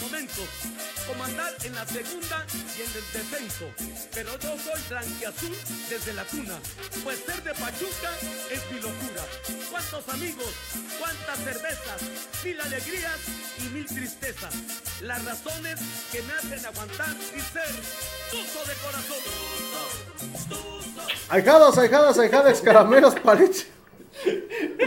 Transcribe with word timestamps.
momentos, 0.00 0.48
comandar 1.06 1.54
en 1.64 1.74
la 1.74 1.86
segunda 1.86 2.46
y 2.52 2.82
en 2.82 2.90
el 2.96 3.04
descenso. 3.12 3.66
Pero 4.14 4.38
yo 4.38 4.56
soy 4.58 4.80
blanquiazul 4.88 5.56
desde 5.88 6.12
la 6.12 6.24
cuna, 6.24 6.58
pues 7.04 7.18
ser 7.24 7.42
de 7.42 7.52
Pachuca 7.52 8.10
es 8.50 8.72
mi 8.72 8.80
locura. 8.80 9.24
¿Cuántos 9.70 10.08
amigos, 10.08 10.52
cuántas 10.98 11.38
cervezas, 11.38 12.02
mil 12.44 12.60
alegrías 12.60 13.18
y 13.58 13.68
mil 13.74 13.86
tristezas? 13.86 14.54
Las 15.02 15.24
razones 15.24 15.78
que 16.12 16.22
me 16.22 16.32
hacen 16.32 16.66
aguantar 16.66 17.14
y 17.36 17.40
ser 17.40 17.70
tuzo 18.30 18.64
de 18.66 18.74
corazón. 18.84 19.18
Ahijados, 21.28 21.78
ahijadas, 21.78 22.18
ahijadas, 22.18 22.60
caramelos, 22.60 23.14
paleche. 23.20 23.66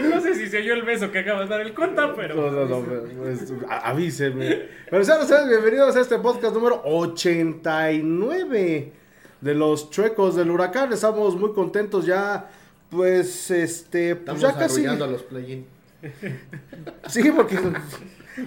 No 0.02 0.20
sé 0.20 0.34
si 0.34 0.48
se 0.48 0.58
oyó 0.58 0.74
el 0.74 0.82
beso 0.82 1.10
que 1.10 1.20
acaba 1.20 1.42
de 1.42 1.48
dar 1.48 1.60
el 1.60 1.72
conta, 1.74 2.14
pero. 2.14 2.34
No, 2.34 2.50
no, 2.50 2.66
no, 2.66 2.82
pues, 3.16 3.52
a- 3.68 3.90
avísenme. 3.90 4.62
Pero 4.90 5.04
sean 5.04 5.20
ustedes 5.22 5.48
bienvenidos 5.48 5.96
a 5.96 6.00
este 6.00 6.18
podcast 6.18 6.54
número 6.54 6.82
89 6.84 8.92
de 9.40 9.54
los 9.54 9.90
chuecos 9.90 10.36
del 10.36 10.50
huracán. 10.50 10.92
Estamos 10.92 11.36
muy 11.36 11.52
contentos 11.52 12.04
ya, 12.06 12.50
pues, 12.90 13.50
este, 13.50 14.16
pues 14.16 14.36
Estamos 14.36 14.42
ya 14.42 14.58
casi. 14.58 14.86
a 14.86 14.94
los 14.94 15.22
play-in. 15.22 15.66
Sí, 17.08 17.30
porque 17.34 17.56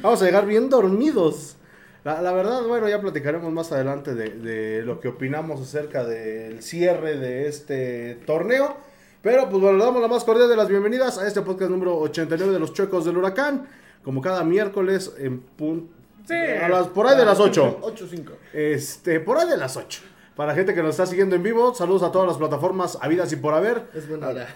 vamos 0.01 0.21
a 0.21 0.25
llegar 0.25 0.45
bien 0.45 0.69
dormidos. 0.69 1.57
La, 2.03 2.21
la 2.21 2.33
verdad, 2.33 2.61
bueno, 2.63 2.87
ya 2.87 3.01
platicaremos 3.01 3.51
más 3.51 3.71
adelante 3.71 4.13
de, 4.13 4.29
de 4.29 4.83
lo 4.83 4.99
que 4.99 5.07
opinamos 5.07 5.59
acerca 5.61 6.03
del 6.05 6.61
cierre 6.61 7.17
de 7.17 7.47
este 7.47 8.19
torneo. 8.27 8.77
Pero 9.25 9.49
pues 9.49 9.59
bueno, 9.59 9.79
le 9.79 9.83
damos 9.83 10.03
la 10.03 10.07
más 10.07 10.23
cordial 10.23 10.47
de 10.47 10.55
las 10.55 10.67
bienvenidas 10.69 11.17
a 11.17 11.25
este 11.27 11.41
podcast 11.41 11.71
número 11.71 11.97
89 11.97 12.53
de 12.53 12.59
los 12.59 12.73
Chuecos 12.73 13.05
del 13.05 13.17
Huracán. 13.17 13.67
Como 14.03 14.21
cada 14.21 14.43
miércoles 14.43 15.13
en 15.17 15.41
pun- 15.57 15.87
Sí. 16.27 16.35
a 16.35 16.69
las, 16.69 16.89
por 16.89 17.07
ahí 17.07 17.17
de 17.17 17.25
las 17.25 17.39
8. 17.39 17.79
8-5. 17.81 18.33
Este, 18.53 19.19
por 19.19 19.39
ahí 19.39 19.49
de 19.49 19.57
las 19.57 19.77
8. 19.77 20.01
Para 20.35 20.53
gente 20.53 20.75
que 20.75 20.83
nos 20.83 20.91
está 20.91 21.07
siguiendo 21.07 21.35
en 21.35 21.41
vivo, 21.41 21.73
saludos 21.73 22.03
a 22.03 22.11
todas 22.11 22.27
las 22.27 22.37
plataformas 22.37 22.99
habidas 23.01 23.31
y 23.33 23.37
por 23.37 23.55
haber 23.55 23.85
Es 23.95 24.07
buena 24.07 24.27
hora. 24.27 24.47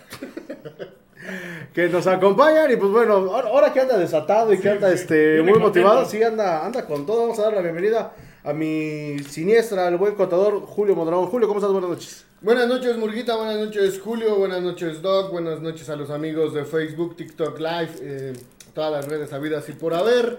que 1.74 1.90
nos 1.90 2.06
acompañan 2.06 2.72
y 2.72 2.76
pues 2.76 2.92
bueno, 2.92 3.14
ahora, 3.36 3.74
que 3.74 3.80
anda 3.80 3.98
desatado 3.98 4.54
y 4.54 4.60
que 4.60 4.70
anda 4.70 4.92
este 4.94 5.42
muy 5.42 5.58
motivado, 5.58 6.06
sí 6.06 6.22
anda, 6.22 6.64
anda 6.64 6.86
con 6.86 7.08
todo. 7.08 7.22
Vamos 7.22 7.40
a 7.40 7.44
dar 7.46 7.54
la 7.54 7.62
bienvenida 7.62 8.14
a 8.50 8.54
mi 8.54 9.20
siniestra, 9.20 9.88
el 9.88 9.98
buen 9.98 10.16
contador 10.16 10.62
Julio 10.66 10.96
Mondragón. 10.96 11.28
Julio, 11.28 11.48
¿cómo 11.48 11.60
estás? 11.60 11.72
Buenas 11.72 11.90
noches. 11.90 12.26
Buenas 12.42 12.68
noches, 12.68 12.98
Murguita. 12.98 13.36
Buenas 13.36 13.58
noches, 13.58 14.00
Julio. 14.00 14.36
Buenas 14.38 14.62
noches, 14.62 15.02
Doc. 15.02 15.32
Buenas 15.32 15.62
noches 15.62 15.90
a 15.90 15.96
los 15.96 16.10
amigos 16.10 16.54
de 16.54 16.66
Facebook, 16.66 17.16
TikTok 17.16 17.60
Live, 17.60 17.90
eh, 18.02 18.34
todas 18.74 18.92
las 18.92 19.08
redes 19.08 19.32
habidas 19.34 19.68
y 19.70 19.74
por 19.74 19.94
haber. 19.94 20.38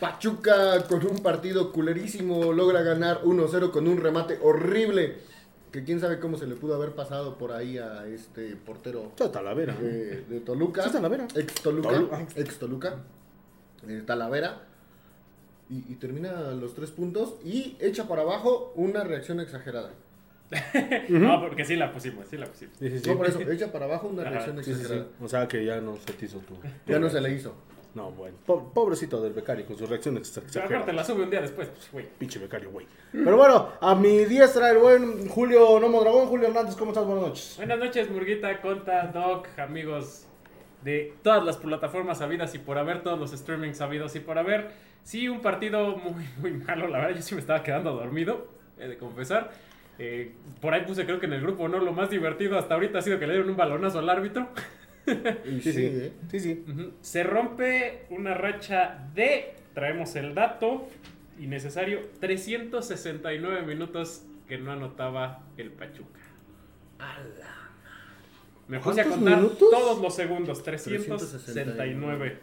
Pachuca 0.00 0.82
con 0.88 1.06
un 1.06 1.18
partido 1.20 1.72
culerísimo 1.72 2.52
logra 2.52 2.82
ganar 2.82 3.22
1-0 3.24 3.70
con 3.70 3.88
un 3.88 3.96
remate 3.98 4.38
horrible. 4.42 5.16
Que 5.72 5.84
quién 5.84 6.00
sabe 6.00 6.18
cómo 6.20 6.36
se 6.36 6.46
le 6.46 6.54
pudo 6.54 6.74
haber 6.74 6.92
pasado 6.94 7.38
por 7.38 7.52
ahí 7.52 7.78
a 7.78 8.06
este 8.06 8.56
portero 8.56 9.12
Talavera. 9.16 9.74
de, 9.74 10.22
de 10.22 10.40
Toluca. 10.40 10.90
Talavera. 10.90 11.26
Ex 11.34 11.54
Toluca. 11.62 11.88
Tolu- 11.90 12.26
Ex 12.36 12.58
Toluca. 12.58 12.96
eh, 13.88 14.02
Talavera. 14.06 14.62
Y, 15.68 15.78
y 15.92 15.96
termina 15.96 16.32
los 16.52 16.74
tres 16.74 16.90
puntos 16.92 17.34
y 17.44 17.76
echa 17.80 18.06
para 18.06 18.22
abajo 18.22 18.72
una 18.76 19.02
reacción 19.04 19.40
exagerada. 19.40 19.90
No, 21.08 21.40
porque 21.40 21.64
sí 21.64 21.74
la 21.76 21.92
pusimos, 21.92 22.28
sí 22.28 22.36
la 22.36 22.46
pusimos. 22.46 22.76
Sí, 22.78 22.88
sí, 22.90 22.98
sí. 23.00 23.10
No, 23.10 23.16
por 23.16 23.26
eso, 23.26 23.40
echa 23.50 23.72
para 23.72 23.86
abajo 23.86 24.08
una 24.08 24.22
Ajá, 24.22 24.30
reacción 24.30 24.56
Sí, 24.58 24.64
sí, 24.64 24.74
sí. 24.74 24.80
exagerada. 24.82 25.08
O 25.20 25.28
sea 25.28 25.48
que 25.48 25.64
ya 25.64 25.80
no 25.80 25.96
se 25.96 26.12
te 26.12 26.26
hizo 26.26 26.38
tú. 26.38 26.54
Ya 26.86 26.98
no 27.00 27.08
se 27.10 27.20
le 27.20 27.32
hizo. 27.32 27.52
No, 27.94 28.10
bueno. 28.12 28.36
Po- 28.44 28.72
Pobrecito 28.74 29.22
del 29.22 29.32
becario 29.32 29.64
con 29.66 29.76
su 29.76 29.86
reacción 29.86 30.18
extra- 30.18 30.42
Pero 30.42 30.66
aparte 30.66 30.74
exagerada. 30.74 30.92
la 30.92 31.04
sube 31.04 31.22
un 31.24 31.30
día 31.30 31.40
después, 31.40 31.68
pues, 31.68 31.90
güey. 31.90 32.06
Pinche 32.18 32.38
becario, 32.38 32.70
güey. 32.70 32.86
Pero 33.10 33.36
bueno, 33.38 33.70
a 33.80 33.94
mi 33.94 34.24
diestra, 34.26 34.70
el 34.70 34.78
buen 34.78 35.28
Julio 35.28 35.80
No 35.80 35.88
Mondragón. 35.88 36.26
Julio 36.28 36.46
Hernández, 36.48 36.76
¿cómo 36.76 36.90
estás? 36.92 37.06
Buenas 37.06 37.24
noches. 37.26 37.54
Buenas 37.56 37.78
noches, 37.78 38.10
Murguita, 38.10 38.60
Conta, 38.60 39.06
Doc, 39.08 39.48
amigos 39.58 40.26
de 40.82 41.14
todas 41.22 41.44
las 41.44 41.56
plataformas 41.56 42.20
habidas 42.20 42.54
y 42.54 42.58
por 42.58 42.78
haber, 42.78 43.02
todos 43.02 43.18
los 43.18 43.32
streamings 43.32 43.80
habidos 43.80 44.14
y 44.16 44.20
por 44.20 44.38
haber. 44.38 44.70
Sí, 45.02 45.28
un 45.28 45.40
partido 45.40 45.96
muy, 45.96 46.24
muy 46.40 46.52
malo, 46.52 46.88
la 46.88 46.98
verdad, 46.98 47.16
yo 47.16 47.22
sí 47.22 47.34
me 47.34 47.40
estaba 47.40 47.62
quedando 47.62 47.92
dormido, 47.92 48.48
he 48.78 48.88
de 48.88 48.98
confesar. 48.98 49.52
Eh, 49.98 50.32
por 50.60 50.74
ahí 50.74 50.82
puse, 50.84 51.06
creo 51.06 51.18
que 51.18 51.26
en 51.26 51.32
el 51.32 51.40
grupo, 51.40 51.68
¿no? 51.68 51.78
Lo 51.78 51.92
más 51.92 52.10
divertido 52.10 52.58
hasta 52.58 52.74
ahorita 52.74 52.98
ha 52.98 53.02
sido 53.02 53.18
que 53.18 53.26
le 53.26 53.32
dieron 53.34 53.50
un 53.50 53.56
balonazo 53.56 53.98
al 53.98 54.08
árbitro. 54.08 54.48
Y 55.06 55.60
Sí, 55.60 55.72
sí. 55.72 55.84
¿eh? 55.84 56.12
Sí, 56.28 56.40
sí. 56.40 56.64
Se 57.00 57.22
rompe 57.22 58.06
una 58.10 58.34
racha 58.34 59.08
de, 59.14 59.54
traemos 59.72 60.16
el 60.16 60.34
dato 60.34 60.88
innecesario, 61.38 62.00
369 62.18 63.62
minutos 63.62 64.24
que 64.48 64.58
no 64.58 64.72
anotaba 64.72 65.44
el 65.56 65.70
Pachuca. 65.70 66.18
Me 68.68 68.78
puse 68.80 69.00
a 69.00 69.04
¿Cuántos 69.04 69.14
contar 69.18 69.36
minutos? 69.42 69.70
todos 69.70 70.00
los 70.02 70.14
segundos, 70.14 70.62
369 70.62 72.38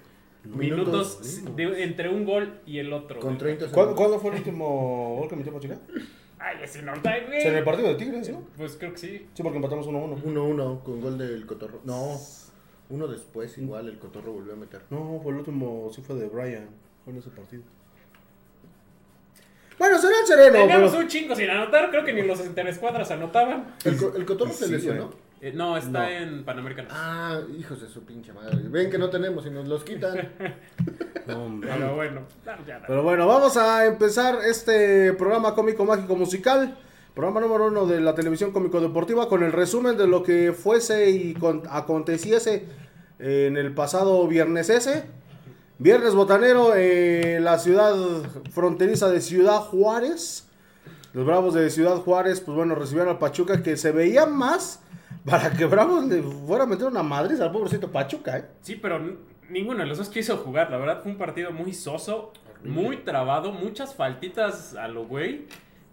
minutos 0.46 1.20
Minutos. 1.20 1.56
de- 1.56 1.84
entre 1.84 2.10
un 2.10 2.26
gol 2.26 2.60
y 2.66 2.80
el 2.80 2.92
otro. 2.94 3.20
Con 3.20 3.38
güey. 3.38 3.58
30 3.58 3.72
¿Cuándo, 3.72 4.20
fue 4.20 4.32
el 4.32 4.38
último 4.38 5.16
gol 5.20 5.30
que 5.30 5.36
metió 5.36 5.54
Pachuca? 5.54 5.78
Ay, 6.40 6.58
ese 6.64 6.82
no 6.82 6.94
está 6.94 7.12
O 7.12 7.14
sea, 7.30 7.50
en 7.52 7.56
el 7.56 7.64
partido 7.64 7.88
de 7.90 7.96
Tigres, 7.96 8.30
¿no? 8.30 8.44
Pues 8.58 8.76
creo 8.78 8.92
que 8.92 8.98
sí. 8.98 9.28
Sí, 9.34 9.44
porque 9.44 9.58
empatamos 9.58 9.88
1-1. 9.88 10.22
1-1 10.24 10.84
con 10.84 11.00
gol 11.02 11.18
del 11.18 11.46
Cotorro. 11.46 11.80
No, 11.86 12.20
uno 12.90 13.08
después 13.08 13.58
igual 13.58 13.88
el 13.88 13.98
Cotorro 13.98 14.34
volvió 14.34 14.54
a 14.54 14.58
meter. 14.58 14.82
No, 14.90 15.20
fue 15.24 15.32
el 15.32 15.40
último, 15.40 15.90
sí 15.94 16.02
fue 16.02 16.16
de 16.18 16.28
Brian. 16.28 16.68
Fue 17.06 17.14
en 17.14 17.20
ese 17.20 17.30
partido. 17.30 17.64
Bueno, 19.80 19.98
será 19.98 20.14
el 20.22 20.28
sereno, 20.28 20.52
Teníamos 20.60 20.92
pero... 20.92 21.04
un 21.04 21.08
chingo 21.10 21.36
sin 21.36 21.50
anotar, 21.50 21.90
creo 21.90 22.04
que 22.06 22.14
ni 22.14 22.22
los 22.22 22.46
interescuadras 22.46 23.10
anotaban. 23.12 23.76
El, 23.86 23.98
el 24.16 24.26
Cotorro 24.26 24.52
se 24.54 24.68
lesionó. 24.70 25.12
Eh, 25.46 25.52
no, 25.54 25.76
está 25.76 25.90
No. 26.04 26.08
en 26.08 26.46
Panamericano. 26.46 26.88
Ah, 26.92 27.42
hijos 27.60 27.82
de 27.82 27.90
su 27.90 28.06
pinche 28.06 28.32
madre. 28.32 28.58
Ven 28.70 28.90
que 28.90 28.98
no 28.98 29.10
tenemos 29.10 29.46
y 29.46 29.50
nos 29.50 29.68
los 29.68 29.84
quitan. 29.84 30.30
No. 31.26 31.58
Pero 31.62 31.96
bueno, 31.96 32.22
ya, 32.46 32.60
ya. 32.68 32.82
Pero 32.86 33.02
bueno, 33.02 33.26
vamos 33.26 33.56
a 33.56 33.86
empezar 33.86 34.40
este 34.46 35.14
programa 35.14 35.56
cómico 35.56 35.86
mágico 35.86 36.18
musical. 36.18 36.78
Programa 37.16 37.40
número 37.40 37.68
uno 37.68 37.86
de 37.86 38.02
la 38.02 38.14
televisión 38.14 38.52
cómico 38.52 38.82
deportiva 38.82 39.30
con 39.30 39.42
el 39.42 39.54
resumen 39.54 39.96
de 39.96 40.06
lo 40.06 40.22
que 40.22 40.52
fuese 40.52 41.12
y 41.12 41.34
con- 41.34 41.64
aconteciese 41.70 42.66
en 43.20 43.56
el 43.56 43.74
pasado 43.74 44.28
viernes 44.28 44.70
ese. 44.70 45.06
Viernes 45.80 46.14
botanero 46.14 46.76
en 46.76 47.42
la 47.46 47.58
ciudad 47.58 47.96
fronteriza 48.52 49.10
de 49.10 49.22
Ciudad 49.22 49.60
Juárez. 49.62 50.50
Los 51.14 51.26
Bravos 51.26 51.54
de 51.54 51.70
Ciudad 51.70 51.96
Juárez, 51.98 52.42
pues 52.42 52.58
bueno, 52.58 52.76
recibieron 52.76 53.14
al 53.14 53.20
Pachuca 53.20 53.64
que 53.64 53.78
se 53.78 53.94
veía 53.94 54.26
más 54.26 54.82
para 55.26 55.52
que 55.52 55.66
Bravos 55.66 56.06
le 56.06 56.22
fuera 56.22 56.64
a 56.64 56.68
meter 56.68 56.88
una 56.88 57.04
madriz 57.04 57.40
al 57.40 57.52
pobrecito 57.52 57.92
Pachuca, 57.92 58.38
¿eh? 58.38 58.46
Sí, 58.62 58.76
pero 58.76 59.00
ninguno 59.50 59.80
de 59.80 59.86
los 59.86 59.98
dos 59.98 60.10
quiso 60.10 60.38
jugar. 60.38 60.70
La 60.72 60.78
verdad 60.78 61.02
fue 61.02 61.12
un 61.12 61.18
partido 61.18 61.52
muy 61.52 61.74
soso, 61.74 62.34
muy 62.64 62.98
trabado, 62.98 63.52
muchas 63.52 63.96
faltitas 63.96 64.76
a 64.76 64.88
lo 64.88 65.06
güey, 65.06 65.48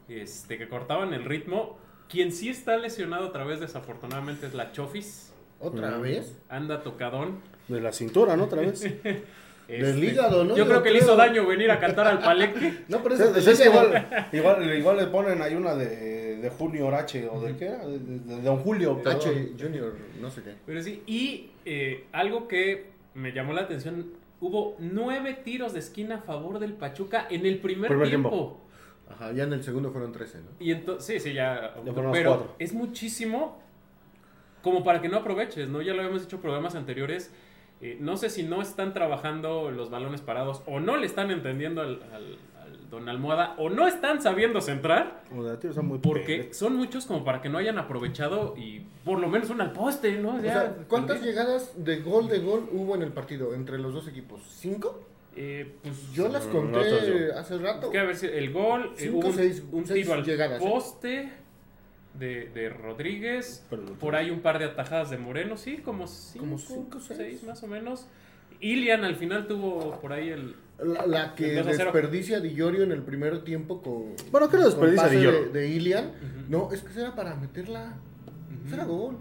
este, 0.09 0.59
que 0.59 0.69
cortaban 0.69 1.13
el 1.15 1.25
ritmo. 1.25 1.79
Quien 2.09 2.33
sí 2.33 2.49
está 2.49 2.77
lesionado 2.77 3.29
otra 3.29 3.45
vez, 3.45 3.61
desafortunadamente, 3.61 4.47
es 4.47 4.55
la 4.55 4.73
Chofis. 4.73 5.33
¿Otra 5.61 5.99
Mm. 5.99 6.03
vez? 6.03 6.37
Anda 6.49 6.83
tocadón. 6.83 7.39
De 7.69 7.81
la 7.81 7.93
cintura, 7.93 8.37
¿no? 8.37 8.45
Otra 8.45 8.63
vez. 8.63 8.83
Del 9.71 9.85
Este, 9.85 10.07
hígado, 10.07 10.45
¿no? 10.45 10.57
Yo 10.57 10.67
creo 10.67 10.83
que 10.83 10.91
le 10.91 10.99
hizo 10.99 11.17
daño 11.17 11.47
venir 11.47 11.71
a 11.71 11.79
cantar 11.79 12.07
al 12.07 12.19
paleque. 12.21 12.79
No, 12.89 13.03
pero 13.03 13.15
eso 13.15 13.31
pues 13.33 13.47
es 13.47 13.65
igual, 13.65 14.07
igual, 14.33 14.75
igual 14.79 14.97
le 14.97 15.07
ponen 15.07 15.41
ahí 15.43 15.55
una 15.55 15.75
de, 15.75 16.37
de 16.39 16.51
Junio 16.51 16.87
Horache 16.87 17.29
o 17.29 17.41
de 17.41 17.57
qué 17.57 17.67
era, 17.67 17.87
de, 17.87 17.99
de- 17.99 18.19
de 18.37 18.43
Don 18.43 18.59
Julio. 18.59 19.03
perdón. 19.03 19.17
H 19.21 19.53
Junior, 19.61 19.95
no 20.21 20.31
sé 20.31 20.43
qué. 20.43 20.55
Pero 20.67 20.83
sí, 20.83 21.03
y 21.07 21.51
eh, 21.65 22.07
algo 22.13 22.49
que 22.49 22.91
me 23.15 23.33
llamó 23.33 23.53
la 23.53 23.63
atención, 23.63 24.13
hubo 24.41 24.77
nueve 24.79 25.39
tiros 25.45 25.73
de 25.73 25.79
esquina 25.81 26.17
a 26.17 26.21
favor 26.23 26.59
del 26.59 26.73
Pachuca 26.73 27.27
en 27.31 27.47
el 27.47 27.59
primer, 27.59 27.89
Primer 27.89 28.09
tiempo. 28.09 28.29
tiempo. 28.31 28.61
Ajá, 29.11 29.33
ya 29.33 29.43
en 29.45 29.53
el 29.53 29.63
segundo 29.65 29.91
fueron 29.91 30.13
13, 30.13 30.39
¿no? 30.39 30.45
Y 30.61 30.71
entonces, 30.71 31.21
sí, 31.23 31.31
sí, 31.31 31.35
ya. 31.35 31.75
Ya 31.85 31.93
fueron 31.93 32.13
pero 32.13 32.31
cuatro. 32.37 32.55
es 32.61 32.73
muchísimo 32.73 33.61
como 34.63 34.85
para 34.85 35.01
que 35.01 35.09
no 35.09 35.17
aproveches, 35.19 35.69
¿no? 35.69 35.83
Ya 35.83 35.93
lo 35.95 36.01
habíamos 36.01 36.23
dicho 36.23 36.37
en 36.37 36.43
programas 36.43 36.75
anteriores. 36.75 37.33
Eh, 37.81 37.97
no 38.01 38.17
sé 38.17 38.31
si 38.31 38.43
no 38.43 38.61
están 38.63 38.93
trabajando 38.95 39.71
los 39.71 39.91
balones 39.91 40.21
parados 40.21 40.63
o 40.67 40.81
no 40.81 40.97
le 40.97 41.07
están 41.07 41.31
entendiendo 41.31 41.81
al, 41.81 42.03
al- 42.13 42.39
al 42.63 42.91
Don 42.91 43.09
Almohada 43.09 43.55
o 43.57 43.71
no 43.71 43.87
están 43.87 44.21
sabiendo 44.21 44.61
centrar 44.61 45.23
son 45.73 45.87
muy 45.87 45.99
porque 45.99 46.53
son 46.53 46.77
muchos 46.77 47.07
como 47.07 47.25
para 47.25 47.41
que 47.41 47.49
no 47.49 47.57
hayan 47.59 47.79
aprovechado 47.79 48.55
y 48.57 48.81
por 49.05 49.19
lo 49.21 49.29
menos 49.29 49.49
una 49.51 49.65
al 49.65 49.73
poste, 49.73 50.19
¿no? 50.19 50.37
O 50.37 50.41
sea, 50.41 50.77
¿cuántas 50.89 51.17
también. 51.17 51.35
llegadas 51.35 51.73
de 51.85 52.01
gol 52.01 52.29
de 52.29 52.41
gol 52.41 52.69
hubo 52.73 52.95
en 52.97 53.03
el 53.03 53.13
partido 53.13 53.55
entre 53.55 53.79
los 53.79 53.95
dos 53.95 54.09
equipos? 54.09 54.43
¿Cinco? 54.59 55.01
Eh, 55.37 55.77
pues 55.83 56.13
Yo 56.13 56.29
las 56.29 56.45
No, 56.47 56.53
conté 56.53 57.31
no 57.33 57.39
hace 57.39 57.57
rato. 57.59 57.91
que 57.91 57.99
a 58.01 58.03
ver 58.05 58.17
si 58.17 58.27
el 58.27 58.53
gol, 58.53 58.87
eh, 58.87 58.95
Cinco, 58.97 59.19
hubo 59.19 59.29
un, 59.29 59.35
seis- 59.35 59.63
un 59.71 59.87
seis 59.87 60.03
tiro 60.05 60.15
al 60.15 60.25
llegadas, 60.25 60.61
¿eh? 60.61 60.69
poste 60.69 61.33
de, 62.15 62.49
de 62.51 62.69
Rodríguez, 62.71 63.65
por 63.99 64.15
ahí 64.15 64.31
un 64.31 64.41
par 64.41 64.59
de 64.59 64.65
atajadas 64.67 65.11
de 65.11 65.19
Moreno, 65.19 65.57
sí, 65.57 65.79
como 65.79 66.07
cinco, 66.07 66.45
Como 66.45 66.59
cinco, 66.59 67.01
seis. 67.01 67.43
más 67.45 67.63
o 67.63 67.67
menos. 67.67 68.07
Ilian 68.61 69.05
al 69.05 69.17
final 69.17 69.47
tuvo 69.47 69.99
por 70.01 70.13
ahí 70.13 70.29
el. 70.29 70.55
La, 70.83 71.07
la 71.07 71.35
que 71.35 71.59
El 71.59 71.65
2 71.65 71.75
a 71.75 71.77
0. 71.77 71.93
desperdicia 71.93 72.41
Di 72.41 72.55
Llorio 72.55 72.83
en 72.83 72.93
el 72.93 73.03
primer 73.03 73.43
tiempo 73.45 73.81
con. 73.83 74.15
Bueno, 74.31 74.49
¿qué 74.51 74.57
lo 74.57 74.63
con 74.63 74.71
desperdicia 74.71 75.03
pase 75.05 75.17
Di 75.17 75.23
Llorio? 75.23 75.41
De, 75.53 75.61
de 75.61 75.69
Ilian. 75.69 76.13
No, 76.49 76.71
es 76.73 76.83
que 76.83 76.99
era 77.01 77.15
para 77.15 77.35
meterla. 77.37 77.95
Era 78.73 78.85
gol. 78.85 79.17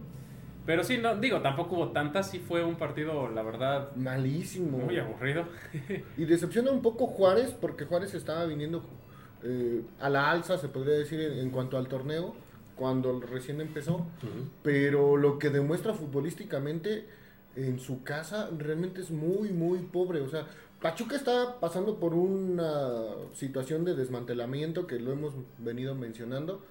Pero 0.65 0.83
sí, 0.83 0.97
no, 0.97 1.15
digo, 1.15 1.41
tampoco 1.41 1.75
hubo 1.75 1.89
tantas. 1.91 2.29
Sí 2.29 2.39
fue 2.39 2.63
un 2.63 2.75
partido, 2.75 3.29
la 3.29 3.41
verdad, 3.43 3.95
Malísimo. 3.95 4.77
muy 4.77 4.97
aburrido. 4.99 5.45
Y 6.17 6.25
decepciona 6.25 6.71
un 6.71 6.81
poco 6.81 7.07
Juárez, 7.07 7.55
porque 7.59 7.85
Juárez 7.85 8.13
estaba 8.13 8.45
viniendo 8.45 8.83
eh, 9.43 9.81
a 9.99 10.09
la 10.09 10.29
alza, 10.29 10.57
se 10.57 10.67
podría 10.67 10.95
decir, 10.95 11.19
en, 11.21 11.39
en 11.39 11.49
cuanto 11.49 11.77
al 11.77 11.87
torneo, 11.87 12.35
cuando 12.79 13.19
recién 13.19 13.59
empezó. 13.61 14.07
Pero 14.63 15.17
lo 15.17 15.37
que 15.37 15.49
demuestra 15.49 15.93
futbolísticamente 15.93 17.05
en 17.55 17.79
su 17.79 18.03
casa 18.03 18.49
realmente 18.57 19.01
es 19.01 19.11
muy, 19.11 19.49
muy 19.49 19.79
pobre. 19.79 20.21
O 20.21 20.29
sea, 20.29 20.47
Pachuca 20.81 21.17
está 21.17 21.59
pasando 21.59 21.99
por 21.99 22.13
una 22.13 23.03
situación 23.33 23.83
de 23.83 23.95
desmantelamiento 23.95 24.87
que 24.87 24.97
lo 24.99 25.11
hemos 25.11 25.33
venido 25.57 25.93
mencionando. 25.93 26.61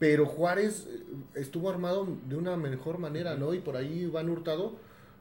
Pero 0.00 0.26
Juárez 0.26 0.88
eh, 0.90 1.02
estuvo 1.36 1.70
armado 1.70 2.08
de 2.28 2.34
una 2.36 2.56
mejor 2.56 2.98
manera, 2.98 3.36
¿no? 3.36 3.54
Y 3.54 3.60
por 3.60 3.76
ahí 3.76 4.00
Iván 4.00 4.28
Hurtado. 4.28 4.72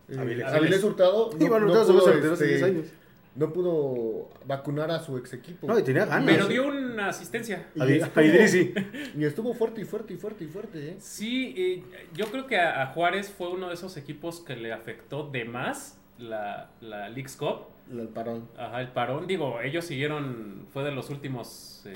eh, 0.09 0.17
Avilés. 0.17 0.47
Avilés 0.47 0.83
Hurtado. 0.83 1.29
no- 1.31 1.45
Iván 1.45 1.61
no 1.61 1.67
Hurtado 1.71 1.93
pudo, 1.93 2.07
retirar 2.11 2.33
hace 2.33 2.55
este, 2.55 2.57
10 2.57 2.63
años. 2.63 2.87
No 3.35 3.51
pudo 3.51 4.29
vacunar 4.45 4.91
a 4.91 4.99
su 4.99 5.17
ex 5.17 5.33
equipo. 5.33 5.67
No, 5.67 5.77
y 5.79 5.83
tenía 5.83 6.05
ganas. 6.05 6.25
Pero 6.25 6.47
dio 6.47 6.67
una 6.67 7.09
asistencia. 7.09 7.67
Y 7.75 7.79
estuvo-. 7.93 8.11
Y 9.17 9.23
estuvo 9.25 9.53
fuerte 9.53 9.81
y 9.81 9.85
fuerte 9.85 10.13
y 10.13 10.17
fuerte 10.17 10.43
y 10.43 10.47
fuerte, 10.47 10.89
¿eh? 10.89 10.95
Sí, 10.99 11.53
eh, 11.57 11.83
yo 12.13 12.27
creo 12.27 12.45
que 12.47 12.57
a, 12.59 12.81
a 12.83 12.87
Juárez 12.87 13.29
fue 13.35 13.49
uno 13.49 13.67
de 13.69 13.73
esos 13.75 13.97
equipos 13.97 14.39
que 14.41 14.55
le 14.55 14.71
afectó 14.73 15.29
de 15.29 15.45
más 15.45 15.99
la, 16.17 16.69
la 16.81 17.09
League's 17.09 17.35
Cup. 17.35 17.67
El 17.91 18.07
parón. 18.07 18.47
Ajá, 18.57 18.81
el 18.81 18.89
parón. 18.89 19.27
Digo, 19.27 19.59
ellos 19.61 19.83
siguieron, 19.85 20.67
fue 20.71 20.83
de 20.83 20.91
los 20.91 21.09
últimos 21.09 21.83
eh, 21.85 21.95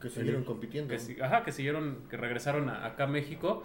Que 0.00 0.10
siguieron 0.10 0.44
compitiendo. 0.44 0.94
que, 0.94 1.22
ajá, 1.22 1.44
que 1.44 1.52
siguieron, 1.52 2.00
que 2.10 2.16
regresaron 2.16 2.68
a- 2.68 2.84
acá 2.84 3.04
a 3.04 3.06
México. 3.06 3.62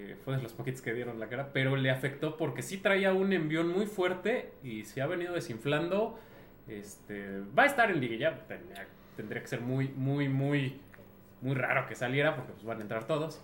Eh, 0.00 0.14
fue 0.24 0.36
de 0.36 0.42
los 0.42 0.52
poquitos 0.52 0.80
que 0.80 0.94
dieron 0.94 1.18
la 1.18 1.28
cara, 1.28 1.50
pero 1.52 1.74
le 1.74 1.90
afectó 1.90 2.36
porque 2.36 2.62
sí 2.62 2.76
traía 2.78 3.12
un 3.12 3.32
envión 3.32 3.66
muy 3.68 3.86
fuerte 3.86 4.52
y 4.62 4.84
se 4.84 5.02
ha 5.02 5.06
venido 5.06 5.34
desinflando. 5.34 6.16
Este, 6.68 7.40
va 7.58 7.64
a 7.64 7.66
estar 7.66 7.90
en 7.90 8.00
liguilla, 8.00 8.46
tendría, 8.46 8.86
tendría 9.16 9.42
que 9.42 9.48
ser 9.48 9.60
muy, 9.60 9.88
muy, 9.88 10.28
muy, 10.28 10.80
muy 11.40 11.54
raro 11.56 11.86
que 11.88 11.96
saliera 11.96 12.36
porque 12.36 12.52
pues, 12.52 12.64
van 12.64 12.78
a 12.78 12.82
entrar 12.82 13.06
todos. 13.08 13.42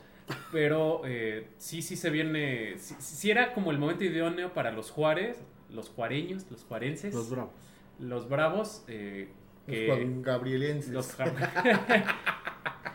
Pero 0.53 1.03
eh, 1.05 1.49
sí, 1.59 1.83
sí 1.83 1.97
se 1.97 2.11
viene, 2.11 2.79
sí, 2.79 2.95
sí 3.01 3.31
era 3.33 3.53
como 3.53 3.73
el 3.73 3.79
momento 3.79 4.05
idóneo 4.05 4.55
para 4.55 4.71
los 4.71 4.91
Juárez, 4.93 5.43
los 5.71 5.89
juareños, 5.91 6.49
los 6.51 6.63
juarenses, 6.65 7.13
Los 7.15 7.31
bravos. 7.31 7.53
los 7.99 8.29
bravos, 8.29 8.85
eh, 8.87 9.29
Los 9.67 9.77
que- 9.77 9.87
Juan 9.89 10.23
Gabrielenses. 10.23 10.93
los 10.93 11.15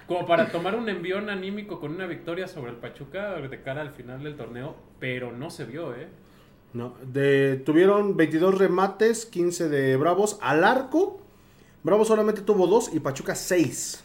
como 0.09 0.25
para 0.25 0.51
tomar 0.51 0.75
un 0.75 0.89
envión 0.89 1.29
anímico 1.29 1.79
con 1.79 1.93
una 1.93 2.07
victoria 2.07 2.47
sobre 2.47 2.71
el 2.71 2.77
Pachuca 2.77 3.35
de 3.35 3.61
cara 3.61 3.81
al 3.81 3.91
final 3.91 4.23
del 4.23 4.35
torneo, 4.35 4.75
pero 4.99 5.31
no 5.31 5.51
se 5.51 5.65
vio, 5.65 5.93
¿eh? 5.93 6.07
No, 6.73 6.95
de, 7.03 7.61
tuvieron 7.63 8.17
22 8.17 8.57
remates, 8.57 9.27
15 9.27 9.69
de 9.69 9.95
Bravos 9.97 10.39
al 10.41 10.63
arco. 10.63 11.19
Bravos 11.83 12.07
solamente 12.07 12.41
tuvo 12.41 12.65
2 12.65 12.95
y 12.95 12.99
Pachuca 12.99 13.35
6. 13.35 14.03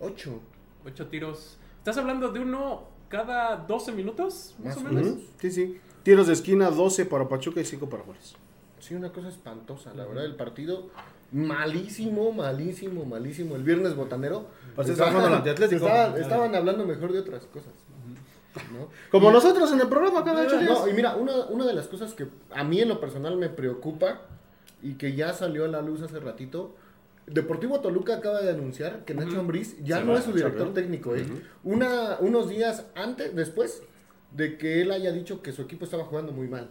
Ocho. 0.00 0.40
Ocho 0.84 1.06
tiros. 1.06 1.58
¿Estás 1.78 1.96
hablando 1.96 2.30
de 2.30 2.40
uno 2.40 2.84
cada 3.08 3.56
12 3.56 3.92
minutos? 3.92 4.54
Más, 4.58 4.76
Más 4.76 4.84
o 4.84 4.94
menos. 4.94 5.14
Sí, 5.40 5.50
sí. 5.50 5.80
Tiros 6.02 6.26
de 6.26 6.34
esquina 6.34 6.70
12 6.70 7.06
para 7.06 7.26
Pachuca 7.26 7.60
y 7.62 7.64
5 7.64 7.88
para 7.88 8.02
Juárez. 8.02 8.34
Sí, 8.80 8.94
una 8.94 9.10
cosa 9.12 9.28
espantosa, 9.28 9.94
la 9.94 10.04
verdad. 10.04 10.26
El 10.26 10.36
partido 10.36 10.90
malísimo, 11.32 12.32
malísimo, 12.32 13.04
malísimo. 13.04 13.56
El 13.56 13.62
viernes 13.62 13.94
botanero. 13.94 14.46
Pues 14.74 14.88
estaban, 14.88 15.44
estaban 16.16 16.54
hablando 16.54 16.86
mejor 16.86 17.12
de 17.12 17.18
otras 17.20 17.44
cosas. 17.46 17.72
¿no? 18.72 18.88
Como 19.10 19.30
Y- 19.30 19.32
nosotros 19.32 19.70
en 19.72 19.80
el 19.80 19.88
programa 19.88 20.24
cada 20.24 20.42
ocho 20.42 20.58
días. 20.58 20.70
No, 20.70 20.88
y 20.88 20.92
mira, 20.92 21.16
una, 21.16 21.46
una 21.46 21.66
de 21.66 21.74
las 21.74 21.86
cosas 21.86 22.14
que 22.14 22.26
a 22.50 22.64
mí 22.64 22.80
en 22.80 22.88
lo 22.88 23.00
personal 23.00 23.36
me 23.36 23.48
preocupa 23.48 24.22
y 24.82 24.94
que 24.94 25.14
ya 25.14 25.32
salió 25.32 25.64
a 25.64 25.68
la 25.68 25.82
luz 25.82 26.02
hace 26.02 26.18
ratito, 26.20 26.74
Deportivo 27.26 27.80
Toluca 27.80 28.14
acaba 28.16 28.40
de 28.40 28.50
anunciar 28.50 29.04
que 29.04 29.12
Nacho. 29.14 29.38
Ambriz 29.38 29.76
ya 29.84 29.98
Se 29.98 30.04
no 30.04 30.16
es 30.16 30.24
su 30.24 30.32
director 30.32 30.72
técnico, 30.72 31.14
¿eh? 31.14 31.26
Una, 31.62 32.16
unos 32.20 32.48
días 32.48 32.86
antes, 32.94 33.36
después 33.36 33.82
de 34.32 34.56
que 34.56 34.80
él 34.80 34.90
haya 34.90 35.12
dicho 35.12 35.42
que 35.42 35.52
su 35.52 35.60
equipo 35.62 35.84
estaba 35.84 36.04
jugando 36.04 36.32
muy 36.32 36.48
mal. 36.48 36.70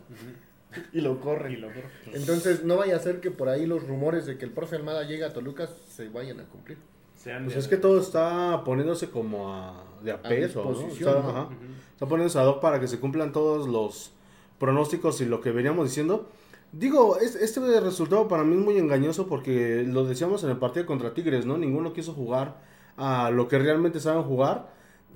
Y 0.94 1.02
lo 1.02 1.20
corre. 1.20 1.54
Y 1.54 1.58
lo- 1.58 1.70
Entonces 2.14 2.64
no 2.64 2.78
vaya 2.78 2.96
a 2.96 3.00
ser 3.00 3.20
que 3.20 3.32
por 3.32 3.50
ahí 3.50 3.66
los 3.66 3.86
rumores 3.88 4.26
de 4.26 4.38
que 4.38 4.46
el 4.46 4.52
profe 4.52 4.76
Almada 4.76 5.04
llegue 5.04 5.24
a 5.26 5.34
Toluca 5.34 5.68
se 5.68 6.10
vayan 6.10 6.40
a 6.40 6.46
cumplir. 6.46 6.78
sean 7.16 7.44
Pues 7.46 7.56
de- 7.56 7.60
es 7.62 7.68
que 7.68 7.78
todo 7.78 8.00
está 8.00 8.64
poniéndose 8.64 9.10
como 9.10 9.52
a, 9.54 9.84
de 10.04 10.12
a 10.12 10.22
peso, 10.22 10.72
Está, 10.92 11.12
¿no? 11.14 11.30
ajá. 11.30 11.44
Ujú. 11.46 11.56
Está 11.94 12.06
poniéndose 12.06 12.38
ad 12.40 12.48
hoc 12.48 12.62
para 12.62 12.80
que 12.80 12.88
se 12.88 13.00
cumplan 13.00 13.32
todos 13.32 13.68
los 13.68 14.12
pronósticos 14.60 15.20
y 15.22 15.26
lo 15.26 15.42
que 15.42 15.52
veníamos 15.52 15.88
diciendo. 15.90 16.30
Digo, 16.72 17.18
es- 17.18 17.36
este 17.36 17.80
resultado 17.80 18.28
para 18.28 18.44
mí 18.44 18.56
es 18.56 18.62
muy 18.62 18.78
engañoso 18.78 19.28
porque 19.28 19.84
lo 19.88 20.06
decíamos 20.06 20.44
en 20.44 20.52
el 20.52 20.58
partido 20.58 20.86
contra 20.86 21.14
Tigres, 21.14 21.46
¿no? 21.46 21.58
Ninguno 21.58 21.92
quiso 21.94 22.14
jugar 22.14 22.58
a 22.98 23.32
lo 23.32 23.48
que 23.48 23.58
realmente 23.58 24.00
saben 24.00 24.24
jugar. 24.24 24.70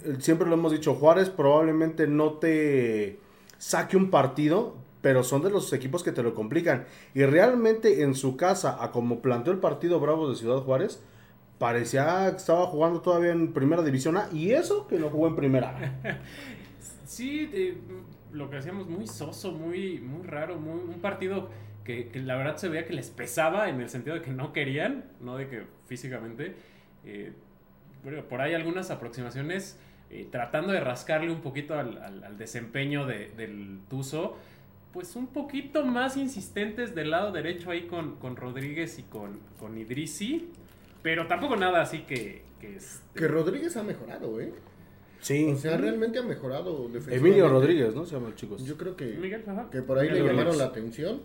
Eh, 0.04 0.16
Siempre 0.20 0.48
lo 0.48 0.56
hemos 0.56 0.72
dicho, 0.72 0.96
Juárez 0.96 1.30
probablemente 1.30 2.08
no 2.08 2.34
te 2.34 3.20
saque 3.60 3.96
un 3.98 4.10
partido, 4.10 4.76
pero 5.02 5.24
son 5.24 5.42
de 5.44 5.50
los 5.50 5.72
equipos 5.74 6.04
que 6.04 6.12
te 6.12 6.24
lo 6.24 6.34
complican. 6.34 6.86
Y 7.14 7.24
realmente 7.26 8.04
en 8.04 8.16
su 8.16 8.38
casa, 8.38 8.84
a 8.84 8.92
como 8.92 9.22
planteó 9.22 9.54
el 9.54 9.60
partido 9.60 10.00
Bravos 10.00 10.30
de 10.30 10.36
Ciudad 10.36 10.62
Juárez, 10.64 11.02
parecía 11.60 12.30
que 12.32 12.38
estaba 12.38 12.66
jugando 12.68 13.02
todavía 13.02 13.32
en 13.32 13.54
Primera 13.54 13.84
División 13.84 14.18
A. 14.18 14.30
Y 14.34 14.52
eso 14.52 14.88
que 14.88 14.98
no 14.98 15.10
jugó 15.10 15.28
en 15.28 15.36
Primera. 15.36 16.00
Sí, 17.06 17.50
eh, 17.54 17.78
lo 18.32 18.50
que 18.50 18.58
hacíamos 18.58 18.88
muy 18.88 19.06
soso, 19.08 19.52
muy, 19.52 20.00
muy 20.00 20.26
raro, 20.26 20.58
muy, 20.58 20.80
un 20.80 21.02
partido 21.02 21.50
que, 21.84 22.08
que 22.08 22.20
la 22.20 22.36
verdad 22.38 22.56
se 22.58 22.70
veía 22.70 22.86
que 22.86 22.94
les 22.94 23.10
pesaba 23.10 23.70
en 23.70 23.82
el 23.82 23.90
sentido 23.90 24.16
de 24.16 24.22
que 24.22 24.32
no 24.32 24.54
querían, 24.54 25.04
no 25.20 25.36
de 25.38 25.48
que 25.48 25.64
físicamente. 25.88 26.56
eh, 27.06 27.34
bueno, 28.04 28.24
por 28.24 28.42
ahí 28.42 28.54
algunas 28.54 28.90
aproximaciones 28.92 29.78
eh, 30.10 30.28
tratando 30.32 30.72
de 30.74 30.80
rascarle 30.80 31.32
un 31.32 31.42
poquito 31.42 31.78
al, 31.78 31.98
al- 32.02 32.24
al 32.24 32.38
desempeño 32.38 33.06
de- 33.06 33.30
del 33.38 33.80
Tuzo, 33.90 34.38
pues 34.94 35.16
un 35.16 35.28
poquito 35.28 35.86
más 35.86 36.18
insistentes 36.18 36.94
del 36.96 37.12
lado 37.12 37.32
derecho 37.32 37.72
ahí 37.72 37.88
con, 37.88 38.16
con 38.18 38.36
Rodríguez 38.36 39.00
y 39.00 39.04
con, 39.04 39.40
con 39.60 39.78
Idrisi, 39.78 40.50
pero 41.02 41.28
tampoco 41.28 41.56
nada 41.56 41.82
así 41.82 42.00
que... 42.00 42.44
que 42.60 42.76
este, 42.76 43.02
Que 43.16 43.28
Rodríguez 43.28 43.76
ha 43.78 43.84
mejorado, 43.84 44.40
¿eh? 44.42 44.54
Sí. 45.22 45.52
O 45.54 45.58
sea, 45.58 45.78
realmente 45.78 46.20
ha 46.20 46.24
mejorado 46.24 46.88
defensivamente. 46.88 47.16
Emilio 47.16 47.48
Rodríguez, 47.48 47.96
¿no? 47.96 48.06
Se 48.06 48.16
llama 48.16 48.30
el 48.30 48.36
chico. 48.36 48.58
Yo 48.58 48.76
creo 48.76 48.96
que, 48.96 49.06
Miguel, 49.06 49.44
ajá. 49.48 49.70
que 49.72 49.82
por 49.82 50.00
ahí 50.00 50.08
Miguel 50.08 50.24
le 50.24 50.30
llamaron 50.30 50.54
Rodríguez. 50.54 50.58
la 50.58 50.72
atención. 50.72 51.22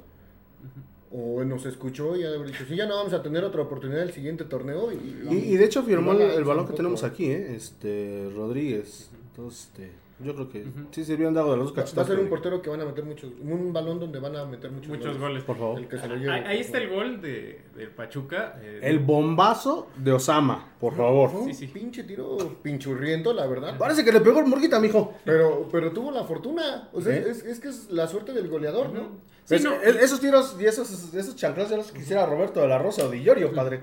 O 1.10 1.42
nos 1.44 1.64
escuchó 1.64 2.16
y 2.16 2.24
ha 2.24 2.30
de 2.30 2.36
haber 2.36 2.48
dicho, 2.48 2.64
sí, 2.68 2.76
ya 2.76 2.86
no 2.86 2.96
vamos 2.96 3.12
a 3.14 3.22
tener 3.22 3.42
otra 3.44 3.62
oportunidad 3.62 4.02
el 4.02 4.12
siguiente 4.12 4.44
torneo. 4.44 4.92
Y, 4.92 5.28
Y, 5.30 5.36
y 5.54 5.56
de 5.56 5.64
hecho 5.64 5.82
firmó 5.82 6.12
el, 6.12 6.44
balón 6.44 6.64
que 6.64 6.72
poco, 6.72 6.76
tenemos 6.76 7.04
aquí, 7.04 7.26
¿eh? 7.26 7.54
Este, 7.54 8.28
Rodríguez. 8.34 9.10
Entonces, 9.30 9.68
este, 9.68 9.92
yo 10.18 10.34
creo 10.34 10.48
que 10.48 10.64
sí 10.92 11.04
se 11.04 11.14
hubieran 11.14 11.34
dado 11.34 11.50
de 11.52 11.58
los 11.58 11.66
dos 11.66 11.72
Va 11.72 11.76
va 11.76 11.82
a 11.82 11.84
cachetadas. 11.84 12.08
ser 12.08 12.18
un 12.20 12.28
portero 12.30 12.62
que 12.62 12.70
van 12.70 12.80
a 12.80 12.84
meter 12.86 13.04
muchos, 13.04 13.30
un 13.40 13.72
balón 13.72 14.00
donde 14.00 14.18
van 14.18 14.34
a 14.36 14.44
meter 14.46 14.70
muchos, 14.70 14.88
Muchos 14.88 15.18
goles. 15.18 15.42
Por 15.44 15.58
favor. 15.58 15.78
El 15.78 15.88
que 15.88 15.98
se 15.98 16.08
lo 16.08 16.14
Ahí, 16.14 16.20
lleve. 16.20 16.32
ahí 16.46 16.58
está 16.60 16.78
el 16.78 16.88
gol 16.88 17.20
de, 17.20 17.60
del 17.76 17.90
Pachuca. 17.90 18.58
eh, 18.62 18.80
El 18.82 19.00
bombazo 19.00 19.88
de 19.96 20.12
Osama, 20.12 20.72
por 20.80 20.96
favor. 20.96 21.30
Un 21.34 21.46
Sí, 21.48 21.54
sí. 21.54 21.66
pinche 21.66 22.04
tiro 22.04 22.36
pinchurriento, 22.62 23.32
la 23.34 23.46
verdad. 23.46 23.76
Parece 23.78 24.04
que 24.04 24.12
le 24.12 24.20
pegó 24.20 24.40
el 24.40 24.46
murguita, 24.46 24.80
mijo. 24.80 25.14
Pero, 25.24 25.68
pero 25.70 25.92
tuvo 25.92 26.10
la 26.10 26.24
fortuna. 26.24 26.88
O 26.92 27.00
sea, 27.02 27.14
¿Eh? 27.14 27.26
es, 27.28 27.44
es 27.44 27.60
que 27.60 27.68
es 27.68 27.90
la 27.90 28.06
suerte 28.08 28.32
del 28.32 28.48
goleador, 28.48 28.90
¿no? 28.92 29.10
Sí, 29.44 29.56
Es- 29.56 29.64
no, 29.64 29.74
es- 29.74 29.96
esos 29.96 30.18
tiros 30.20 30.56
y 30.58 30.64
esos, 30.64 31.14
esos 31.14 31.36
chanclas 31.36 31.68
ya 31.70 31.76
los 31.76 31.92
quisiera 31.92 32.24
Roberto 32.26 32.60
de 32.60 32.68
la 32.68 32.78
Rosa 32.78 33.04
o 33.04 33.10
Di 33.10 33.22
Llorio, 33.22 33.52
padre. 33.52 33.82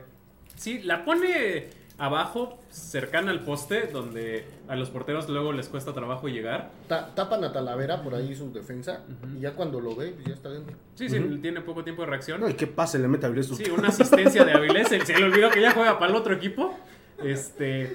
sí, 0.56 0.80
la 0.82 1.06
pone 1.06 1.70
abajo, 1.98 2.60
cercana 2.70 3.32
al 3.32 3.42
poste, 3.44 3.88
donde 3.88 4.46
a 4.68 4.76
los 4.76 4.90
porteros 4.90 5.30
luego 5.30 5.54
les 5.54 5.68
cuesta 5.70 5.94
trabajo 5.94 6.28
llegar. 6.28 6.72
Ta- 6.88 7.14
tapan 7.16 7.44
a 7.44 7.52
Talavera 7.54 8.02
por 8.04 8.16
ahí 8.16 8.36
su 8.36 8.52
defensa. 8.52 9.02
Y 9.38 9.42
ya 9.42 9.54
cuando 9.54 9.80
lo 9.80 9.96
ve, 9.96 10.12
pues 10.12 10.26
ya 10.28 10.34
está 10.34 10.50
dentro. 10.50 10.76
Sí, 10.96 11.08
sí, 11.10 11.20
tiene 11.42 11.62
poco 11.62 11.84
tiempo 11.84 12.02
de 12.04 12.10
reacción. 12.10 12.42
No, 12.42 12.50
y 12.50 12.56
qué 12.56 12.68
pase 12.68 13.00
le 13.00 13.08
mete 13.08 13.26
a 13.26 13.30
Avilés. 13.30 13.48
Sí, 13.48 13.70
una 13.70 13.90
asistencia 13.90 14.44
de 14.44 14.52
Avilés. 14.54 14.88
Se, 14.90 15.06
se 15.06 15.18
le 15.18 15.26
olvidó 15.26 15.50
que 15.50 15.62
ya 15.62 15.72
juega 15.72 16.00
para 16.00 16.12
el 16.12 16.18
otro 16.18 16.34
equipo. 16.34 16.78
Este. 17.24 17.94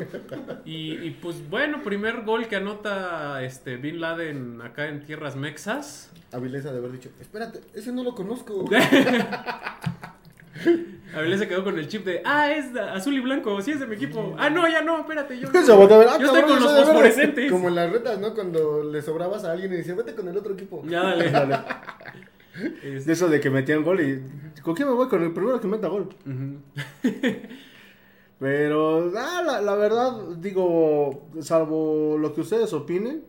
Y, 0.64 0.92
y, 0.92 1.10
pues 1.20 1.46
bueno, 1.50 1.82
primer 1.82 2.22
gol 2.24 2.46
que 2.46 2.56
anota 2.56 3.42
este 3.42 3.76
Bin 3.76 4.00
Laden 4.00 4.62
acá 4.62 4.86
en 4.88 5.04
tierras 5.04 5.34
mexas. 5.36 6.10
Avilés 6.32 6.64
ha 6.66 6.72
de 6.72 6.78
haber 6.78 6.92
dicho, 6.92 7.10
espérate, 7.20 7.60
ese 7.74 7.90
no 7.92 8.04
lo 8.04 8.14
conozco. 8.14 8.64
Avilés 11.14 11.38
se 11.40 11.48
quedó 11.48 11.64
con 11.64 11.78
el 11.78 11.88
chip 11.88 12.04
de, 12.04 12.20
ah, 12.24 12.52
es 12.52 12.76
azul 12.76 13.14
y 13.14 13.20
blanco, 13.20 13.60
sí 13.62 13.70
es 13.70 13.80
de 13.80 13.86
mi 13.86 13.94
equipo. 13.96 14.34
Ah, 14.38 14.50
no, 14.50 14.68
ya 14.68 14.82
no, 14.82 15.00
espérate, 15.00 15.38
yo. 15.38 15.48
A 15.52 15.52
ver, 15.52 16.08
ah, 16.08 16.18
yo 16.20 16.26
estoy 16.26 16.42
con 16.42 16.58
yo 16.58 16.60
los 16.60 16.80
fosforescentes. 16.86 17.50
Como 17.50 17.68
en 17.68 17.74
las 17.74 17.90
retas, 17.92 18.18
¿no? 18.18 18.34
Cuando 18.34 18.82
le 18.84 19.00
sobrabas 19.02 19.44
a 19.44 19.52
alguien 19.52 19.72
y 19.72 19.76
decía, 19.76 19.94
vete 19.94 20.14
con 20.14 20.28
el 20.28 20.36
otro 20.36 20.52
equipo. 20.54 20.82
Ya 20.86 21.02
dale. 21.02 21.32
Es- 22.82 23.06
De 23.06 23.12
eso 23.12 23.28
de 23.28 23.40
que 23.40 23.50
metían 23.50 23.84
gol 23.84 24.00
y. 24.00 24.60
¿Con 24.62 24.74
quién 24.74 24.88
me 24.88 24.94
voy? 24.94 25.08
Con 25.08 25.22
el 25.22 25.32
primero 25.32 25.60
que 25.60 25.68
meta 25.68 25.86
gol. 25.88 26.08
Pero, 28.38 29.12
ah, 29.16 29.42
la, 29.44 29.60
la 29.60 29.74
verdad, 29.74 30.12
digo, 30.38 31.28
salvo 31.40 32.16
lo 32.18 32.34
que 32.34 32.40
ustedes 32.42 32.72
opinen, 32.72 33.22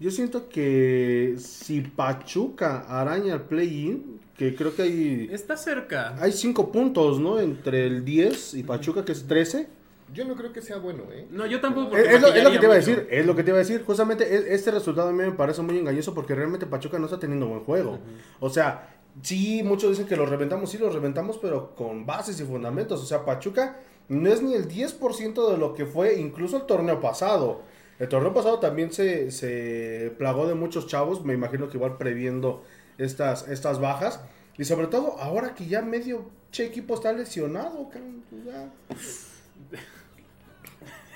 yo 0.00 0.10
siento 0.10 0.48
que 0.48 1.34
si 1.38 1.82
Pachuca 1.82 2.80
araña 2.88 3.34
el 3.34 3.42
play-in, 3.42 4.19
que 4.40 4.54
creo 4.56 4.74
que 4.74 4.82
hay, 4.82 5.28
Está 5.30 5.54
cerca. 5.58 6.16
hay 6.18 6.32
cinco 6.32 6.72
puntos, 6.72 7.20
¿no? 7.20 7.38
Entre 7.38 7.86
el 7.86 8.04
10 8.06 8.54
y 8.54 8.62
Pachuca, 8.62 9.04
que 9.04 9.12
es 9.12 9.26
13. 9.26 9.68
Yo 10.14 10.24
no 10.24 10.34
creo 10.34 10.50
que 10.50 10.62
sea 10.62 10.78
bueno, 10.78 11.02
¿eh? 11.12 11.26
No, 11.30 11.44
yo 11.44 11.60
tampoco. 11.60 11.94
Es, 11.96 12.02
porque 12.04 12.14
es 12.16 12.22
lo, 12.22 12.28
es 12.28 12.42
lo 12.44 12.50
que 12.50 12.58
te 12.58 12.64
iba 12.64 12.72
a 12.72 12.76
decir, 12.78 13.06
es 13.10 13.26
lo 13.26 13.36
que 13.36 13.42
te 13.44 13.50
iba 13.50 13.56
a 13.56 13.58
decir. 13.58 13.84
Justamente 13.84 14.34
es- 14.34 14.46
este 14.46 14.70
resultado 14.70 15.10
a 15.10 15.12
mí 15.12 15.18
me 15.22 15.32
parece 15.32 15.60
muy 15.60 15.76
engañoso 15.78 16.14
porque 16.14 16.34
realmente 16.34 16.64
Pachuca 16.66 16.98
no 16.98 17.04
está 17.04 17.18
teniendo 17.18 17.46
buen 17.48 17.60
juego. 17.60 17.98
O 18.40 18.48
sea, 18.48 18.96
sí, 19.22 19.62
muchos 19.62 19.90
dicen 19.90 20.06
que 20.06 20.16
los 20.16 20.28
reventamos, 20.30 20.70
sí 20.70 20.78
los 20.78 20.94
reventamos, 20.94 21.36
pero 21.38 21.74
con 21.76 22.06
bases 22.06 22.40
y 22.40 22.44
fundamentos. 22.44 23.00
O 23.02 23.06
sea, 23.06 23.24
Pachuca 23.26 23.76
no 24.08 24.32
es 24.32 24.40
ni 24.42 24.54
el 24.54 24.66
10% 24.66 25.50
de 25.52 25.58
lo 25.58 25.74
que 25.74 25.84
fue 25.84 26.18
incluso 26.18 26.56
el 26.56 26.62
torneo 26.64 26.98
pasado. 26.98 27.60
El 28.00 28.08
torneo 28.08 28.32
pasado 28.32 28.58
también 28.58 28.92
se, 28.94 29.30
se 29.30 30.12
plagó 30.16 30.48
de 30.48 30.54
muchos 30.54 30.86
chavos, 30.86 31.22
me 31.24 31.34
imagino 31.34 31.68
que 31.68 31.76
igual 31.76 31.98
previendo 31.98 32.64
estas, 33.00 33.48
estas 33.48 33.80
bajas. 33.80 34.20
Y 34.58 34.64
sobre 34.64 34.86
todo 34.88 35.18
ahora 35.20 35.54
que 35.54 35.66
ya 35.66 35.82
medio 35.82 36.28
che 36.52 36.66
equipo 36.66 36.94
está 36.94 37.12
lesionado, 37.12 37.88
pues 37.90 38.44
ya. 38.44 38.70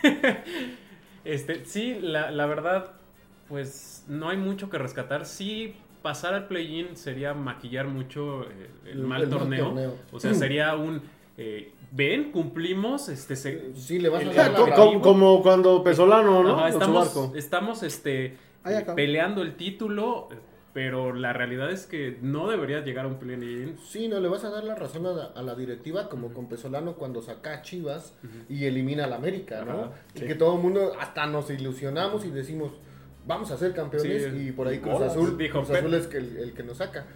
Este, 1.25 1.64
sí, 1.64 1.99
la, 2.03 2.31
la 2.31 2.45
verdad, 2.45 2.91
pues 3.49 4.05
no 4.09 4.29
hay 4.29 4.37
mucho 4.37 4.69
que 4.69 4.76
rescatar. 4.76 5.25
Sí, 5.25 5.75
pasar 6.03 6.35
al 6.35 6.49
play-in 6.49 6.97
sería 6.99 7.33
maquillar 7.33 7.87
mucho 7.88 8.43
eh, 8.45 8.71
el, 8.85 8.91
El- 8.91 8.99
mal, 9.05 9.23
el 9.23 9.29
mal 9.31 9.38
torneo. 9.38 9.95
O 10.12 10.21
sea, 10.21 10.35
sería 10.35 10.75
un... 10.76 11.00
eh, 11.38 11.73
Ven, 11.93 12.31
cumplimos, 12.33 13.09
este... 13.09 13.37
Se, 13.37 13.73
Sí, 13.75 13.99
le 14.00 14.09
vas 14.11 14.23
a 14.26 14.33
dar 14.50 15.00
como 15.00 15.43
cuando 15.43 15.83
Pesolano, 15.83 16.43
¿no? 16.43 16.59
Ajá, 16.59 16.69
estamos, 17.35 17.83
este, 17.85 18.37
peleando 18.95 19.41
el 19.41 19.55
título, 19.57 20.29
pero 20.75 21.14
la 21.14 21.33
realidad 21.33 21.71
es 21.71 21.87
que 21.87 22.19
no 22.21 22.49
debería 22.50 22.81
llegar 22.81 23.07
a 23.07 23.09
un 23.09 23.14
play-in. 23.21 23.78
Sí, 23.78 24.09
no, 24.09 24.21
le 24.21 24.28
vas 24.28 24.45
a 24.45 24.50
dar 24.50 24.64
la 24.64 24.75
razón 24.75 25.07
a 25.07 25.12
la, 25.12 25.25
a 25.26 25.40
la 25.43 25.54
directiva, 25.54 26.09
como 26.11 26.35
con 26.35 26.49
Pesolano 26.49 26.95
cuando 26.97 27.23
saca 27.23 27.54
a 27.54 27.62
Chivas 27.62 28.12
y 28.49 28.64
elimina 28.66 29.04
al 29.04 29.12
América, 29.12 29.64
¿no? 29.64 29.73
Ajá, 29.73 29.90
y 30.14 30.21
que 30.21 30.35
todo 30.35 30.57
el 30.57 30.61
mundo, 30.62 30.93
hasta 31.00 31.26
nos 31.26 31.49
ilusionamos 31.50 32.25
y 32.25 32.31
decimos, 32.31 32.73
vamos 33.26 33.50
a 33.52 33.57
ser 33.57 33.73
campeones, 33.73 34.25
Sí, 34.33 34.49
y 34.49 34.52
por 34.52 34.66
ahí 34.69 34.81
Cruz 34.81 34.95
bolas, 34.95 35.12
Azul, 35.12 35.38
dijo, 35.38 35.62
Cruz 35.62 35.71
Azul 35.78 35.95
es 35.95 36.07
que 36.09 36.19
el, 36.19 36.37
el 36.38 36.52
que 36.54 36.62
nos 36.64 36.76
saca. 36.78 37.07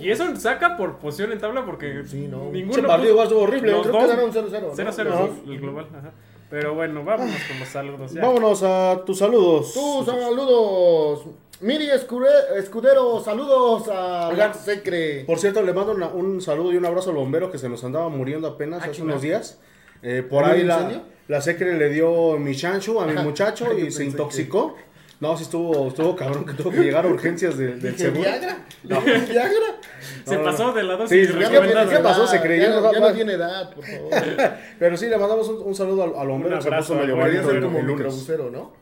Y 0.00 0.10
eso 0.10 0.34
saca 0.36 0.76
por 0.78 0.96
posición 0.98 1.32
en 1.32 1.38
tabla 1.38 1.64
porque 1.66 2.02
Sí, 2.06 2.26
no. 2.28 2.50
ninguno... 2.50 2.88
Partido 2.88 3.22
estuvo 3.22 3.40
horrible. 3.42 3.72
Creo 3.72 3.84
dos- 3.84 3.86
que 3.86 3.92
quedaron 4.12 4.32
0-0. 4.32 4.60
¿no? 4.62 4.74
0-0 4.74 5.08
Ajá. 5.12 5.28
el 5.46 5.60
global. 5.60 5.86
ajá. 5.96 6.12
Pero 6.50 6.74
bueno, 6.74 7.04
vámonos 7.04 7.36
con 7.48 7.58
los 7.60 7.68
saludos. 7.68 8.12
ya. 8.12 8.22
Vámonos 8.22 8.62
a 8.62 9.02
tus 9.06 9.18
saludos. 9.18 9.72
Tus 9.72 10.04
saludos. 10.06 11.26
Miri 11.62 11.88
Escudero, 11.90 13.20
saludos 13.24 13.88
a 13.88 14.30
Black 14.34 14.54
Secre. 14.54 15.24
Por 15.24 15.38
cierto, 15.38 15.62
le 15.62 15.72
mando 15.72 15.92
una- 15.92 16.08
un 16.08 16.40
saludo 16.42 16.72
y 16.72 16.76
un 16.76 16.84
abrazo 16.84 17.10
al 17.10 17.16
bombero 17.16 17.52
que 17.52 17.58
se 17.58 17.68
nos 17.68 17.84
andaba 17.84 18.08
muriendo 18.08 18.48
apenas 18.48 18.82
Ah, 18.82 18.88
hace 18.90 19.02
unos 19.02 19.22
días. 19.22 19.58
Eh, 20.02 20.26
por 20.28 20.42
¿En 20.42 20.50
un 20.50 20.56
ahí 20.56 20.62
la, 20.64 21.02
la 21.28 21.40
secre 21.40 21.74
le 21.78 21.88
dio 21.90 22.36
mi 22.36 22.56
chancho 22.56 23.00
a 23.00 23.06
mi 23.06 23.14
muchacho 23.22 23.72
y 23.78 23.92
se 23.92 24.04
intoxicó. 24.04 24.76
No, 25.20 25.36
sí 25.36 25.44
estuvo, 25.44 25.86
estuvo 25.86 26.16
cabrón 26.16 26.44
que 26.44 26.54
tuvo 26.54 26.72
que 26.72 26.80
llegar 26.80 27.06
a 27.06 27.08
urgencias 27.08 27.56
de- 27.56 27.76
del 27.76 27.80
Dije, 27.92 27.96
seguro. 27.98 28.22
¿Viagra? 28.22 28.66
¿Viagra? 28.82 29.78
Se 30.24 30.34
No, 30.34 30.40
no, 30.40 30.44
pasó 30.50 30.66
no. 30.66 30.72
de 30.72 30.82
la 30.82 30.96
dosis 30.96 31.28
Sí, 31.28 31.32
no. 31.32 31.88
¿Qué 31.88 31.98
pasó? 31.98 32.26
Se 32.26 32.40
creyó, 32.40 32.64
Ya, 32.64 32.80
¿no? 32.80 32.92
ya 32.92 32.98
no 32.98 33.12
tiene 33.12 33.32
edad, 33.34 33.72
por 33.72 33.84
favor. 33.86 34.10
Pero 34.80 34.96
sí, 34.96 35.06
le 35.06 35.16
mandamos 35.16 35.48
un, 35.48 35.62
un 35.64 35.74
saludo 35.76 36.02
al, 36.02 36.14
al 36.16 36.26
bombero 36.26 36.54
Un 36.54 36.58
que 36.58 36.62
se 36.62 36.68
abrazo 36.68 36.94
puso 36.94 37.06
medio 37.06 37.50
el, 37.50 37.62
como 37.62 37.78
el 37.78 37.86
lunes. 37.86 38.28
¿no? 38.50 38.81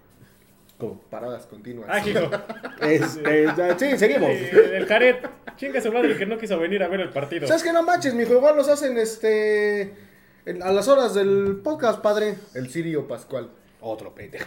¿Cómo? 0.80 1.00
Paradas 1.10 1.46
continuas. 1.46 1.88
Ah, 1.90 2.00
hijo. 2.06 2.28
Este, 2.80 3.46
sí, 3.78 3.99
seguimos. 3.99 4.30
Eh, 4.30 4.72
el 4.78 4.87
Jared, 4.87 5.16
chinga 5.56 5.80
su 5.80 5.92
madre 5.92 6.16
que 6.16 6.25
no 6.26 6.38
quiso 6.38 6.58
venir 6.58 6.82
a 6.82 6.88
ver 6.88 7.00
el 7.00 7.10
partido. 7.10 7.46
¿Sabes 7.46 7.62
qué? 7.62 7.72
No 7.72 7.82
manches, 7.82 8.14
mi 8.14 8.22
igual 8.22 8.56
los 8.56 8.68
hacen 8.68 8.96
este 8.99 9.92
en- 10.46 10.62
a 10.62 10.72
las 10.72 10.88
horas 10.88 11.14
del 11.14 11.60
podcast, 11.62 12.00
padre. 12.00 12.37
El 12.54 12.70
Sirio 12.70 13.06
Pascual. 13.06 13.50
Otro 13.82 14.14
pendejo. 14.14 14.46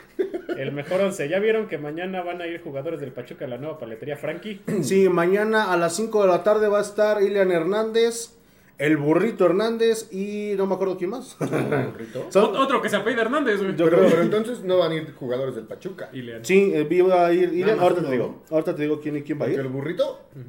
El 0.57 0.71
mejor 0.73 1.01
once. 1.01 1.27
¿Ya 1.29 1.39
vieron 1.39 1.67
que 1.67 1.77
mañana 1.79 2.21
van 2.21 2.41
a 2.41 2.47
ir 2.47 2.61
jugadores 2.63 2.99
del 2.99 3.11
Pachuca 3.11 3.45
a 3.45 3.47
la 3.47 3.57
nueva 3.57 3.79
paletería 3.79 4.15
Frankie? 4.17 4.61
Sí, 4.83 5.09
mañana 5.09 5.71
a 5.71 5.77
las 5.77 5.95
5 5.95 6.21
de 6.23 6.27
la 6.27 6.43
tarde 6.43 6.67
va 6.67 6.77
a 6.79 6.81
estar 6.81 7.21
Ilian 7.21 7.51
Hernández, 7.51 8.31
el 8.77 8.97
burrito 8.97 9.45
Hernández 9.45 10.11
y 10.11 10.53
no 10.57 10.65
me 10.65 10.75
acuerdo 10.75 10.97
quién 10.97 11.11
más. 11.11 11.37
burrito. 11.39 12.27
Son- 12.29 12.53
Ot- 12.53 12.59
Otro 12.59 12.81
que 12.81 12.89
se 12.89 12.95
apellida 12.95 13.21
Hernández, 13.21 13.57
güey. 13.61 13.75
Yo 13.75 13.85
Pero, 13.85 13.97
creo- 13.99 14.09
pero 14.09 14.21
entonces 14.23 14.61
no 14.63 14.77
van 14.79 14.91
a 14.91 14.95
ir 14.95 15.13
jugadores 15.13 15.55
del 15.55 15.65
Pachuca. 15.65 16.09
Y. 16.13 16.23
Sí, 16.41 16.71
eh, 16.73 16.87
iba 16.89 17.25
a 17.27 17.33
ir 17.33 17.69
Ahorita 17.79 18.01
te 18.03 18.11
digo. 18.11 18.43
Ahorita 18.49 18.75
te 18.75 18.81
digo 18.83 18.99
quién, 18.99 19.21
quién 19.21 19.37
va 19.39 19.45
a 19.45 19.47
Porque 19.47 19.59
el 19.61 19.65
ir. 19.67 19.71
burrito. 19.71 20.21
pues 20.33 20.45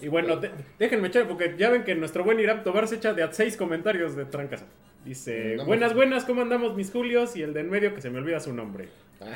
no. 0.00 0.04
Y 0.04 0.08
bueno, 0.08 0.36
de- 0.36 0.50
déjenme 0.78 1.08
echar, 1.08 1.26
porque 1.26 1.54
ya 1.58 1.70
ven 1.70 1.82
que 1.84 1.94
nuestro 1.94 2.22
buen 2.24 2.38
Irán 2.40 2.62
Tobar 2.62 2.86
se 2.86 2.96
echa 2.96 3.12
de 3.14 3.22
a 3.22 3.32
seis 3.32 3.56
comentarios 3.56 4.14
de 4.16 4.24
trancas. 4.26 4.64
Dice, 5.04 5.52
Andamos. 5.52 5.66
buenas, 5.66 5.94
buenas, 5.94 6.24
¿cómo 6.26 6.42
andamos 6.42 6.76
mis 6.76 6.90
Julios? 6.90 7.34
Y 7.34 7.42
el 7.42 7.54
de 7.54 7.60
en 7.60 7.70
medio 7.70 7.94
que 7.94 8.02
se 8.02 8.10
me 8.10 8.18
olvida 8.18 8.38
su 8.38 8.52
nombre. 8.52 8.88
Ah. 9.20 9.26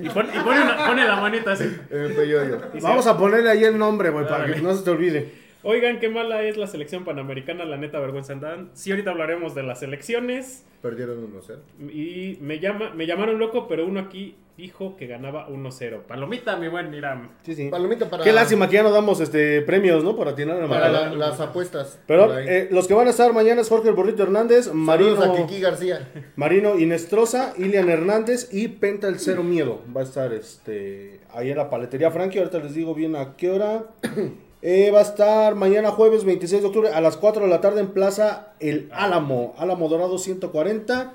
Y, 0.00 0.08
pon- 0.10 0.28
y 0.28 0.38
pone, 0.40 0.60
una- 0.62 0.86
pone 0.86 1.04
la 1.06 1.16
manita 1.20 1.52
así. 1.52 1.64
Eh, 1.90 2.12
pues 2.14 2.28
yo, 2.28 2.44
yo. 2.44 2.56
Dice, 2.72 2.86
Vamos 2.86 3.06
a 3.06 3.16
ponerle 3.16 3.50
ahí 3.50 3.64
el 3.64 3.78
nombre, 3.78 4.10
güey, 4.10 4.26
para 4.28 4.44
que 4.52 4.60
no 4.60 4.74
se 4.74 4.84
te 4.84 4.90
olvide. 4.90 5.43
Oigan, 5.64 5.98
qué 5.98 6.08
mala 6.08 6.42
es 6.42 6.56
la 6.56 6.66
selección 6.66 7.04
panamericana, 7.04 7.64
la 7.64 7.76
neta 7.78 7.98
vergüenza 7.98 8.34
dan. 8.34 8.70
Sí, 8.74 8.90
ahorita 8.90 9.10
hablaremos 9.10 9.54
de 9.54 9.62
las 9.62 9.82
elecciones. 9.82 10.66
Perdieron 10.82 11.32
1-0. 11.32 11.90
Y 11.90 12.36
me, 12.42 12.60
llama, 12.60 12.92
me 12.94 13.06
llamaron 13.06 13.38
loco, 13.38 13.66
pero 13.66 13.86
uno 13.86 14.00
aquí 14.00 14.36
dijo 14.58 14.96
que 14.96 15.06
ganaba 15.06 15.48
1-0. 15.48 16.02
Palomita, 16.02 16.56
mi 16.58 16.68
buen 16.68 16.92
Irán. 16.92 17.30
Sí, 17.42 17.54
sí. 17.54 17.68
Palomita 17.70 18.10
para. 18.10 18.22
Qué 18.22 18.32
lástima 18.32 18.68
que 18.68 18.74
ya 18.74 18.82
no 18.82 18.90
damos 18.90 19.20
este 19.20 19.62
premios, 19.62 20.04
¿no? 20.04 20.14
Para 20.16 20.34
tirar 20.34 20.58
la 20.58 20.68
Para 20.68 20.90
la- 20.90 21.14
las 21.14 21.40
apuestas. 21.40 21.98
Pero 22.06 22.38
eh, 22.38 22.68
los 22.70 22.86
que 22.86 22.92
van 22.92 23.06
a 23.06 23.10
estar 23.10 23.32
mañana 23.32 23.62
es 23.62 23.68
Jorge 23.70 23.88
el 23.88 23.94
Burrito 23.94 24.22
Hernández, 24.22 24.72
Marino, 24.74 25.16
Saludos 25.16 25.40
a 25.40 25.46
Kiki 25.46 25.60
García. 25.62 26.08
Marino 26.36 26.78
Inestrosa, 26.78 27.54
Ilian 27.56 27.88
Hernández 27.88 28.50
y 28.52 28.68
Penta 28.68 29.08
el 29.08 29.18
Cero 29.18 29.42
Miedo. 29.42 29.80
Va 29.96 30.02
a 30.02 30.04
estar 30.04 30.34
este 30.34 31.20
ahí 31.32 31.50
en 31.50 31.56
la 31.56 31.70
paletería 31.70 32.10
Frankie. 32.10 32.38
Ahorita 32.40 32.58
les 32.58 32.74
digo 32.74 32.94
bien 32.94 33.16
a 33.16 33.36
qué 33.36 33.50
hora. 33.50 33.86
Eh, 34.66 34.90
va 34.90 35.00
a 35.00 35.02
estar 35.02 35.54
mañana 35.56 35.90
jueves 35.90 36.24
26 36.24 36.62
de 36.62 36.68
octubre 36.68 36.88
a 36.88 37.00
las 37.02 37.18
4 37.18 37.42
de 37.44 37.50
la 37.50 37.60
tarde 37.60 37.80
en 37.80 37.88
Plaza 37.88 38.54
El 38.60 38.88
Álamo. 38.92 39.54
Álamo 39.58 39.88
Dorado 39.90 40.16
140. 40.18 41.12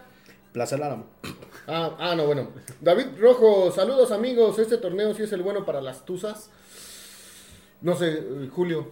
Plaza 0.53 0.75
El 0.75 0.83
Álamo. 0.83 1.05
Ah, 1.71 1.95
ah, 1.99 2.15
no, 2.15 2.25
bueno. 2.25 2.47
David 2.81 3.05
Rojo, 3.19 3.71
saludos 3.71 4.11
amigos. 4.11 4.57
Este 4.57 4.79
torneo 4.79 5.13
sí 5.13 5.21
es 5.21 5.31
el 5.33 5.43
bueno 5.43 5.65
para 5.67 5.81
las 5.81 6.03
tuzas. 6.03 6.49
No 7.81 7.95
sé, 7.95 8.07
eh, 8.11 8.49
Julio. 8.51 8.87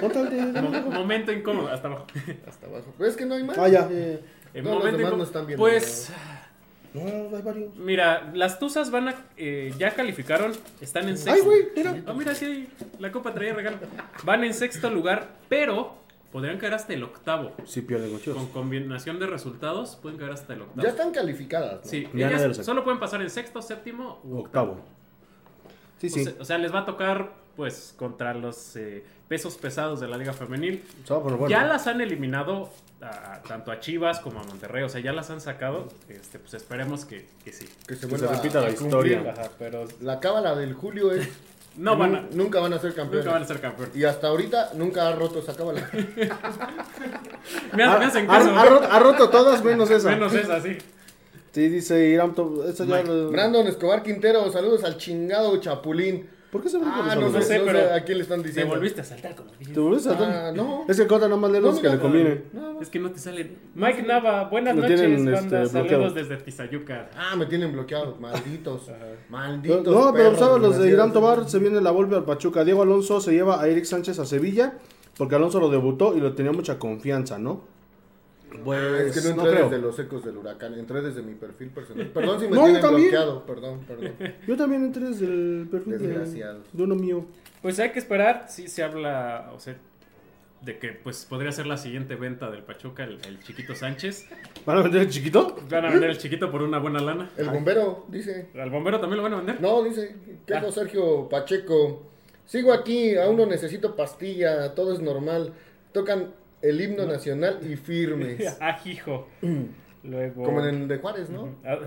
Mo- 0.00 0.90
momento 0.90 1.32
incómodo, 1.32 1.68
hasta 1.68 1.88
abajo. 1.88 2.06
Hasta 2.48 2.66
abajo. 2.66 2.94
Pero 2.96 3.10
es 3.10 3.16
que 3.16 3.26
no 3.26 3.34
hay 3.34 3.42
más. 3.44 3.58
Ah, 3.58 3.68
ya. 3.68 3.86
eh, 3.90 4.24
El 4.54 4.64
No, 4.64 4.70
los 4.70 4.78
momento 4.78 4.96
demás 4.96 5.00
incómodo. 5.00 5.16
no 5.18 5.22
están 5.24 5.46
viendo, 5.46 5.62
Pues, 5.62 6.08
no, 6.94 7.36
hay 7.36 7.42
varios. 7.42 7.74
mira, 7.76 8.30
las 8.34 8.58
Tuzas 8.58 8.90
van 8.90 9.08
a. 9.08 9.14
eh, 9.36 9.72
ya 9.78 9.94
calificaron, 9.94 10.52
están 10.80 11.08
en 11.08 11.18
sexto. 11.18 11.32
Ay, 11.32 11.40
güey, 11.42 11.62
mira. 11.76 12.02
Ah, 12.06 12.12
mira, 12.14 12.34
sí, 12.34 12.68
la 13.00 13.10
copa 13.12 13.34
traía 13.34 13.52
regalo. 13.54 13.78
Van 14.22 14.44
en 14.44 14.54
sexto 14.54 14.88
lugar, 14.90 15.28
pero 15.48 15.96
podrían 16.32 16.58
caer 16.58 16.74
hasta 16.74 16.94
el 16.94 17.02
octavo. 17.04 17.52
Sí, 17.64 17.82
pierden 17.82 18.12
muchos. 18.12 18.36
Con 18.36 18.48
combinación 18.48 19.18
de 19.18 19.26
resultados, 19.26 19.96
pueden 19.96 20.18
caer 20.18 20.32
hasta 20.32 20.54
el 20.54 20.62
octavo. 20.62 20.82
Ya 20.82 20.88
están 20.90 21.12
calificadas. 21.12 21.84
¿no? 21.84 21.90
Sí, 21.90 22.08
ellas 22.14 22.56
solo 22.64 22.82
pueden 22.84 22.98
pasar 23.00 23.22
en 23.22 23.30
sexto, 23.30 23.60
séptimo 23.62 24.20
u 24.24 24.38
Octavo. 24.38 24.80
Sí, 25.98 26.06
O 26.08 26.10
sí. 26.10 26.24
sea, 26.24 26.32
o 26.40 26.44
sea, 26.44 26.58
les 26.58 26.74
va 26.74 26.80
a 26.80 26.84
tocar, 26.84 27.32
pues, 27.56 27.94
contra 27.96 28.34
los 28.34 28.76
eh, 28.76 29.04
pesos 29.28 29.56
pesados 29.56 30.00
de 30.00 30.08
la 30.08 30.16
Liga 30.16 30.32
Femenil. 30.32 30.82
Bueno. 31.08 31.48
Ya 31.48 31.64
las 31.64 31.86
han 31.86 32.00
eliminado 32.00 32.70
a- 33.02 33.42
tanto 33.46 33.70
a 33.70 33.80
Chivas 33.80 34.20
como 34.20 34.40
a 34.40 34.44
Monterrey, 34.44 34.82
o 34.82 34.88
sea, 34.88 35.00
ya 35.00 35.12
las 35.12 35.30
han 35.30 35.40
sacado. 35.40 35.88
Este, 36.08 36.38
pues 36.38 36.54
esperemos 36.54 37.04
que, 37.04 37.26
que 37.44 37.52
sí. 37.52 37.66
Que 37.86 37.94
se 37.96 38.00
Que 38.02 38.06
se 38.06 38.06
vuelva 38.06 38.32
repita 38.34 38.60
la 38.60 38.70
historia. 38.70 39.34
Ajá, 39.36 39.50
pero 39.58 39.86
La 40.00 40.20
cábala 40.20 40.54
del 40.54 40.74
Julio 40.74 41.12
es. 41.12 41.28
no 41.76 41.96
van 41.96 42.14
a, 42.14 42.20
nun- 42.22 42.30
Nunca 42.34 42.60
van 42.60 42.72
a 42.72 42.78
ser 42.78 42.94
campeones. 42.94 43.24
nunca 43.26 43.34
van 43.34 43.42
a 43.42 43.46
ser 43.46 43.60
campeones. 43.60 43.96
Y 43.96 44.04
hasta 44.04 44.28
ahorita 44.28 44.70
nunca 44.74 45.08
ha 45.08 45.12
roto 45.14 45.40
esa 45.40 45.54
cábala. 45.54 45.88
Me, 47.74 47.82
Ha, 47.84 47.94
ha- 47.94 47.98
me 47.98 48.04
hacen 48.06 48.30
ha- 48.30 48.38
caso. 48.38 48.50
ha 48.58 48.64
roto, 48.64 48.88
ha 48.90 48.98
roto 49.00 49.30
todas 49.30 49.62
menos 49.64 49.90
esa. 49.90 50.10
Menos 50.10 50.32
esa, 50.34 50.60
sí. 50.60 50.78
Sí, 51.52 51.68
dice 51.68 52.08
Irán. 52.08 52.34
Brandon 53.30 53.66
Escobar 53.66 54.02
Quintero, 54.02 54.50
saludos 54.50 54.82
al 54.84 54.96
chingado 54.96 55.56
Chapulín. 55.58 56.28
¿Por 56.54 56.62
qué 56.62 56.68
se 56.68 56.78
brinca 56.78 56.98
los 56.98 57.06
Ah, 57.08 57.14
no 57.16 57.26
sé, 57.32 57.38
no 57.38 57.42
sé 57.42 57.62
pero 57.66 57.94
a 57.94 58.00
quién 58.02 58.18
le 58.18 58.22
están 58.22 58.40
Te 58.42 58.46
diciendo. 58.46 58.72
volviste 58.76 59.00
a 59.00 59.04
saltar 59.04 59.34
como 59.34 59.50
dices. 59.58 59.74
¿Te 59.74 59.80
volviste 59.80 60.08
a 60.08 60.12
Ah, 60.12 60.16
saltar? 60.18 60.54
no. 60.56 60.84
Es 60.88 60.96
que 61.00 61.06
Cota 61.08 61.26
nomás 61.26 61.50
lee 61.50 61.58
los 61.60 61.74
No, 61.74 61.82
que 61.82 61.88
le 61.88 61.98
convienen. 61.98 62.44
no. 62.52 62.80
Es 62.80 62.88
que 62.90 63.00
no 63.00 63.10
te 63.10 63.18
salen. 63.18 63.56
Mike 63.74 64.04
Nava, 64.04 64.44
buenas 64.44 64.76
noches, 64.76 65.00
tienen, 65.00 65.24
banda. 65.32 65.62
este, 65.64 65.72
Saludos 65.88 66.14
desde 66.14 66.36
Tizayuca. 66.36 67.10
Ah, 67.16 67.34
me 67.34 67.46
tienen 67.46 67.72
bloqueado, 67.72 68.14
malditos. 68.20 68.86
No, 68.88 68.94
Malditos. 69.30 69.84
no, 69.92 70.12
pero 70.14 70.36
¿sabes? 70.36 70.62
Los 70.62 70.78
de 70.78 70.90
Irán. 70.90 71.12
Tobar 71.12 71.50
se 71.50 71.58
viene 71.58 71.80
la 71.80 71.90
vuelve 71.90 72.14
al 72.14 72.24
Pachuca. 72.24 72.62
Diego 72.64 72.82
Alonso 72.82 73.20
se 73.20 73.32
lleva 73.32 73.60
a 73.60 73.66
Eric 73.66 73.84
Sánchez 73.84 74.20
a 74.20 74.24
Sevilla 74.24 74.74
porque 75.18 75.34
Alonso 75.34 75.58
lo 75.58 75.70
debutó 75.70 76.16
y 76.16 76.20
lo 76.20 76.34
tenía 76.34 76.52
mucha 76.52 76.78
confianza, 76.78 77.36
¿no? 77.36 77.73
Pues 78.62 78.80
Ah, 78.80 79.02
es 79.02 79.20
que 79.22 79.28
no 79.30 79.36
no 79.36 79.42
entré 79.42 79.56
creo. 79.56 79.68
desde 79.70 79.82
los 79.82 79.98
ecos 79.98 80.24
del 80.24 80.36
huracán, 80.36 80.74
entré 80.74 81.00
desde 81.02 81.22
mi 81.22 81.34
perfil 81.34 81.70
personal. 81.70 82.06
Perdón 82.14 82.40
si 82.40 82.46
me 82.48 82.56
No, 82.56 82.64
tienen 82.64 82.82
también. 82.82 83.10
bloqueado, 83.10 83.46
perdón, 83.46 83.80
perdón. 83.86 84.12
Yo 84.46 84.56
también 84.56 84.84
entré 84.84 85.04
desde 85.08 85.26
el 85.26 85.68
perfil 85.70 85.98
de, 85.98 86.06
Desgraciados. 86.08 86.66
de 86.72 86.82
uno 86.82 86.94
mío. 86.94 87.24
Pues 87.62 87.78
hay 87.80 87.90
que 87.90 87.98
esperar. 87.98 88.46
Sí 88.48 88.68
se 88.68 88.82
habla, 88.82 89.50
o 89.54 89.58
sea, 89.58 89.76
de 90.62 90.78
que 90.78 90.92
pues 90.92 91.26
podría 91.26 91.52
ser 91.52 91.66
la 91.66 91.76
siguiente 91.76 92.14
venta 92.14 92.50
del 92.50 92.62
Pachuca, 92.62 93.04
el, 93.04 93.18
el 93.26 93.40
chiquito 93.42 93.74
Sánchez. 93.74 94.26
¿Van 94.64 94.78
a 94.78 94.82
vender 94.82 95.02
el 95.02 95.10
chiquito? 95.10 95.56
Van 95.70 95.84
a 95.84 95.90
vender 95.90 96.10
el 96.10 96.18
chiquito 96.18 96.50
por 96.50 96.62
una 96.62 96.78
buena 96.78 97.00
lana. 97.00 97.30
El 97.36 97.48
bombero 97.50 98.06
dice, 98.08 98.48
¿Al 98.54 98.70
bombero 98.70 98.98
también 99.00 99.18
lo 99.18 99.22
van 99.24 99.32
a 99.34 99.36
vender? 99.38 99.60
no, 99.60 99.82
dice, 99.82 100.14
quejo 100.46 100.66
Ah. 100.68 100.72
Sergio 100.72 101.28
Pacheco. 101.28 102.02
Sigo 102.46 102.72
aquí, 102.72 103.16
aún 103.16 103.36
no 103.38 103.46
necesito 103.46 103.96
pastilla, 103.96 104.74
todo 104.74 104.92
es 104.94 105.00
normal. 105.00 105.52
Tocan 105.92 106.28
el 106.64 106.80
himno 106.80 107.06
nacional 107.06 107.60
y 107.68 107.76
firmes. 107.88 108.56
Ah, 108.60 108.80
hijo. 108.84 109.28
Luego. 110.02 110.42
Como 110.44 110.64
en 110.66 110.74
el 110.82 110.88
de 110.88 110.98
Juárez, 110.98 111.30
¿no? 111.30 111.54
Ah, 111.64 111.78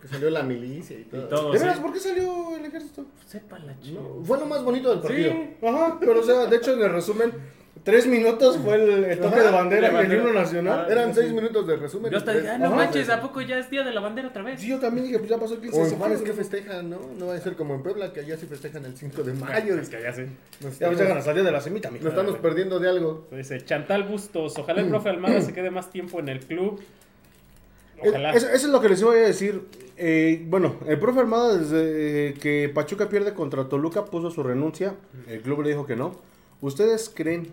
Que 0.00 0.08
salió 0.08 0.28
la 0.30 0.42
milicia 0.42 0.98
y 0.98 1.04
todo. 1.04 1.24
y 1.24 1.28
todo. 1.28 1.52
¿De 1.52 1.58
sí. 1.58 1.64
veras 1.64 1.80
por 1.80 1.92
qué 1.92 2.00
salió 2.00 2.56
el 2.56 2.64
ejército? 2.64 3.06
Sepa 3.26 3.58
la 3.60 3.72
No, 3.74 3.80
chica. 3.80 4.00
fue 4.24 4.38
lo 4.38 4.46
más 4.46 4.62
bonito 4.64 4.90
del 4.90 5.00
partido. 5.00 5.32
Sí. 5.32 5.66
Ajá, 5.66 5.96
pero 6.00 6.20
o 6.20 6.22
sea, 6.22 6.46
de 6.46 6.56
hecho 6.56 6.74
en 6.74 6.82
el 6.82 6.90
resumen, 6.92 7.32
tres 7.84 8.06
minutos 8.06 8.58
fue 8.58 8.76
el, 8.76 9.04
el 9.04 9.18
toque 9.20 9.36
Ajá, 9.36 9.44
de 9.44 9.50
bandera 9.50 9.88
de 9.90 10.02
y 10.02 10.06
el 10.06 10.12
himno 10.18 10.32
nacional. 10.32 10.86
Ah, 10.88 10.92
Eran 10.92 11.14
seis 11.14 11.32
minutos 11.32 11.66
de 11.66 11.76
resumen. 11.76 12.10
Yo 12.12 12.18
hasta 12.18 12.32
dije, 12.32 12.48
ah, 12.48 12.58
no 12.58 12.66
Ajá. 12.66 12.76
manches, 12.76 13.08
¿a 13.10 13.20
poco 13.20 13.40
ya 13.40 13.58
es 13.58 13.68
día 13.70 13.82
de 13.82 13.92
la 13.92 14.00
bandera 14.00 14.28
otra 14.28 14.42
vez? 14.42 14.60
Sí, 14.60 14.68
yo 14.68 14.78
también 14.78 15.06
dije, 15.06 15.18
pues 15.18 15.30
ya 15.30 15.38
pasó 15.38 15.54
el 15.54 15.60
15 15.60 15.76
O 15.80 15.84
de 15.84 15.88
en 15.90 15.96
Juárez 15.98 16.18
septiembre. 16.18 16.44
que 16.46 16.50
festejan, 16.50 16.90
¿no? 16.90 16.98
No 17.18 17.26
va 17.26 17.34
a 17.34 17.40
ser 17.40 17.56
como 17.56 17.74
en 17.74 17.82
Puebla, 17.82 18.12
que 18.12 18.20
allá 18.20 18.36
sí 18.36 18.46
festejan 18.46 18.84
el 18.84 18.96
5 18.96 19.22
de 19.22 19.32
mayo. 19.34 19.74
Es 19.80 19.88
que 19.88 20.00
ya 20.02 20.12
sé. 20.12 20.28
Nos 20.62 20.78
Ya 20.78 20.90
dejan 20.90 21.16
a 21.18 21.22
salir 21.22 21.42
de 21.44 21.50
la 21.52 21.60
semita, 21.60 21.90
mijo. 21.90 22.04
nos 22.04 22.12
estamos 22.12 22.38
perdiendo 22.38 22.78
de 22.78 22.88
algo. 22.88 23.26
Dice 23.32 23.60
Chantal 23.64 24.04
Bustos, 24.04 24.56
ojalá 24.58 24.80
el 24.82 24.88
profe 24.88 25.08
Almada 25.08 25.40
se 25.40 25.52
quede 25.52 25.70
más 25.70 25.90
tiempo 25.90 26.20
en 26.20 26.28
el 26.28 26.40
club. 26.40 26.80
Ojalá. 28.04 28.32
Eso, 28.32 28.46
eso 28.48 28.66
es 28.66 28.72
lo 28.72 28.80
que 28.80 28.88
les 28.88 29.00
iba 29.00 29.12
a 29.12 29.16
decir. 29.16 29.62
Eh, 29.96 30.42
bueno, 30.46 30.76
el 30.88 30.98
profe 30.98 31.20
Armada, 31.20 31.56
desde 31.58 32.28
eh, 32.30 32.34
que 32.34 32.68
Pachuca 32.72 33.08
pierde 33.08 33.32
contra 33.34 33.68
Toluca, 33.68 34.04
puso 34.04 34.30
su 34.30 34.42
renuncia. 34.42 34.94
El 35.28 35.40
club 35.40 35.62
le 35.62 35.68
dijo 35.70 35.86
que 35.86 35.94
no. 35.96 36.16
¿Ustedes 36.62 37.12
creen 37.14 37.48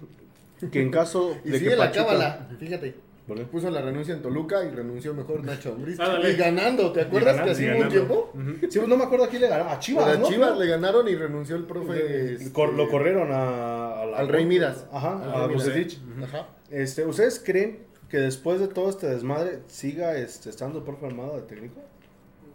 que 0.71 0.81
en 0.81 0.89
caso 0.99 1.35
Y 1.43 1.49
de 1.49 1.57
sigue 1.59 1.71
que 1.71 1.75
la 1.75 1.85
Pachuca... 1.87 2.05
cábala, 2.05 2.47
fíjate. 2.57 2.95
¿Por 3.27 3.37
qué? 3.37 3.43
Puso 3.45 3.69
la 3.69 3.81
renuncia 3.81 4.13
en 4.15 4.23
Toluca 4.23 4.63
y 4.63 4.69
renunció 4.71 5.13
mejor 5.13 5.43
Nacho 5.43 5.73
Ambriz. 5.73 5.99
Y 5.99 6.33
ganando, 6.35 6.91
¿te 6.91 7.01
acuerdas 7.01 7.35
ganando, 7.37 7.45
que 7.45 7.51
así 7.51 7.69
hubo 7.77 7.83
un 7.83 7.89
tiempo? 7.89 8.31
Ujú. 8.33 8.71
Sí, 8.71 8.79
pues 8.79 8.87
no 8.87 8.97
me 8.97 9.03
acuerdo 9.03 9.25
a 9.25 9.29
quién 9.29 9.41
le 9.43 9.49
ganó. 9.49 9.69
A 9.69 9.77
Chivas, 9.77 10.07
A 10.07 10.17
¿no? 10.17 10.27
Chivas 10.27 10.57
le 10.57 10.65
ganaron 10.65 11.07
y 11.07 11.13
renunció 11.15 11.55
el 11.55 11.65
profe. 11.65 12.33
este, 12.33 12.51
Cor- 12.51 12.73
Lo 12.73 12.89
corrieron 12.89 13.31
a, 13.31 14.01
a 14.01 14.05
la- 14.07 14.17
Al 14.17 14.27
Rey 14.29 14.45
Midas. 14.47 14.87
Ajá, 14.91 15.21
Al 15.21 15.29
a 15.43 15.47
Rey 15.47 15.55
Midas. 15.57 15.65
Bucetich. 15.67 15.99
Ajá. 16.23 16.47
Este, 16.71 17.05
¿Ustedes 17.05 17.39
creen 17.45 17.81
que 18.09 18.17
después 18.17 18.59
de 18.59 18.67
todo 18.67 18.89
este 18.89 19.05
desmadre 19.07 19.59
siga 19.67 20.17
este, 20.17 20.49
estando 20.49 20.79
el 20.79 20.83
profe 20.85 21.05
Armada 21.05 21.35
de 21.35 21.43
técnico? 21.43 21.81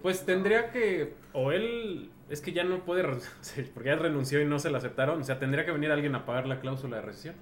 Pues 0.02 0.22
tendría 0.26 0.72
que, 0.72 1.14
o 1.34 1.52
él, 1.52 2.10
es 2.30 2.40
que 2.40 2.52
ya 2.52 2.64
no 2.64 2.84
puede, 2.84 3.02
porque 3.74 3.88
ya 3.88 3.96
renunció 3.96 4.40
y 4.40 4.44
no 4.44 4.58
se 4.58 4.70
la 4.70 4.78
aceptaron, 4.78 5.20
o 5.20 5.24
sea, 5.24 5.38
tendría 5.38 5.64
que 5.64 5.72
venir 5.72 5.90
alguien 5.90 6.14
a 6.14 6.24
pagar 6.26 6.46
la 6.46 6.60
cláusula 6.60 6.96
de 6.96 7.02
rescisión. 7.02 7.34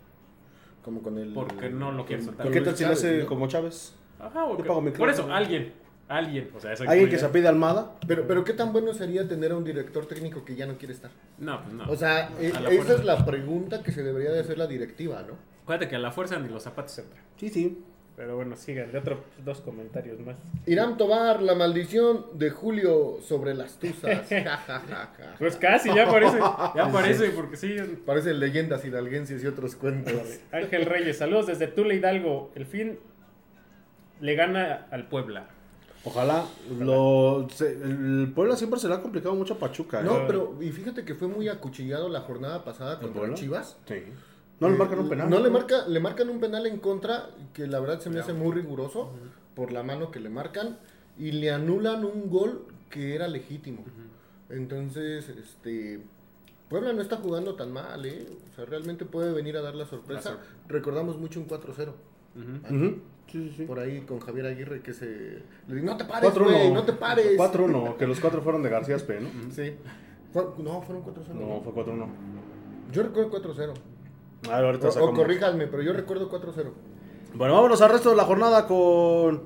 Como 0.85 1.03
con 1.03 1.17
el. 1.19 1.33
Porque 1.33 1.71
no 1.71 1.93
lo 1.93 2.05
quiere 2.07 2.23
con- 2.23 2.27
soltar. 2.31 2.47
con 2.47 2.53
¿Qué 2.53 2.61
tal 2.61 2.77
si 2.77 2.83
Chávez, 2.85 2.99
hace 2.99 3.19
¿no? 3.21 3.27
como 3.27 3.47
Chávez? 3.47 3.95
Ajá, 4.19 4.45
o 4.45 4.57
Yo 4.57 4.62
que- 4.62 4.69
pago 4.69 4.81
mi 4.81 4.91
por 4.91 5.09
eso, 5.11 5.33
alguien, 5.33 5.73
alguien, 6.09 6.51
o 6.55 6.61
sea, 6.61 6.73
eso 6.73 6.85
¿Alguien 6.89 7.09
que 7.09 7.19
se 7.19 7.25
apide 7.27 7.47
Almada? 7.49 7.95
Pero, 8.07 8.27
pero 8.27 8.43
qué 8.45 8.53
tan 8.53 8.73
bueno 8.73 8.93
sería 8.93 9.27
tener 9.29 9.53
a 9.53 9.57
un 9.57 9.65
director 9.65 10.07
técnico 10.07 10.45
que 10.45 10.57
ya 10.57 10.67
no 10.67 10.77
quiere 10.79 10.93
estar. 10.95 11.11
No, 11.39 11.62
pues 11.62 11.75
no. 11.75 11.85
O 11.91 11.97
sea, 11.97 12.31
eh, 12.41 12.49
esa 12.49 12.61
fuerza. 12.62 12.95
es 12.95 13.05
la 13.05 13.25
pregunta 13.25 13.83
que 13.85 13.93
se 13.93 14.03
debería 14.03 14.33
de 14.33 14.41
hacer 14.41 14.59
la 14.59 14.67
directiva, 14.67 15.23
¿no? 15.23 15.35
Acuérdate 15.62 15.89
que 15.89 15.95
a 15.97 16.01
la 16.01 16.11
fuerza 16.11 16.39
ni 16.41 16.49
los 16.49 16.62
zapatos 16.65 16.99
entran. 16.99 17.23
Sí, 17.37 17.49
sí. 17.49 17.85
Pero 18.14 18.37
bueno, 18.37 18.57
sigan, 18.57 18.92
de 18.92 18.99
otros 18.99 19.21
dos 19.42 19.62
comentarios 19.62 20.21
más. 20.21 20.37
Irán 20.66 20.99
Tobar, 20.99 21.43
la 21.43 21.54
maldición 21.54 22.26
de 22.34 22.50
Julio 22.50 23.19
sobre 23.26 23.54
las 23.54 23.78
tuzas. 23.78 24.28
Ja, 24.28 24.56
ja, 24.58 24.78
ja, 24.80 25.10
ja. 25.17 25.34
Pues 25.39 25.56
casi, 25.56 25.89
ya 25.95 26.06
parece, 26.10 26.39
ya 26.39 26.91
parece, 26.93 27.30
porque 27.30 27.56
sí. 27.56 27.75
Parecen 28.04 28.39
leyendas 28.39 28.84
hidalguenses 28.84 29.43
y 29.43 29.47
otros 29.47 29.76
cuentos. 29.76 30.15
Ángel 30.52 30.84
Reyes, 30.84 31.17
saludos 31.19 31.47
desde 31.47 31.69
Tula 31.69 31.95
Hidalgo. 31.95 32.52
El 32.54 32.67
fin 32.67 32.99
le 34.21 34.34
gana 34.34 34.87
al 34.91 35.08
Puebla. 35.08 35.49
Ojalá. 36.04 36.45
Lo, 36.78 37.47
se- 37.50 37.73
el 37.73 38.30
Puebla 38.34 38.56
siempre 38.56 38.78
se 38.78 38.89
le 38.89 38.95
ha 38.95 39.00
complicado 39.00 39.34
mucho 39.34 39.54
a 39.54 39.58
Pachuca. 39.58 40.00
¿eh? 40.00 40.04
No, 40.04 40.26
pero 40.26 40.56
y 40.60 40.71
fíjate 40.71 41.04
que 41.04 41.15
fue 41.15 41.28
muy 41.28 41.49
acuchillado 41.49 42.08
la 42.08 42.21
jornada 42.21 42.63
pasada 42.65 42.99
¿El 43.00 43.10
contra? 43.10 43.34
Chivas. 43.34 43.76
Sí. 43.87 44.02
No 44.63 44.71
le 44.71 44.77
marcan 44.79 44.99
un 45.01 45.09
penal. 45.09 45.31
No 45.31 45.39
le 45.41 45.51
marca, 45.51 45.87
le 45.89 46.01
marcan 46.01 46.29
un 46.31 46.41
penal 46.41 46.67
en 46.67 46.79
contra 46.79 47.31
que 47.53 47.67
la 47.67 47.81
verdad 47.81 48.01
se 48.01 48.11
me 48.11 48.21
hace 48.21 48.33
muy 48.33 48.53
riguroso 48.53 49.11
por 49.55 49.73
la 49.73 49.83
mano 49.83 50.11
que 50.11 50.21
le 50.21 50.29
marcan 50.31 50.79
y 51.19 51.33
le 51.33 51.51
anulan 51.51 52.05
un 52.05 52.31
gol 52.31 52.65
que 52.91 53.15
era 53.15 53.29
legítimo. 53.29 53.85
Entonces, 54.51 55.29
este 55.29 56.01
Puebla 56.69 56.93
no 56.95 57.03
está 57.03 57.17
jugando 57.19 57.55
tan 57.55 57.71
mal, 57.73 58.05
¿eh? 58.07 58.27
O 58.51 58.55
sea, 58.57 58.65
realmente 58.65 59.05
puede 59.05 59.33
venir 59.33 59.57
a 59.59 59.61
dar 59.63 59.75
la 59.75 59.85
sorpresa. 59.85 60.31
La 60.31 60.37
sor- 60.37 60.45
Recordamos 60.69 61.19
mucho 61.19 61.39
un 61.39 61.47
4-0 61.47 61.93
Ujú. 62.35 62.75
Ujú. 62.77 62.97
Sí, 63.31 63.49
sí, 63.49 63.55
sí. 63.59 63.65
por 63.65 63.79
ahí 63.79 64.01
con 64.03 64.21
Javier 64.21 64.47
Aguirre 64.47 64.81
que 64.83 64.93
se 64.95 65.07
le 65.69 65.75
dijo, 65.75 65.87
"No 65.87 65.97
te 65.97 66.05
pares, 66.05 66.31
4-1. 66.31 66.45
güey, 66.51 66.73
no 66.73 66.83
te 66.85 66.93
pares." 66.95 67.37
4-1, 67.37 67.97
que 67.99 68.07
los 68.07 68.21
cuatro 68.21 68.43
fueron 68.43 68.63
de 68.63 68.71
García 68.71 68.97
Espe, 68.97 69.21
¿no? 69.21 69.29
Sí. 69.51 69.75
Fue- 70.33 70.45
no, 70.59 70.81
fueron 70.83 71.03
4-0. 71.03 71.35
No, 71.35 71.61
fue 71.63 71.73
4-1. 71.73 72.07
Yo 72.91 73.03
recuerdo 73.03 73.31
4-0. 73.31 73.75
A 74.50 74.57
ver, 74.57 74.65
ahorita 74.65 74.89
O, 74.89 75.11
o 75.11 75.15
corríjanme, 75.15 75.67
pero 75.67 75.83
yo 75.83 75.93
recuerdo 75.93 76.31
4-0. 76.31 76.71
Bueno, 77.35 77.55
vámonos 77.55 77.81
al 77.81 77.91
resto 77.91 78.11
de 78.11 78.17
la 78.17 78.25
jornada 78.25 78.67
con 78.67 79.45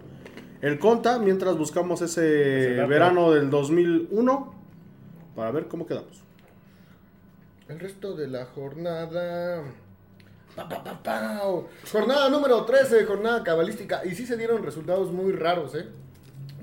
el 0.62 0.78
Conta, 0.78 1.18
mientras 1.18 1.56
buscamos 1.56 2.02
ese 2.02 2.84
verano 2.88 3.30
del 3.30 3.50
2001 3.50 4.54
para 5.36 5.50
ver 5.50 5.68
cómo 5.68 5.86
quedamos. 5.86 6.24
El 7.68 7.78
resto 7.80 8.14
de 8.16 8.28
la 8.28 8.46
jornada. 8.46 9.62
Pa, 10.54 10.68
pa, 10.68 11.02
pa. 11.02 11.42
Jornada 11.92 12.30
número 12.30 12.64
13, 12.64 13.04
jornada 13.04 13.42
cabalística. 13.42 14.04
Y 14.06 14.14
sí 14.14 14.24
se 14.24 14.36
dieron 14.36 14.62
resultados 14.62 15.12
muy 15.12 15.32
raros, 15.32 15.74
¿eh? 15.74 15.86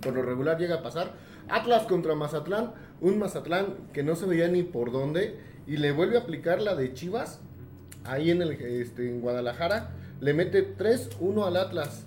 Por 0.01 0.15
lo 0.15 0.23
regular 0.23 0.57
llega 0.57 0.75
a 0.75 0.81
pasar. 0.81 1.11
Atlas 1.49 1.83
contra 1.83 2.15
Mazatlán. 2.15 2.71
Un 3.01 3.19
Mazatlán 3.19 3.89
que 3.93 4.01
no 4.01 4.15
se 4.15 4.25
veía 4.25 4.47
ni 4.47 4.63
por 4.63 4.91
dónde. 4.91 5.39
Y 5.67 5.77
le 5.77 5.91
vuelve 5.91 6.17
a 6.17 6.21
aplicar 6.21 6.61
la 6.61 6.73
de 6.75 6.93
Chivas. 6.93 7.41
Ahí 8.05 8.31
en, 8.31 8.41
el, 8.41 8.51
este, 8.51 9.09
en 9.09 9.21
Guadalajara. 9.21 9.91
Le 10.19 10.33
mete 10.33 10.75
3-1 10.75 11.47
al 11.47 11.57
Atlas. 11.57 12.05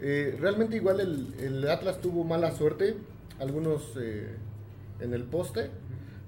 Eh, 0.00 0.36
realmente 0.40 0.76
igual 0.76 1.00
el, 1.00 1.34
el 1.40 1.68
Atlas 1.68 2.00
tuvo 2.00 2.24
mala 2.24 2.52
suerte. 2.52 2.96
Algunos 3.40 3.96
eh, 4.00 4.28
en 5.00 5.14
el 5.14 5.24
poste. 5.24 5.70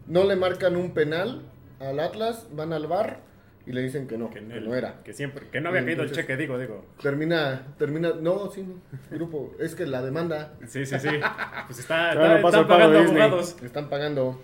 No 0.06 0.24
le 0.24 0.36
marcan 0.36 0.76
un 0.76 0.92
penal 0.92 1.42
al 1.78 2.00
Atlas. 2.00 2.48
Van 2.52 2.72
al 2.72 2.86
bar. 2.86 3.30
Y 3.66 3.72
le 3.72 3.82
dicen 3.82 4.08
que 4.08 4.16
no, 4.16 4.30
que, 4.30 4.40
Que, 4.40 4.60
no 4.60 4.74
era. 4.74 5.02
Que 5.04 5.12
siempre, 5.12 5.46
que 5.48 5.60
no 5.60 5.68
había 5.68 5.84
caído 5.84 6.02
el 6.02 6.10
cheque, 6.10 6.36
digo, 6.36 6.58
digo. 6.58 6.84
Termina, 7.00 7.74
termina, 7.78 8.12
no, 8.20 8.50
sí, 8.50 8.62
no, 8.62 8.80
grupo, 9.10 9.54
es 9.60 9.74
que 9.74 9.86
la 9.86 10.02
demanda 10.02 10.54
Sí, 10.66 10.86
sí, 10.86 10.98
sí. 10.98 11.08
Pues 11.66 11.78
está, 11.78 12.12
están 12.36 12.66
pagando 12.66 12.98
abogados. 12.98 13.56
están 13.62 13.88
pagando. 13.88 14.40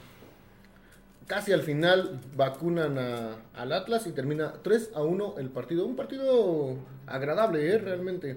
Casi 1.26 1.52
al 1.52 1.62
final 1.62 2.20
vacunan 2.36 2.98
al 2.98 3.72
Atlas 3.72 4.06
y 4.06 4.12
termina 4.12 4.54
3 4.62 4.92
a 4.94 5.02
1 5.02 5.34
el 5.38 5.50
partido. 5.50 5.84
Un 5.84 5.96
partido 5.96 6.76
agradable, 7.06 7.68
¿eh? 7.68 7.78
realmente. 7.78 8.36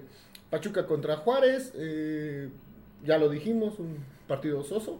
Pachuca 0.50 0.86
contra 0.86 1.16
Juárez, 1.18 1.72
eh, 1.76 2.48
ya 3.04 3.18
lo 3.18 3.28
dijimos, 3.28 3.78
un 3.78 3.98
partido 4.26 4.64
soso. 4.64 4.98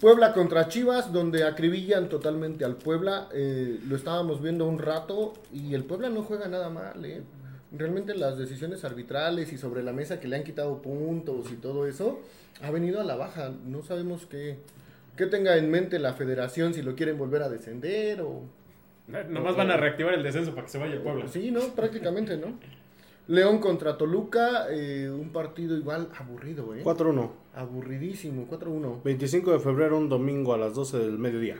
Puebla 0.00 0.32
contra 0.32 0.68
Chivas, 0.68 1.12
donde 1.12 1.44
acribillan 1.44 2.08
totalmente 2.08 2.64
al 2.64 2.76
Puebla. 2.76 3.28
eh, 3.32 3.80
lo 3.88 3.96
estábamos 3.96 4.40
viendo 4.40 4.66
un 4.66 4.78
rato 4.78 5.34
y 5.52 5.74
el 5.74 5.84
Puebla 5.84 6.08
no 6.08 6.22
juega 6.22 6.46
nada 6.46 6.70
mal. 6.70 7.04
¿eh? 7.04 7.22
Realmente 7.72 8.14
las 8.14 8.38
decisiones 8.38 8.84
arbitrales 8.84 9.52
y 9.52 9.58
sobre 9.58 9.82
la 9.82 9.92
mesa 9.92 10.20
que 10.20 10.28
le 10.28 10.36
han 10.36 10.44
quitado 10.44 10.80
puntos 10.82 11.50
y 11.50 11.56
todo 11.56 11.86
eso 11.86 12.20
ha 12.62 12.70
venido 12.70 13.00
a 13.00 13.04
la 13.04 13.16
baja. 13.16 13.52
No 13.64 13.82
sabemos 13.82 14.26
qué, 14.26 14.58
qué 15.22 15.28
tenga 15.28 15.56
en 15.56 15.70
mente 15.70 16.00
la 16.00 16.14
federación, 16.14 16.74
si 16.74 16.82
lo 16.82 16.96
quieren 16.96 17.16
volver 17.16 17.42
a 17.42 17.48
descender 17.48 18.22
o... 18.22 18.42
Eh, 19.12 19.24
Nomás 19.28 19.56
van 19.56 19.70
a 19.70 19.76
reactivar 19.76 20.14
el 20.14 20.22
descenso 20.24 20.52
para 20.52 20.66
que 20.66 20.72
se 20.72 20.78
vaya 20.78 20.94
el 20.94 21.00
pueblo. 21.00 21.28
Sí, 21.28 21.52
¿no? 21.52 21.60
Prácticamente, 21.76 22.36
¿no? 22.36 22.58
León 23.28 23.58
contra 23.58 23.96
Toluca, 23.96 24.66
eh, 24.70 25.08
un 25.08 25.30
partido 25.30 25.76
igual 25.76 26.08
aburrido, 26.18 26.74
¿eh? 26.74 26.82
4-1. 26.82 27.30
Aburridísimo, 27.54 28.48
4-1. 28.50 29.02
25 29.04 29.52
de 29.52 29.58
febrero, 29.60 29.96
un 29.96 30.08
domingo 30.08 30.54
a 30.54 30.58
las 30.58 30.74
12 30.74 30.98
del 30.98 31.18
mediodía. 31.18 31.56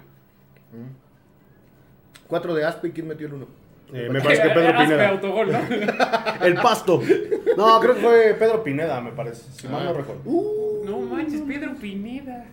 Cuatro 2.26 2.54
de 2.54 2.64
Aspe 2.64 2.88
y 2.88 2.90
quién 2.90 3.06
metió 3.06 3.28
el 3.28 3.34
uno. 3.34 3.46
Eh, 3.92 4.08
me 4.10 4.20
parece 4.20 4.42
que 4.42 4.48
Pedro 4.54 4.68
Aspe 4.70 4.84
Pineda. 4.84 5.08
autogol, 5.08 5.52
¿no? 5.52 5.58
El 6.44 6.54
pasto. 6.54 7.00
No, 7.56 7.78
creo 7.78 7.94
que 7.94 8.00
fue 8.00 8.36
Pedro 8.38 8.64
Pineda, 8.64 9.00
me 9.00 9.12
parece. 9.12 9.52
Si 9.52 9.68
mal 9.68 9.84
no 9.84 9.92
recuerdo. 9.92 10.22
Uh, 10.24 10.82
no 10.84 10.98
manches, 11.00 11.42
Pedro 11.42 11.76
Pineda. 11.76 12.46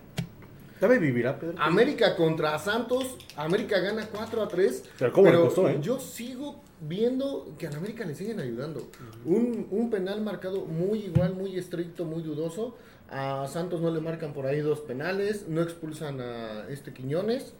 Debe 0.80 0.98
vivirá 0.98 1.38
Pedro. 1.38 1.56
América 1.58 2.16
contra 2.16 2.58
Santos. 2.58 3.16
América 3.36 3.78
gana 3.80 4.06
4 4.10 4.42
a 4.42 4.48
3. 4.48 4.84
Pero 4.98 5.12
¿cómo 5.12 5.30
le 5.30 5.36
costó, 5.38 5.68
eh? 5.68 5.78
Yo 5.82 5.98
sigo 6.00 6.62
viendo 6.80 7.54
que 7.58 7.66
a 7.66 7.70
América 7.70 8.04
le 8.06 8.14
siguen 8.14 8.40
ayudando. 8.40 8.88
Un, 9.24 9.66
un 9.70 9.90
penal 9.90 10.20
marcado 10.22 10.64
muy 10.64 11.00
igual, 11.00 11.34
muy 11.34 11.58
estricto, 11.58 12.04
muy 12.04 12.22
dudoso. 12.22 12.76
A 13.10 13.46
Santos 13.48 13.80
no 13.80 13.90
le 13.90 14.00
marcan 14.00 14.32
por 14.32 14.46
ahí 14.46 14.60
dos 14.60 14.80
penales. 14.80 15.46
No 15.48 15.60
expulsan 15.62 16.20
a 16.20 16.66
este 16.68 16.92
Quiñones. 16.94 17.52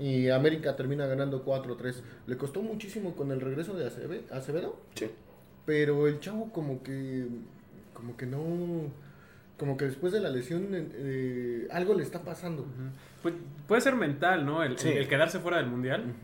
Y 0.00 0.28
América 0.28 0.76
termina 0.76 1.06
ganando 1.06 1.44
4-3. 1.44 1.94
Le 2.26 2.36
costó 2.36 2.62
muchísimo 2.62 3.14
con 3.16 3.30
el 3.32 3.40
regreso 3.40 3.74
de 3.74 3.86
Aceve- 3.86 4.30
Acevedo. 4.32 4.76
Sí. 4.94 5.10
Pero 5.66 6.06
el 6.06 6.18
chavo 6.20 6.50
como 6.52 6.82
que 6.82 7.26
como 7.92 8.16
que 8.16 8.26
no 8.26 8.38
como 9.58 9.76
que 9.76 9.86
después 9.86 10.12
de 10.12 10.20
la 10.20 10.30
lesión 10.30 10.68
eh, 10.72 11.66
algo 11.70 11.94
le 11.94 12.02
está 12.02 12.22
pasando. 12.22 12.64
Pues, 13.22 13.34
puede 13.66 13.80
ser 13.80 13.94
mental, 13.96 14.46
¿no? 14.46 14.62
El, 14.62 14.78
Sí. 14.78 14.88
el 14.90 15.08
quedarse 15.08 15.40
fuera 15.40 15.56
del 15.58 15.66
mundial. 15.66 16.14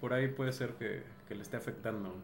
Por 0.00 0.12
ahí 0.14 0.28
puede 0.28 0.52
ser 0.52 0.70
que, 0.70 1.02
que 1.28 1.34
le 1.34 1.42
esté 1.42 1.56
afectando. 1.56 2.14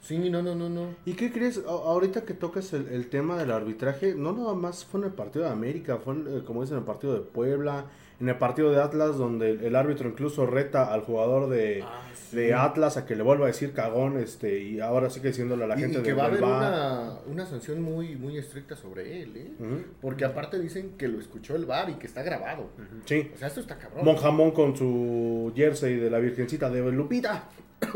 Sí, 0.00 0.30
no, 0.30 0.40
no, 0.42 0.54
no, 0.54 0.68
no. 0.68 0.94
¿Y 1.04 1.14
qué 1.14 1.32
crees? 1.32 1.58
A- 1.66 1.70
ahorita 1.70 2.22
que 2.24 2.34
tocas 2.34 2.72
el, 2.72 2.86
el 2.88 3.08
tema 3.08 3.36
del 3.36 3.50
arbitraje, 3.50 4.14
no 4.14 4.32
nada 4.32 4.54
más 4.54 4.84
fue 4.84 5.00
en 5.00 5.06
el 5.06 5.12
partido 5.12 5.44
de 5.46 5.50
América, 5.50 5.96
fue, 5.96 6.14
en, 6.14 6.26
eh, 6.28 6.42
como 6.46 6.60
dicen, 6.62 6.76
en 6.76 6.82
el 6.82 6.86
partido 6.86 7.14
de 7.14 7.20
Puebla, 7.22 7.86
en 8.18 8.28
el 8.28 8.36
partido 8.38 8.70
de 8.72 8.80
Atlas, 8.80 9.18
donde 9.18 9.50
el, 9.50 9.76
árbitro 9.76 10.08
incluso 10.08 10.46
reta 10.46 10.92
al 10.92 11.02
jugador 11.02 11.50
de, 11.50 11.82
Ah, 11.84 12.00
sí. 12.14 12.36
de 12.36 12.54
Atlas 12.54 12.96
a 12.96 13.04
que 13.04 13.14
le 13.14 13.22
vuelva 13.22 13.44
a 13.44 13.48
decir 13.48 13.72
cagón, 13.74 14.18
este, 14.18 14.58
y 14.62 14.80
ahora 14.80 15.10
sigue 15.10 15.28
diciéndole 15.28 15.64
a 15.64 15.66
la 15.66 15.76
Y- 15.76 15.80
gente 15.80 15.98
y 15.98 16.02
que 16.02 16.08
de 16.10 16.14
va 16.14 16.22
a 16.24 16.26
haber 16.26 16.40
VAR. 16.40 16.72
una, 16.72 17.18
una 17.26 17.46
sanción 17.46 17.82
muy 17.82 18.16
muy 18.16 18.38
estricta 18.38 18.74
sobre 18.74 19.22
él, 19.22 19.36
¿eh? 19.36 19.52
Ujú. 19.58 19.82
Porque 20.00 20.24
aparte 20.24 20.58
dicen 20.58 20.96
que 20.96 21.08
lo 21.08 21.20
escuchó 21.20 21.56
el 21.56 21.66
bar 21.66 21.90
y 21.90 21.94
que 21.94 22.06
está 22.06 22.22
grabado. 22.22 22.70
Sí. 23.04 23.30
O 23.34 23.38
sea, 23.38 23.48
esto 23.48 23.60
está 23.60 23.76
cabrón. 23.78 24.04
Monjamón 24.04 24.52
con 24.52 24.76
su 24.76 25.52
jersey 25.54 25.96
de 25.96 26.08
la 26.10 26.18
Virgencita 26.18 26.70
de 26.70 26.90
Lupita. 26.92 27.44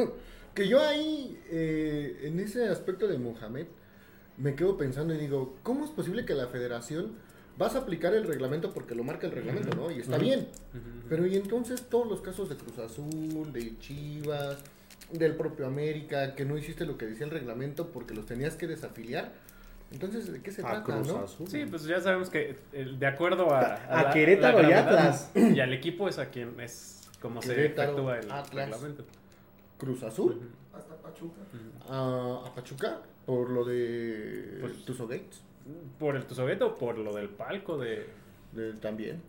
Que 0.52 0.66
yo 0.66 0.80
ahí, 0.80 1.38
eh, 1.48 2.22
en 2.24 2.40
ese 2.40 2.66
aspecto 2.68 3.06
de 3.06 3.16
Mohamed, 3.18 3.66
me 4.36 4.56
quedo 4.56 4.76
pensando 4.76 5.14
y 5.14 5.16
digo, 5.16 5.54
¿cómo 5.62 5.84
es 5.84 5.92
posible 5.92 6.24
que 6.24 6.34
la 6.34 6.48
federación 6.48 7.12
vas 7.60 7.74
a 7.76 7.80
aplicar 7.80 8.14
el 8.14 8.24
reglamento 8.24 8.72
porque 8.72 8.94
lo 8.96 9.04
marca 9.04 9.26
el 9.26 9.32
reglamento, 9.34 9.76
¿no? 9.76 9.90
Y 9.92 10.00
está 10.00 10.16
bien. 10.18 10.48
Pero 11.08 11.26
y 11.26 11.36
entonces 11.36 11.82
todos 11.88 12.08
los 12.08 12.20
casos 12.22 12.48
de 12.48 12.56
Cruz 12.56 12.78
Azul, 12.78 13.52
de 13.52 13.78
Chivas, 13.78 14.58
del 15.12 15.36
propio 15.36 15.66
América, 15.66 16.34
que 16.34 16.44
no 16.46 16.56
hiciste 16.56 16.86
lo 16.86 16.96
que 16.96 17.06
decía 17.06 17.26
el 17.26 17.30
reglamento 17.32 17.88
porque 17.88 18.14
los 18.14 18.24
tenías 18.26 18.56
que 18.56 18.66
desafiliar. 18.66 19.32
Entonces, 19.92 20.32
¿de 20.32 20.40
qué 20.40 20.52
se 20.52 20.62
A 20.62 20.66
trata, 20.70 20.84
Cruz 20.84 21.08
no? 21.08 21.18
Azul. 21.18 21.48
Sí, 21.48 21.66
pues 21.68 21.84
ya 21.84 22.00
sabemos 22.00 22.30
que 22.30 22.56
el- 22.72 22.98
de 22.98 23.06
acuerdo 23.06 23.50
a, 23.52 23.60
A 23.74 24.04
la- 24.04 24.10
Querétaro 24.10 24.62
la 24.62 24.70
y 24.70 24.72
Atlas. 24.72 25.30
Y 25.34 25.60
al 25.60 25.72
equipo 25.74 26.08
es 26.08 26.18
a 26.18 26.30
quien 26.30 26.58
es 26.60 27.08
como 27.20 27.42
se 27.42 27.54
Querétaro, 27.54 27.90
efectúa 27.92 28.18
el 28.20 28.30
Atlas. 28.32 28.70
reglamento. 28.70 29.04
Cruz 29.78 30.02
Azul 30.04 30.40
Hasta 30.72 30.94
Pachuca. 30.96 31.40
a, 31.88 32.44
a 32.46 32.54
Pachuca 32.54 33.00
por 33.26 33.50
lo 33.50 33.64
de 33.64 34.58
Pues- 34.60 34.84
Tuzo 34.84 35.06
Gates 35.08 35.42
¿Por 35.98 36.16
el 36.16 36.24
Tuzogueto 36.26 36.66
o 36.68 36.78
por 36.78 36.98
lo 36.98 37.12
del 37.14 37.28
palco 37.28 37.76
de...? 37.78 38.06
de- 38.52 38.72
también. 38.74 39.22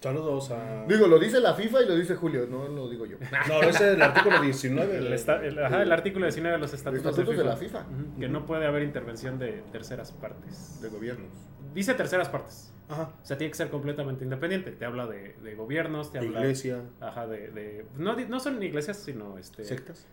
Saludos 0.00 0.52
a... 0.52 0.84
Digo, 0.86 1.08
lo 1.08 1.18
dice 1.18 1.40
la 1.40 1.54
FIFA 1.54 1.82
y 1.82 1.86
lo 1.88 1.96
dice 1.96 2.14
Julio, 2.14 2.46
no 2.48 2.68
lo 2.68 2.88
digo 2.88 3.04
yo. 3.06 3.16
No, 3.48 3.60
ese 3.62 3.70
es 3.90 3.94
el 3.96 4.02
artículo 4.02 4.40
19. 4.40 4.98
El, 4.98 5.12
esta- 5.12 5.44
el- 5.44 5.58
ajá, 5.62 5.82
el 5.82 5.90
artículo 5.90 6.26
19 6.26 6.54
de 6.56 6.60
los 6.60 6.72
estatutos, 6.72 7.04
Estatutos 7.06 7.36
de, 7.36 7.42
de 7.42 7.48
la 7.48 7.56
FIFA. 7.56 7.86
Que 8.20 8.28
no 8.28 8.46
puede 8.46 8.66
haber 8.66 8.84
intervención 8.84 9.38
de 9.40 9.64
terceras 9.72 10.12
partes. 10.12 10.80
De 10.80 10.88
gobiernos. 10.88 11.32
Dice 11.74 11.94
terceras 11.94 12.28
partes. 12.28 12.72
Ajá. 12.88 13.10
O 13.22 13.26
sea, 13.26 13.36
tiene 13.36 13.50
que 13.50 13.56
ser 13.56 13.70
completamente 13.70 14.22
independiente. 14.22 14.70
Te 14.70 14.84
habla 14.84 15.06
de, 15.08 15.34
de 15.42 15.54
gobiernos, 15.56 16.12
te 16.12 16.20
De 16.20 16.26
habla... 16.28 16.40
iglesia, 16.42 16.82
Ajá, 17.00 17.26
de... 17.26 17.50
de- 17.50 17.84
no, 17.96 18.14
no 18.16 18.38
son 18.40 18.62
iglesias, 18.62 18.98
sino 18.98 19.36
este... 19.36 19.64
sectas. 19.64 20.06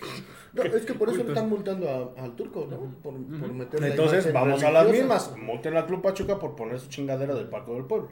No, 0.52 0.64
es 0.64 0.84
que 0.84 0.94
por 0.94 1.08
eso 1.08 1.22
le 1.22 1.28
están 1.28 1.48
multando 1.48 1.88
a- 1.88 2.22
al 2.24 2.34
turco, 2.34 2.66
¿no? 2.68 2.78
Por, 3.02 3.14
por 3.38 3.52
meter 3.52 3.84
Entonces 3.84 4.32
vamos 4.32 4.60
a 4.64 4.72
las 4.72 4.88
mismas. 4.90 5.32
Monten 5.36 5.76
al 5.76 5.86
Club 5.86 6.02
Pachuca 6.02 6.40
por 6.40 6.56
poner 6.56 6.80
su 6.80 6.88
chingadera 6.88 7.34
del 7.36 7.48
Parco 7.48 7.74
del 7.74 7.84
Pueblo. 7.84 8.08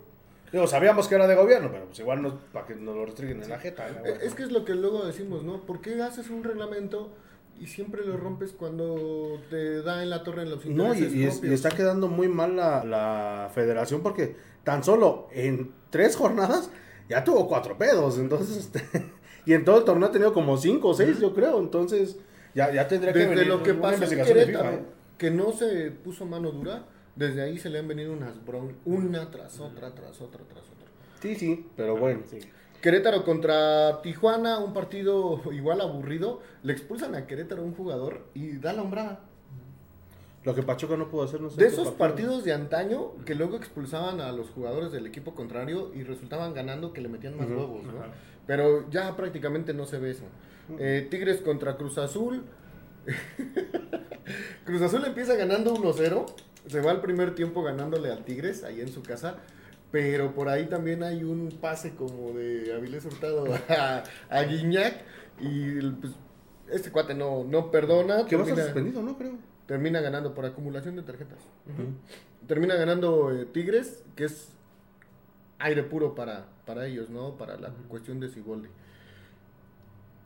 Digo, 0.52 0.66
sabíamos 0.68 1.08
que 1.08 1.16
era 1.16 1.26
de 1.26 1.34
gobierno, 1.34 1.68
pero 1.72 1.86
pues 1.86 1.98
igual 1.98 2.22
no, 2.22 2.38
para 2.52 2.64
que 2.66 2.76
nos 2.76 2.94
lo 2.94 3.04
restringen 3.06 3.42
en 3.42 3.50
la 3.50 3.58
jeta. 3.58 3.88
¿no? 3.90 4.06
Eh, 4.06 4.18
Es 4.22 4.34
que 4.34 4.44
es 4.44 4.52
lo 4.52 4.64
que 4.64 4.74
luego 4.76 5.04
decimos, 5.04 5.42
¿no? 5.42 5.62
¿Por 5.66 5.80
qué 5.80 6.00
haces 6.00 6.30
un 6.30 6.44
reglamento 6.44 7.10
y 7.60 7.66
siempre 7.66 8.06
lo 8.06 8.16
rompes 8.16 8.52
cuando 8.52 9.40
te 9.50 9.82
da 9.82 10.04
en 10.04 10.10
la 10.10 10.22
torre 10.22 10.42
en 10.42 10.50
los 10.50 10.64
No, 10.64 10.94
y, 10.94 10.98
intereses 10.98 11.14
y 11.14 11.24
es- 11.24 11.42
y 11.42 11.52
está 11.52 11.70
quedando 11.70 12.06
muy 12.06 12.28
mal 12.28 12.54
la, 12.54 12.84
la 12.84 13.50
federación 13.52 14.00
porque 14.00 14.36
tan 14.62 14.84
solo 14.84 15.26
en 15.32 15.72
tres 15.90 16.14
jornadas 16.14 16.70
ya 17.08 17.24
tuvo 17.24 17.48
cuatro 17.48 17.76
pedos. 17.76 18.16
Entonces, 18.18 18.56
este, 18.56 18.80
y 19.48 19.54
en 19.54 19.64
todo 19.64 19.78
el 19.78 19.84
torneo 19.84 20.10
ha 20.10 20.12
tenido 20.12 20.34
como 20.34 20.58
cinco 20.58 20.88
o 20.88 20.94
seis, 20.94 21.18
yo 21.20 21.32
creo. 21.32 21.58
Entonces, 21.58 22.18
ya, 22.54 22.70
ya 22.70 22.86
tendría 22.86 23.14
que 23.14 23.20
Desde 23.20 23.34
venir 23.34 23.46
lo 23.46 23.62
que 23.62 23.72
una 23.72 23.80
pasó 23.80 23.94
en 23.94 24.02
investigación 24.02 24.36
de 24.36 24.44
Querétaro, 24.44 24.70
FIFA, 24.72 24.82
que 25.16 25.30
no 25.30 25.52
se 25.52 25.90
puso 25.90 26.26
mano 26.26 26.50
dura, 26.50 26.84
desde 27.16 27.40
ahí 27.40 27.56
se 27.56 27.70
le 27.70 27.78
han 27.78 27.88
venido 27.88 28.12
unas 28.12 28.44
bron 28.44 28.76
una 28.84 29.30
tras 29.30 29.58
otra, 29.58 29.94
tras 29.94 30.20
otra, 30.20 30.42
tras 30.44 30.64
otra. 30.64 30.86
Sí, 31.22 31.34
sí, 31.34 31.66
pero 31.76 31.96
bueno. 31.96 32.20
Sí. 32.30 32.40
Querétaro 32.82 33.24
contra 33.24 34.02
Tijuana, 34.02 34.58
un 34.58 34.74
partido 34.74 35.40
igual 35.50 35.80
aburrido. 35.80 36.42
Le 36.62 36.74
expulsan 36.74 37.14
a 37.14 37.26
Querétaro 37.26 37.62
un 37.62 37.74
jugador 37.74 38.26
y 38.34 38.58
da 38.58 38.74
la 38.74 38.82
hombrada. 38.82 39.20
Lo 40.44 40.54
que 40.54 40.62
Pachuca 40.62 40.98
no 40.98 41.08
pudo 41.08 41.22
hacer, 41.22 41.40
no 41.40 41.48
sé. 41.48 41.58
De 41.58 41.68
esos 41.68 41.88
partido. 41.88 41.98
partidos 41.98 42.44
de 42.44 42.52
antaño 42.52 43.12
que 43.24 43.34
luego 43.34 43.56
expulsaban 43.56 44.20
a 44.20 44.30
los 44.30 44.50
jugadores 44.50 44.92
del 44.92 45.06
equipo 45.06 45.34
contrario 45.34 45.90
y 45.94 46.02
resultaban 46.02 46.52
ganando 46.52 46.92
que 46.92 47.00
le 47.00 47.08
metían 47.08 47.34
más 47.34 47.48
huevos, 47.48 47.82
¿no? 47.84 47.92
Pero 48.48 48.90
ya 48.90 49.14
prácticamente 49.14 49.72
no 49.72 49.84
se 49.86 49.98
ve 49.98 50.10
eso. 50.10 50.24
Eh, 50.80 51.06
Tigres 51.08 51.40
contra 51.42 51.76
Cruz 51.76 51.96
Azul. 51.98 52.42
Cruz 54.64 54.82
Azul 54.82 55.04
empieza 55.04 55.34
ganando 55.36 55.74
1-0. 55.74 56.26
Se 56.66 56.80
va 56.80 56.90
al 56.90 57.00
primer 57.00 57.34
tiempo 57.34 57.62
ganándole 57.62 58.10
al 58.10 58.24
Tigres 58.24 58.64
ahí 58.64 58.80
en 58.80 58.88
su 58.88 59.02
casa. 59.02 59.36
Pero 59.90 60.34
por 60.34 60.48
ahí 60.48 60.66
también 60.66 61.02
hay 61.02 61.24
un 61.24 61.48
pase 61.62 61.94
como 61.94 62.32
de 62.32 62.74
Avilés 62.74 63.04
Hurtado 63.06 63.46
a, 63.68 64.02
a 64.28 64.42
Guiñac. 64.42 64.96
Y 65.40 65.80
pues, 65.92 66.12
este 66.70 66.90
cuate 66.90 67.14
no, 67.14 67.44
no 67.44 67.70
perdona. 67.70 68.26
Que 68.26 68.36
va 68.36 68.42
a 68.42 68.46
termina- 68.46 68.64
suspendido, 68.64 69.02
¿no? 69.02 69.16
Creo. 69.16 69.32
termina 69.66 70.00
ganando 70.00 70.34
por 70.34 70.44
acumulación 70.44 70.96
de 70.96 71.02
tarjetas. 71.02 71.38
Termina 72.46 72.74
ganando 72.74 73.30
eh, 73.32 73.46
Tigres, 73.46 74.02
que 74.16 74.24
es 74.24 74.48
aire 75.58 75.82
puro 75.82 76.14
para, 76.14 76.46
para 76.66 76.86
ellos, 76.86 77.10
¿no? 77.10 77.36
Para 77.36 77.56
la 77.56 77.70
cuestión 77.88 78.20
de 78.20 78.28
Siboldi. 78.28 78.68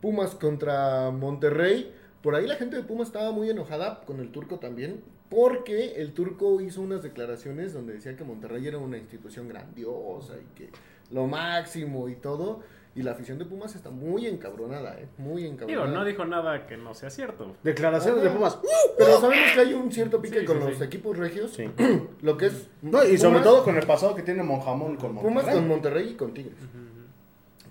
Pumas 0.00 0.34
contra 0.34 1.10
Monterrey. 1.10 1.94
Por 2.22 2.34
ahí 2.34 2.46
la 2.46 2.56
gente 2.56 2.76
de 2.76 2.82
Pumas 2.82 3.08
estaba 3.08 3.32
muy 3.32 3.50
enojada 3.50 4.02
con 4.04 4.20
el 4.20 4.30
turco 4.30 4.58
también, 4.58 5.02
porque 5.28 5.94
el 5.96 6.12
turco 6.12 6.60
hizo 6.60 6.82
unas 6.82 7.02
declaraciones 7.02 7.72
donde 7.72 7.94
decía 7.94 8.16
que 8.16 8.24
Monterrey 8.24 8.66
era 8.66 8.78
una 8.78 8.98
institución 8.98 9.48
grandiosa 9.48 10.34
y 10.36 10.54
que 10.56 10.70
lo 11.10 11.26
máximo 11.26 12.08
y 12.08 12.16
todo. 12.16 12.60
Y 12.94 13.02
la 13.02 13.12
afición 13.12 13.38
de 13.38 13.46
Pumas 13.46 13.74
está 13.74 13.88
muy 13.90 14.26
encabronada, 14.26 14.98
¿eh? 15.00 15.08
Muy 15.16 15.42
Digo, 15.42 15.54
encabronada. 15.54 15.90
no 15.98 16.04
dijo 16.04 16.24
nada 16.26 16.66
que 16.66 16.76
no 16.76 16.92
sea 16.92 17.08
cierto. 17.08 17.56
Declaraciones 17.62 18.22
de. 18.22 18.28
Pumas. 18.30 18.58
Pero 18.98 19.18
sabemos 19.18 19.52
que 19.54 19.60
hay 19.60 19.72
un 19.72 19.90
cierto 19.90 20.20
pique 20.20 20.40
Sí, 20.40 20.44
con 20.44 20.58
sí, 20.60 20.64
los 20.68 20.76
sí. 20.78 20.84
equipos 20.84 21.16
regios. 21.16 21.52
Sí. 21.54 21.70
Lo 22.20 22.36
que 22.36 22.46
es. 22.46 22.68
No, 22.82 23.02
y 23.02 23.16
sobre 23.16 23.38
Pumas- 23.38 23.44
todo 23.44 23.64
con 23.64 23.76
el 23.76 23.86
pasado 23.86 24.14
que 24.14 24.22
tiene 24.22 24.42
Monjamón 24.42 24.96
con 24.96 25.14
Pumas 25.14 25.24
Monterrey. 25.34 25.54
con 25.54 25.68
Monterrey 25.68 26.08
y 26.10 26.14
con 26.16 26.34
Tigres. 26.34 26.58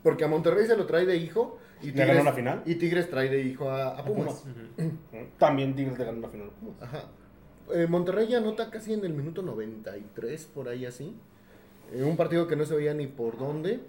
Porque 0.01 0.23
a 0.23 0.27
Monterrey 0.27 0.65
se 0.65 0.75
lo 0.75 0.85
trae 0.87 1.05
de 1.05 1.15
hijo. 1.17 1.59
Y 1.83 1.87
¿Le 1.87 1.91
Tigres, 1.93 2.07
ganó 2.09 2.21
una 2.21 2.33
final? 2.33 2.63
Y 2.65 2.75
Tigres 2.75 3.07
trae 3.09 3.29
de 3.29 3.41
hijo 3.43 3.69
a, 3.69 3.97
a 3.99 4.03
Pumas. 4.03 4.43
También 5.37 5.75
Tigres 5.75 5.97
le 5.99 6.05
ganó 6.05 6.21
la 6.21 6.29
final. 6.29 6.47
a 6.47 6.59
Pumas. 6.59 6.75
Ajá. 6.81 7.03
Eh, 7.73 7.85
Monterrey 7.87 8.27
ya 8.27 8.39
anota 8.39 8.69
casi 8.71 8.93
en 8.93 9.05
el 9.05 9.13
minuto 9.13 9.41
93, 9.43 10.45
por 10.47 10.67
ahí 10.67 10.85
así. 10.85 11.15
Eh, 11.93 12.03
un 12.03 12.17
partido 12.17 12.47
que 12.47 12.55
no 12.55 12.65
se 12.65 12.75
veía 12.75 12.93
ni 12.95 13.05
por 13.07 13.37
dónde. 13.37 13.79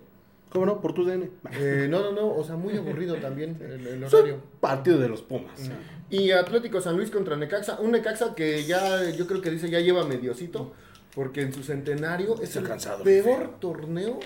¿Cómo 0.53 0.67
no? 0.67 0.81
Por 0.81 0.93
tu 0.95 1.05
DN. 1.05 1.31
Eh, 1.53 1.87
no, 1.89 2.01
no, 2.01 2.13
no. 2.13 2.29
O 2.35 2.45
sea, 2.45 2.57
muy 2.57 2.77
aburrido 2.77 3.17
también 3.17 3.57
el, 3.61 3.87
el 3.87 4.03
Es 4.05 4.13
un 4.13 4.19
horario. 4.19 4.43
partido 4.61 4.99
de 4.99 5.09
los 5.09 5.23
Pumas. 5.23 5.71
Y 6.11 6.31
Atlético 6.31 6.81
San 6.81 6.97
Luis 6.97 7.11
contra 7.11 7.37
Necaxa. 7.37 7.79
Un 7.81 7.93
Necaxa 7.93 8.35
que 8.35 8.65
ya, 8.65 9.09
yo 9.11 9.27
creo 9.27 9.41
que 9.41 9.51
dice, 9.51 9.71
ya 9.71 9.81
lleva 9.81 10.05
mediocito. 10.05 10.73
Porque 11.15 11.43
en 11.43 11.53
su 11.53 11.63
centenario 11.63 12.41
es 12.43 12.57
el 12.57 12.65
cansado. 12.67 13.05
peor 13.05 13.59
torneo 13.61 14.19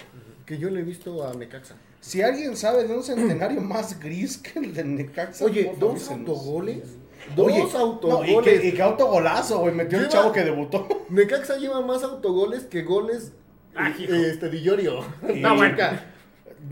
que 0.45 0.59
yo 0.59 0.71
le 0.71 0.81
he 0.81 0.85
visto 0.85 1.27
a 1.27 1.35
Necaxa. 1.35 1.75
Si 2.01 2.23
alguien 2.23 2.57
sabe 2.57 2.87
de 2.87 2.95
un 2.95 3.03
centenario 3.03 3.61
más 3.61 3.99
gris 3.99 4.39
que 4.39 4.61
el 4.61 4.73
de 4.73 4.85
Necaxa, 4.85 5.45
Oye, 5.45 5.65
favor, 5.65 5.79
dos 5.81 6.11
autogoles. 6.11 6.83
Dos 7.35 7.47
Oye, 7.47 7.61
autogoles. 7.75 8.33
No, 8.33 8.41
y, 8.41 8.45
qué, 8.45 8.69
y 8.69 8.73
qué 8.73 8.83
autogolazo, 8.83 9.59
güey. 9.59 9.75
Metió 9.75 9.99
el 9.99 10.07
chavo 10.09 10.31
que 10.31 10.45
debutó. 10.45 10.87
Necaxa 11.09 11.57
lleva 11.57 11.81
más 11.81 12.03
autogoles 12.05 12.65
que 12.65 12.83
goles 12.83 13.33
Ah, 13.79 13.93
eh, 13.99 14.29
este, 14.31 14.49
de 14.49 14.63
Llorio. 14.63 15.01
Y- 15.35 15.41
No, 15.41 15.55
bueno. 15.57 15.77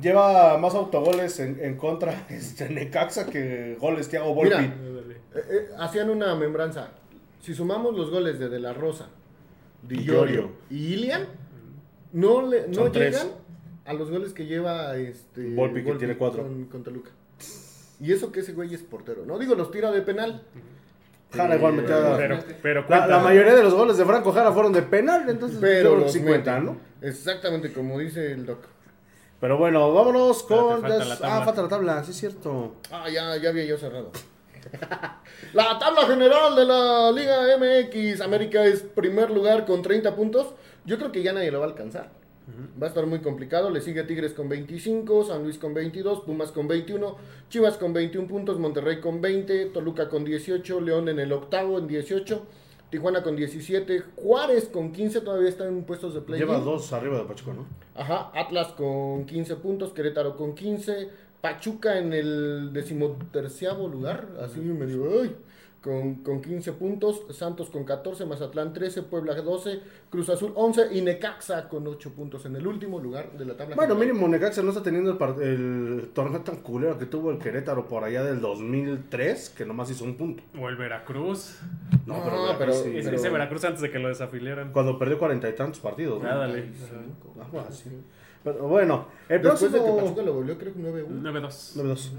Lleva 0.01 0.59
más 0.59 0.75
autogoles 0.75 1.39
en, 1.41 1.59
en 1.63 1.77
contra 1.77 2.27
este, 2.31 2.69
Necaxa 2.69 3.27
que 3.27 3.77
goles 3.81 4.09
Thiago 4.09 4.35
Volpi. 4.35 4.55
Mira. 4.57 4.65
Eh, 5.35 5.43
eh, 5.51 5.69
hacían 5.79 6.11
una 6.11 6.35
membranza. 6.35 6.91
Si 7.41 7.55
sumamos 7.55 7.95
los 7.97 8.11
goles 8.11 8.39
de 8.39 8.49
De 8.49 8.59
La 8.59 8.73
Rosa, 8.73 9.09
Di 9.83 10.03
Llorio 10.05 10.51
y 10.71 10.95
Ilian, 10.95 11.27
no, 12.13 12.47
le, 12.47 12.69
no 12.69 12.91
tres. 12.91 13.13
llegan 13.15 13.33
a 13.85 13.93
los 13.93 14.11
goles 14.11 14.33
que 14.33 14.47
lleva 14.47 14.97
este 14.97 15.55
Volpi, 15.55 15.85
que 15.85 15.93
tiene 15.97 16.17
cuatro. 16.17 16.43
Con, 16.43 16.65
con 16.67 16.83
Toluca. 16.83 17.11
Y 18.01 18.13
eso 18.13 18.33
que 18.33 18.41
ese 18.41 18.53
güey 18.55 18.73
es 18.75 18.83
portero. 18.83 19.25
No 19.27 19.39
digo, 19.39 19.55
los 19.55 19.71
tira 19.71 19.91
de 19.93 20.01
penal. 20.03 20.43
Jara 21.33 21.57
igual 21.57 21.75
metía- 21.75 22.17
Pero, 22.17 22.39
pero 22.63 22.85
La, 22.89 23.07
la 23.07 23.19
mayoría 23.19 23.55
de 23.55 23.63
los 23.63 23.75
goles 23.75 23.97
de 23.97 24.05
Franco 24.05 24.33
Jara 24.33 24.53
fueron 24.53 24.73
de 24.73 24.83
penal, 24.83 25.29
entonces 25.29 25.59
Pero 25.61 25.81
creo 25.91 25.95
que 25.99 26.01
los 26.05 26.13
sí 26.13 26.21
cuentan, 26.23 26.65
mete. 26.65 26.77
¿no? 27.03 27.07
Exactamente 27.09 27.73
como 27.73 27.99
dice 27.99 28.33
el 28.33 28.47
doc. 28.47 28.61
Pero 29.45 29.59
bueno, 29.59 29.93
vámonos 29.93 30.43
con... 30.45 30.81
Falta 30.81 30.97
des- 30.97 31.21
la. 31.21 31.37
Ah, 31.37 31.45
falta 31.45 31.61
la 31.61 31.69
tabla, 31.69 32.03
sí 32.03 32.13
es 32.13 32.17
cierto. 32.17 32.77
Ah, 32.91 33.11
ya, 33.11 33.37
ya 33.37 33.51
había 33.51 33.67
yo 33.67 33.77
cerrado. 33.77 34.11
la 35.53 35.79
tabla 35.79 36.07
general 36.07 36.57
de 36.57 36.65
la 36.65 37.13
Liga 37.13 37.43
MX. 37.59 38.23
América 38.23 38.65
es 38.65 38.81
primer 38.81 39.31
lugar 39.31 39.67
con 39.67 39.83
30 39.83 40.17
puntos. 40.17 40.47
Yo 40.87 40.97
creo 40.97 41.13
que 41.13 41.23
ya 41.23 41.35
nadie 41.35 41.51
lo 41.51 41.59
va 41.59 41.67
a 41.67 41.69
alcanzar. 41.69 42.09
Va 42.83 42.87
a 42.87 42.89
estar 42.89 43.05
muy 43.05 43.19
complicado. 43.19 43.69
Le 43.69 43.83
sigue 43.83 44.05
Tigres 44.05 44.33
con 44.33 44.49
25, 44.49 45.25
San 45.25 45.43
Luis 45.43 45.59
con 45.59 45.75
22, 45.75 46.21
Pumas 46.21 46.51
con 46.51 46.67
21, 46.67 47.15
Chivas 47.51 47.77
con 47.77 47.93
21 47.93 48.27
puntos, 48.27 48.59
Monterrey 48.59 49.03
con 49.03 49.21
20, 49.21 49.67
Toluca 49.67 50.09
con 50.09 50.25
18, 50.25 50.81
León 50.81 51.11
en 51.11 51.19
el 51.19 51.31
octavo 51.35 51.77
en 51.79 51.87
18, 51.87 52.47
Tijuana 52.91 53.23
con 53.23 53.37
17, 53.37 54.03
Juárez 54.17 54.69
con 54.69 54.93
15, 54.93 55.21
todavía 55.23 55.49
están 55.49 55.69
en 55.69 55.85
puestos 55.85 56.15
de 56.15 56.21
play. 56.21 56.39
Lleva 56.39 56.59
dos 56.59 56.93
arriba 56.93 57.19
de 57.19 57.25
Pachuca, 57.25 57.53
¿no? 57.53 57.67
Ajá, 57.95 58.31
Atlas 58.35 58.69
con 58.69 59.27
15 59.27 59.57
puntos, 59.57 59.93
Querétaro 59.93 60.37
con 60.37 60.55
15, 60.55 61.09
Pachuca 61.41 61.99
en 61.99 62.13
el 62.13 62.73
decimoterciavo 62.73 63.89
lugar, 63.89 64.29
así 64.41 64.61
me 64.61 64.87
digo, 64.87 65.09
ay, 65.23 65.35
con, 65.85 66.15
con 66.23 66.41
15 66.41 66.73
puntos, 66.73 67.27
Santos 67.29 67.69
con 67.69 67.85
14, 67.85 68.25
Mazatlán 68.25 68.73
13, 68.73 69.03
Puebla 69.03 69.35
12, 69.35 69.81
Cruz 70.09 70.31
Azul 70.31 70.53
11 70.55 70.89
y 70.95 71.03
Necaxa 71.03 71.69
con 71.69 71.87
8 71.87 72.11
puntos 72.15 72.47
en 72.47 72.57
el 72.57 72.67
último 72.67 72.99
lugar 72.99 73.33
de 73.37 73.45
la 73.45 73.55
tabla. 73.55 73.77
Bueno, 73.77 73.95
general. 73.95 74.15
mínimo 74.15 74.33
Necaxa 74.35 74.63
no 74.63 74.71
está 74.71 74.83
teniendo 74.83 75.11
el, 75.43 76.09
torneo 76.15 76.41
tan 76.41 76.57
culero 76.63 76.97
que 76.99 77.05
tuvo 77.05 77.31
el 77.31 77.39
Querétaro 77.39 77.87
por 77.87 78.03
allá 78.03 78.25
del 78.25 78.41
2003, 78.41 79.51
que 79.51 79.67
nomás 79.67 79.91
hizo 79.91 80.05
un 80.05 80.17
punto. 80.17 80.43
O 80.59 80.71
el 80.71 80.77
Veracruz. 80.77 81.61
No, 82.07 82.17
No, 82.17 82.25
pero, 82.25 82.37
pero- 82.37 82.43
Veracruz 82.59 82.77
sí. 82.77 82.97
Ese, 82.97 83.11
pero- 83.11 83.21
ese 83.21 83.29
Veracruz 83.29 83.65
antes 83.67 83.83
de 83.83 83.91
que 83.91 83.99
lo 83.99 84.09
desafiliaran. 84.09 84.73
Cuando 84.73 84.99
perdió 84.99 85.19
cuarenta 85.19 85.51
y 85.51 85.53
tantos 85.55 85.81
partidos. 85.81 86.23
¿no? 86.23 86.27
Nada, 86.27 86.47
dale. 86.47 86.73
Algo 87.45 87.61
así. 87.61 87.91
Pero 88.45 88.69
bueno, 88.69 89.07
el 89.29 89.41
Después 89.41 89.73
de 89.73 89.79
que 89.79 89.85
próximo... 89.85 89.97
Pachuca 89.97 90.23
lo 90.23 90.35
volvió, 90.35 90.59
creo 90.59 90.75
que 90.75 90.81
9-1. 90.81 91.07
9-2. 91.23 91.75
9-2. 91.77 92.11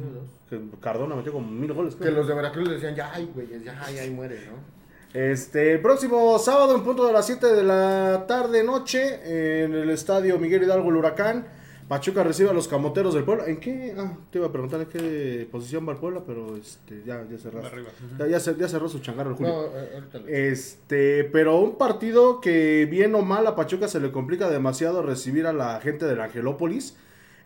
Que 0.49 0.61
Cardona 0.81 1.15
metió 1.15 1.31
como 1.31 1.47
mil 1.47 1.71
goles. 1.71 1.93
Que 1.95 2.05
creo. 2.05 2.15
los 2.15 2.27
de 2.27 2.33
Veracruz 2.33 2.67
le 2.67 2.73
decían, 2.73 2.95
ya, 2.95 3.11
ay, 3.13 3.29
güey, 3.33 3.47
ya, 3.63 3.79
ay, 3.85 3.99
ahí 3.99 4.09
muere, 4.09 4.39
¿no? 4.47 4.75
Este, 5.13 5.73
el 5.73 5.81
próximo 5.81 6.37
sábado 6.39 6.75
en 6.75 6.83
punto 6.83 7.07
de 7.07 7.13
las 7.13 7.25
7 7.25 7.47
de 7.47 7.63
la 7.63 8.25
tarde 8.27 8.63
noche 8.63 9.63
en 9.63 9.73
el 9.73 9.89
estadio 9.91 10.37
Miguel 10.39 10.63
Hidalgo 10.63 10.89
el 10.89 10.97
Huracán, 10.97 11.47
Pachuca 11.87 12.23
recibe 12.23 12.49
a 12.49 12.53
los 12.53 12.67
Camoteros 12.67 13.13
del 13.13 13.23
Puebla. 13.23 13.45
¿En 13.45 13.57
qué? 13.59 13.93
Ah, 13.97 14.17
te 14.31 14.39
iba 14.39 14.47
a 14.47 14.51
preguntar 14.51 14.81
en 14.81 14.87
qué 14.87 15.47
posición 15.51 15.87
va 15.87 15.91
el 15.91 15.99
Puebla, 15.99 16.23
pero 16.25 16.55
este 16.57 17.03
ya 17.05 17.23
ya 17.29 17.37
cerró. 17.37 17.63
Arriba. 17.63 17.89
Ya, 18.17 18.27
ya, 18.27 18.37
cer- 18.37 18.57
ya 18.57 18.67
cerró 18.67 18.89
su 18.89 18.99
changarro 18.99 19.29
el 19.31 19.35
Julio. 19.35 19.53
No, 19.53 19.77
eh, 19.79 19.89
ahorita 19.93 20.17
lo- 20.19 20.27
Este, 20.27 21.25
pero 21.25 21.59
un 21.59 21.77
partido 21.77 22.41
que 22.41 22.87
bien 22.89 23.13
o 23.13 23.21
mal 23.21 23.45
a 23.45 23.55
Pachuca 23.55 23.87
se 23.87 23.99
le 23.99 24.11
complica 24.11 24.49
demasiado 24.49 25.03
recibir 25.03 25.45
a 25.45 25.53
la 25.53 25.79
gente 25.79 26.05
del 26.05 26.21
Angelópolis. 26.21 26.97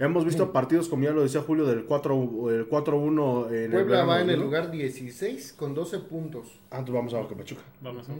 Hemos 0.01 0.23
visto 0.23 0.53
partidos, 0.53 0.87
como 0.87 1.03
ya 1.03 1.11
lo 1.11 1.21
decía 1.23 1.41
Julio, 1.41 1.65
del 1.65 1.83
4 1.83 2.49
el 2.51 2.69
4-1 2.69 3.47
en 3.49 3.55
el 3.65 3.71
Puebla 3.71 4.05
va 4.05 4.21
en 4.21 4.29
el 4.29 4.37
2001. 4.39 4.43
lugar 4.45 4.71
16 4.71 5.51
con 5.51 5.73
12 5.73 5.99
puntos. 5.99 6.47
Ah, 6.71 6.79
entonces 6.79 6.95
vamos 6.95 7.13
a 7.13 7.17
ver 7.17 7.27
que 7.27 7.35
Pachuca. 7.35 7.61
Vamos 7.81 8.07
a 8.07 8.13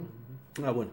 Ah, 0.66 0.72
bueno. 0.72 0.90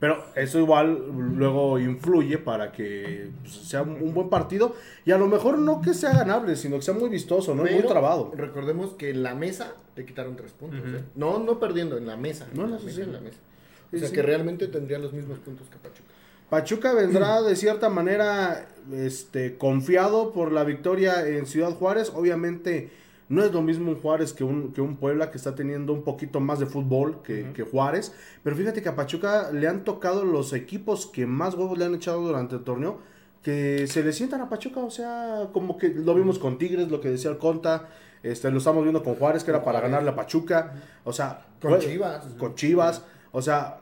Pero 0.00 0.24
eso 0.36 0.60
igual 0.60 1.06
luego 1.36 1.78
influye 1.80 2.38
para 2.38 2.70
que 2.70 3.30
pues, 3.42 3.52
sea 3.54 3.82
un, 3.82 4.00
un 4.00 4.14
buen 4.14 4.28
partido. 4.28 4.74
Y 5.04 5.10
a 5.10 5.18
lo 5.18 5.26
mejor 5.26 5.58
no 5.58 5.80
que 5.80 5.92
sea 5.92 6.12
ganable, 6.12 6.54
sino 6.54 6.76
que 6.76 6.82
sea 6.82 6.94
muy 6.94 7.08
vistoso, 7.08 7.54
¿no? 7.54 7.64
muy 7.64 7.82
trabado. 7.82 8.32
Recordemos 8.36 8.92
que 8.94 9.10
en 9.10 9.22
la 9.24 9.34
mesa 9.34 9.74
le 9.96 10.06
quitaron 10.06 10.36
tres 10.36 10.52
puntos. 10.52 10.80
¿eh? 10.86 11.02
No, 11.16 11.40
no 11.40 11.58
perdiendo, 11.58 11.96
en 11.98 12.06
la 12.06 12.16
mesa. 12.16 12.46
No, 12.54 12.64
en 12.64 12.70
la 12.70 12.76
no, 12.76 12.80
sí, 12.80 12.86
mesa, 12.86 12.96
sí. 12.96 13.02
en 13.02 13.12
la 13.12 13.20
mesa. 13.20 13.38
O 13.38 13.90
Sí, 13.90 13.98
sea 14.00 14.08
sí. 14.08 14.14
que 14.14 14.22
realmente 14.22 14.68
tendría 14.68 14.98
los 14.98 15.12
mismos 15.12 15.38
puntos 15.40 15.66
que 15.68 15.76
Pachuca. 15.78 16.12
Pachuca 16.50 16.92
vendrá 16.94 17.42
de 17.42 17.56
cierta 17.56 17.88
manera 17.88 18.68
este, 18.92 19.56
confiado 19.58 20.32
por 20.32 20.52
la 20.52 20.62
victoria 20.64 21.26
en 21.26 21.46
Ciudad 21.46 21.72
Juárez. 21.72 22.12
Obviamente 22.14 22.90
no 23.28 23.42
es 23.44 23.52
lo 23.52 23.60
mismo 23.62 23.90
un 23.90 23.96
Juárez 24.00 24.32
que 24.32 24.42
un, 24.44 24.72
que 24.72 24.80
un 24.80 24.96
Puebla 24.96 25.30
que 25.30 25.36
está 25.36 25.54
teniendo 25.54 25.92
un 25.92 26.02
poquito 26.02 26.40
más 26.40 26.58
de 26.58 26.66
fútbol 26.66 27.22
que, 27.22 27.66
Juárez. 27.70 28.14
Pero 28.42 28.56
fíjate 28.56 28.82
que 28.82 28.88
a 28.88 28.96
Pachuca 28.96 29.50
le 29.52 29.68
han 29.68 29.84
tocado 29.84 30.24
los 30.24 30.52
equipos 30.52 31.06
que 31.06 31.26
más 31.26 31.54
huevos 31.54 31.76
le 31.78 31.84
han 31.84 31.94
echado 31.94 32.20
durante 32.26 32.56
el 32.56 32.64
torneo. 32.64 32.98
Que 33.42 33.86
se 33.86 34.02
le 34.02 34.12
sientan 34.12 34.40
a 34.40 34.48
Pachuca, 34.48 34.80
o 34.80 34.90
sea, 34.90 35.48
como 35.52 35.78
que 35.78 35.90
lo 35.90 36.14
vimos 36.14 36.38
con 36.38 36.58
Tigres, 36.58 36.88
lo 36.90 37.00
que 37.00 37.08
decía 37.10 37.30
el 37.30 37.38
Conta, 37.38 37.88
este, 38.22 38.50
lo 38.50 38.58
estamos 38.58 38.82
viendo 38.82 39.02
con 39.02 39.14
Juárez, 39.14 39.44
que 39.44 39.50
era 39.52 39.62
para 39.62 39.80
ganarle 39.80 40.10
a 40.10 40.16
Pachuca, 40.16 40.72
o 41.04 41.12
sea, 41.12 41.46
Con 41.60 41.78
Chivas. 41.78 42.24
con 42.36 42.54
Chivas, 42.56 43.04
o 43.30 43.40
sea, 43.40 43.80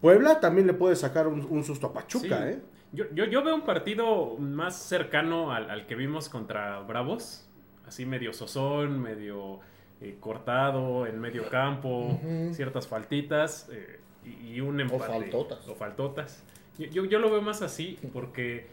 Puebla 0.00 0.40
también 0.40 0.66
le 0.66 0.72
puede 0.72 0.96
sacar 0.96 1.28
un, 1.28 1.46
un 1.50 1.62
susto 1.62 1.88
a 1.88 1.92
Pachuca, 1.92 2.38
Sí. 2.38 2.54
¿eh? 2.54 2.60
Yo, 2.92 3.04
yo, 3.14 3.24
yo 3.26 3.44
veo 3.44 3.54
un 3.54 3.62
partido 3.64 4.36
más 4.38 4.76
cercano 4.76 5.52
al, 5.52 5.70
al 5.70 5.86
que 5.86 5.94
vimos 5.94 6.28
contra 6.28 6.80
Bravos. 6.80 7.46
Así 7.90 8.06
medio 8.06 8.32
sosón, 8.32 9.00
medio 9.02 9.58
eh, 10.00 10.16
cortado, 10.20 11.08
en 11.08 11.18
medio 11.20 11.48
campo, 11.48 12.20
ciertas 12.52 12.86
faltitas 12.86 13.68
eh, 13.72 13.98
y, 14.24 14.54
y 14.54 14.60
un 14.60 14.80
empate. 14.80 15.06
faltotas. 15.06 15.66
O 15.68 15.74
faltotas. 15.74 16.44
Yo, 16.78 16.86
yo, 16.86 17.04
yo 17.06 17.18
lo 17.18 17.28
veo 17.32 17.42
más 17.42 17.62
así 17.62 17.98
porque 18.12 18.68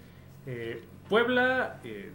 eh, 0.46 0.84
Puebla 1.10 1.80
eh, 1.84 2.12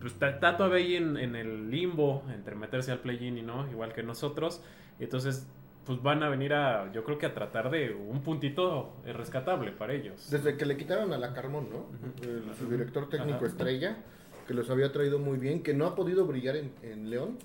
pues, 0.00 0.14
está, 0.14 0.30
está 0.30 0.56
todavía 0.56 0.78
ahí 0.84 0.96
en, 0.96 1.16
en 1.18 1.36
el 1.36 1.70
limbo 1.70 2.24
entre 2.34 2.56
meterse 2.56 2.90
al 2.90 2.98
play-in 2.98 3.38
y 3.38 3.42
no, 3.42 3.70
igual 3.70 3.92
que 3.92 4.02
nosotros. 4.02 4.60
Entonces, 4.98 5.46
pues 5.84 6.02
van 6.02 6.24
a 6.24 6.28
venir 6.28 6.52
a, 6.52 6.90
yo 6.92 7.04
creo 7.04 7.16
que 7.16 7.26
a 7.26 7.32
tratar 7.32 7.70
de 7.70 7.92
un 7.94 8.22
puntito 8.22 8.92
rescatable 9.06 9.70
para 9.70 9.92
ellos. 9.92 10.28
Desde 10.30 10.56
que 10.56 10.66
le 10.66 10.76
quitaron 10.76 11.12
a 11.12 11.16
la 11.18 11.32
Carmón, 11.32 11.68
¿no? 11.70 11.86
El- 12.28 12.52
su 12.58 12.68
director 12.68 13.08
técnico 13.08 13.46
estrella, 13.46 13.98
que 14.46 14.54
los 14.54 14.70
había 14.70 14.92
traído 14.92 15.18
muy 15.18 15.38
bien, 15.38 15.62
que 15.62 15.74
no 15.74 15.86
ha 15.86 15.94
podido 15.94 16.26
brillar 16.26 16.56
en, 16.56 16.70
en 16.82 17.10
León. 17.10 17.38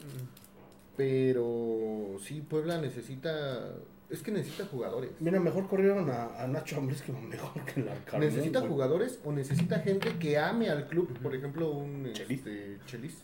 Pero 0.97 2.17
sí, 2.23 2.41
Puebla 2.41 2.79
necesita. 2.79 3.73
Es 4.09 4.21
que 4.21 4.31
necesita 4.31 4.65
jugadores. 4.65 5.09
Mira, 5.21 5.39
mejor 5.39 5.67
corrieron 5.69 6.09
a, 6.09 6.43
a 6.43 6.45
Nacho 6.45 6.75
Ambriz 6.75 7.01
que 7.01 7.13
mejor 7.13 7.63
que 7.63 7.79
el 7.79 7.87
Arcamón, 7.87 8.27
necesita 8.27 8.59
güey. 8.59 8.69
jugadores 8.71 9.21
o 9.23 9.31
necesita 9.31 9.79
gente 9.79 10.17
que 10.19 10.37
ame 10.37 10.69
al 10.69 10.87
club. 10.87 11.17
Por 11.23 11.33
ejemplo, 11.33 11.71
un 11.71 12.09
Chelis. 12.11 12.39
este, 12.39 12.77
Chelis. 12.85 13.21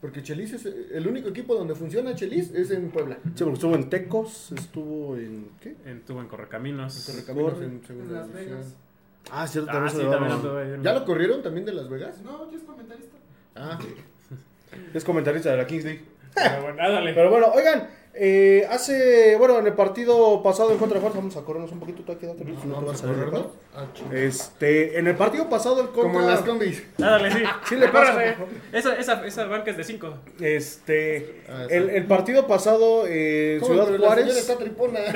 Porque 0.00 0.22
Chelis 0.22 0.52
es 0.52 0.66
el 0.66 1.08
único 1.08 1.30
equipo 1.30 1.56
donde 1.56 1.74
funciona 1.74 2.14
Chelis 2.14 2.52
es 2.54 2.70
en 2.70 2.90
Puebla. 2.92 3.18
Sí, 3.34 3.42
porque 3.42 3.54
estuvo 3.54 3.74
en 3.74 3.90
Tecos, 3.90 4.52
estuvo 4.52 5.16
en... 5.16 5.48
¿Qué? 5.60 5.74
Estuvo 5.84 6.20
en 6.20 6.28
Correcaminos. 6.28 7.04
Correcaminos 7.10 7.52
Corre. 7.54 7.66
en 7.66 7.84
segunda 7.84 8.12
En 8.14 8.14
Las 8.20 8.28
división. 8.28 8.58
Vegas. 8.58 8.76
Ah, 9.30 9.46
cierto, 9.46 9.70
Ah, 9.70 9.74
también 9.74 9.96
sí, 9.96 10.02
lo 10.02 10.10
también 10.10 10.82
¿Ya 10.82 10.92
lo 10.92 11.04
corrieron 11.04 11.42
también 11.42 11.64
de 11.66 11.72
Las 11.72 11.88
Vegas? 11.88 12.20
No, 12.22 12.50
ya 12.50 12.56
es 12.56 12.62
comentarista. 12.64 13.16
Ah, 13.56 13.78
Es 14.94 15.04
comentarista 15.04 15.50
de 15.50 15.56
la 15.56 15.66
Kings 15.66 15.84
League. 15.84 16.04
Pero 16.34 16.62
bueno, 16.62 16.82
ándale. 16.82 17.12
Pero 17.12 17.30
bueno, 17.30 17.48
oigan, 17.48 17.88
eh, 18.12 18.66
hace, 18.68 19.36
bueno, 19.36 19.58
en 19.58 19.66
el 19.66 19.72
partido 19.74 20.42
pasado 20.42 20.72
en 20.72 20.78
contra 20.78 20.96
de 20.96 21.00
Juárez, 21.00 21.16
vamos 21.16 21.36
a 21.36 21.42
corrernos 21.42 21.70
un 21.72 21.80
poquito, 21.80 22.02
tú 22.02 22.18
quédate, 22.18 22.44
no, 22.44 22.52
no 22.52 22.74
vas 22.86 23.02
vamos 23.02 23.02
a 23.02 23.06
corrernos. 23.06 23.46
Ah. 23.74 23.86
Este, 24.12 24.98
en 24.98 25.06
el 25.06 25.14
partido 25.16 25.48
pasado 25.48 25.80
el 25.80 25.88
contra... 25.88 26.02
Como 26.02 26.20
en 26.20 26.26
las 26.26 26.40
combis. 26.42 26.82
Ándale, 26.98 27.30
sí. 27.32 27.42
Sí 27.68 27.76
le 27.76 27.88
pasa. 27.88 28.36
Esa, 28.72 28.96
esa, 28.96 29.26
esa 29.26 29.44
banca 29.46 29.70
es 29.70 29.76
de 29.76 29.84
5. 29.84 30.14
Este, 30.40 31.42
Ah, 31.48 31.66
sí. 31.68 31.74
el, 31.74 31.90
el 31.90 32.06
partido 32.06 32.46
pasado 32.46 33.06
en 33.06 33.60
¿Cómo? 33.60 33.72
Ciudad 33.72 33.86
Pero 33.86 33.98
la 33.98 34.06
Juárez... 34.06 34.36
está 34.36 34.56
tripona. 34.56 35.00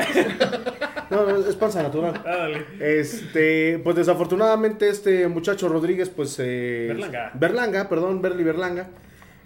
No, 1.11 1.26
no, 1.26 1.37
es 1.46 1.54
panza 1.57 1.83
natural. 1.83 2.14
Ándale. 2.16 2.64
Este, 2.80 3.78
pues 3.85 3.94
desafortunadamente 3.94 4.88
este 4.88 5.28
muchacho 5.28 5.68
Rodríguez, 5.68 6.09
pues... 6.09 6.37
Eh, 6.38 6.87
Berlanga. 6.88 7.30
Berlanga, 7.35 7.88
perdón, 7.90 8.22
Berli 8.22 8.42
Berlanga. 8.42 8.88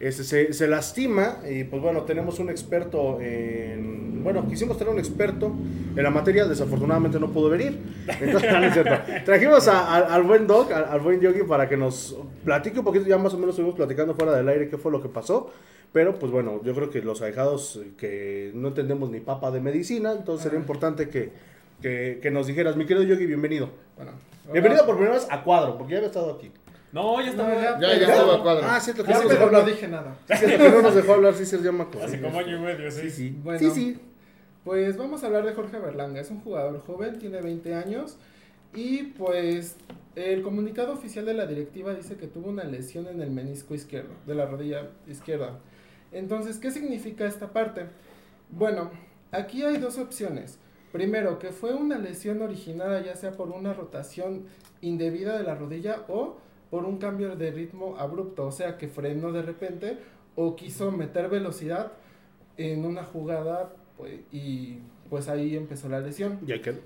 Este, 0.01 0.23
se, 0.23 0.53
se 0.53 0.69
lastima 0.69 1.39
y 1.51 1.65
pues 1.65 1.83
bueno, 1.83 2.03
tenemos 2.03 2.39
un 2.39 2.51
experto 2.51 3.21
en... 3.21 4.23
Bueno, 4.23 4.47
quisimos 4.49 4.77
tener 4.79 4.93
un 4.93 4.99
experto 4.99 5.53
en 5.97 6.03
la 6.03 6.11
materia, 6.11 6.45
desafortunadamente 6.47 7.19
no 7.19 7.31
pudo 7.33 7.49
venir. 7.51 7.79
Entonces, 8.21 8.53
no 8.61 8.65
es 8.65 8.73
cierto. 8.75 8.95
Trajimos 9.25 9.67
a- 9.69 9.97
a- 9.97 10.15
al 10.15 10.23
buen 10.23 10.47
Doc, 10.47 10.71
al, 10.73 10.85
al 10.85 11.01
buen 11.01 11.21
Yogi, 11.21 11.43
para 11.43 11.69
que 11.69 11.77
nos 11.77 12.17
platique 12.45 12.79
un 12.79 12.85
poquito, 12.85 13.07
ya 13.07 13.19
más 13.19 13.33
o 13.35 13.39
menos 13.39 13.51
estuvimos 13.51 13.75
platicando 13.77 14.15
fuera 14.15 14.33
del 14.37 14.49
aire 14.49 14.69
qué 14.69 14.77
fue 14.77 14.93
lo 14.93 15.03
que 15.03 15.09
pasó. 15.09 15.51
Pero 15.93 16.19
pues 16.19 16.31
bueno, 16.31 16.61
yo 16.65 16.75
creo 16.75 16.91
que 16.91 17.01
los 17.01 17.23
ahijados 17.23 17.81
que 17.97 18.51
no 18.55 18.69
entendemos 18.69 19.11
ni 19.11 19.21
papa 19.21 19.51
de 19.51 19.61
medicina, 19.61 20.13
entonces 20.13 20.45
sería 20.45 20.59
importante 20.59 21.09
que, 21.09 21.31
que, 21.81 22.19
que 22.21 22.31
nos 22.31 22.47
dijeras, 22.47 22.77
mi 22.77 22.85
querido 22.87 23.05
Yogi, 23.07 23.25
bienvenido. 23.27 23.71
Bueno, 23.97 24.13
Bienvenido 24.53 24.85
por 24.87 24.97
primera 24.97 25.15
vez 25.15 25.27
a 25.31 25.43
Cuadro, 25.45 25.77
porque 25.79 25.93
ya 25.93 25.99
había 25.99 26.09
estado 26.09 26.35
aquí. 26.35 26.51
No, 26.93 27.21
ya 27.21 27.31
está. 27.31 27.43
No, 27.49 27.55
ya, 27.55 27.79
Ya, 27.81 27.99
ya 27.99 28.07
estaba 28.09 28.43
cuadro. 28.43 28.67
Ah, 28.67 28.81
cierto 28.81 29.05
que 29.05 29.11
Ya, 29.11 29.19
no 29.19 29.23
nos 29.25 29.33
dejó 29.33 29.41
pero 29.45 29.53
no 29.53 29.59
hablar. 29.59 29.75
dije 29.75 29.89
nada. 29.89 30.17
Cierto 30.27 30.65
que 30.65 30.71
no 30.71 30.83
nos 30.83 30.95
dejó 30.95 31.13
hablar, 31.15 31.35
sí, 31.35 31.47
sí, 31.47 31.59
me 31.59 31.83
acuerdo. 31.83 32.05
Hace 32.07 32.21
como 32.21 32.39
año 32.39 32.57
y 32.57 32.61
medio, 32.61 32.91
sí. 32.91 33.03
Sí, 33.03 33.11
sí. 33.11 33.39
Bueno. 33.43 33.59
Sí, 33.59 33.71
sí. 33.71 33.99
Pues 34.65 34.97
vamos 34.97 35.23
a 35.23 35.27
hablar 35.27 35.45
de 35.45 35.53
Jorge 35.55 35.79
Berlanga. 35.79 36.21
Es 36.21 36.31
un 36.31 36.41
jugador 36.41 36.83
joven, 36.87 37.19
tiene 37.19 37.41
20 37.41 37.75
años. 37.75 38.17
Y 38.75 39.05
pues 39.05 39.77
el 40.15 40.43
comunicado 40.43 40.93
oficial 40.93 41.25
de 41.27 41.35
la 41.35 41.47
directiva 41.47 41.95
dice 41.95 42.17
que 42.17 42.27
tuvo 42.27 42.49
una 42.51 42.65
lesión 42.65 43.07
en 43.07 43.21
el 43.21 43.31
menisco 43.31 43.75
izquierdo, 43.75 44.11
de 44.27 44.35
la 44.35 44.47
rodilla 44.47 44.89
izquierda. 45.07 45.59
Entonces, 46.13 46.59
¿qué 46.59 46.71
significa 46.71 47.27
esta 47.27 47.53
parte? 47.53 47.87
Bueno, 48.51 48.91
aquí 49.31 49.63
hay 49.63 49.77
dos 49.79 49.99
opciones. 49.99 50.59
Primero, 50.93 51.39
que 51.39 51.53
fue 51.53 51.75
una 51.75 51.99
lesión 51.99 52.41
originada 52.43 53.01
ya 53.03 53.15
sea 53.15 53.33
por 53.33 53.51
una 53.51 53.75
rotación 53.75 54.47
indebida 54.81 55.37
de 55.37 55.45
la 55.45 55.55
rodilla 55.55 56.03
o 56.09 56.39
por 56.71 56.85
un 56.85 56.99
cambio 56.99 57.37
de 57.37 57.51
ritmo 57.51 57.97
abrupto, 57.99 58.47
o 58.47 58.53
sea, 58.53 58.77
que 58.77 58.89
frenó 58.89 59.33
de 59.33 59.43
repente 59.43 59.99
o 60.37 60.55
quiso 60.55 60.93
meter 60.93 61.29
velocidad 61.29 61.93
en 62.57 62.85
una 62.85 63.05
jugada 63.05 63.73
pues, 63.97 64.21
y 64.33 64.79
pues 65.09 65.29
ahí 65.29 65.57
empezó 65.57 65.89
la 65.89 66.01
lesión. 66.01 66.39
Ya 66.47 66.61
quedó. 66.61 66.79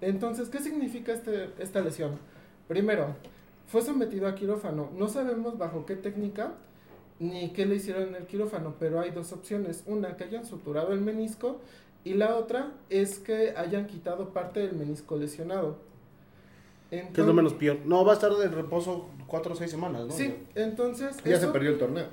Entonces, 0.00 0.48
¿qué 0.48 0.58
significa 0.58 1.12
este, 1.12 1.50
esta 1.58 1.80
lesión? 1.80 2.18
Primero, 2.68 3.14
fue 3.66 3.82
sometido 3.82 4.28
a 4.28 4.34
quirófano. 4.34 4.90
No 4.96 5.08
sabemos 5.08 5.58
bajo 5.58 5.86
qué 5.86 5.96
técnica 5.96 6.52
ni 7.18 7.52
qué 7.52 7.64
le 7.64 7.76
hicieron 7.76 8.08
en 8.08 8.14
el 8.16 8.26
quirófano, 8.26 8.74
pero 8.78 9.00
hay 9.00 9.10
dos 9.10 9.32
opciones. 9.32 9.82
Una, 9.86 10.16
que 10.16 10.24
hayan 10.24 10.44
suturado 10.44 10.92
el 10.92 11.00
menisco 11.00 11.60
y 12.04 12.14
la 12.14 12.36
otra 12.36 12.72
es 12.90 13.18
que 13.18 13.54
hayan 13.56 13.86
quitado 13.86 14.30
parte 14.30 14.60
del 14.60 14.74
menisco 14.76 15.16
lesionado. 15.16 15.78
Que 16.96 17.00
es 17.00 17.26
lo 17.26 17.32
Entonces- 17.32 17.34
menos 17.34 17.52
peor. 17.54 17.78
No, 17.86 18.04
va 18.04 18.12
a 18.12 18.14
estar 18.14 18.32
de 18.34 18.48
reposo 18.48 19.08
cuatro 19.26 19.52
o 19.54 19.56
seis 19.56 19.70
semanas, 19.70 20.06
¿no? 20.06 20.12
Sí, 20.12 20.34
entonces... 20.54 21.16
Ya 21.24 21.36
eso- 21.36 21.46
se 21.46 21.52
perdió 21.52 21.70
el 21.70 21.78
torneo. 21.78 22.06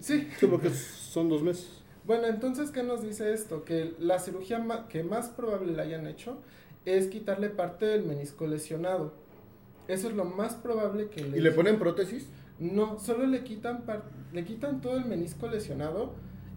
Sí, 0.00 0.28
Sí, 0.38 0.46
porque 0.46 0.70
son 0.70 1.28
dos 1.28 1.42
meses. 1.42 1.82
Bueno, 2.06 2.26
entonces, 2.26 2.70
¿qué 2.70 2.82
nos 2.82 3.02
dice 3.02 3.32
esto? 3.34 3.64
Que 3.64 3.94
la 3.98 4.18
cirugía 4.18 4.64
que 4.88 5.02
más 5.04 5.28
probable 5.28 5.72
le 5.72 5.82
hayan 5.82 6.06
hecho 6.06 6.38
es 6.86 7.08
quitarle 7.08 7.50
parte 7.50 7.84
del 7.84 8.04
menisco 8.04 8.46
lesionado. 8.46 9.12
Eso 9.86 10.08
es 10.08 10.14
lo 10.14 10.24
más 10.24 10.54
probable 10.54 11.08
que 11.10 11.24
le... 11.24 11.36
¿Y 11.38 11.40
le 11.42 11.50
ponen 11.52 11.78
prótesis? 11.78 12.26
No, 12.58 12.98
solo 12.98 13.26
le 13.26 13.42
quitan, 13.44 13.84
le 14.32 14.44
quitan 14.44 14.80
todo 14.80 14.96
el 14.96 15.04
menisco 15.04 15.46
lesionado 15.48 16.12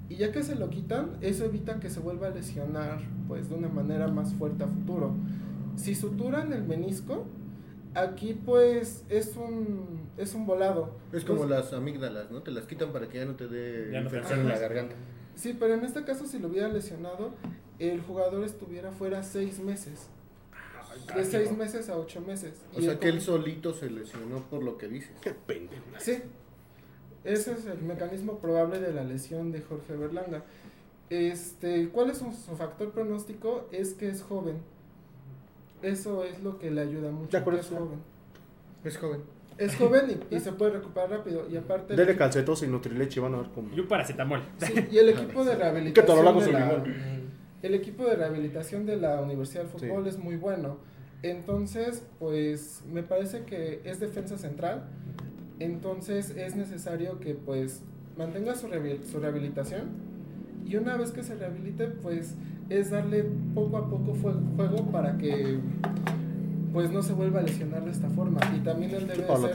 y 0.10 0.16
ya 0.16 0.32
que 0.32 0.44
se 0.44 0.56
lo 0.56 0.70
quitan, 0.70 1.18
eso 1.22 1.46
evita 1.46 1.80
que 1.80 1.90
se 1.90 2.00
vuelva 2.00 2.28
a 2.28 2.30
lesionar 2.32 3.00
pues 3.28 3.50
de 3.50 3.56
una 3.56 3.68
manera 3.70 4.08
más 4.08 4.34
fuerte 4.36 4.64
a 4.64 4.68
futuro. 4.68 5.14
Si 5.76 5.96
suturan 5.96 6.54
el 6.54 6.64
menisco, 6.64 7.26
aquí 7.96 8.34
pues 8.34 9.04
es 9.10 9.36
un, 9.36 10.10
es 10.18 10.34
un 10.34 10.46
volado. 10.46 10.96
Es 11.12 11.24
como 11.26 11.40
Pues- 11.40 11.50
las 11.50 11.74
amígdalas, 11.74 12.32
¿no? 12.32 12.42
Te 12.42 12.52
las 12.52 12.66
quitan 12.66 12.92
para 12.92 13.08
que 13.10 13.18
ya 13.20 13.26
no 13.26 13.36
te 13.36 13.48
dé 13.48 13.92
no 13.92 14.02
infección 14.02 14.42
en 14.42 14.48
la 14.50 14.60
garganta. 14.60 14.96
Sí, 15.36 15.56
pero 15.60 15.74
en 15.74 15.84
este 15.84 16.04
caso 16.04 16.26
si 16.28 16.38
lo 16.40 16.48
hubiera 16.48 16.68
lesionado, 16.68 17.32
el 17.80 18.02
jugador 18.02 18.44
estuviera 18.44 18.92
fuera 18.92 19.24
seis 19.24 19.60
meses. 19.60 20.08
De 21.16 21.26
seis 21.26 21.52
meses 21.58 21.90
a 21.90 21.98
ocho 21.98 22.22
meses. 22.22 22.54
O 22.76 22.80
Y 22.80 22.84
sea 22.84 23.00
que 23.00 23.10
él 23.10 23.20
solito 23.20 23.74
se 23.74 23.90
lesionó 23.90 24.42
por 24.50 24.62
lo 24.64 24.78
que 24.78 24.88
dices. 24.88 25.10
Qué 25.22 25.32
pendejo. 25.32 25.82
Sí. 25.98 26.20
Ese 27.24 27.54
es 27.54 27.66
el 27.66 27.82
mecanismo 27.82 28.38
probable 28.38 28.80
de 28.80 28.94
la 28.94 29.04
lesión 29.04 29.52
de 29.52 29.62
Jorge 29.62 29.96
Berlanga. 29.96 30.44
Este, 31.10 31.90
¿cuál 31.90 32.12
es 32.12 32.20
su, 32.20 32.32
su 32.32 32.56
factor 32.56 32.92
pronóstico? 32.92 33.68
Es 33.72 33.94
que 33.96 34.08
es 34.10 34.22
joven. 34.22 34.58
Eso 35.84 36.24
es 36.24 36.42
lo 36.44 36.58
que 36.58 36.72
le 36.72 36.82
ayuda 36.82 37.12
mucho. 37.12 37.30
Que 37.30 37.38
es 37.60 37.68
joven. 37.70 38.00
Es 38.84 38.98
joven. 38.98 39.22
Es 39.58 39.76
joven 39.76 40.20
y, 40.32 40.36
y 40.36 40.40
se 40.40 40.52
puede 40.54 40.72
recuperar 40.72 41.10
rápido. 41.12 41.48
Y 41.50 41.58
aparte. 41.58 41.96
Dele 41.96 42.16
calcetos 42.16 42.64
y 42.64 42.68
nutrileche, 42.68 43.20
van 43.20 43.36
a 43.36 43.38
ver 43.38 43.48
cómo. 43.54 43.70
Y 43.76 43.80
un 43.80 43.88
paracetamol. 43.88 44.42
Sí, 44.58 44.74
y 44.92 44.98
el 44.98 45.10
equipo 45.10 45.44
de 45.46 45.52
Que 45.52 45.58
rehabilitación. 45.58 46.06
torolagos 46.08 46.46
de 46.46 46.52
la- 46.54 46.60
limón. 46.74 46.84
el 47.62 47.74
equipo 47.76 48.06
de 48.06 48.16
rehabilitación 48.16 48.86
de 48.86 48.98
la 48.98 49.22
Universidad 49.22 49.64
del 49.64 49.72
Fútbol 49.72 50.04
Sí. 50.04 50.10
es 50.10 50.18
muy 50.18 50.36
bueno. 50.38 50.78
Entonces, 51.22 52.04
pues 52.20 52.82
me 52.92 53.04
parece 53.04 53.44
que 53.46 53.80
es 53.86 54.00
defensa 54.00 54.38
central. 54.38 54.84
Entonces 55.60 56.32
es 56.32 56.56
necesario 56.56 57.20
que 57.20 57.36
pues 57.36 57.82
mantenga 58.18 58.56
su, 58.56 58.68
rehabil- 58.68 59.04
su 59.04 59.20
rehabilitación. 59.20 59.90
Y 60.66 60.76
una 60.78 60.98
vez 60.98 61.12
que 61.12 61.24
se 61.24 61.36
rehabilite, 61.36 61.88
pues 61.88 62.36
es 62.70 62.90
darle 62.92 63.26
poco 63.54 63.78
a 63.78 63.90
poco 63.90 64.14
fue- 64.16 64.34
juego 64.56 64.92
para 64.92 65.18
que 65.18 65.60
pues 66.72 66.90
no 66.92 67.04
se 67.04 67.14
vuelva 67.14 67.40
a 67.40 67.44
lesionar 67.44 67.86
de 67.86 67.92
esta 67.92 68.10
forma. 68.10 68.40
Y 68.56 68.60
también 68.62 68.92
él 68.92 69.02
debe 69.08 69.28
ser. 69.48 69.52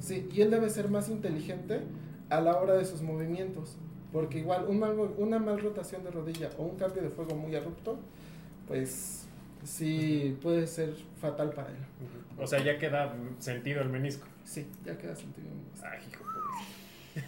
Sí, 0.00 0.28
y 0.32 0.42
él 0.42 0.50
debe 0.50 0.68
ser 0.68 0.90
más 0.90 1.08
inteligente 1.08 1.80
a 2.28 2.40
la 2.40 2.56
hora 2.58 2.74
de 2.74 2.84
sus 2.84 3.00
movimientos. 3.02 3.76
Porque 4.12 4.38
igual 4.40 4.66
un 4.68 4.78
mal, 4.78 4.94
una 5.18 5.38
mal 5.38 5.60
rotación 5.60 6.04
de 6.04 6.10
rodilla 6.10 6.50
o 6.58 6.64
un 6.64 6.76
cambio 6.76 7.02
de 7.02 7.08
fuego 7.10 7.34
muy 7.34 7.56
abrupto, 7.56 7.98
pues 8.68 9.26
sí 9.64 10.36
puede 10.42 10.66
ser 10.66 10.94
fatal 11.20 11.50
para 11.50 11.68
él. 11.70 11.76
O 12.38 12.46
sea, 12.46 12.62
ya 12.62 12.78
queda 12.78 13.14
sentido 13.38 13.80
el 13.82 13.88
menisco. 13.88 14.26
Sí, 14.44 14.66
ya 14.84 14.96
queda 14.98 15.16
sentido. 15.16 15.48
Ay, 15.82 16.00
hijo 16.12 16.24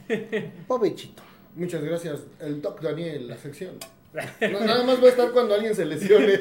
de- 0.09 0.53
Pobechito. 0.69 1.23
Muchas 1.55 1.83
gracias. 1.83 2.21
El 2.39 2.61
Doc 2.61 2.81
Daniel, 2.83 3.29
la 3.29 3.37
sección. 3.39 3.77
No, 4.41 4.61
nada 4.61 4.85
más 4.85 5.01
va 5.03 5.07
a 5.07 5.11
estar 5.11 5.31
cuando 5.33 5.55
alguien 5.55 5.75
se 5.75 5.85
lesione. 5.85 6.41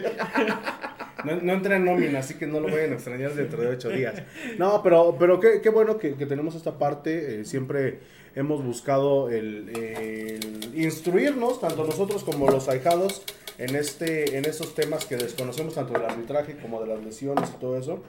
No, 1.24 1.36
no 1.38 1.54
entra 1.54 1.78
en 1.78 1.86
nómina, 1.86 2.20
así 2.20 2.36
que 2.36 2.46
no 2.46 2.60
lo 2.60 2.68
vayan 2.72 2.92
a 2.92 2.96
extrañar 2.96 3.34
dentro 3.34 3.62
de 3.62 3.70
ocho 3.70 3.90
días. 3.90 4.22
No, 4.58 4.82
pero, 4.84 5.16
pero 5.18 5.40
qué, 5.40 5.70
bueno 5.70 5.98
que, 5.98 6.16
que 6.16 6.26
tenemos 6.26 6.56
esta 6.56 6.78
parte. 6.78 7.42
eh, 7.42 7.46
siempre 7.46 8.00
hemos 8.36 8.64
buscado 8.64 9.30
el, 9.30 9.70
el 9.76 10.72
instruirnos, 10.76 11.62
tanto 11.62 11.86
nosotros 11.86 12.24
como 12.24 12.50
los 12.50 12.68
ahijados, 12.70 13.24
en, 13.58 13.76
este, 13.76 14.38
en 14.38 14.46
estos 14.46 14.76
temas 14.76 15.06
que 15.06 15.16
desconocemos, 15.16 15.74
tanto 15.76 15.94
del 15.94 16.04
arbitraje 16.04 16.58
como 16.58 16.82
de 16.82 16.88
las 16.88 17.04
lesiones 17.04 17.50
y 17.50 17.60
todo 17.60 17.78
eso. 17.78 18.04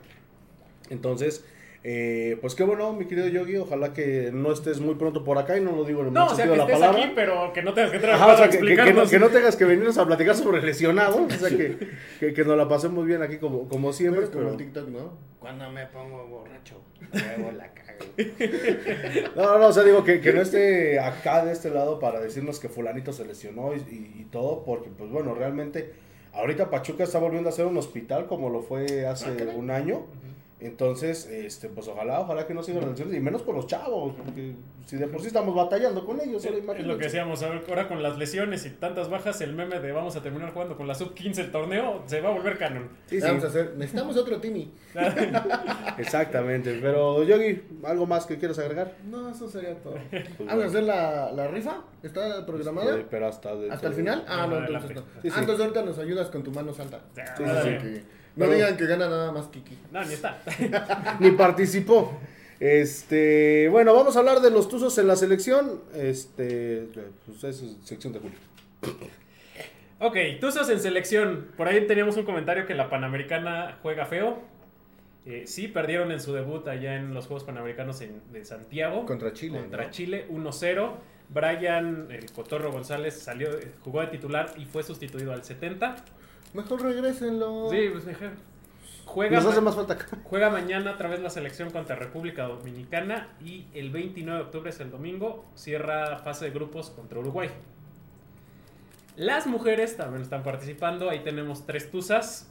Entonces, 0.91 1.45
eh, 1.89 2.37
pues 2.41 2.57
qué 2.57 2.65
bueno, 2.65 2.93
mi 2.95 3.05
querido 3.07 3.29
Yogi. 3.29 3.59
Ojalá 3.59 3.93
que 3.93 4.31
no 4.33 4.51
estés 4.53 4.81
muy 4.81 4.97
pronto 4.97 5.23
por 5.23 5.39
acá 5.39 5.57
y 5.57 5.61
no 5.61 5.71
lo 5.71 5.85
digo 5.85 6.01
en 6.01 6.09
el 6.09 6.13
No, 6.15 6.25
o 6.25 6.29
sea, 6.31 6.39
sentido 6.45 6.55
que 6.55 6.61
de 6.61 6.67
la 6.67 6.75
estés 6.75 6.81
palabra. 6.81 7.05
aquí, 7.05 7.13
pero 7.15 7.53
que 7.53 7.63
no 7.63 7.75
tengas 7.75 7.91
que 7.93 7.97
al 7.99 8.31
o 8.31 8.37
sea, 8.37 8.51
que, 8.51 8.59
que- 8.59 8.65
que 8.65 8.75
no, 8.75 8.75
explicarnos. 8.75 9.11
que 9.11 9.19
no 9.21 9.29
tengas 9.29 9.55
que 9.57 9.65
venirnos 9.67 9.97
a 9.99 10.05
platicar 10.07 10.35
sobre 10.35 10.63
lesionados. 10.63 11.17
O 11.17 11.31
sea, 11.31 11.49
que, 11.49 11.77
que, 12.19 12.35
que 12.35 12.45
nos 12.45 12.57
la 12.57 12.67
pasemos 12.69 13.07
bien 13.07 13.23
aquí 13.23 13.37
como, 13.39 13.69
como 13.69 13.93
siempre. 13.93 14.25
Es 14.25 14.31
como 14.31 14.45
pero- 14.47 14.57
TikTok, 14.57 14.89
¿no? 14.89 15.13
Cuando 15.39 15.71
me 15.71 15.87
pongo 15.87 16.27
borracho, 16.27 16.81
luego 17.13 17.53
la 17.53 17.73
cago. 17.73 17.87
No, 19.37 19.59
no, 19.59 19.67
o 19.69 19.73
sea, 19.73 19.85
digo 19.85 20.03
que, 20.03 20.21
que 20.21 20.33
no 20.33 20.41
esté 20.41 20.99
acá 20.99 21.45
de 21.45 21.53
este 21.53 21.71
lado 21.71 22.01
para 22.01 22.21
decirnos 22.21 22.59
que 22.59 22.69
fulanito 22.69 23.13
se 23.13 23.25
lesionó 23.25 23.75
y, 23.75 23.79
y- 23.79 24.21
y 24.23 24.25
todo, 24.25 24.65
porque 24.65 24.91
pues 24.91 25.09
bueno, 25.11 25.35
realmente 25.35 25.93
ahorita 26.33 26.69
Pachuca 26.69 27.05
está 27.05 27.19
volviendo 27.21 27.49
a 27.49 27.53
ser 27.53 27.67
un 27.67 27.77
hospital 27.77 28.27
como 28.27 28.51
lo 28.51 28.63
fue 28.63 29.07
hace 29.07 29.31
un 29.55 29.71
año. 29.71 30.07
Entonces, 30.59 31.27
este, 31.27 31.69
pues 31.69 31.87
ojalá, 31.87 32.21
ojalá 32.21 32.47
que 32.47 32.55
no 32.55 32.63
sigan 32.63 32.81
las 32.81 32.91
lesiones, 32.93 33.15
y 33.15 33.21
menos 33.21 33.43
con 33.43 33.57
los 33.57 33.67
chavos, 33.67 34.15
porque 34.17 34.55
si 34.87 34.97
de 34.97 35.07
por 35.07 35.21
sí 35.21 35.27
estamos 35.27 35.55
batallando 35.55 36.07
con 36.07 36.19
ellos, 36.19 36.47
ahora 36.47 36.79
Es 36.79 36.87
lo 36.87 36.97
que 36.97 37.05
decíamos, 37.05 37.43
a 37.43 37.51
ver, 37.51 37.63
ahora 37.69 37.89
con 37.89 38.03
las 38.03 38.17
lesiones 38.17 38.65
y 38.65 38.71
tantas 38.71 39.11
bajas, 39.11 39.39
el 39.43 39.53
meme 39.53 39.81
de 39.81 39.93
vamos 39.93 40.17
a 40.17 40.23
terminar 40.23 40.55
jugando 40.55 40.75
con 40.79 40.87
la 40.89 40.95
sub 40.95 41.13
15 41.13 41.43
el 41.43 41.53
torneo 41.53 42.03
se 42.07 42.23
va 42.23 42.31
a 42.31 42.33
volver 42.33 42.57
canon. 42.57 42.89
Sí, 43.05 43.21
sí, 43.21 43.27
Vamos 43.27 43.45
a 43.45 43.49
hacer. 43.49 43.75
Necesitamos 43.77 44.17
otro 44.17 44.41
Timmy. 44.41 44.73
exactamente. 45.99 46.79
Pero 46.81 47.23
Yogi, 47.25 47.63
¿algo 47.85 48.07
más 48.07 48.27
que 48.27 48.39
quieras 48.39 48.59
agregar? 48.59 48.95
No, 49.05 49.29
eso 49.31 49.49
sería 49.49 49.75
todo. 49.77 49.97
Pues, 50.11 50.49
Vamos 50.49 50.65
a 50.65 50.67
hacer 50.69 50.83
la, 50.85 51.33
la 51.33 51.49
rifa. 51.49 51.83
¿Está 52.03 52.47
programada? 52.47 52.91
este, 52.93 53.07
pero 53.11 53.27
hasta, 53.27 53.51
¿Hasta 53.71 53.89
el 53.89 53.95
final? 53.95 54.25
Ah, 54.29 54.47
No, 54.47 54.55
no, 54.55 54.57
adelante. 54.65 54.93
entonces 54.93 54.97
no. 55.15 55.23
Sí, 55.23 55.29
sí. 55.29 55.35
Ah, 55.37 55.41
entonces 55.41 55.65
ahorita 55.65 55.83
nos 55.83 55.99
ayudas 55.99 56.31
con 56.31 56.43
tu 56.43 56.51
mano 56.53 56.73
santa. 56.73 57.01
Sí, 57.15 57.45
sí, 57.83 58.03
no 58.37 58.45
Pero- 58.45 58.53
digan 58.55 58.77
que 58.77 58.87
gana 58.87 59.09
nada 59.09 59.33
más 59.33 59.49
Kiki. 59.49 59.77
No, 59.93 60.05
ni 60.05 60.13
está. 60.15 60.41
ni 61.21 61.31
participó. 61.33 62.13
Este, 62.61 63.69
bueno, 63.71 63.93
vamos 63.95 64.17
a 64.17 64.21
hablar 64.21 64.41
de 64.41 64.51
los 64.51 64.69
Tuzos 64.69 64.97
en 64.99 65.07
la 65.09 65.17
selección. 65.17 65.83
Este, 65.95 66.89
pues 67.27 67.45
es 67.45 67.77
sección 67.85 68.13
de 68.13 68.21
Julio. 68.21 68.39
Ok, 69.99 70.17
Tuzos 70.41 70.69
en 70.71 70.81
selección. 70.81 71.49
Por 71.57 71.69
ahí 71.69 71.87
teníamos 71.87 72.17
un 72.17 72.25
comentario 72.25 72.67
que 72.67 72.75
la 72.75 72.91
Panamericana 72.91 73.79
juega 73.83 74.05
feo. 74.07 74.39
Eh, 75.25 75.45
sí, 75.47 75.67
perdieron 75.69 76.13
en 76.13 76.21
su 76.21 76.33
debut 76.33 76.67
allá 76.69 76.97
en 76.97 77.13
los 77.13 77.27
Juegos 77.27 77.45
Panamericanos 77.45 78.01
en- 78.01 78.21
de 78.33 78.45
Santiago. 78.45 79.07
Contra 79.07 79.33
Chile. 79.33 79.59
Contra 79.59 79.85
¿no? 79.85 79.91
Chile 79.91 80.27
1-0. 80.31 80.93
Brian, 81.29 82.07
el 82.13 82.31
Cotorro 82.31 82.71
González, 82.71 83.19
salió, 83.21 83.49
jugó 83.83 84.01
de 84.03 84.07
titular 84.07 84.53
y 84.57 84.65
fue 84.65 84.85
sustituido 84.85 85.33
al 85.33 85.43
70. 85.43 85.97
Mejor 86.57 86.83
regrésenlo. 86.83 87.69
Sí, 87.71 87.91
pues 87.93 88.07
mejor. 88.07 88.31
Juega, 89.05 89.37
Nos 89.37 89.47
hace 89.47 89.61
más 89.61 89.75
falta 89.75 89.93
acá. 89.93 90.07
juega 90.25 90.49
mañana 90.49 90.93
otra 90.93 91.09
vez 91.09 91.21
la 91.21 91.29
selección 91.29 91.71
contra 91.71 91.97
República 91.97 92.45
Dominicana 92.45 93.29
y 93.45 93.67
el 93.75 93.91
29 93.91 94.39
de 94.39 94.45
octubre 94.47 94.71
es 94.71 94.81
el 94.81 94.91
domingo, 94.91 95.45
cierra 95.55 96.19
fase 96.19 96.47
de 96.47 96.51
grupos 96.53 96.91
contra 96.91 97.19
Uruguay. 97.19 97.51
Las 99.17 99.47
mujeres 99.47 99.97
también 99.97 100.23
están 100.23 100.43
participando, 100.43 101.11
ahí 101.11 101.21
tenemos 101.21 101.67
tres 101.67 101.91
tuzas. 101.91 102.51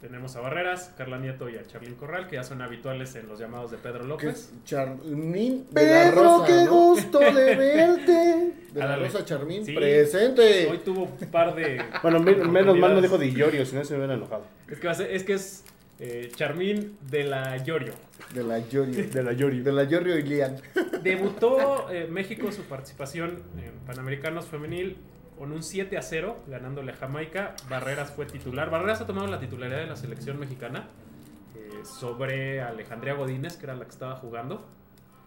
Tenemos 0.00 0.34
a 0.36 0.40
Barreras, 0.40 0.92
Carla 0.96 1.18
Nieto 1.18 1.48
y 1.50 1.56
a 1.56 1.66
Charlín 1.66 1.94
Corral, 1.94 2.26
que 2.28 2.36
ya 2.36 2.42
son 2.44 2.62
habituales 2.62 3.14
en 3.16 3.28
los 3.28 3.38
llamados 3.38 3.70
de 3.70 3.76
Pedro 3.76 4.04
López. 4.04 4.28
es 4.28 4.52
Charmín 4.64 5.66
de 5.70 5.82
la 5.86 6.10
Pedro, 6.10 6.22
Rosa, 6.22 6.46
qué 6.46 6.64
¿no? 6.64 6.70
gusto 6.70 7.18
de 7.18 7.32
verte. 7.56 8.52
De 8.72 8.80
la. 8.80 8.96
Rosa 8.96 9.24
Charmín, 9.24 9.64
Sí. 9.66 9.72
presente. 9.74 10.68
Hoy 10.68 10.78
tuvo 10.78 11.04
un 11.04 11.30
par 11.30 11.54
de. 11.54 11.82
Bueno, 12.02 12.18
me- 12.20 12.34
menos 12.34 12.76
mal 12.78 12.94
no 12.94 13.00
dijo 13.02 13.18
de 13.18 13.28
Iorio, 13.28 13.66
si 13.66 13.76
no 13.76 13.84
se 13.84 13.92
me 13.94 13.98
hubiera 13.98 14.14
enojado. 14.14 14.46
Es 14.68 14.78
que, 14.78 14.86
va 14.86 14.92
a 14.92 14.96
ser- 14.96 15.10
es, 15.10 15.24
que 15.24 15.34
es 15.34 15.64
eh, 15.98 16.30
Charmín 16.34 16.96
de 17.10 17.24
la 17.24 17.56
Yorio. 17.58 17.92
De 18.34 18.42
la 18.42 18.58
Yorio. 18.58 19.06
De 19.12 19.22
la 19.22 19.32
Iorio. 19.32 19.62
De 19.64 19.72
la 19.72 19.84
Yorio 19.84 20.16
y 20.18 20.22
Lian. 20.22 20.56
Debutó 21.02 21.90
eh, 21.90 22.06
México 22.10 22.50
su 22.52 22.62
participación 22.62 23.42
en 23.58 23.72
Panamericanos 23.86 24.46
Femenil 24.46 24.96
con 25.40 25.52
un 25.52 25.62
7 25.62 25.96
a 25.96 26.02
0, 26.02 26.36
ganándole 26.48 26.92
a 26.92 26.96
Jamaica. 26.96 27.54
Barreras 27.70 28.10
fue 28.10 28.26
titular. 28.26 28.68
Barreras 28.68 29.00
ha 29.00 29.06
tomado 29.06 29.26
la 29.26 29.40
titularidad 29.40 29.78
de 29.78 29.86
la 29.86 29.96
selección 29.96 30.38
mexicana 30.38 30.84
eh, 31.56 31.70
sobre 31.82 32.60
Alejandría 32.60 33.14
Godínez, 33.14 33.56
que 33.56 33.64
era 33.64 33.74
la 33.74 33.84
que 33.86 33.90
estaba 33.90 34.16
jugando. 34.16 34.62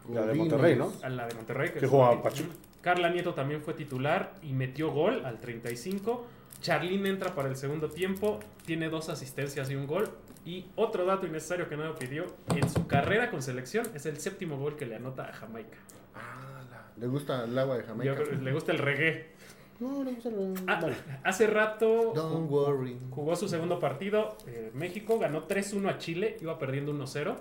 La 0.08 0.24
de 0.24 0.34
Monterrey, 0.34 0.76
¿no? 0.76 0.92
A 1.02 1.08
la 1.08 1.26
de 1.26 1.34
Monterrey. 1.34 1.70
Que 1.72 1.80
es- 1.84 1.90
jugaba 1.90 2.22
Pachuca. 2.22 2.54
Carla 2.80 3.10
Nieto 3.10 3.34
también 3.34 3.60
fue 3.60 3.74
titular 3.74 4.34
y 4.40 4.52
metió 4.52 4.92
gol 4.92 5.24
al 5.24 5.40
35. 5.40 6.24
Charlín 6.60 7.04
entra 7.06 7.34
para 7.34 7.48
el 7.48 7.56
segundo 7.56 7.90
tiempo, 7.90 8.38
tiene 8.66 8.88
dos 8.90 9.08
asistencias 9.08 9.68
y 9.68 9.74
un 9.74 9.88
gol. 9.88 10.08
Y 10.44 10.66
otro 10.76 11.06
dato 11.06 11.26
innecesario 11.26 11.68
que 11.68 11.76
no 11.76 11.92
pidió, 11.96 12.26
en 12.54 12.70
su 12.70 12.86
carrera 12.86 13.32
con 13.32 13.42
selección 13.42 13.84
es 13.94 14.06
el 14.06 14.20
séptimo 14.20 14.58
gol 14.58 14.76
que 14.76 14.86
le 14.86 14.94
anota 14.94 15.24
a 15.28 15.32
Jamaica. 15.32 15.76
Ah, 16.14 16.62
la- 16.70 16.86
le 17.00 17.06
gusta 17.08 17.42
el 17.46 17.58
agua 17.58 17.78
de 17.78 17.82
Jamaica. 17.82 18.14
Yo 18.16 18.24
que 18.28 18.36
le 18.36 18.52
gusta 18.52 18.70
el 18.70 18.78
reggae. 18.78 19.33
No, 19.80 20.04
no, 20.04 20.10
no, 20.12 20.30
no. 20.30 20.54
Ah, 20.66 20.78
Vale. 20.80 20.94
hace 21.24 21.46
rato 21.48 22.12
Don't 22.14 22.50
worry. 22.50 22.96
jugó 23.10 23.34
su 23.36 23.48
segundo 23.48 23.78
partido. 23.80 24.36
eh, 24.46 24.70
México 24.74 25.18
ganó 25.18 25.46
3-1 25.48 25.88
a 25.90 25.98
Chile, 25.98 26.36
iba 26.40 26.58
perdiendo 26.58 26.92
1-0. 26.92 27.36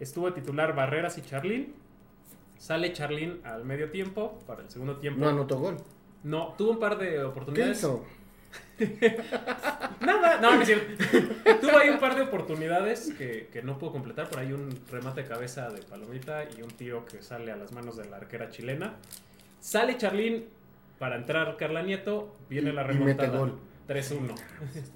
Estuvo 0.00 0.26
de 0.30 0.32
titular 0.40 0.74
Barreras 0.74 1.18
y 1.18 1.22
Charlín. 1.22 1.74
Sale 2.58 2.92
Charlín 2.92 3.40
al 3.44 3.64
medio 3.64 3.90
tiempo 3.90 4.38
para 4.46 4.62
el 4.62 4.70
segundo 4.70 4.96
tiempo. 4.96 5.20
No 5.20 5.28
anotó 5.28 5.58
gol. 5.58 5.76
No, 6.24 6.54
tuvo 6.56 6.70
un 6.72 6.78
par 6.78 6.96
de 6.98 7.10
¿Qué 7.10 7.18
oportunidades. 7.22 7.78
hizo? 7.78 8.04
Nada, 10.00 10.40
no, 10.40 10.56
no. 10.56 10.64
Tuvo 11.60 11.78
ahí 11.78 11.88
un 11.90 11.98
par 11.98 12.14
de 12.16 12.22
oportunidades 12.22 13.12
que, 13.16 13.48
que 13.52 13.62
no 13.62 13.78
pudo 13.78 13.92
completar. 13.92 14.28
Por 14.28 14.38
ahí 14.40 14.52
un 14.52 14.70
remate 14.90 15.22
de 15.22 15.28
cabeza 15.28 15.68
de 15.70 15.82
Palomita 15.82 16.44
y 16.56 16.62
un 16.62 16.70
tiro 16.70 17.04
que 17.04 17.22
sale 17.22 17.52
a 17.52 17.56
las 17.56 17.72
manos 17.72 17.96
de 17.96 18.04
la 18.08 18.16
arquera 18.16 18.50
chilena. 18.50 18.96
Sale 19.60 19.96
Charlín 19.96 20.46
para 20.98 21.16
entrar 21.16 21.56
Carla 21.56 21.82
Nieto. 21.82 22.36
Viene 22.48 22.70
Y- 22.70 22.72
la 22.74 22.82
remontada. 22.82 23.36
gol. 23.38 23.58
3-1. 23.88 24.34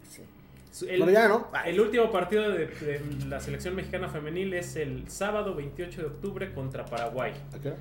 Sí. 0.09 0.23
Su- 0.71 0.87
El, 0.89 1.01
Pero 1.01 1.11
ya, 1.11 1.27
¿no? 1.29 1.49
el 1.65 1.81
último 1.81 2.11
partido 2.13 2.51
de, 2.51 2.67
de 2.67 3.01
la 3.27 3.41
selección 3.41 3.75
mexicana 3.75 4.09
femenil 4.09 4.53
es 4.55 4.77
el 4.77 5.09
sábado 5.11 5.55
28 5.55 6.01
de 6.03 6.07
octubre 6.07 6.53
contra 6.53 6.85
Paraguay. 6.85 7.33
¿A 7.55 7.59
qué? 7.59 7.73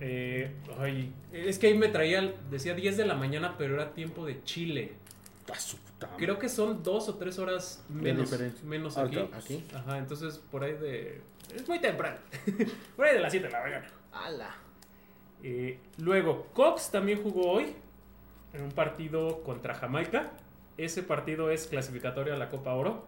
Eh, 0.00 0.50
ay, 0.80 1.12
es 1.32 1.58
que 1.58 1.68
ahí 1.68 1.78
me 1.78 1.88
traía, 1.88 2.34
decía 2.50 2.74
10 2.74 2.96
de 2.96 3.04
la 3.06 3.14
mañana, 3.14 3.54
pero 3.58 3.74
era 3.74 3.92
tiempo 3.92 4.24
de 4.26 4.42
Chile. 4.44 4.94
Ah. 6.00 6.06
Creo 6.16 6.38
que 6.38 6.48
son 6.48 6.82
dos 6.82 7.08
o 7.08 7.16
tres 7.16 7.38
horas 7.38 7.84
menos, 7.88 8.32
menos 8.64 8.96
Ah, 8.96 9.02
aquí. 9.04 9.18
Aquí. 9.32 9.64
Ajá, 9.74 9.98
entonces 9.98 10.38
por 10.50 10.64
ahí 10.64 10.72
de... 10.72 11.20
Es 11.54 11.68
muy 11.68 11.78
temprano. 11.80 12.16
por 12.96 13.06
ahí 13.06 13.14
de 13.14 13.20
las 13.20 13.30
7 13.30 13.46
de 13.46 13.52
la 13.52 13.60
mañana. 13.62 13.86
¡Hala! 14.12 14.50
Eh, 15.42 15.78
luego, 15.98 16.46
Cox 16.52 16.90
también 16.90 17.22
jugó 17.22 17.50
hoy 17.50 17.74
en 18.52 18.62
un 18.62 18.72
partido 18.72 19.42
contra 19.42 19.74
Jamaica. 19.74 20.30
Ese 20.78 21.02
partido 21.02 21.50
es 21.50 21.66
clasificatorio 21.66 22.34
a 22.34 22.36
la 22.36 22.48
Copa 22.50 22.74
Oro. 22.74 23.06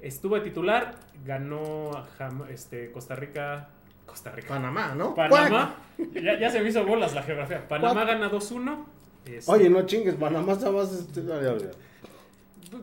Estuvo 0.00 0.34
de 0.34 0.42
titular, 0.42 0.96
ganó 1.24 2.06
este, 2.50 2.90
Costa 2.92 3.14
Rica. 3.14 3.68
Costa 4.06 4.30
Rica. 4.32 4.48
Panamá, 4.48 4.94
¿no? 4.94 5.14
Panamá. 5.14 5.76
Ya, 6.12 6.38
ya 6.38 6.50
se 6.50 6.60
me 6.60 6.68
hizo 6.68 6.84
bolas 6.84 7.14
la 7.14 7.22
geografía. 7.22 7.66
Panamá 7.66 8.04
gana 8.04 8.30
2-1. 8.30 8.84
Este, 9.26 9.50
Oye, 9.50 9.70
no 9.70 9.86
chingues, 9.86 10.14
Panamá 10.16 10.52
está 10.52 10.70
más. 10.70 10.92
Este. 10.92 11.22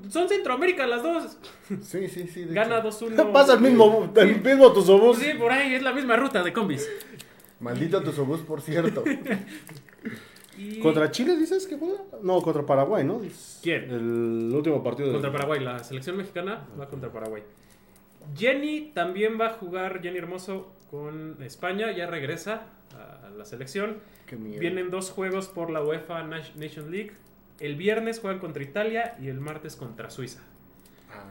Son 0.09 0.27
Centroamérica 0.27 0.87
las 0.87 1.03
dos. 1.03 1.37
Sí, 1.81 2.07
sí, 2.07 2.27
sí. 2.27 2.45
Gana 2.45 2.79
hecho. 2.79 3.07
2-1. 3.09 3.31
Pasa 3.33 3.53
el 3.53 3.61
mismo, 3.61 4.11
el 4.15 4.41
mismo 4.41 4.65
autobús. 4.65 5.17
Sí, 5.17 5.33
por 5.37 5.51
ahí 5.51 5.75
es 5.75 5.83
la 5.83 5.93
misma 5.93 6.15
ruta 6.15 6.41
de 6.43 6.53
combis. 6.53 6.89
Maldito 7.61 8.01
tu 8.03 8.11
sobús, 8.11 8.41
por 8.41 8.61
cierto. 8.61 9.03
Y- 10.57 10.79
¿Contra 10.79 11.09
Chile 11.11 11.37
dices 11.37 11.65
que 11.65 11.77
juega? 11.77 12.01
No, 12.21 12.41
contra 12.41 12.65
Paraguay, 12.65 13.03
¿no? 13.05 13.21
¿Quién? 13.63 13.89
El 13.89 14.51
último 14.53 14.83
partido 14.83 15.07
de. 15.07 15.13
Contra 15.13 15.31
Paraguay, 15.31 15.59
la 15.61 15.79
selección 15.83 16.17
mexicana 16.17 16.67
va 16.79 16.87
contra 16.87 17.11
Paraguay. 17.11 17.41
Jenny 18.37 18.91
también 18.93 19.39
va 19.39 19.47
a 19.47 19.53
jugar, 19.53 20.01
Jenny 20.03 20.17
Hermoso, 20.19 20.71
con 20.91 21.37
España, 21.41 21.91
ya 21.95 22.05
regresa 22.05 22.65
a 22.93 23.29
la 23.29 23.45
selección. 23.45 23.99
Qué 24.27 24.35
miedo. 24.35 24.59
Vienen 24.59 24.89
dos 24.91 25.09
juegos 25.09 25.47
por 25.47 25.69
la 25.71 25.81
UEFA 25.83 26.23
Nation 26.23 26.59
Nation 26.59 26.91
League. 26.91 27.13
El 27.59 27.75
viernes 27.75 28.19
juegan 28.19 28.39
contra 28.39 28.61
Italia 28.61 29.15
y 29.21 29.29
el 29.29 29.39
martes 29.39 29.75
contra 29.77 30.09
Suiza. 30.09 30.41
Ah, 31.11 31.23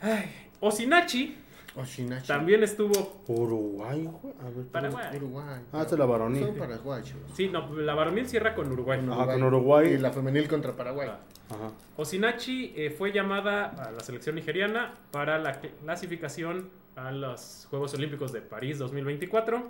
Ay, 0.00 0.30
Osinachi 0.60 1.36
Oshinachi. 1.76 2.26
también 2.26 2.62
estuvo. 2.62 3.22
Uruguay, 3.28 4.08
güey. 4.20 4.34
A 4.40 4.50
ver, 4.50 4.66
Paraguay. 4.66 5.16
Uruguay. 5.16 5.60
Ah, 5.72 5.82
esta 5.82 5.94
es 5.94 5.98
la 5.98 6.06
varonil. 6.06 6.44
Son 6.46 6.54
paraguayos. 6.56 7.16
Sí, 7.34 7.48
no, 7.48 7.74
la 7.76 7.94
varonil 7.94 8.28
cierra 8.28 8.54
con 8.54 8.70
Uruguay. 8.72 9.00
Ajá, 9.10 9.26
con 9.26 9.42
Uruguay. 9.42 9.92
Y 9.94 9.98
la 9.98 10.10
femenil 10.10 10.48
contra 10.48 10.74
Paraguay. 10.74 11.08
Ah. 11.10 11.20
Ajá. 11.54 11.70
Osinachi 11.96 12.72
eh, 12.76 12.90
fue 12.90 13.12
llamada 13.12 13.66
a 13.66 13.90
la 13.92 14.00
selección 14.00 14.34
nigeriana 14.36 14.94
para 15.10 15.38
la 15.38 15.60
clasificación 15.60 16.70
a 16.96 17.12
los 17.12 17.66
Juegos 17.70 17.94
Olímpicos 17.94 18.32
de 18.32 18.40
París 18.40 18.78
2024. 18.78 19.62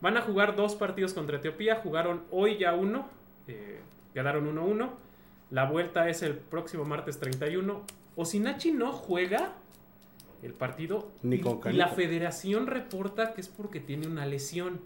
Van 0.00 0.16
a 0.16 0.22
jugar 0.22 0.56
dos 0.56 0.74
partidos 0.76 1.14
contra 1.14 1.36
Etiopía. 1.38 1.76
Jugaron 1.76 2.22
hoy 2.30 2.58
ya 2.58 2.74
uno. 2.74 3.08
eh, 3.46 3.80
quedaron 4.14 4.52
1-1. 4.56 4.90
La 5.50 5.64
vuelta 5.70 6.08
es 6.08 6.22
el 6.22 6.34
próximo 6.34 6.84
martes 6.84 7.18
31. 7.20 7.82
Osinachi 8.16 8.72
no 8.72 8.92
juega 8.92 9.52
el 10.42 10.52
partido. 10.54 11.10
Ni 11.22 11.36
y, 11.36 11.40
con 11.40 11.58
y 11.58 11.60
Canito. 11.60 11.78
la 11.84 11.88
federación 11.88 12.66
reporta 12.66 13.34
que 13.34 13.40
es 13.40 13.48
porque 13.48 13.80
tiene 13.80 14.06
una 14.06 14.26
lesión. 14.26 14.80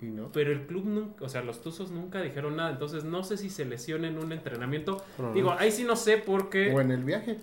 Y 0.00 0.06
no. 0.06 0.30
Pero 0.32 0.52
el 0.52 0.66
club 0.66 0.84
nunca, 0.86 1.24
o 1.24 1.28
sea, 1.28 1.42
los 1.42 1.60
Tuzos 1.60 1.90
nunca 1.90 2.22
dijeron 2.22 2.56
nada. 2.56 2.70
Entonces 2.70 3.04
no 3.04 3.24
sé 3.24 3.36
si 3.36 3.50
se 3.50 3.64
lesiona 3.64 4.06
en 4.08 4.18
un 4.18 4.30
entrenamiento. 4.32 5.02
Pero 5.16 5.28
no. 5.30 5.34
Digo, 5.34 5.54
ahí 5.58 5.72
sí 5.72 5.84
no 5.84 5.96
sé 5.96 6.18
porque 6.18 6.72
O 6.72 6.80
en 6.80 6.92
el 6.92 7.02
viaje. 7.04 7.38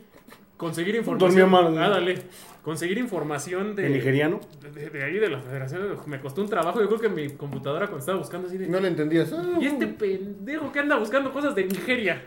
conseguir 0.58 0.96
información. 0.96 1.50
mal. 1.52 1.78
Ah, 1.78 1.90
dale. 1.90 2.22
Conseguir 2.62 2.98
información 2.98 3.76
de, 3.76 3.88
¿El 3.88 3.94
nigeriano? 3.94 4.40
de, 4.74 4.90
de 4.90 5.04
ahí 5.04 5.16
de 5.20 5.30
la 5.30 5.40
federación 5.40 5.98
me 6.08 6.20
costó 6.22 6.42
un 6.42 6.50
trabajo. 6.50 6.80
Yo 6.82 6.88
creo 6.88 7.00
que 7.02 7.10
mi 7.10 7.30
computadora 7.32 7.88
cuando 7.88 8.00
estaba 8.00 8.18
buscando 8.18 8.48
así 8.48 8.58
de. 8.58 8.68
No 8.68 8.80
le 8.80 8.88
entendías. 8.88 9.32
Ah, 9.34 9.58
Y 9.60 9.66
este 9.66 9.88
pendejo 9.88 10.72
que 10.72 10.80
anda 10.80 10.98
buscando 10.98 11.32
cosas 11.34 11.54
de 11.56 11.66
Nigeria. 11.66 12.24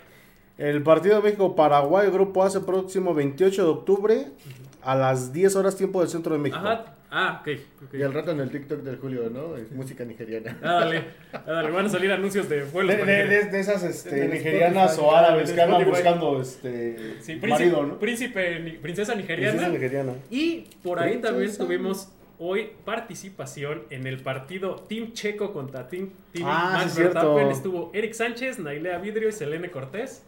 El 0.59 0.83
partido 0.83 1.23
México-Paraguay, 1.23 2.11
grupo 2.11 2.43
A, 2.45 2.49
el 2.49 2.63
próximo 2.63 3.15
28 3.15 3.63
de 3.65 3.69
octubre 3.71 4.27
a 4.83 4.95
las 4.97 5.33
10 5.33 5.55
horas 5.57 5.77
tiempo 5.77 6.01
del 6.01 6.09
centro 6.09 6.33
de 6.35 6.41
México. 6.41 6.59
Ajá. 6.59 6.95
Ah, 7.11 7.41
ok. 7.41 7.49
ok. 7.87 7.95
Y 7.95 8.03
al 8.03 8.13
rato 8.13 8.33
en 8.33 8.41
el 8.41 8.51
TikTok 8.51 8.81
del 8.83 8.99
Julio, 8.99 9.31
¿no? 9.31 9.57
Es 9.57 9.73
música 9.73 10.05
nigeriana. 10.05 10.59
Ah, 10.63 10.81
dale. 10.81 11.05
Ah, 11.33 11.43
dale. 11.47 11.71
Van 11.71 11.87
a 11.87 11.89
salir 11.89 12.13
anuncios 12.13 12.49
de 12.51 12.65
vuelos. 12.65 12.97
De, 12.99 13.05
de- 13.05 13.27
de- 13.29 13.45
de 13.45 13.61
esas 13.61 13.83
este, 13.83 14.29
nigerianas 14.29 14.91
Spotify. 14.93 15.15
o 15.15 15.17
árabes 15.17 15.53
que 15.53 15.61
andan 15.63 15.85
buscando 15.89 16.43
este, 16.43 16.97
Sí, 17.23 17.37
príncipe, 17.37 17.49
marido, 17.49 17.83
¿no? 17.87 17.99
príncipe 17.99 18.79
princesa 18.83 19.15
nigeriana. 19.15 19.53
Princesa 19.53 19.73
nigeriana. 19.73 20.13
Y 20.31 20.67
por 20.83 20.99
ahí 21.01 21.17
también 21.19 21.57
tuvimos 21.57 22.11
hoy 22.39 22.73
participación 22.85 23.83
en 23.91 24.07
el 24.07 24.21
partido 24.23 24.77
Team 24.77 25.13
Checo 25.13 25.53
contra 25.53 25.89
Team, 25.89 26.11
team 26.33 26.47
Ah, 26.49 26.71
Max 26.75 26.93
sí. 26.95 27.03
Estuvo 27.51 27.91
Eric 27.95 28.13
Sánchez, 28.13 28.59
Nailea 28.59 28.99
Vidrio 28.99 29.29
y 29.29 29.33
Selene 29.33 29.71
Cortés 29.71 30.25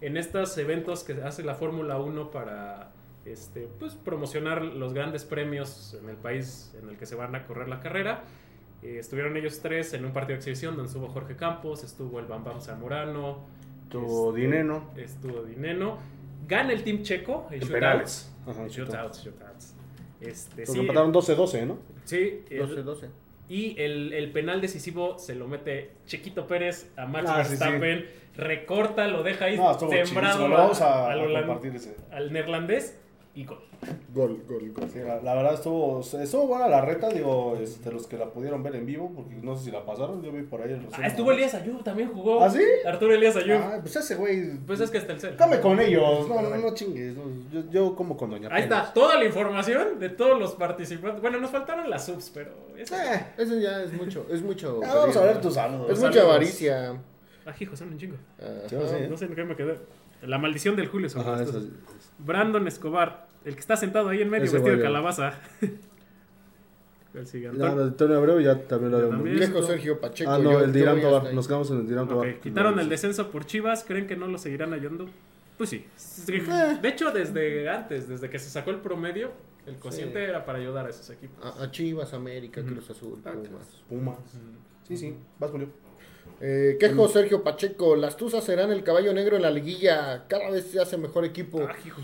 en 0.00 0.16
estos 0.16 0.56
eventos 0.58 1.02
que 1.04 1.14
hace 1.22 1.42
la 1.42 1.54
Fórmula 1.54 1.98
1 1.98 2.30
para 2.30 2.90
este, 3.24 3.68
pues, 3.78 3.94
promocionar 3.94 4.62
los 4.62 4.92
grandes 4.94 5.24
premios 5.24 5.96
en 6.00 6.08
el 6.08 6.16
país 6.16 6.74
en 6.80 6.88
el 6.88 6.96
que 6.96 7.06
se 7.06 7.14
van 7.16 7.34
a 7.34 7.46
correr 7.46 7.68
la 7.68 7.80
carrera. 7.80 8.22
Eh, 8.82 8.96
estuvieron 8.98 9.36
ellos 9.36 9.60
tres 9.60 9.92
en 9.92 10.04
un 10.06 10.12
partido 10.12 10.34
de 10.34 10.38
exhibición 10.38 10.74
donde 10.76 10.88
estuvo 10.88 11.08
Jorge 11.08 11.36
Campos, 11.36 11.84
estuvo 11.84 12.18
el 12.18 12.26
Bam 12.26 12.44
Bam 12.44 12.60
Zamorano, 12.62 13.44
Tu 13.90 13.98
este, 14.28 14.40
dinero. 14.40 14.84
estuvo 14.96 15.42
Dineno. 15.42 15.98
Gana 16.48 16.72
el 16.72 16.82
Team 16.82 17.02
Checo 17.02 17.46
en 17.50 17.60
shootouts. 17.60 18.32
Shootouts, 18.68 19.22
shootouts. 19.24 19.74
Este, 20.20 20.66
sí, 20.66 20.80
empataron 20.80 21.12
12-12, 21.12 21.66
¿no? 21.66 21.78
sí, 22.04 22.42
el- 22.50 22.60
12-12. 22.86 23.08
y 23.48 23.74
el, 23.80 24.12
el 24.12 24.30
penal 24.32 24.60
decisivo 24.60 25.18
se 25.18 25.34
lo 25.34 25.48
mete 25.48 25.90
Chequito 26.06 26.46
Pérez 26.46 26.90
a 26.96 27.06
Max 27.06 27.26
Ah, 27.28 27.42
sí, 27.44 27.50
Verstappen. 27.50 28.06
Recorta, 28.36 29.06
lo 29.08 29.22
deja 29.22 29.46
ahí 29.46 29.56
No, 29.56 29.76
sembrado 29.78 30.46
a- 30.46 31.08
a, 31.08 31.12
al 32.12 32.32
neerlandés. 32.32 32.96
Y 33.34 33.44
gol. 33.44 33.58
Gol, 34.12 34.42
gol, 34.48 34.72
gol. 34.72 34.88
Sí, 34.92 34.98
la, 34.98 35.20
la 35.22 35.34
verdad 35.34 35.54
estuvo, 35.54 36.00
estuvo 36.00 36.46
buena 36.48 36.68
la 36.68 36.80
reta, 36.80 37.08
digo, 37.08 37.56
este, 37.62 37.90
los 37.92 38.06
que 38.08 38.16
la 38.18 38.26
pudieron 38.26 38.62
ver 38.62 38.74
en 38.74 38.84
vivo, 38.84 39.10
porque 39.14 39.36
no 39.36 39.56
sé 39.56 39.66
si 39.66 39.70
la 39.70 39.86
pasaron, 39.86 40.20
yo 40.22 40.32
vi 40.32 40.42
por 40.42 40.60
ahí 40.60 40.72
el 40.72 40.82
resumen. 40.82 41.00
Ah, 41.02 41.06
estuvo 41.06 41.30
Elías 41.32 41.54
Ayub, 41.54 41.82
también 41.84 42.12
jugó. 42.12 42.42
¿Ah, 42.42 42.50
sí? 42.50 42.60
Arturo 42.84 43.14
Elías 43.14 43.36
Ayub. 43.36 43.56
Ah, 43.56 43.78
pues 43.80 43.94
ese 43.96 44.16
güey, 44.16 44.58
Pues 44.66 44.80
es 44.80 44.90
que 44.90 44.98
está 44.98 45.12
el 45.12 45.20
cel. 45.20 45.36
come 45.36 45.60
con 45.60 45.78
ellos, 45.80 46.28
no, 46.28 46.42
no, 46.42 46.56
no 46.56 46.74
chingues, 46.74 47.14
no, 47.16 47.22
yo, 47.52 47.70
yo 47.70 47.96
como 47.96 48.16
con 48.16 48.30
Doña 48.30 48.48
Ahí 48.50 48.64
Pelos. 48.64 48.78
está, 48.80 48.92
toda 48.92 49.16
la 49.16 49.24
información 49.24 49.98
de 50.00 50.08
todos 50.10 50.38
los 50.38 50.52
participantes. 50.54 51.22
Bueno, 51.22 51.38
nos 51.40 51.50
faltaron 51.50 51.88
las 51.88 52.04
subs, 52.06 52.30
pero. 52.34 52.50
eso- 52.76 52.94
Eh, 52.96 53.26
Eso 53.38 53.58
ya 53.58 53.82
es 53.84 53.92
mucho, 53.92 54.26
es 54.30 54.42
mucho. 54.42 54.80
ya 54.82 54.92
vamos 54.94 55.16
a 55.16 55.22
ver 55.22 55.40
tus 55.40 55.54
saludos. 55.54 55.90
Es 55.90 55.98
Saludos. 55.98 56.16
mucha 56.16 56.26
avaricia. 56.28 56.92
Ah, 57.46 57.54
hijo, 57.58 57.74
son 57.74 57.88
un 57.88 57.98
chingo. 57.98 58.16
Ajá. 58.38 58.68
Sí, 58.68 58.76
sí. 58.76 59.06
No 59.08 59.16
sé 59.16 59.24
en 59.24 59.34
qué 59.34 59.44
me 59.44 59.56
quedé. 59.56 59.78
La 60.22 60.38
maldición 60.38 60.76
del 60.76 60.86
Julio. 60.88 61.08
Ajá, 61.16 61.42
eso- 61.42 61.62
Brandon 62.18 62.66
Escobar, 62.68 63.28
el 63.44 63.54
que 63.54 63.60
está 63.60 63.76
sentado 63.76 64.08
ahí 64.10 64.20
en 64.22 64.28
medio 64.30 64.44
Ese 64.44 64.54
vestido 64.56 64.76
de 64.76 64.82
calabaza. 64.82 65.34
Visto. 69.24 69.38
Viejo 69.52 69.66
Sergio 69.66 70.00
Pacheco. 70.00 70.30
Ah, 70.30 70.38
no, 70.38 70.52
yo- 70.52 70.60
el 70.64 70.72
de 70.72 70.80
Irán 70.80 71.00
Tobar, 71.00 71.34
nos 71.34 71.48
quedamos 71.48 71.70
en 71.70 71.78
el 71.78 71.86
de 71.86 71.92
Irán 71.94 72.08
Tobar. 72.08 72.38
Quitaron 72.40 72.78
el 72.78 72.88
descenso 72.88 73.30
por 73.30 73.46
Chivas. 73.46 73.84
¿Creen 73.84 74.06
que 74.06 74.16
no 74.16 74.28
lo 74.28 74.38
seguirán 74.38 74.72
ayudando? 74.72 75.06
Pues 75.58 75.70
sí. 75.70 75.84
Eh. 76.28 76.78
De 76.80 76.88
hecho, 76.88 77.10
desde 77.10 77.68
antes, 77.68 78.08
desde 78.08 78.30
que 78.30 78.38
se 78.38 78.48
sacó 78.48 78.70
el 78.70 78.78
promedio, 78.78 79.32
el 79.66 79.76
cociente 79.76 80.22
era 80.22 80.44
para 80.44 80.58
ayudar 80.58 80.86
a 80.86 80.90
esos 80.90 81.10
equipos. 81.10 81.44
A, 81.44 81.64
a 81.64 81.70
Chivas, 81.70 82.14
América, 82.14 82.62
Cruz 82.62 82.88
Azul, 82.90 83.18
Pumas. 83.22 83.82
Pumas. 83.88 84.18
Sí, 84.86 84.96
sí, 84.96 85.14
vas 85.38 85.50
Julio. 85.50 85.68
Eh, 86.40 86.76
quejo 86.80 87.06
Sergio 87.08 87.42
Pacheco, 87.44 87.96
las 87.96 88.16
Tuzas 88.16 88.42
serán 88.44 88.72
el 88.72 88.82
caballo 88.82 89.12
negro 89.12 89.36
en 89.36 89.42
la 89.42 89.50
liguilla. 89.50 90.24
Cada 90.28 90.50
vez 90.50 90.70
se 90.70 90.80
hace 90.80 90.96
mejor 90.96 91.24
equipo. 91.24 91.60
Ah, 91.68 91.74
hijo. 91.84 92.00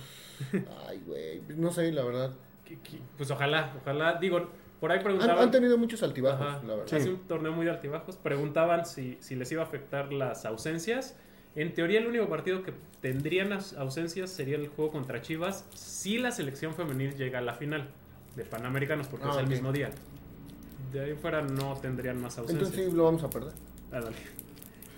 Ay, 0.88 1.00
güey, 1.06 1.40
no 1.56 1.72
sé, 1.72 1.90
la 1.92 2.04
verdad. 2.04 2.32
¿Qué- 2.64 2.78
qué? 2.80 2.98
Pues 3.16 3.30
ojalá, 3.30 3.74
ojalá. 3.80 4.18
Digo, 4.20 4.50
por 4.80 4.92
ahí 4.92 5.00
preguntaban. 5.02 5.38
han 5.44 5.50
tenido 5.50 5.78
muchos 5.78 6.02
altibajos, 6.02 6.46
Ajá, 6.46 6.62
la 6.66 6.74
verdad. 6.76 6.94
Hace 6.94 7.08
un 7.10 7.20
torneo 7.26 7.52
muy 7.52 7.64
de 7.64 7.70
altibajos. 7.70 8.16
Preguntaban 8.16 8.84
si, 8.84 9.16
si 9.20 9.36
les 9.36 9.50
iba 9.52 9.62
a 9.62 9.64
afectar 9.66 10.12
las 10.12 10.44
ausencias. 10.44 11.16
En 11.54 11.72
teoría, 11.72 12.00
el 12.00 12.06
único 12.06 12.28
partido 12.28 12.62
que 12.62 12.74
tendrían 13.00 13.54
as- 13.54 13.72
ausencias 13.74 14.28
sería 14.28 14.56
el 14.56 14.68
juego 14.68 14.90
contra 14.92 15.22
Chivas 15.22 15.64
si 15.74 16.18
la 16.18 16.30
selección 16.30 16.74
femenil 16.74 17.14
llega 17.16 17.38
a 17.38 17.42
la 17.42 17.54
final 17.54 17.88
de 18.34 18.44
Panamericanos, 18.44 19.06
porque 19.08 19.24
Ah, 19.26 19.30
es 19.32 19.38
el 19.38 19.46
mismo 19.46 19.72
día. 19.72 19.88
De 20.92 21.00
ahí 21.00 21.14
fuera 21.14 21.40
no 21.40 21.74
tendrían 21.80 22.20
más 22.20 22.36
ausencias. 22.36 22.68
Entonces 22.68 22.90
sí, 22.92 22.94
lo 22.96 23.04
vamos 23.04 23.22
a 23.24 23.30
perder. 23.30 23.52
Ah, 23.92 24.00
dale. 24.00 24.16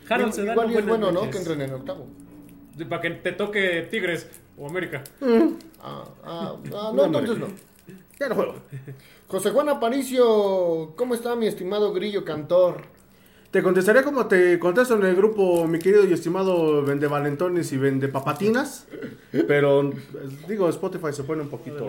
Harold 0.08 0.28
Igual- 0.28 0.32
Sedano, 0.32 0.52
Igual 0.52 0.70
y 0.72 0.76
es 0.78 0.86
bueno, 0.86 1.12
¿no? 1.12 1.30
Que 1.30 1.38
entren 1.38 1.62
en 1.62 1.72
octavo. 1.74 2.06
Para 2.88 3.02
que 3.02 3.10
te 3.10 3.32
toque 3.32 3.88
Tigres 3.90 4.28
o 4.56 4.68
América. 4.68 5.02
Ah, 5.80 6.04
ah, 6.24 6.54
ah, 6.54 6.56
no, 6.64 6.92
No, 6.94 7.04
entonces 7.06 7.38
no. 7.38 7.46
Ya 8.18 8.28
no 8.28 8.34
juego. 8.34 8.54
José 9.28 9.50
Juan 9.50 9.68
Aparicio, 9.68 10.92
¿cómo 10.96 11.14
está 11.14 11.36
mi 11.36 11.46
estimado 11.46 11.92
Grillo 11.92 12.24
Cantor? 12.24 12.82
Te 13.50 13.62
contestaré 13.62 14.02
como 14.02 14.26
te 14.26 14.58
contesto 14.58 14.94
en 14.96 15.04
el 15.04 15.16
grupo, 15.16 15.66
mi 15.66 15.78
querido 15.78 16.04
y 16.04 16.12
estimado 16.12 16.82
Vende 16.82 17.06
Valentones 17.06 17.72
y 17.72 17.78
Vende 17.78 18.08
Papatinas. 18.08 18.86
Pero, 19.32 19.90
eh, 19.90 19.94
digo, 20.48 20.68
Spotify 20.68 21.12
se 21.12 21.24
pone 21.24 21.42
un 21.42 21.48
poquito. 21.48 21.86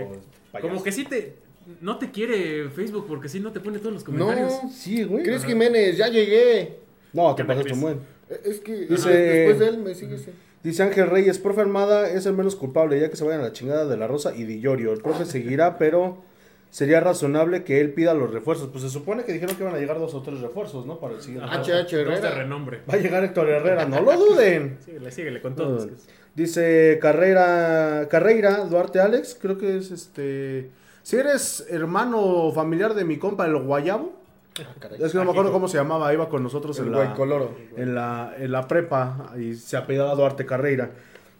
Payaso. 0.51 0.69
Como 0.69 0.83
que 0.83 0.91
sí 0.91 1.03
te. 1.05 1.35
No 1.81 1.97
te 1.97 2.11
quiere 2.11 2.69
Facebook 2.69 3.05
porque 3.07 3.27
si 3.29 3.39
no 3.39 3.51
te 3.51 3.59
pone 3.59 3.79
todos 3.79 3.93
los 3.93 4.03
comentarios. 4.03 4.51
No, 4.63 4.69
Sí, 4.69 5.03
güey. 5.03 5.23
Cris 5.23 5.43
Jiménez, 5.45 5.97
ya 5.97 6.07
llegué. 6.07 6.79
No, 7.13 7.35
te 7.35 7.43
¿Qué 7.43 7.47
pasaste 7.47 7.73
un 7.73 7.81
buen. 7.81 7.97
Eh, 8.29 8.41
Es 8.45 8.59
que 8.59 8.85
Dice- 8.85 9.09
ajá, 9.09 9.09
después 9.17 9.59
de 9.59 9.67
él 9.67 9.77
me 9.79 9.95
sigue 9.95 10.15
ese. 10.15 10.33
Dice 10.63 10.83
Ángel 10.83 11.07
Reyes, 11.09 11.39
profe 11.39 11.61
Armada 11.61 12.09
es 12.09 12.25
el 12.25 12.33
menos 12.33 12.55
culpable, 12.55 12.99
ya 12.99 13.09
que 13.09 13.15
se 13.15 13.23
vayan 13.23 13.39
a 13.39 13.43
la 13.45 13.53
chingada 13.53 13.85
de 13.85 13.95
la 13.97 14.07
Rosa 14.07 14.35
y 14.35 14.43
Di 14.43 14.59
Llorio. 14.59 14.91
El 14.93 15.01
profe 15.01 15.25
seguirá, 15.25 15.77
pero 15.79 16.21
sería 16.69 16.99
razonable 16.99 17.63
que 17.63 17.79
él 17.81 17.93
pida 17.93 18.13
los 18.13 18.31
refuerzos. 18.31 18.67
Pues 18.69 18.83
se 18.83 18.89
supone 18.89 19.23
que 19.23 19.31
dijeron 19.33 19.55
que 19.55 19.63
iban 19.63 19.73
a 19.75 19.79
llegar 19.79 19.97
dos 19.99 20.13
o 20.13 20.21
tres 20.21 20.39
refuerzos, 20.41 20.85
¿no? 20.85 20.99
Para 20.99 21.15
el 21.15 21.21
siguiente. 21.21 21.49
HH 21.49 21.95
de 21.95 22.01
Herrera. 22.01 22.31
renombre. 22.31 22.81
Va 22.89 22.95
a 22.95 22.97
llegar 22.97 23.23
Héctor 23.23 23.49
Herrera, 23.49 23.85
no 23.85 24.01
lo 24.01 24.15
duden. 24.17 24.77
Síguele, 24.85 25.11
síguele 25.11 25.41
con 25.41 25.55
todos. 25.55 25.85
No. 25.87 25.93
Dice 26.35 26.99
Carrera, 27.01 28.07
Carreira 28.09 28.65
Duarte 28.65 28.99
Alex, 28.99 29.37
creo 29.41 29.57
que 29.57 29.77
es 29.77 29.91
este. 29.91 30.69
Si 31.03 31.15
eres 31.15 31.65
hermano 31.69 32.51
familiar 32.53 32.93
de 32.93 33.03
mi 33.05 33.17
compa 33.17 33.45
el 33.47 33.57
Guayabo, 33.57 34.18
Ah, 34.67 34.73
caray. 34.79 35.01
es 35.03 35.11
que 35.11 35.17
no 35.17 35.25
me 35.25 35.31
acuerdo 35.31 35.51
cómo 35.51 35.67
se 35.67 35.77
llamaba, 35.77 36.13
iba 36.13 36.27
con 36.29 36.43
nosotros 36.43 36.77
El 36.79 36.87
en 36.87 36.91
la, 36.91 36.97
Guaycoloro. 36.97 37.55
en 37.77 37.95
la 37.95 38.33
en 38.37 38.51
la 38.51 38.67
prepa 38.67 39.33
y 39.39 39.53
se 39.55 39.77
apellidaba 39.77 40.15
Duarte 40.15 40.45
Carreira. 40.45 40.91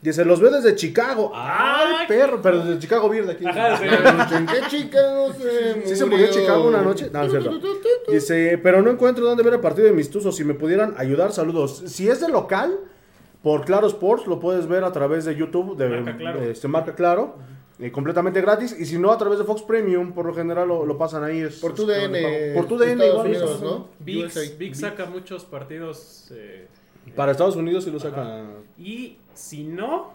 Dice, 0.01 0.23
los 0.23 0.39
veo 0.39 0.49
desde 0.49 0.75
Chicago. 0.75 1.31
¡Ay, 1.35 1.93
Ay, 1.99 2.07
perro! 2.07 2.41
Pero 2.41 2.59
desde 2.63 2.79
Chicago 2.79 3.09
Beer 3.09 3.25
de 3.25 3.33
aquí. 3.33 3.45
Ajá, 3.45 3.75
sí. 3.77 4.35
¿En 4.35 4.45
qué 4.45 4.61
Chicago 4.69 5.33
se 5.33 5.85
¿Sí 5.87 5.95
se 5.97 6.05
murió 6.05 6.25
en 6.27 6.31
Chicago 6.31 6.67
una 6.69 6.81
noche? 6.81 7.09
No, 7.11 7.21
es 7.23 7.31
cierto. 7.31 7.59
Dice, 8.09 8.57
pero 8.63 8.81
no 8.81 8.91
encuentro 8.91 9.25
dónde 9.25 9.43
ver 9.43 9.55
el 9.55 9.59
partido 9.59 9.87
de 9.87 9.93
mis 9.93 10.09
tuzos. 10.09 10.37
Si 10.37 10.45
me 10.45 10.53
pudieran 10.53 10.93
ayudar, 10.97 11.33
saludos. 11.33 11.83
Si 11.87 12.07
es 12.07 12.21
de 12.21 12.29
local, 12.29 12.79
por 13.43 13.65
Claro 13.65 13.87
Sports, 13.87 14.25
lo 14.27 14.39
puedes 14.39 14.67
ver 14.67 14.85
a 14.85 14.93
través 14.93 15.25
de 15.25 15.35
YouTube, 15.35 15.75
de 15.75 15.89
Marca 15.89 16.15
Claro. 16.17 16.43
este, 16.43 16.67
Marca 16.69 16.95
Claro, 16.95 17.35
eh, 17.79 17.91
completamente 17.91 18.41
gratis. 18.41 18.75
Y 18.79 18.85
si 18.85 18.97
no, 18.97 19.11
a 19.11 19.17
través 19.17 19.39
de 19.39 19.45
Fox 19.45 19.61
Premium, 19.63 20.11
por 20.11 20.25
lo 20.25 20.33
general 20.33 20.67
lo, 20.67 20.85
lo 20.85 20.97
pasan 20.97 21.23
ahí. 21.23 21.39
es- 21.39 21.59
Por 21.59 21.73
tu 21.73 21.89
es 21.89 21.97
DN. 22.11 22.21
pago. 22.21 22.35
Por 22.55 22.67
tu 22.67 22.77
DN, 22.77 22.91
Estados 23.03 23.13
igual. 23.13 23.27
Unidos, 23.27 23.61
¿no? 23.61 23.87
VIX. 23.99 24.57
VIX 24.57 24.79
saca 24.79 25.05
muchos 25.05 25.45
partidos. 25.45 26.29
eh, 26.31 26.67
Para 27.15 27.31
Estados 27.31 27.55
Unidos 27.55 27.83
sí 27.85 27.91
lo 27.91 27.99
saca. 27.99 28.43
y 28.77 29.17
si 29.33 29.63
no, 29.63 30.11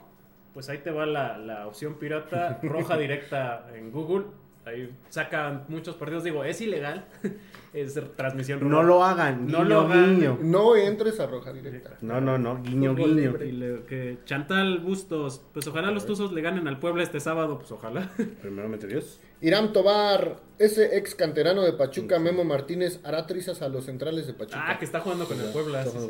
pues 0.53 0.69
ahí 0.69 0.79
te 0.79 0.91
va 0.91 1.07
la, 1.07 1.39
la 1.39 1.67
opción 1.67 1.95
pirata 1.95 2.61
roja 2.63 2.97
directa 2.97 3.67
en 3.75 3.91
Google. 3.91 4.27
Ahí 4.67 4.91
sacan 5.11 5.65
muchos 5.69 5.95
partidos. 5.97 6.25
Digo, 6.25 6.45
es 6.45 6.61
ilegal. 6.61 7.05
Es 7.75 8.01
transmisión 8.17 8.61
roja. 8.61 8.73
No 8.73 8.83
lo 8.83 9.05
hagan. 9.05 9.47
No 9.47 9.59
guiño, 9.59 9.65
lo 9.69 9.81
hagan. 9.81 10.15
guiño. 10.17 10.39
No 10.43 10.77
entres 10.77 11.19
a 11.21 11.27
roja 11.27 11.53
directa. 11.53 11.99
No, 12.01 12.21
no, 12.21 12.39
no. 12.39 12.63
Guiño, 12.63 12.95
Fútbol 12.95 13.17
guiño. 13.17 13.45
Y 13.45 13.53
le- 13.53 13.83
que 13.85 14.19
Chantal 14.25 14.79
Bustos, 14.79 15.43
pues 15.53 15.67
ojalá 15.67 15.91
los 15.91 16.07
Tuzos 16.07 16.33
le 16.33 16.41
ganen 16.41 16.69
al 16.69 16.79
Puebla 16.79 17.03
este 17.03 17.21
sábado, 17.21 17.59
pues 17.59 17.71
ojalá. 17.73 18.11
Primeramente 18.41 18.87
Dios. 18.87 19.21
Irán 19.41 19.73
Tobar, 19.73 20.37
ese 20.59 20.97
ex 20.97 21.15
canterano 21.15 21.63
de 21.63 21.73
Pachuca, 21.75 22.19
Memo 22.19 22.45
Martínez, 22.45 23.01
hará 23.05 23.27
trizas 23.27 23.61
a 23.61 23.69
los 23.69 23.85
centrales 23.85 24.27
de 24.27 24.33
Pachuca. 24.35 24.65
Ah, 24.69 24.79
que 24.79 24.85
está 24.85 25.01
jugando 25.01 25.27
con 25.27 25.39
el 25.41 25.47
Puebla. 25.53 25.83
Está 25.83 26.01
sí. 26.01 26.07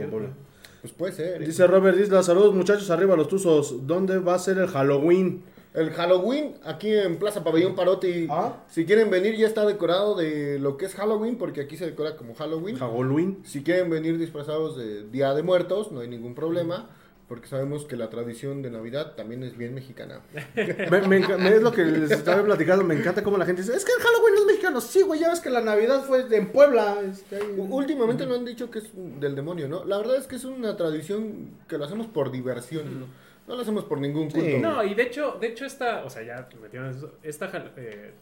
Pues 0.82 0.92
puede 0.92 1.12
ser. 1.14 1.44
Dice 1.46 1.66
Robert 1.66 1.98
Isla, 1.98 2.22
saludos 2.22 2.54
muchachos, 2.54 2.90
arriba 2.90 3.16
los 3.16 3.26
tuzos. 3.28 3.86
¿Dónde 3.86 4.18
va 4.18 4.34
a 4.34 4.38
ser 4.38 4.58
el 4.58 4.66
Halloween? 4.68 5.42
El 5.74 5.90
Halloween 5.90 6.54
aquí 6.64 6.92
en 6.94 7.16
Plaza 7.18 7.42
Pabellón 7.42 7.74
Parotti. 7.74 8.28
Ah. 8.30 8.62
Si 8.68 8.86
quieren 8.86 9.10
venir, 9.10 9.34
ya 9.36 9.46
está 9.48 9.66
decorado 9.66 10.14
de 10.14 10.58
lo 10.60 10.76
que 10.76 10.86
es 10.86 10.94
Halloween, 10.94 11.36
porque 11.36 11.62
aquí 11.62 11.76
se 11.76 11.86
decora 11.86 12.16
como 12.16 12.34
Halloween. 12.36 12.76
Halloween. 12.78 13.38
Si 13.44 13.62
quieren 13.64 13.90
venir 13.90 14.16
disfrazados 14.16 14.76
de 14.76 15.02
Día 15.10 15.34
de 15.34 15.42
Muertos, 15.42 15.90
no 15.90 15.98
hay 16.00 16.06
ningún 16.08 16.36
problema, 16.36 16.90
porque 17.26 17.48
sabemos 17.48 17.86
que 17.86 17.96
la 17.96 18.08
tradición 18.08 18.62
de 18.62 18.70
Navidad 18.70 19.14
también 19.16 19.42
es 19.42 19.56
bien 19.56 19.74
mexicana. 19.74 20.20
Me, 20.54 21.00
me 21.08 21.18
me- 21.38 21.48
es 21.56 21.62
lo 21.62 21.72
que 21.72 21.82
les 21.84 22.10
estaba 22.12 22.44
platicando, 22.44 22.84
me 22.84 22.94
encanta 22.94 23.24
cómo 23.24 23.36
la 23.36 23.44
gente 23.46 23.62
dice, 23.62 23.74
es 23.74 23.84
que 23.84 23.92
el 23.92 24.00
Halloween 24.00 24.34
no 24.34 24.40
es 24.42 24.46
mexicano. 24.46 24.80
Sí, 24.80 25.02
güey, 25.02 25.18
ya 25.18 25.30
ves 25.30 25.40
que 25.40 25.50
la 25.50 25.60
Navidad 25.62 26.04
fue 26.04 26.24
en 26.36 26.52
Puebla. 26.52 26.98
este, 27.10 27.40
Últimamente 27.58 28.26
no 28.26 28.34
han 28.36 28.44
dicho 28.44 28.70
que 28.70 28.78
es 28.78 28.90
del 28.94 29.34
demonio, 29.34 29.66
¿no? 29.66 29.84
La 29.84 29.98
verdad 29.98 30.16
es 30.18 30.28
que 30.28 30.36
es 30.36 30.44
una 30.44 30.76
tradición 30.76 31.50
que 31.66 31.78
lo 31.78 31.84
hacemos 31.84 32.06
por 32.06 32.30
diversión, 32.30 33.00
¿no? 33.00 33.06
No 33.46 33.54
lo 33.56 33.60
hacemos 33.62 33.84
por 33.84 34.00
ningún 34.00 34.30
Sí. 34.30 34.40
culto. 34.40 34.58
No, 34.58 34.82
y 34.84 34.94
de 34.94 35.02
hecho, 35.02 35.36
de 35.40 35.48
hecho 35.48 35.64
esta, 35.66 36.04
o 36.04 36.10
sea, 36.10 36.22
ya 36.22 36.48
metieron 36.62 36.90
eso, 36.90 37.12
esta 37.22 37.50
eh, 37.76 38.12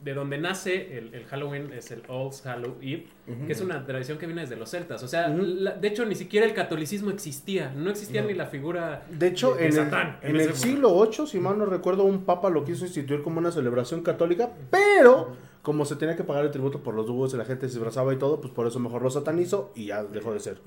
de 0.00 0.14
donde 0.14 0.36
nace 0.36 0.98
el, 0.98 1.14
el 1.14 1.24
Halloween 1.26 1.72
es 1.72 1.92
el 1.92 2.02
All 2.08 2.30
Hallow 2.44 2.76
Eve, 2.82 3.06
que 3.46 3.52
es 3.52 3.60
una 3.60 3.86
tradición 3.86 4.18
que 4.18 4.26
viene 4.26 4.40
desde 4.42 4.56
los 4.56 4.68
celtas. 4.68 5.00
O 5.04 5.08
sea, 5.08 5.28
la- 5.28 5.74
de 5.76 5.88
hecho 5.88 6.04
ni 6.04 6.16
siquiera 6.16 6.44
el 6.44 6.54
catolicismo 6.54 7.10
existía, 7.10 7.72
no 7.74 7.88
existía 7.88 8.20
ni 8.22 8.34
la 8.34 8.46
figura 8.46 9.06
De 9.08 9.28
hecho, 9.28 9.54
de 9.54 9.66
en, 9.66 9.72
Satán 9.72 10.18
el, 10.22 10.34
en 10.34 10.40
el 10.48 10.54
siglo 10.54 11.00
VIII, 11.08 11.26
si 11.28 11.38
mal 11.38 11.56
no 11.56 11.66
recuerdo, 11.66 12.02
un 12.02 12.24
papa 12.24 12.50
lo 12.50 12.64
quiso 12.64 12.84
instituir 12.84 13.22
como 13.22 13.38
una 13.38 13.52
celebración 13.52 14.02
católica, 14.02 14.50
pero 14.70 15.36
como 15.62 15.84
se 15.84 15.94
tenía 15.96 16.16
que 16.16 16.24
pagar 16.24 16.44
el 16.44 16.50
tributo 16.50 16.80
por 16.82 16.92
los 16.94 17.06
dúos 17.06 17.32
y 17.34 17.36
la 17.36 17.44
gente 17.44 17.68
se 17.68 17.74
disfrazaba 17.74 18.12
y 18.12 18.16
todo, 18.16 18.40
pues 18.40 18.52
por 18.52 18.66
eso 18.66 18.80
mejor 18.80 19.00
lo 19.02 19.10
satanizó 19.10 19.70
y 19.76 19.86
ya 19.86 20.02
dejó 20.02 20.32
de 20.32 20.40
ser. 20.40 20.58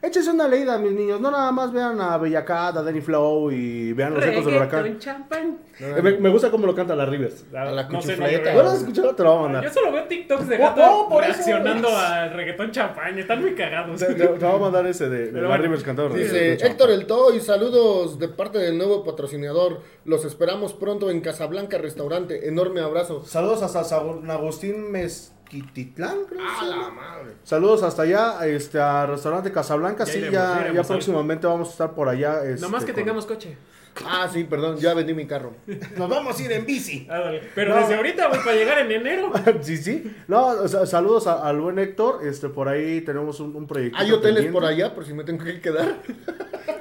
Échense 0.00 0.30
una 0.30 0.46
leída, 0.46 0.78
mis 0.78 0.92
niños, 0.92 1.20
no 1.20 1.30
nada 1.30 1.50
más 1.50 1.72
vean 1.72 2.00
a 2.00 2.16
Bella 2.18 2.44
Cat, 2.44 2.76
a 2.76 2.82
Danny 2.82 3.00
Flow 3.00 3.50
y 3.50 3.92
vean 3.94 4.14
los 4.14 4.24
ecos 4.24 4.44
del 4.46 4.56
huracán. 4.56 4.98
champán. 4.98 5.58
Eh, 5.80 6.00
Me, 6.02 6.18
me 6.18 6.28
gusta 6.28 6.50
cómo 6.52 6.66
lo 6.66 6.74
canta 6.74 6.94
la 6.94 7.04
Rivers. 7.06 7.46
A 7.52 7.64
la 7.64 7.82
No 7.88 8.00
sé, 8.00 8.12
no, 8.16 8.22
cuchifleta. 8.24 8.52
yo- 8.52 8.58
¿No 8.58 8.62
lo 8.62 8.70
has 8.70 8.78
escuchado? 8.80 9.14
Te 9.16 9.22
lo 9.24 9.30
voy 9.30 9.38
a 9.38 9.42
Yo 9.46 9.52
mandar. 9.54 9.72
solo 9.72 9.92
veo 9.92 10.04
TikToks 10.06 10.48
de 10.48 10.56
Oh, 10.56 10.58
gato 10.58 10.82
oh, 10.84 11.08
por 11.08 11.24
eso. 11.24 11.32
reaccionando 11.32 11.88
al 11.96 12.32
reggaetón 12.34 12.70
champaña, 12.70 13.20
están 13.20 13.40
muy 13.40 13.54
cagados. 13.54 13.98
Te, 13.98 14.06
te- 14.14 14.26
te 14.28 14.44
voy 14.46 14.54
a 14.54 14.58
mandar 14.58 14.86
ese 14.86 15.08
de, 15.08 15.32
de 15.32 15.40
la 15.42 15.48
bueno, 15.48 15.64
Rivers 15.64 15.82
cantando. 15.82 16.14
Dice 16.14 16.52
Héctor 16.52 16.68
champán. 16.68 16.90
El 16.90 17.06
Toy, 17.06 17.40
saludos 17.40 18.18
de 18.20 18.28
parte 18.28 18.58
del 18.58 18.76
nuevo 18.78 19.02
patrocinador. 19.04 19.80
Los 20.04 20.24
esperamos 20.24 20.74
pronto 20.74 21.10
en 21.10 21.22
Casablanca 21.22 21.78
Restaurante. 21.78 22.46
Enorme 22.46 22.82
abrazo. 22.82 23.24
Saludos 23.24 23.62
hasta 23.62 23.82
San 23.82 24.24
Agustín 24.44 24.90
Mes, 24.92 25.32
Quititlán, 25.48 26.18
creo. 26.28 26.38
que 26.40 26.46
¡Ah, 26.46 26.64
la 26.66 26.90
madre! 26.90 27.32
Saludos 27.44 27.82
hasta 27.82 28.02
allá, 28.02 28.46
este, 28.46 28.78
a 28.80 29.06
Restaurante 29.06 29.50
Casablanca. 29.52 30.04
Ya 30.04 30.12
Sí, 30.12 30.18
iremos, 30.18 30.32
ya, 30.34 30.72
ya 30.72 30.82
próximamente 30.82 31.46
vamos 31.46 31.68
a 31.68 31.72
estar 31.72 31.92
por 31.94 32.08
allá. 32.08 32.44
este, 32.44 32.60
Nomás 32.60 32.84
que 32.84 32.92
con- 32.92 33.02
tengamos 33.02 33.26
coche. 33.26 33.56
Ah, 34.04 34.28
sí, 34.32 34.42
perdón, 34.42 34.76
ya 34.78 34.92
vendí 34.92 35.14
mi 35.14 35.24
carro. 35.24 35.52
Nos 35.96 36.08
vamos 36.10 36.36
a 36.38 36.42
ir 36.42 36.50
en 36.50 36.66
bici. 36.66 37.06
Pero 37.54 37.74
No. 37.74 37.80
desde 37.80 37.94
ahorita, 37.94 38.26
güey, 38.28 38.40
para 38.40 38.56
llegar 38.56 38.78
en 38.80 38.90
enero. 38.90 39.32
sí, 39.62 39.76
sí. 39.76 40.12
No, 40.26 40.48
o 40.48 40.66
sea, 40.68 40.84
saludos 40.84 41.28
a- 41.28 41.46
al 41.48 41.60
buen 41.60 41.78
Héctor. 41.78 42.26
Este, 42.26 42.48
por 42.48 42.66
ahí 42.68 43.00
tenemos 43.02 43.38
un, 43.38 43.54
un 43.54 43.66
proyecto. 43.68 43.96
¿Hay 43.98 44.10
hoteles 44.10 44.46
por 44.50 44.64
allá 44.64 44.94
por 44.94 45.06
si 45.06 45.14
me 45.14 45.22
tengo 45.22 45.44
que 45.44 45.60
quedar? 45.60 45.98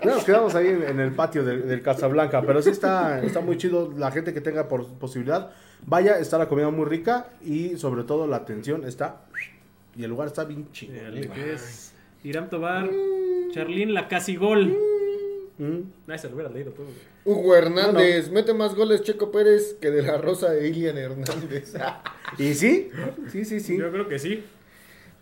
No, 0.03 0.15
nos 0.15 0.23
quedamos 0.25 0.55
ahí 0.55 0.67
en, 0.67 0.81
en 0.83 0.99
el 0.99 1.13
patio 1.13 1.43
del, 1.43 1.67
del 1.67 1.81
Casablanca, 1.83 2.41
pero 2.41 2.61
sí 2.63 2.71
está, 2.71 3.21
está 3.23 3.41
muy 3.41 3.57
chido. 3.57 3.93
La 3.95 4.09
gente 4.11 4.33
que 4.33 4.41
tenga 4.41 4.67
por 4.67 4.87
posibilidad, 4.97 5.51
vaya, 5.85 6.19
está 6.19 6.37
la 6.37 6.47
comida 6.47 6.69
muy 6.69 6.85
rica 6.85 7.27
y 7.43 7.77
sobre 7.77 8.03
todo 8.03 8.27
la 8.27 8.37
atención 8.37 8.85
está. 8.85 9.21
Y 9.95 10.03
el 10.03 10.09
lugar 10.09 10.27
está 10.27 10.43
bien 10.45 10.71
chido. 10.71 10.93
Que 11.33 11.53
es 11.53 11.93
Irán 12.23 12.49
Tobar, 12.49 12.89
Charlín, 13.51 13.93
la 13.93 14.07
casi 14.07 14.35
gol. 14.35 14.75
Mm. 15.57 15.79
Nadie 16.07 16.17
se 16.19 16.29
lo 16.29 16.35
hubiera 16.35 16.51
leído 16.51 16.71
todo. 16.71 16.87
Hugo 17.25 17.55
Hernández, 17.55 18.31
mete 18.31 18.53
más 18.53 18.73
goles 18.75 19.03
Checo 19.03 19.31
Pérez 19.31 19.75
que 19.79 19.91
de 19.91 20.01
la 20.01 20.17
Rosa 20.17 20.51
de 20.51 20.67
Ilian 20.67 20.97
Hernández. 20.97 21.73
Y 22.39 22.55
sí, 22.55 22.89
sí, 23.31 23.45
sí, 23.45 23.59
sí. 23.59 23.77
Yo 23.77 23.91
creo 23.91 24.07
que 24.07 24.17
sí. 24.17 24.43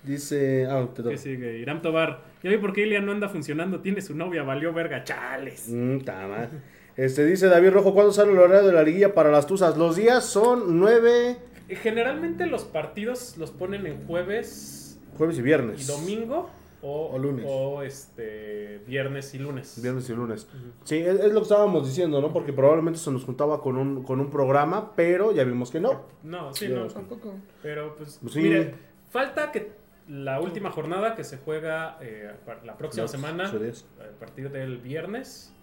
Dice. 0.03 0.65
Ah, 0.69 0.87
te 0.95 1.03
Que 1.03 1.03
toca. 1.03 1.17
sigue. 1.17 1.57
Irán 1.59 1.81
Tobar. 1.81 2.23
Ya 2.41 2.49
vi 2.49 2.57
por 2.57 2.71
qué 2.71 2.83
Ilian 2.87 3.05
no 3.05 3.11
anda 3.11 3.27
funcionando. 3.27 3.81
Tiene 3.81 4.01
su 4.01 4.15
novia, 4.15 4.43
valió 4.43 4.71
verga. 4.71 5.03
Chales. 5.03 5.65
Mm, 5.67 5.99
ta 5.99 6.25
madre. 6.27 6.49
Este 6.97 7.25
dice 7.25 7.47
David 7.47 7.71
Rojo, 7.71 7.93
¿cuándo 7.93 8.11
sale 8.11 8.31
el 8.31 8.39
horario 8.39 8.67
de 8.67 8.73
la 8.73 8.83
liguilla 8.83 9.13
para 9.13 9.31
las 9.31 9.47
Tuzas? 9.47 9.77
Los 9.77 9.95
días 9.95 10.25
son 10.25 10.79
9, 10.79 11.37
Eh, 11.69 11.75
Generalmente 11.75 12.45
los 12.47 12.63
partidos 12.65 13.37
los 13.37 13.51
ponen 13.51 13.85
en 13.85 14.05
jueves 14.05 14.99
jueves 15.17 15.37
y 15.37 15.41
viernes. 15.41 15.83
y 15.87 15.91
domingo. 15.91 16.49
O, 16.83 17.11
O 17.13 17.19
lunes. 17.19 17.45
O 17.47 17.83
este, 17.83 18.79
viernes 18.87 19.33
y 19.35 19.37
lunes. 19.39 19.79
Viernes 19.83 20.09
y 20.09 20.13
lunes. 20.13 20.47
Sí, 20.83 20.97
es, 20.97 21.19
es 21.19 21.31
lo 21.31 21.41
que 21.41 21.43
estábamos 21.43 21.87
diciendo, 21.87 22.19
¿no? 22.21 22.33
Porque 22.33 22.53
probablemente 22.53 22.99
se 22.99 23.11
nos 23.11 23.23
juntaba 23.23 23.61
con 23.61 23.77
un, 23.77 24.03
con 24.03 24.19
un 24.19 24.31
programa, 24.31 24.93
pero 24.95 25.31
ya 25.31 25.43
vimos 25.43 25.69
que 25.69 25.79
no. 25.79 26.01
No, 26.23 26.51
sí, 26.55 26.67
Ya 26.69 26.75
no. 26.77 26.87
Tampoco. 26.87 27.35
Pero 27.61 27.95
pues, 27.97 28.17
Pues 28.19 28.33
sí. 28.33 28.41
mire, 28.41 28.73
falta 29.11 29.51
que 29.51 29.73
la 30.07 30.41
última 30.41 30.71
jornada 30.71 31.15
que 31.15 31.23
se 31.23 31.37
juega 31.37 31.99
eh, 32.01 32.31
la 32.65 32.75
próxima 32.77 33.03
Los- 33.03 33.11
semana, 33.11 33.45
a 33.47 34.19
partir 34.19 34.49
del 34.49 34.79
viernes, 34.79 35.53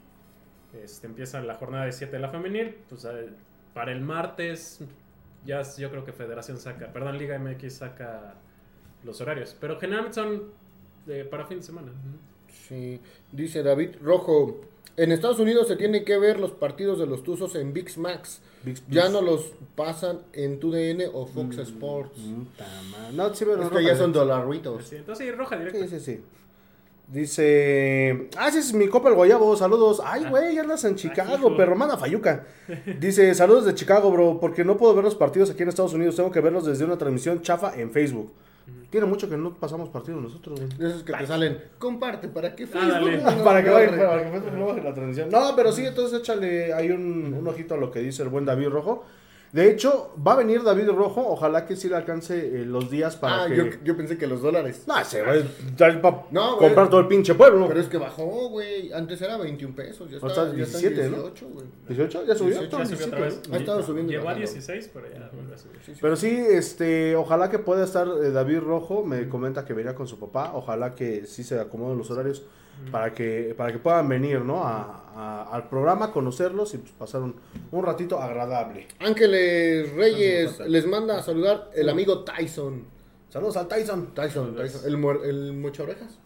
este, 0.72 1.06
empieza 1.06 1.40
la 1.40 1.54
jornada 1.54 1.84
de 1.84 1.92
7 1.92 2.12
de 2.12 2.18
la 2.18 2.28
femenil. 2.28 2.76
Pues 2.88 3.04
eh, 3.04 3.28
para 3.74 3.92
el 3.92 4.00
martes, 4.00 4.80
ya 5.44 5.62
yo 5.76 5.90
creo 5.90 6.04
que 6.04 6.12
Federación 6.12 6.58
saca, 6.58 6.92
perdón, 6.92 7.18
Liga 7.18 7.38
MX 7.38 7.72
saca 7.72 8.34
los 9.04 9.20
horarios. 9.20 9.56
Pero 9.60 9.78
generalmente 9.78 10.14
son 10.14 10.42
eh, 11.06 11.26
para 11.28 11.46
fin 11.46 11.58
de 11.58 11.64
semana. 11.64 11.92
Sí, 12.68 13.00
dice 13.32 13.62
David 13.62 13.96
Rojo. 14.02 14.60
En 14.96 15.12
Estados 15.12 15.38
Unidos 15.38 15.68
se 15.68 15.76
tienen 15.76 16.04
que 16.04 16.18
ver 16.18 16.40
los 16.40 16.50
partidos 16.50 16.98
de 16.98 17.06
los 17.06 17.22
Tuzos 17.22 17.54
en 17.54 17.72
VIX 17.72 17.98
Max. 17.98 18.40
Big 18.64 18.82
Ya 18.88 19.08
no 19.08 19.22
los 19.22 19.52
pasan 19.76 20.22
en 20.32 20.58
TUDN 20.58 21.02
o 21.12 21.24
Fox 21.26 21.58
Sports. 21.58 22.18
Mm, 22.18 22.42
madre. 22.90 23.16
No, 23.16 23.32
sí, 23.32 23.44
pero 23.44 23.62
Es 23.62 23.70
que 23.70 23.84
ya 23.84 23.96
son 23.96 24.12
dolaritos. 24.12 24.88
Sí, 24.88 24.96
entonces 24.96 25.26
sí, 25.26 25.32
roja 25.32 25.56
directa. 25.56 25.86
Sí, 25.86 25.88
sí, 25.88 26.00
sí. 26.00 26.20
Dice. 27.10 28.28
Ah, 28.36 28.48
ese 28.48 28.58
es 28.58 28.74
mi 28.74 28.86
copa 28.88 29.08
el 29.08 29.14
guayabo. 29.14 29.56
Saludos. 29.56 30.02
Ay, 30.04 30.26
güey, 30.28 30.54
ya 30.54 30.60
andas 30.60 30.84
en 30.84 30.94
Chicago, 30.94 31.56
perro. 31.56 31.74
Manda 31.74 31.96
Fayuca. 31.96 32.44
Dice: 33.00 33.34
Saludos 33.34 33.64
de 33.64 33.74
Chicago, 33.74 34.10
bro. 34.10 34.38
Porque 34.40 34.64
no 34.64 34.76
puedo 34.76 34.94
ver 34.94 35.04
los 35.04 35.14
partidos 35.14 35.50
aquí 35.50 35.62
en 35.62 35.70
Estados 35.70 35.94
Unidos. 35.94 36.16
Tengo 36.16 36.30
que 36.30 36.40
verlos 36.40 36.66
desde 36.66 36.84
una 36.84 36.98
transmisión 36.98 37.40
chafa 37.40 37.74
en 37.80 37.90
Facebook. 37.90 38.30
Tiene 38.90 39.06
mucho 39.06 39.28
que 39.28 39.36
no 39.38 39.54
pasamos 39.54 39.88
partidos 39.88 40.22
nosotros, 40.22 40.60
güey. 40.60 40.90
Esos 40.90 41.02
que 41.02 41.12
te 41.14 41.26
salen. 41.26 41.58
Comparte 41.78 42.28
para 42.28 42.54
que 42.54 42.64
Ándale. 42.64 43.16
Facebook 43.18 43.38
no 43.38 43.44
para 43.44 43.62
que 43.62 43.70
nos 43.70 43.74
vaya, 43.78 43.88
agarre". 43.88 44.06
para 44.06 44.24
que 44.24 44.30
Facebook 44.30 44.58
no 44.58 44.66
baje 44.66 44.82
la 44.82 44.94
transmisión. 44.94 45.28
No, 45.30 45.56
pero 45.56 45.72
sí, 45.72 45.86
entonces 45.86 46.20
échale 46.20 46.72
ahí 46.74 46.90
un, 46.90 47.34
un 47.38 47.48
ojito 47.48 47.74
a 47.74 47.78
lo 47.78 47.90
que 47.90 48.00
dice 48.00 48.22
el 48.22 48.28
buen 48.28 48.44
David 48.44 48.68
Rojo. 48.68 49.04
De 49.52 49.70
hecho, 49.70 50.14
va 50.26 50.32
a 50.32 50.36
venir 50.36 50.62
David 50.62 50.90
Rojo. 50.90 51.24
Ojalá 51.26 51.64
que 51.64 51.74
sí 51.74 51.88
le 51.88 51.96
alcance 51.96 52.36
eh, 52.60 52.64
los 52.66 52.90
días 52.90 53.16
para 53.16 53.44
Ah, 53.44 53.48
que. 53.48 53.56
yo, 53.56 53.64
yo 53.82 53.96
pensé 53.96 54.18
que 54.18 54.26
los 54.26 54.42
dólares. 54.42 54.84
No, 54.86 55.02
se 55.04 55.22
va 55.22 55.32
a 55.32 56.02
para 56.02 56.22
No, 56.30 56.56
güey. 56.56 56.66
comprar 56.68 56.90
todo 56.90 57.00
el 57.00 57.06
pinche 57.06 57.34
pueblo. 57.34 57.66
Pero 57.68 57.80
es 57.80 57.86
que 57.86 57.96
bajó, 57.96 58.50
güey. 58.50 58.92
Antes 58.92 59.22
era 59.22 59.36
21 59.38 59.74
pesos. 59.74 60.10
Ya 60.10 60.16
está, 60.18 60.28
ya 60.28 60.42
está 60.64 60.78
17, 60.78 61.04
en 61.06 61.10
¿no? 61.12 61.16
18, 61.22 61.48
güey. 61.48 61.66
¿18? 61.88 62.26
¿Ya 62.26 62.34
subió? 62.34 62.54
18, 62.60 62.78
Ya 62.78 62.86
subió 62.86 63.06
otra 63.06 63.20
vez. 63.20 63.40
Ha 63.50 63.56
estado 63.56 63.82
subiendo 63.82 64.10
Llegó 64.12 64.22
a 64.24 64.34
bajando. 64.34 64.46
16, 64.52 64.90
pero 64.92 65.06
ya 65.10 65.30
vuelve 65.32 65.54
a 65.54 65.58
subir. 65.58 65.80
Sí, 65.84 65.94
sí. 65.94 65.98
Pero 66.02 66.16
sí, 66.16 66.28
este, 66.50 67.16
ojalá 67.16 67.50
que 67.50 67.58
pueda 67.58 67.84
estar 67.84 68.06
eh, 68.06 68.30
David 68.30 68.58
Rojo, 68.60 69.02
me 69.04 69.28
comenta 69.28 69.64
que 69.64 69.72
venía 69.72 69.94
con 69.94 70.06
su 70.06 70.18
papá, 70.18 70.52
ojalá 70.54 70.94
que 70.94 71.24
sí 71.26 71.42
se 71.42 71.58
acomoden 71.58 71.96
los 71.96 72.10
horarios 72.10 72.44
para 72.90 73.12
que 73.12 73.54
para 73.56 73.72
que 73.72 73.78
puedan 73.78 74.08
venir, 74.08 74.40
¿no? 74.40 74.64
A, 74.64 75.04
a- 75.14 75.48
al 75.52 75.68
programa, 75.68 76.12
conocerlos 76.12 76.74
y 76.74 76.78
pues, 76.78 76.92
pasar 76.92 77.22
un, 77.22 77.34
un 77.72 77.84
ratito 77.84 78.20
agradable. 78.20 78.86
Ángeles 79.00 79.92
Reyes 79.94 80.60
les 80.60 80.86
manda 80.86 81.18
a 81.18 81.22
saludar 81.22 81.70
el 81.74 81.88
amigo 81.88 82.24
Tyson. 82.24 82.84
Saludos 83.28 83.56
al 83.56 83.68
Tyson. 83.68 84.14
Tyson, 84.14 84.54
Tyson. 84.56 84.84
El, 84.86 85.28
el 85.28 85.52
mocha 85.54 85.82
orejas. 85.82 86.18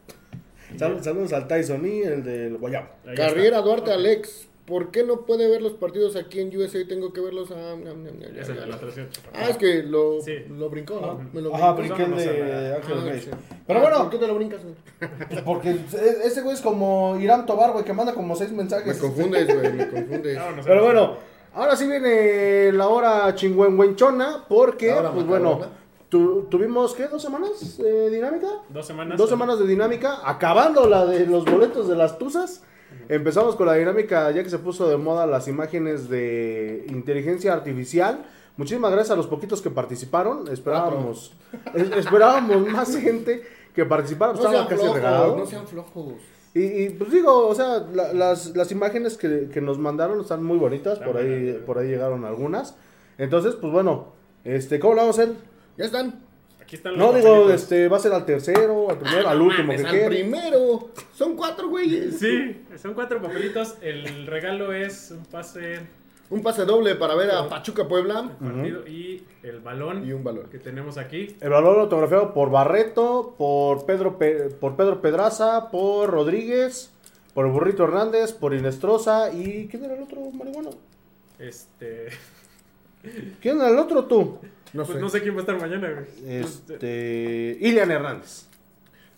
Sal- 0.76 1.02
saludos 1.02 1.32
al 1.32 1.48
Tyson 1.48 1.84
y 1.86 2.02
el 2.02 2.22
del 2.22 2.56
Guayabo. 2.58 2.88
Carriera 3.16 3.60
Duarte 3.60 3.92
Alex. 3.92 4.48
¿Por 4.72 4.90
qué 4.90 5.02
no 5.04 5.26
puede 5.26 5.50
ver 5.50 5.60
los 5.60 5.74
partidos 5.74 6.16
aquí 6.16 6.40
en 6.40 6.56
USA 6.56 6.78
y 6.78 6.86
tengo 6.86 7.12
que 7.12 7.20
verlos 7.20 7.50
a... 7.50 7.74
Esa 8.40 8.52
es 8.54 8.66
la 8.66 8.78
traducción. 8.78 9.06
Ah, 9.34 9.50
es 9.50 9.58
que 9.58 9.82
lo, 9.82 10.22
Sí. 10.22 10.32
lo 10.48 10.70
brincó, 10.70 10.98
¿no? 10.98 11.28
Me 11.34 11.42
lo 11.42 11.54
Ajá, 11.54 11.72
brinqué 11.72 12.04
el 12.04 12.14
a 12.14 12.16
de 12.16 12.76
Ángeles 12.76 13.02
Ah, 13.06 13.20
sí. 13.22 13.30
Pero 13.66 13.78
Ah, 13.78 13.82
bueno, 13.82 13.98
¿Por 13.98 14.10
qué 14.12 14.16
te 14.16 14.26
lo 14.26 14.34
brincas, 14.34 14.60
güey? 14.62 14.74
pues 15.28 15.42
porque 15.42 15.68
e- 15.72 16.16
ese 16.24 16.40
güey 16.40 16.54
es 16.54 16.62
como 16.62 17.18
Irán 17.20 17.44
Tobar, 17.44 17.72
güey, 17.72 17.84
que 17.84 17.92
manda 17.92 18.14
como 18.14 18.34
seis 18.34 18.50
mensajes. 18.50 18.94
Me 18.96 18.98
confundes, 18.98 19.46
güey, 19.54 19.72
me 19.74 19.90
confundes. 19.90 20.38
Pero 20.64 20.82
bueno, 20.84 21.16
ahora 21.52 21.76
sí 21.76 21.86
viene 21.86 22.72
la 22.72 22.88
hora 22.88 23.34
chingüengüenchona, 23.34 24.46
porque, 24.48 24.94
pues 25.12 25.26
bueno, 25.26 25.60
tu- 26.08 26.44
tuvimos, 26.44 26.94
¿qué? 26.94 27.08
¿Dos 27.08 27.20
semanas 27.20 27.76
de 27.76 28.08
dinámica? 28.08 28.48
Dos 28.70 28.86
semanas. 28.86 29.18
Dos 29.18 29.28
semanas 29.28 29.58
de 29.58 29.66
dinámica, 29.66 30.20
acabando 30.24 30.88
la 30.88 31.04
de 31.04 31.26
los 31.26 31.44
boletos 31.44 31.88
de 31.88 31.94
las 31.96 32.16
tuzas. 32.16 32.62
Empezamos 33.08 33.56
con 33.56 33.66
la 33.66 33.74
dinámica, 33.74 34.30
ya 34.30 34.42
que 34.42 34.50
se 34.50 34.58
puso 34.58 34.88
de 34.88 34.96
moda 34.96 35.26
las 35.26 35.48
imágenes 35.48 36.08
de 36.08 36.86
inteligencia 36.88 37.52
artificial. 37.52 38.24
Muchísimas 38.56 38.90
gracias 38.92 39.12
a 39.12 39.16
los 39.16 39.26
poquitos 39.26 39.62
que 39.62 39.70
participaron. 39.70 40.48
Esperábamos, 40.48 41.32
es- 41.74 41.90
esperábamos 41.96 42.68
más 42.68 42.96
gente 42.96 43.42
que 43.74 43.84
participara. 43.84 44.32
No 44.34 44.40
sean 44.42 44.64
casi 44.66 44.74
flojos, 44.76 44.96
regalado. 44.96 45.36
no 45.38 45.46
sean 45.46 45.66
flojos. 45.66 46.14
Y, 46.54 46.60
y, 46.84 46.90
pues 46.90 47.10
digo, 47.10 47.48
o 47.48 47.54
sea, 47.54 47.86
la- 47.94 48.12
las, 48.12 48.54
las 48.54 48.70
imágenes 48.72 49.16
que, 49.16 49.48
que 49.52 49.60
nos 49.62 49.78
mandaron 49.78 50.20
están 50.20 50.44
muy 50.44 50.58
bonitas, 50.58 50.98
por 50.98 51.16
ahí, 51.16 51.62
por 51.64 51.78
ahí 51.78 51.88
llegaron 51.88 52.24
algunas. 52.26 52.76
Entonces, 53.16 53.54
pues 53.54 53.72
bueno, 53.72 54.08
este, 54.44 54.78
¿cómo 54.78 54.94
lo 54.94 55.00
vamos 55.00 55.18
a 55.18 55.22
hacer? 55.22 55.34
Ya 55.78 55.86
están. 55.86 56.20
Aquí 56.72 56.76
están 56.78 56.92
los 56.96 56.98
No, 57.06 57.12
digo, 57.12 57.28
papelitos. 57.28 57.62
este, 57.62 57.86
va 57.88 57.98
a 57.98 58.00
ser 58.00 58.12
al 58.14 58.24
tercero, 58.24 58.88
al 58.88 58.98
primero, 58.98 59.28
al 59.28 59.42
último 59.42 59.64
mames, 59.66 59.82
que 59.82 59.86
al 59.88 59.94
quede. 59.94 60.06
primero. 60.08 60.88
Son 61.14 61.36
cuatro, 61.36 61.68
güeyes. 61.68 62.18
Sí, 62.18 62.62
son 62.80 62.94
cuatro 62.94 63.20
papelitos. 63.20 63.74
El 63.82 64.26
regalo 64.26 64.72
es 64.72 65.10
un 65.10 65.22
pase 65.26 65.80
Un 66.30 66.42
pase 66.42 66.64
doble 66.64 66.94
para 66.94 67.14
ver 67.14 67.30
a 67.30 67.46
Pachuca 67.46 67.86
Puebla 67.86 68.30
partido 68.40 68.86
y 68.88 69.22
el 69.42 69.60
balón 69.60 70.08
y 70.08 70.12
un 70.14 70.24
balón. 70.24 70.46
que 70.50 70.58
tenemos 70.58 70.96
aquí. 70.96 71.36
El 71.42 71.50
valor 71.50 71.78
autografiado 71.78 72.32
por 72.32 72.50
Barreto, 72.50 73.34
por 73.36 73.84
Pedro, 73.84 74.16
Pe- 74.16 74.48
por 74.58 74.74
Pedro 74.74 75.02
Pedraza, 75.02 75.70
por 75.70 76.08
Rodríguez, 76.08 76.90
por 77.34 77.46
Burrito 77.50 77.84
Hernández, 77.84 78.32
por 78.32 78.54
Inestrosa 78.54 79.30
y... 79.30 79.68
¿Quién 79.68 79.84
era 79.84 79.94
el 79.94 80.04
otro 80.04 80.22
marihuano? 80.32 80.70
Este. 81.38 82.08
¿Quién 83.42 83.56
era 83.58 83.68
el 83.68 83.78
otro 83.78 84.04
tú? 84.06 84.38
No 84.72 84.84
Pues 84.84 84.96
sé. 84.96 85.00
no 85.02 85.08
sé 85.08 85.20
quién 85.22 85.34
va 85.34 85.38
a 85.38 85.40
estar 85.40 85.60
mañana, 85.60 85.90
güey. 85.90 86.06
Este... 86.40 87.58
Ilian 87.60 87.90
Hernández. 87.90 88.46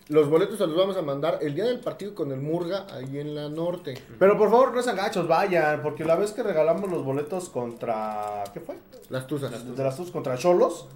Los 0.09 0.29
boletos 0.29 0.59
se 0.59 0.67
los 0.67 0.77
vamos 0.77 0.97
a 0.99 1.03
mandar 1.03 1.39
el 1.41 1.55
día 1.55 1.65
del 1.65 1.81
partido 1.81 2.15
con 2.15 2.31
el 2.31 2.39
Murga 2.39 2.87
ahí 2.93 3.19
en 3.19 3.35
la 3.35 3.49
norte. 3.49 3.95
Pero 4.19 4.37
por 4.37 4.51
favor, 4.51 4.75
no 4.75 4.83
sean 4.83 4.97
gachos, 4.97 5.27
vayan, 5.27 5.81
porque 5.83 6.05
la 6.05 6.15
vez 6.17 6.33
que 6.33 6.43
regalamos 6.43 6.91
los 6.91 7.03
boletos 7.05 7.49
contra... 7.49 8.45
¿Qué 8.53 8.61
fue? 8.61 8.75
Las 9.09 9.27
tuzas. 9.27 9.77
de 9.77 9.83
las 9.83 9.97
dos 9.97 10.11
contra 10.11 10.37
Cholos. 10.37 10.89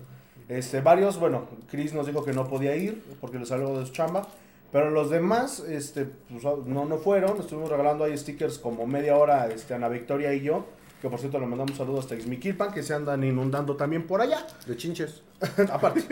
Este, 0.50 0.80
varios, 0.82 1.18
bueno, 1.18 1.46
Chris 1.70 1.94
nos 1.94 2.06
dijo 2.06 2.22
que 2.24 2.32
no 2.32 2.48
podía 2.48 2.76
ir 2.76 3.02
porque 3.20 3.38
le 3.38 3.46
salió 3.46 3.78
de 3.78 3.86
su 3.86 3.92
chamba. 3.92 4.26
Pero 4.72 4.90
los 4.90 5.08
demás, 5.08 5.60
este, 5.60 6.04
pues, 6.28 6.42
no, 6.66 6.84
no 6.84 6.98
fueron. 6.98 7.38
Estuvimos 7.40 7.70
regalando 7.70 8.04
ahí 8.04 8.16
stickers 8.18 8.58
como 8.58 8.86
media 8.86 9.16
hora, 9.16 9.48
este, 9.48 9.72
Ana 9.72 9.88
Victoria 9.88 10.34
y 10.34 10.42
yo. 10.42 10.66
Que 11.00 11.08
por 11.08 11.20
cierto 11.20 11.38
le 11.38 11.46
mandamos 11.46 11.76
saludos 11.76 12.00
hasta 12.00 12.16
Ixmiquilpan, 12.16 12.72
que 12.72 12.82
se 12.82 12.92
andan 12.92 13.22
inundando 13.22 13.76
también 13.76 14.06
por 14.06 14.20
allá. 14.20 14.44
De 14.66 14.76
chinches. 14.76 15.22
Aparte. 15.72 16.02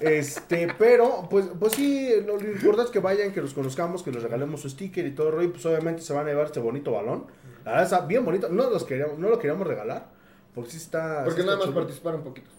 Este, 0.00 0.68
pero, 0.76 1.28
pues, 1.30 1.46
pues 1.58 1.74
sí, 1.74 2.10
lo, 2.26 2.36
lo 2.36 2.50
importante 2.50 2.86
es 2.86 2.90
que 2.90 2.98
vayan, 2.98 3.32
que 3.32 3.40
los 3.40 3.54
conozcamos, 3.54 4.02
que 4.02 4.10
les 4.10 4.22
regalemos 4.22 4.60
su 4.60 4.68
sticker 4.68 5.06
y 5.06 5.12
todo 5.12 5.28
el 5.28 5.34
rollo. 5.34 5.52
Pues 5.52 5.64
obviamente 5.66 6.02
se 6.02 6.12
van 6.12 6.26
a 6.26 6.30
llevar 6.30 6.46
este 6.46 6.58
bonito 6.60 6.90
balón. 6.90 7.26
La 7.64 7.72
verdad 7.72 7.84
está 7.84 8.00
bien 8.06 8.24
bonito. 8.24 8.48
No, 8.48 8.68
los 8.70 8.84
queríamos, 8.84 9.18
no 9.18 9.28
lo 9.28 9.38
queríamos 9.38 9.66
regalar. 9.66 10.08
Porque 10.54 10.70
sí 10.70 10.76
está. 10.78 11.22
Porque 11.24 11.40
sí 11.40 11.46
nada 11.46 11.58
más 11.58 11.66
chulo. 11.66 11.80
participaron 11.80 12.22
poquitos. 12.22 12.53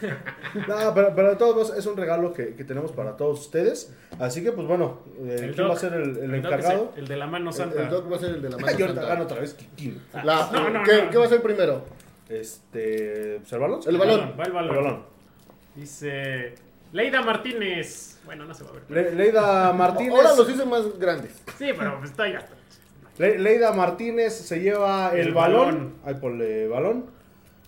No, 0.68 0.94
pero, 0.94 1.12
pero 1.14 1.30
de 1.30 1.36
todos 1.36 1.54
modos 1.54 1.76
es 1.78 1.86
un 1.86 1.96
regalo 1.96 2.32
que, 2.32 2.54
que 2.54 2.64
tenemos 2.64 2.92
para 2.92 3.16
todos 3.16 3.40
ustedes. 3.40 3.92
Así 4.18 4.42
que, 4.42 4.52
pues 4.52 4.66
bueno, 4.66 4.98
eh, 5.20 5.36
El 5.42 5.54
¿quién 5.54 5.66
va 5.66 5.70
a 5.70 5.74
doc. 5.74 5.78
ser 5.80 5.92
el, 5.94 6.02
el 6.18 6.34
El 6.34 6.42
doc 6.42 6.52
encargado? 6.52 6.92
El, 6.96 7.02
el 7.02 7.08
de 7.08 7.16
la 7.16 7.26
mano 7.26 7.50
El, 7.50 7.56
santa. 7.56 7.82
el 7.82 7.88
Doc 7.90 8.10
va 8.12 8.16
a 8.16 8.18
ser 8.18 8.30
el 8.30 8.42
de 8.42 8.50
la 8.50 8.56
mano 8.58 8.78
Yo 8.78 8.86
santa. 8.86 9.02
gano 9.06 9.22
otra 9.24 9.40
vez. 9.40 9.56
¿Quién? 9.76 10.00
La- 10.24 10.50
No, 10.52 10.70
no, 10.70 10.82
¿qué, 10.82 11.02
no. 11.04 11.10
qué 11.10 11.18
va 11.18 11.24
a 11.24 11.28
ser 11.28 11.42
primero? 11.42 11.84
Este, 12.28 13.36
pues, 13.40 13.52
¿el 13.52 13.58
balón? 13.58 13.80
El 13.86 13.98
balón. 13.98 14.34
Va 14.38 14.42
el 14.44 14.48
El 14.48 14.52
balón. 14.52 14.76
balón. 14.76 15.02
Dice 15.76 16.54
Leida 16.92 17.22
Martínez. 17.22 18.18
Bueno, 18.24 18.44
no 18.44 18.54
se 18.54 18.64
va 18.64 18.70
a 18.70 18.72
ver. 18.74 18.82
Le- 18.88 19.14
Leida 19.14 19.72
Martínez. 19.72 20.14
Ahora 20.14 20.34
los 20.36 20.48
hice 20.50 20.64
más 20.64 20.98
grandes. 20.98 21.32
Sí, 21.58 21.70
pero 21.78 21.98
pues 21.98 22.10
está 22.10 22.28
ya. 22.28 22.44
Le- 23.18 23.38
Leida 23.38 23.72
Martínez 23.72 24.32
se 24.34 24.60
lleva 24.60 25.12
el, 25.12 25.28
El 25.28 25.34
balón. 25.34 25.66
balón. 25.66 25.94
Ahí 26.04 26.14
ponle 26.14 26.68
balón. 26.68 27.06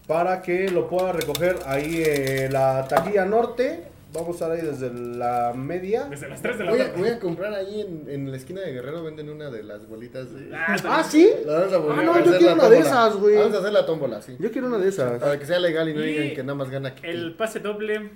Para 0.07 0.43
que 0.43 0.69
lo 0.69 0.89
pueda 0.89 1.13
recoger 1.13 1.57
ahí 1.67 2.03
en 2.05 2.53
la 2.53 2.87
taquilla 2.89 3.25
norte. 3.25 3.85
Vamos 4.13 4.29
a 4.29 4.33
estar 4.33 4.51
ahí 4.51 4.61
desde 4.61 4.93
la 4.93 5.55
media. 5.57 6.05
Desde 6.05 6.29
las 6.29 6.43
3 6.43 6.59
de 6.59 6.65
la 6.65 6.71
Voy 6.71 6.81
a, 6.81 6.85
tarde. 6.89 6.99
voy 7.01 7.09
a 7.09 7.19
comprar 7.19 7.55
ahí 7.55 7.81
en, 7.81 8.11
en 8.11 8.31
la 8.31 8.37
esquina 8.37 8.61
de 8.61 8.71
Guerrero, 8.73 9.03
venden 9.03 9.31
una 9.31 9.49
de 9.49 9.63
las 9.63 9.89
bolitas. 9.89 10.35
De... 10.35 10.55
Ah, 10.55 10.77
Ah, 10.85 11.03
¿sí? 11.03 11.31
La 11.47 11.61
vamos 11.61 11.73
a 11.73 11.77
volver 11.79 11.99
Ah, 11.99 12.03
no, 12.03 12.15
a 12.15 12.21
yo 12.23 12.37
quiero 12.37 12.53
una 12.55 12.69
de 12.69 12.79
esas, 12.81 13.17
güey. 13.17 13.37
Vamos 13.37 13.55
a 13.55 13.59
hacer 13.61 13.73
la 13.73 13.87
tómbola, 13.87 14.21
sí. 14.21 14.37
Yo 14.39 14.53
quiero 14.53 14.67
una 14.67 14.77
de 14.77 14.89
esas. 14.91 15.19
Para 15.19 15.39
que 15.39 15.47
sea 15.47 15.59
legal 15.59 15.89
y 15.89 15.95
no 15.95 16.03
Y 16.05 16.09
digan 16.13 16.35
que 16.35 16.43
nada 16.43 16.55
más 16.57 16.69
gana 16.69 16.91
aquí. 16.91 17.07
El 17.07 17.35
pase 17.37 17.61
doble 17.61 18.11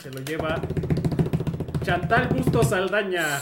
se 0.00 0.10
lo 0.12 0.20
lleva 0.20 0.60
Chantal 1.82 2.28
Bustos 2.28 2.68
Saldaña. 2.68 3.40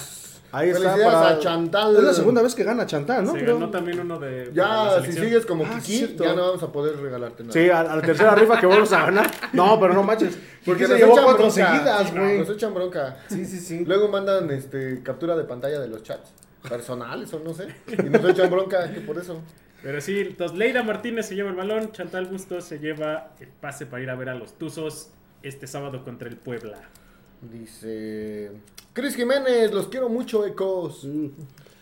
Ahí 0.50 0.70
está. 0.70 0.94
Para... 0.96 1.28
a 1.28 1.38
Chantal. 1.38 1.96
Es 1.96 2.02
la 2.02 2.12
segunda 2.14 2.40
vez 2.42 2.54
que 2.54 2.64
gana 2.64 2.86
Chantal, 2.86 3.24
¿no? 3.24 3.32
se 3.32 3.38
Creo. 3.40 3.54
ganó 3.58 3.70
también 3.70 4.00
uno 4.00 4.18
de. 4.18 4.50
Ya, 4.54 5.02
si 5.04 5.12
sigues 5.12 5.44
como 5.44 5.64
Ah, 5.64 5.78
Kiki, 5.80 5.98
cierto. 5.98 6.24
ya 6.24 6.34
no 6.34 6.42
vamos 6.46 6.62
a 6.62 6.72
poder 6.72 6.96
regalarte 6.98 7.42
nada. 7.42 7.52
Sí, 7.52 7.68
a, 7.68 7.80
a 7.80 7.96
la 7.96 8.02
tercera 8.02 8.34
rifa 8.34 8.58
que 8.58 8.66
vamos 8.66 8.92
a 8.92 9.02
ganar. 9.06 9.30
No, 9.52 9.78
pero 9.78 9.92
no 9.94 10.02
manches. 10.02 10.38
Porque 10.64 10.84
se 10.86 10.90
nos 10.92 10.98
llevó 11.00 11.12
echan 11.12 11.24
cuatro 11.24 11.44
bronca. 11.46 11.72
seguidas, 11.72 12.14
güey. 12.14 12.38
Nos 12.38 12.50
echan 12.50 12.74
bronca. 12.74 13.16
Sí, 13.28 13.44
sí, 13.44 13.58
sí. 13.60 13.84
Luego 13.84 14.08
mandan 14.08 14.50
este 14.50 15.02
captura 15.02 15.36
de 15.36 15.44
pantalla 15.44 15.80
de 15.80 15.88
los 15.88 16.02
chats 16.02 16.32
personales 16.68 17.32
o 17.34 17.40
no 17.40 17.52
sé. 17.54 17.68
Y 17.86 18.02
nos 18.08 18.24
echan 18.30 18.50
bronca 18.50 18.90
que 18.92 19.00
por 19.00 19.18
eso. 19.18 19.40
Pero 19.82 20.00
sí, 20.00 20.18
entonces 20.20 20.58
Leida 20.58 20.82
Martínez 20.82 21.26
se 21.26 21.34
lleva 21.36 21.50
el 21.50 21.56
balón, 21.56 21.92
Chantal 21.92 22.26
Bustos 22.26 22.64
se 22.64 22.78
lleva 22.80 23.30
el 23.38 23.46
pase 23.48 23.86
para 23.86 24.02
ir 24.02 24.10
a 24.10 24.16
ver 24.16 24.28
a 24.30 24.34
los 24.34 24.58
Tuzos 24.58 25.10
este 25.42 25.66
sábado 25.68 26.02
contra 26.04 26.28
el 26.28 26.36
Puebla. 26.36 26.78
Dice 27.42 28.50
Cris 28.92 29.14
Jiménez, 29.14 29.72
los 29.72 29.88
quiero 29.88 30.08
mucho, 30.08 30.44
Ecos. 30.46 31.06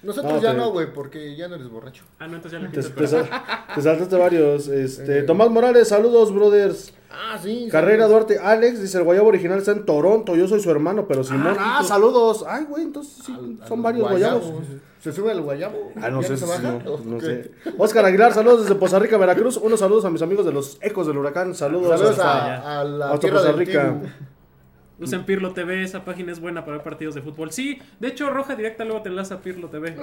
Nosotros 0.03 0.35
No, 0.35 0.41
ya 0.43 0.53
no, 0.53 0.71
güey, 0.71 0.93
porque 0.93 1.35
ya 1.35 1.49
no 1.49 1.57
eres 1.57 1.69
borracho. 1.69 2.05
Ah, 2.19 2.29
no, 2.29 2.37
entonces 2.37 2.61
ya 2.61 2.65
le 2.65 2.71
Te, 2.73 2.83
te 2.83 3.07
sal- 3.07 3.29
te 3.75 3.83
saltaste 3.83 4.17
varios. 4.17 4.69
Este, 4.69 5.21
Eh. 5.21 5.23
Tomás 5.23 5.51
Morales, 5.51 5.89
saludos, 5.89 6.33
brothers. 6.33 6.93
Ah, 7.11 7.39
sí. 7.43 7.67
Carrera 7.71 8.05
sí. 8.07 8.11
Duarte, 8.13 8.39
Alex, 8.39 8.83
dice 8.83 8.99
el 8.99 9.05
guayabo 9.05 9.29
original 9.29 9.59
está 9.59 9.73
en 9.73 9.85
Toronto, 9.87 10.37
yo 10.37 10.47
soy 10.47 10.61
su 10.61 10.71
hermano, 10.71 11.09
pero 11.09 11.25
Simón. 11.25 11.57
Ah, 11.59 11.83
saludos. 11.83 12.45
Ay, 12.47 12.65
güey, 12.69 12.85
entonces 12.85 13.25
sí, 13.25 13.33
Al- 13.37 13.59
al 13.63 13.69
son 13.69 13.83
varios 13.83 14.09
guayabo. 14.09 14.39
guayabos. 14.41 14.67
¿Se 15.01 15.13
sube 15.13 15.33
el 15.33 15.41
guayabo? 15.41 15.93
Ah, 16.01 16.11
no 16.11 16.21
¿Ya 16.21 16.29
sé, 16.29 16.37
se 16.37 16.45
si 16.47 16.51
baja? 16.51 16.79
no, 16.85 16.99
no 16.99 17.21
sé. 17.21 17.51
Oscar 17.79 18.05
Aguilar, 18.05 18.33
saludos 18.35 18.63
desde 18.63 18.75
Poza 18.75 18.99
Rica, 18.99 19.17
Veracruz. 19.17 19.57
Unos 19.57 19.81
saludos 19.81 20.05
a 20.05 20.11
mis 20.11 20.21
amigos 20.23 20.45
de 20.45 20.53
los 20.53 20.79
Ecos 20.83 21.07
del 21.07 21.17
Huracán. 21.17 21.55
Saludos, 21.55 21.89
Saludos 21.99 22.11
hasta- 22.19 22.57
a, 22.57 22.81
a 22.81 22.85
la 22.85 23.07
hasta 23.07 23.19
tierra 23.21 23.43
del 23.43 23.57
Rica. 23.57 23.97
Usen 24.99 25.25
Pirlo 25.27 25.53
TV, 25.53 25.83
esa 25.83 26.07
página 26.07 26.33
es 26.33 26.41
buena 26.41 26.65
para 26.65 26.79
ver 26.79 26.85
partidos 26.85 27.15
de 27.15 27.21
fútbol. 27.21 27.53
Sí, 27.53 27.79
de 28.01 28.09
hecho, 28.09 28.31
Roja 28.31 28.57
Directa 28.57 28.83
luego 28.85 29.03
te 29.03 29.11
enlaza 29.11 29.35
a 29.35 29.41
Pirlo 29.43 29.69
TV. 29.69 29.95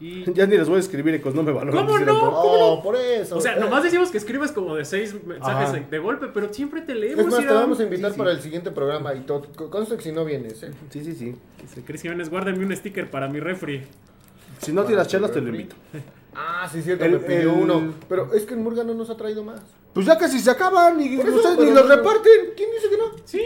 Y. 0.00 0.30
Ya 0.34 0.46
ni 0.46 0.56
les 0.58 0.68
voy 0.68 0.76
a 0.76 0.80
escribir, 0.80 1.14
Ecos, 1.14 1.34
no 1.34 1.42
me 1.42 1.50
valoran. 1.50 1.86
¿Cómo 1.86 1.98
no? 1.98 2.04
pero- 2.04 2.18
Oh, 2.34 2.82
por 2.82 2.96
eso. 2.96 3.38
O 3.38 3.40
sea, 3.40 3.56
Eh, 3.56 3.60
nomás 3.60 3.82
decimos 3.82 4.10
que 4.10 4.18
escribes 4.18 4.52
como 4.52 4.74
de 4.76 4.84
seis 4.84 5.14
mensajes 5.24 5.70
Ajá. 5.70 5.80
de, 5.90 5.98
golpe, 5.98 6.26
pero 6.34 6.52
siempre 6.52 6.82
te 6.82 6.92
Es 6.92 6.98
leemos. 6.98 7.26
más, 7.26 7.38
te 7.40 7.46
vamos 7.52 7.80
a 7.80 7.84
invitar 7.84 8.10
Sí, 8.10 8.14
sí. 8.14 8.18
para 8.18 8.30
el 8.32 8.40
siguiente 8.42 8.70
programa 8.70 9.14
y 9.14 9.20
todo. 9.20 9.46
Consta 9.70 9.96
que 9.96 10.02
si 10.02 10.12
no 10.12 10.26
vienes, 10.26 10.62
¿eh? 10.62 10.72
Sí, 10.90 11.02
sí, 11.04 11.14
sí. 11.14 11.34
Dice 11.62 11.82
Cris 11.82 12.02
Jiménez, 12.02 12.28
guárdame 12.28 12.64
un 12.64 12.76
sticker 12.76 13.10
para 13.10 13.28
mi 13.28 13.40
refri. 13.40 13.82
Si 14.60 14.72
no 14.72 14.84
tiras 14.84 15.08
chelas, 15.08 15.32
te 15.32 15.40
lo 15.40 15.48
invito. 15.48 15.74
Ah, 16.34 16.68
sí, 16.70 16.82
cierto, 16.82 17.04
El- 17.04 17.12
me 17.12 17.18
pidió 17.20 17.40
el- 17.54 17.60
uno. 17.60 17.94
Pero 18.08 18.32
es 18.34 18.44
que 18.44 18.52
en 18.54 18.62
Murga 18.62 18.84
no 18.84 18.92
nos 18.92 19.08
ha 19.08 19.16
traído 19.16 19.42
más. 19.42 19.62
Pues 19.94 20.04
ya 20.06 20.18
casi 20.18 20.38
se 20.38 20.50
acaban 20.50 21.00
y 21.00 21.16
ustedes 21.16 21.58
ni 21.58 21.70
los 21.72 21.88
no- 21.88 21.96
reparten. 21.96 22.50
¿Quién 22.56 22.70
dice 22.72 22.90
que 22.90 22.96
no? 22.98 23.04
Sí, 23.24 23.40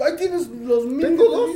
Ahí 0.00 0.16
tienes 0.16 0.48
los 0.48 0.86
mil. 0.86 1.00
Tengo 1.00 1.24
dos. 1.24 1.50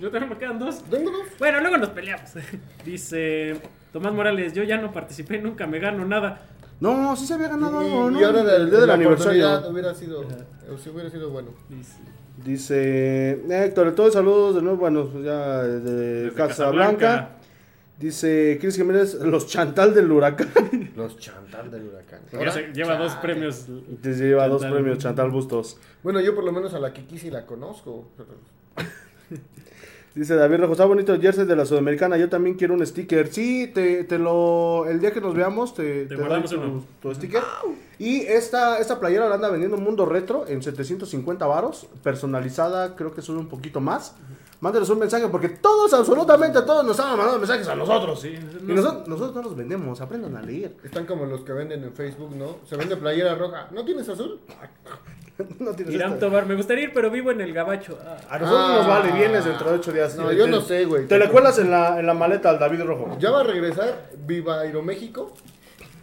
yo 0.00 0.10
también 0.10 0.30
me 0.30 0.38
quedan 0.38 0.58
dos. 0.58 0.82
Tengo 0.90 1.10
dos. 1.10 1.26
Bueno, 1.38 1.60
luego 1.60 1.78
nos 1.78 1.90
peleamos. 1.90 2.30
Dice 2.84 3.60
Tomás 3.92 4.12
Morales, 4.12 4.52
yo 4.52 4.62
ya 4.62 4.78
no 4.78 4.92
participé, 4.92 5.38
nunca 5.38 5.66
me 5.66 5.78
gano 5.78 6.06
nada. 6.06 6.42
No, 6.80 7.14
sí 7.14 7.26
se 7.26 7.34
había 7.34 7.48
ganado 7.48 7.80
y, 7.82 7.86
algo, 7.86 8.10
¿no? 8.10 8.20
y 8.20 8.24
ahora 8.24 8.40
el, 8.56 8.68
día 8.70 8.80
del 8.80 8.88
la 8.88 8.94
aniversario. 8.94 9.70
hubiera 9.70 9.94
sido, 9.94 10.20
o 10.20 10.78
si 10.78 10.90
hubiera 10.90 11.10
sido 11.10 11.30
bueno. 11.30 11.50
Dice, 11.68 11.98
Dice 12.44 13.64
Héctor, 13.64 13.94
todos 13.94 14.14
saludos 14.14 14.56
de 14.56 14.62
nuevo, 14.62 14.78
bueno, 14.78 15.08
ya 15.22 15.62
de 15.62 15.80
Desde 15.80 16.34
Casablanca. 16.34 17.36
Dice 17.98 18.58
Cris 18.60 18.76
Jiménez, 18.76 19.14
los 19.14 19.46
chantal 19.46 19.94
del 19.94 20.10
huracán. 20.10 20.48
Los 20.96 21.18
chantal 21.18 21.70
del 21.70 21.84
huracán. 21.84 22.20
se- 22.52 22.72
lleva 22.72 22.96
dos 22.96 23.14
premios. 23.16 23.66
Dice, 24.02 24.24
lleva 24.28 24.48
dos 24.48 24.62
premios, 24.64 24.98
Chantal 24.98 25.30
Bustos. 25.30 25.78
Bueno, 26.02 26.20
yo 26.20 26.34
por 26.34 26.42
lo 26.44 26.52
menos 26.52 26.74
a 26.74 26.78
la 26.80 26.92
Kiki 26.92 27.18
sí 27.18 27.30
la 27.30 27.46
conozco. 27.46 28.08
Dice 30.14 30.34
David 30.34 30.58
Rojo, 30.58 30.72
está 30.72 30.84
bonito 30.84 31.14
el 31.14 31.22
jersey 31.22 31.46
de 31.46 31.56
la 31.56 31.64
Sudamericana, 31.64 32.18
yo 32.18 32.28
también 32.28 32.54
quiero 32.56 32.74
un 32.74 32.86
sticker. 32.86 33.28
Sí, 33.32 33.70
te, 33.72 34.04
te 34.04 34.18
lo, 34.18 34.84
el 34.86 35.00
día 35.00 35.10
que 35.10 35.22
nos 35.22 35.34
veamos 35.34 35.74
te, 35.74 36.04
Te 36.04 36.14
doy 36.14 36.18
guardamos 36.18 36.50
tu, 36.50 36.56
uno. 36.60 36.84
tu 37.00 37.14
sticker. 37.14 37.42
Y 37.98 38.20
esta, 38.20 38.78
esta 38.78 39.00
playera 39.00 39.28
la 39.28 39.36
anda 39.36 39.48
vendiendo 39.48 39.78
Mundo 39.78 40.04
Retro 40.04 40.44
en 40.46 40.62
750 40.62 41.46
varos, 41.46 41.86
personalizada, 42.02 42.94
creo 42.94 43.14
que 43.14 43.22
sube 43.22 43.38
un 43.38 43.48
poquito 43.48 43.80
más. 43.80 44.14
Mándenos 44.60 44.88
un 44.90 44.98
mensaje 45.00 45.26
porque 45.28 45.48
todos, 45.48 45.92
absolutamente 45.94 46.60
todos 46.62 46.84
nos 46.84 46.92
estaban 46.92 47.16
mandando 47.16 47.38
mensajes 47.40 47.66
a 47.66 47.74
nosotros. 47.74 48.20
Sí, 48.20 48.28
Y 48.28 48.64
no- 48.64 48.74
nosotros, 48.74 49.08
nosotros 49.08 49.34
no 49.36 49.42
los 49.42 49.56
vendemos, 49.56 50.00
aprendan 50.00 50.36
a 50.36 50.42
leer. 50.42 50.76
Están 50.84 51.04
como 51.06 51.24
los 51.26 51.40
que 51.40 51.52
venden 51.52 51.82
en 51.82 51.92
Facebook, 51.94 52.36
¿no? 52.36 52.58
Se 52.68 52.76
vende 52.76 52.96
playera 52.96 53.34
roja. 53.34 53.66
¿No 53.72 53.84
tienes 53.84 54.08
azul? 54.08 54.38
No 55.58 55.72
tienes 55.72 55.94
Irán 55.94 56.14
esta. 56.14 56.26
Tobar, 56.26 56.46
me 56.46 56.54
gustaría 56.54 56.84
ir, 56.84 56.92
pero 56.92 57.10
vivo 57.10 57.30
en 57.30 57.40
el 57.40 57.52
Gabacho. 57.52 57.98
Ah, 58.04 58.16
A 58.30 58.38
nosotros 58.38 58.66
Ah. 58.70 58.76
nos 58.78 58.86
vale, 58.86 59.12
vienes 59.12 59.44
dentro 59.44 59.70
de 59.70 59.76
8 59.78 59.92
días. 59.92 60.16
No, 60.16 60.28
Te- 60.28 60.36
yo 60.36 60.44
te- 60.44 60.50
no 60.50 60.60
sé, 60.60 60.84
güey. 60.84 61.06
Te 61.06 61.18
le 61.18 61.28
cuelas 61.28 61.58
en 61.58 61.70
la, 61.70 61.98
en 61.98 62.06
la 62.06 62.14
maleta 62.14 62.50
al 62.50 62.58
David 62.58 62.82
Rojo. 62.82 63.16
Ya 63.18 63.30
va 63.30 63.40
a 63.40 63.44
regresar 63.44 64.10
Viva 64.26 64.60
Aeroméxico, 64.60 65.32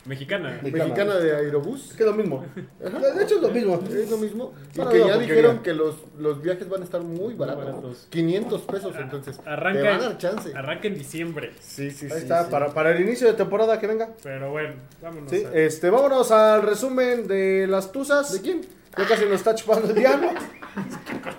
mexicana. 0.06 0.60
Mexicana. 0.62 0.84
mexicana 0.86 1.16
de 1.16 1.36
Aerobús. 1.36 1.91
Es 1.91 1.97
que 1.97 2.04
es 2.04 2.10
lo 2.10 2.16
mismo. 2.16 2.45
De 2.80 3.24
hecho 3.24 3.36
es 3.36 3.41
lo 3.41 3.50
mismo. 3.50 3.80
Es 3.89 4.10
lo 4.10 4.18
mismo. 4.18 4.54
Y 4.76 4.88
que 4.91 5.00
ya 5.00 5.18
dijeron 5.18 5.60
que 5.60 5.74
los, 5.74 5.95
los 6.18 6.41
viajes 6.41 6.68
van 6.70 6.82
a 6.82 6.84
estar 6.86 7.02
muy 7.02 7.34
baratos. 7.36 7.66
baratos. 7.66 8.08
500 8.10 8.62
pesos, 8.64 8.95
entonces. 9.00 9.39
Arranca, 9.45 9.82
Te 9.82 9.88
van 9.88 10.00
a 10.00 10.04
dar 10.04 10.18
chance. 10.18 10.52
arranca 10.56 10.88
en 10.88 10.95
diciembre. 10.95 11.52
Sí, 11.60 11.91
sí, 11.91 12.06
Ahí 12.06 12.12
sí, 12.12 12.18
está, 12.18 12.45
sí. 12.45 12.52
Para, 12.52 12.74
para 12.74 12.91
el 12.91 13.02
inicio 13.02 13.28
de 13.28 13.34
temporada 13.34 13.80
que 13.80 13.88
venga. 13.88 14.10
Pero 14.24 14.52
bueno, 14.52 14.74
vámonos. 15.02 15.30
Sí, 15.30 15.43
a- 15.45 15.54
este, 15.54 15.89
vámonos 15.89 16.32
al 16.32 16.62
resumen 16.64 17.28
de 17.28 17.68
las 17.68 17.91
Tuzas. 17.91 18.32
¿De 18.34 18.41
quién? 18.41 18.62
Ya 18.97 19.06
casi 19.08 19.24
nos 19.26 19.34
está 19.36 19.54
chupando 19.56 19.89
el 19.89 19.95
diablo. 19.95 20.30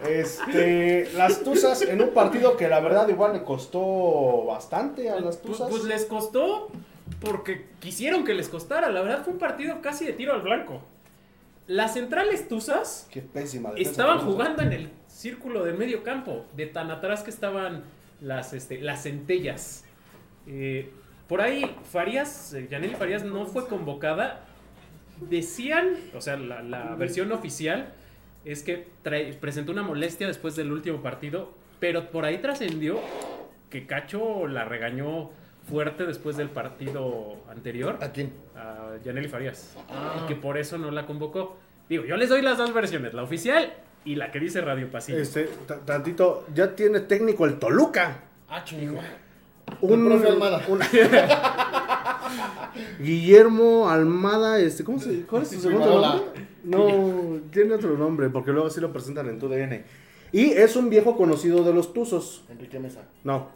Este, 0.08 1.08
las 1.16 1.42
Tuzas 1.42 1.82
en 1.82 2.00
un 2.02 2.11
partido 2.11 2.56
que 2.56 2.68
la 2.68 2.80
verdad 2.80 3.08
igual 3.08 3.32
le 3.32 3.42
costó 3.42 4.44
bastante 4.46 5.08
a 5.11 5.16
las 5.20 5.36
Pues, 5.36 5.56
Tuzas. 5.56 5.70
pues 5.70 5.84
les 5.84 6.04
costó 6.04 6.68
porque 7.20 7.66
quisieron 7.80 8.24
que 8.24 8.34
les 8.34 8.48
costara. 8.48 8.90
La 8.90 9.02
verdad 9.02 9.22
fue 9.24 9.32
un 9.32 9.38
partido 9.38 9.80
casi 9.80 10.04
de 10.06 10.12
tiro 10.12 10.32
al 10.32 10.42
blanco. 10.42 10.82
Las 11.66 11.94
centrales 11.94 12.48
Tuzas 12.48 13.08
Qué 13.12 13.20
pésima 13.22 13.70
defensa 13.70 13.90
estaban 13.90 14.18
jugando 14.20 14.62
en 14.62 14.72
el 14.72 14.90
círculo 15.06 15.64
del 15.64 15.76
medio 15.76 16.02
campo, 16.02 16.44
de 16.56 16.66
tan 16.66 16.90
atrás 16.90 17.22
que 17.22 17.30
estaban 17.30 17.84
las, 18.20 18.52
este, 18.52 18.80
las 18.80 19.02
centellas. 19.04 19.84
Eh, 20.46 20.90
por 21.28 21.40
ahí, 21.40 21.76
Farías, 21.84 22.54
eh, 22.54 22.66
Yaneli 22.68 22.94
Farías 22.96 23.24
no 23.24 23.46
fue 23.46 23.68
convocada. 23.68 24.44
Decían, 25.28 25.96
o 26.14 26.20
sea, 26.20 26.36
la, 26.36 26.62
la 26.62 26.94
versión 26.96 27.30
oficial 27.30 27.92
es 28.44 28.62
que 28.62 28.88
trae- 29.04 29.34
presentó 29.38 29.70
una 29.70 29.82
molestia 29.82 30.26
después 30.26 30.56
del 30.56 30.72
último 30.72 31.02
partido, 31.02 31.52
pero 31.78 32.11
por 32.11 32.24
ahí 32.24 32.38
trascendió 32.38 32.98
que 33.68 33.86
Cacho 33.86 34.46
la 34.48 34.64
regañó 34.64 35.30
fuerte 35.70 36.04
después 36.06 36.36
del 36.36 36.50
partido 36.50 37.36
anterior 37.48 37.96
¿A 38.00 38.10
quién? 38.12 38.32
a 38.56 38.96
Yaneli 39.04 39.28
Farías. 39.28 39.74
Ah. 39.88 40.20
Y 40.22 40.26
que 40.28 40.34
por 40.36 40.58
eso 40.58 40.76
no 40.78 40.90
la 40.90 41.06
convocó. 41.06 41.56
Digo, 41.88 42.04
yo 42.04 42.16
les 42.16 42.28
doy 42.28 42.42
las 42.42 42.58
dos 42.58 42.72
versiones, 42.74 43.14
la 43.14 43.22
oficial 43.22 43.72
y 44.04 44.16
la 44.16 44.30
que 44.30 44.40
dice 44.40 44.60
Radio 44.60 44.90
Pasillo. 44.90 45.18
Este, 45.18 45.48
ta- 45.66 45.78
tantito, 45.80 46.46
ya 46.54 46.74
tiene 46.74 47.00
técnico 47.00 47.46
el 47.46 47.58
Toluca. 47.58 48.18
Ah, 48.48 48.62
chingo. 48.64 49.00
Un, 49.82 50.06
profe 50.06 50.28
Almada. 50.28 50.62
un- 50.68 50.80
Guillermo 52.98 53.88
Almada, 53.88 54.58
este, 54.58 54.84
¿cómo 54.84 54.98
se 54.98 55.22
¿Cuál 55.22 55.42
es 55.42 55.48
su 55.50 55.60
segundo 55.60 56.00
nombre? 56.00 56.46
No, 56.64 57.40
tiene 57.50 57.74
otro 57.74 57.96
nombre, 57.96 58.28
porque 58.28 58.52
luego 58.52 58.68
sí 58.70 58.80
lo 58.80 58.92
presentan 58.92 59.28
en 59.28 59.38
tu 59.38 59.48
DN. 59.48 59.84
Y 60.32 60.50
es 60.52 60.76
un 60.76 60.90
viejo 60.90 61.16
conocido 61.16 61.64
de 61.64 61.72
los 61.72 61.92
Tuzos. 61.92 62.44
Enrique 62.50 62.78
Mesa. 62.78 63.02
No. 63.24 63.48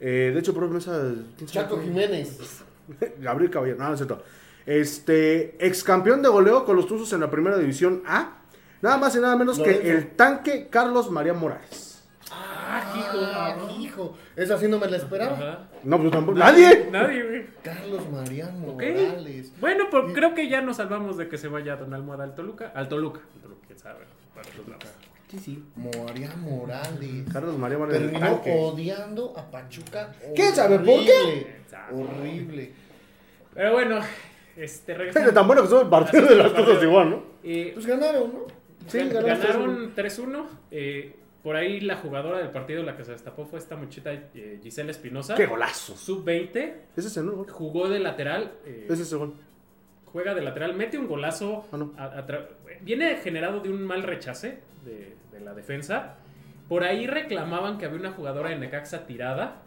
Eh, 0.00 0.30
de 0.32 0.40
hecho, 0.40 0.54
por 0.54 0.68
mesa. 0.68 1.12
¿quién 1.36 1.48
sabe 1.48 1.66
Chaco? 1.66 1.80
Jiménez. 1.80 2.62
Gabriel 3.20 3.50
Caballero, 3.50 3.78
no, 3.78 3.88
no 3.88 3.92
es 3.94 3.98
cierto. 3.98 4.22
Este, 4.66 5.56
ex 5.66 5.82
campeón 5.82 6.22
de 6.22 6.28
goleo 6.28 6.64
con 6.64 6.76
los 6.76 6.86
Tuzos 6.86 7.12
en 7.12 7.20
la 7.20 7.30
primera 7.30 7.56
división 7.56 8.02
A. 8.06 8.42
Nada 8.80 8.96
más 8.98 9.16
y 9.16 9.18
nada 9.18 9.34
menos 9.34 9.58
que 9.58 9.90
el 9.90 10.10
tanque 10.10 10.68
Carlos 10.68 11.10
María 11.10 11.34
Morales. 11.34 12.06
Ah, 12.30 12.94
hijo, 12.96 13.80
hijo. 13.80 14.18
Esa 14.36 14.58
sí 14.58 14.68
no 14.68 14.78
me 14.78 14.86
la 14.88 14.98
esperaba. 14.98 15.32
Ajá. 15.32 15.68
No, 15.82 15.98
pues 15.98 16.10
tampoco. 16.10 16.38
¡Nadie! 16.38 16.88
Nadie, 16.92 17.22
güey. 17.22 17.46
Carlos 17.62 18.08
María. 18.10 18.50
Morales. 18.50 19.52
Bueno, 19.58 19.86
pues 19.90 20.12
creo 20.14 20.34
que 20.34 20.48
ya 20.48 20.60
nos 20.60 20.76
salvamos 20.76 21.16
de 21.16 21.28
que 21.28 21.38
se 21.38 21.48
vaya 21.48 21.76
Don 21.76 21.94
Almohada 21.94 22.24
al 22.24 22.34
Toluca. 22.34 22.70
Al 22.74 22.88
Toluca. 22.88 23.20
Al 23.34 23.40
Toluca, 23.40 23.62
quién 23.66 23.78
sabe. 23.78 24.04
Para 24.34 24.48
lados. 24.68 25.07
Sí, 25.30 25.38
sí. 25.38 25.64
María 25.76 26.34
Morales. 26.36 27.26
Carlos 27.32 27.58
María 27.58 27.78
Morales. 27.78 28.00
Terminó 28.10 28.40
odiando 28.62 29.34
a 29.36 29.50
Pachuca. 29.50 30.12
¿Quién 30.34 30.54
sabe 30.54 30.78
por 30.78 31.04
qué? 31.04 31.46
Horrible. 31.92 32.72
Pero 33.54 33.72
bueno, 33.72 34.00
este 34.56 34.92
Es 34.92 34.98
regresando. 34.98 35.32
tan 35.34 35.46
bueno 35.46 35.62
que 35.62 35.68
son 35.68 35.82
el 35.84 35.88
partido 35.90 36.26
de 36.26 36.34
las 36.36 36.52
cosas 36.52 36.82
igual, 36.82 37.10
¿no? 37.10 37.22
Eh, 37.42 37.72
Pues 37.74 37.86
ganaron, 37.86 38.32
¿no? 38.32 38.38
Sí, 38.86 38.98
gan- 38.98 39.08
ganaron 39.12 39.40
ganaron 39.40 39.94
3-1. 39.94 40.46
eh, 40.70 41.14
por 41.42 41.56
ahí 41.56 41.80
la 41.80 41.96
jugadora 41.96 42.38
del 42.38 42.50
partido, 42.50 42.82
la 42.82 42.96
que 42.96 43.04
se 43.04 43.12
destapó, 43.12 43.44
fue 43.46 43.58
esta 43.58 43.76
muchita 43.76 44.12
eh, 44.12 44.60
Gisela 44.62 44.90
Espinosa. 44.90 45.34
¡Qué 45.34 45.46
golazos! 45.46 45.98
Sub-20. 46.00 46.72
Ese 46.96 47.08
es 47.08 47.16
el 47.16 47.30
gol. 47.30 47.48
Jugó 47.50 47.88
de 47.88 47.98
lateral. 48.00 48.52
eh, 48.64 48.86
Ese 48.88 49.02
es 49.02 49.12
el 49.12 49.18
gol. 49.18 49.34
juega 50.06 50.34
de 50.34 50.40
lateral, 50.42 50.74
mete 50.74 50.96
un 50.98 51.06
golazo. 51.06 51.66
Ah, 51.70 51.76
no. 51.76 51.92
a- 51.98 52.04
a 52.18 52.26
tra- 52.26 52.48
viene 52.80 53.16
generado 53.16 53.60
de 53.60 53.68
un 53.70 53.84
mal 53.84 54.02
rechace 54.02 54.60
de, 54.88 55.16
de 55.32 55.40
la 55.40 55.54
defensa. 55.54 56.16
Por 56.68 56.84
ahí 56.84 57.06
reclamaban 57.06 57.78
que 57.78 57.86
había 57.86 57.98
una 57.98 58.12
jugadora 58.12 58.50
de 58.50 58.56
Necaxa 58.56 59.06
tirada. 59.06 59.62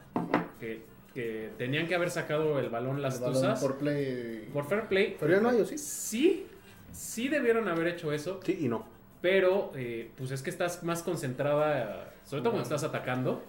Que, 0.59 0.83
que 1.13 1.49
tenían 1.57 1.87
que 1.87 1.95
haber 1.95 2.09
sacado 2.11 2.59
el 2.59 2.69
balón 2.69 3.01
las 3.01 3.15
El 3.15 3.21
balón 3.21 3.41
tuzas. 3.41 3.59
Por 3.61 3.77
play. 3.77 4.49
Por 4.53 4.65
fair 4.65 4.87
play. 4.87 5.17
Pero 5.19 5.33
ya 5.33 5.41
no 5.41 5.49
hay, 5.49 5.59
¿o 5.61 5.65
sí? 5.65 5.77
Sí, 5.77 6.47
sí 6.91 7.27
debieron 7.27 7.67
haber 7.67 7.87
hecho 7.87 8.13
eso. 8.13 8.39
Sí 8.43 8.57
y 8.61 8.67
no. 8.67 8.85
Pero, 9.21 9.71
eh, 9.75 10.11
pues 10.17 10.31
es 10.31 10.41
que 10.41 10.49
estás 10.49 10.83
más 10.83 11.03
concentrada, 11.03 12.11
sobre 12.23 12.41
todo 12.41 12.53
cuando 12.53 12.63
estás 12.63 12.83
atacando, 12.83 13.43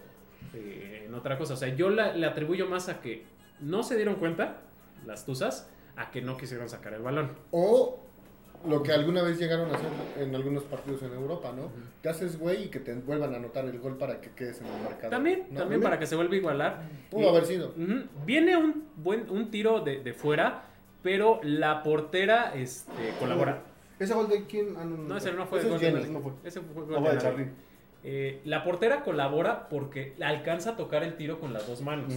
eh, 0.53 1.03
en 1.07 1.13
otra 1.15 1.37
cosa. 1.37 1.53
O 1.53 1.57
sea, 1.57 1.69
yo 1.69 1.89
la- 1.89 2.13
le 2.13 2.25
atribuyo 2.27 2.67
más 2.67 2.89
a 2.89 3.01
que 3.01 3.23
no 3.59 3.81
se 3.83 3.95
dieron 3.95 4.15
cuenta, 4.15 4.57
las 5.05 5.25
tuzas, 5.25 5.69
a 5.95 6.11
que 6.11 6.21
no 6.21 6.37
quisieron 6.37 6.69
sacar 6.69 6.93
el 6.93 7.01
balón. 7.01 7.31
O 7.51 8.02
lo 8.67 8.81
que 8.83 8.91
alguna 8.91 9.21
vez 9.23 9.37
llegaron 9.39 9.69
a 9.71 9.75
hacer 9.75 9.89
en 10.19 10.33
algunos 10.35 10.63
partidos 10.63 11.01
en 11.03 11.13
Europa, 11.13 11.51
¿no? 11.55 11.71
Te 12.01 12.09
haces 12.09 12.37
güey 12.39 12.65
y 12.65 12.67
que 12.69 12.79
te 12.79 12.93
vuelvan 12.93 13.33
a 13.33 13.37
anotar 13.37 13.65
el 13.65 13.77
gol 13.79 13.97
para 13.97 14.21
que 14.21 14.29
quedes 14.31 14.61
en 14.61 14.67
el 14.67 14.81
marcador. 14.83 15.09
También, 15.09 15.47
¿no? 15.51 15.59
también 15.59 15.81
para 15.81 15.99
que 15.99 16.05
se 16.07 16.15
vuelva 16.15 16.33
a 16.33 16.37
igualar. 16.37 16.81
Pudo 17.09 17.23
Y- 17.25 17.27
haber 17.29 17.45
sido. 17.45 17.73
Viene 18.25 18.55
un 18.57 18.85
buen 18.95 19.29
un 19.29 19.51
tiro 19.51 19.81
de, 19.81 19.99
de 20.03 20.13
fuera, 20.13 20.63
pero 21.01 21.39
la 21.43 21.83
portera 21.83 22.53
este, 22.55 22.91
colabora. 23.19 23.63
¿Ese 23.99 24.13
gol 24.13 24.27
de 24.29 24.45
quién? 24.45 24.75
Ah, 24.77 24.85
No, 24.85 25.17
ese 25.17 25.31
no 25.33 25.45
fue 25.45 25.59
Ese 25.59 25.67
el 25.67 25.73
es 25.75 25.81
gol 25.81 25.91
de 25.93 25.99
Jenny, 26.01 26.13
no 26.13 26.21
fue. 26.21 26.31
Ese 26.43 26.61
fue 26.61 26.83
gol 26.83 26.91
No, 26.91 27.01
de 27.01 27.09
fue. 27.11 27.17
Charly. 27.19 27.47
Eh, 28.05 28.41
la 28.45 28.63
portera 28.63 29.01
colabora 29.03 29.69
porque 29.69 30.13
alcanza 30.21 30.71
a 30.71 30.75
tocar 30.75 31.03
el 31.03 31.15
tiro 31.15 31.39
con 31.39 31.53
las 31.53 31.67
dos 31.67 31.81
manos. 31.81 32.11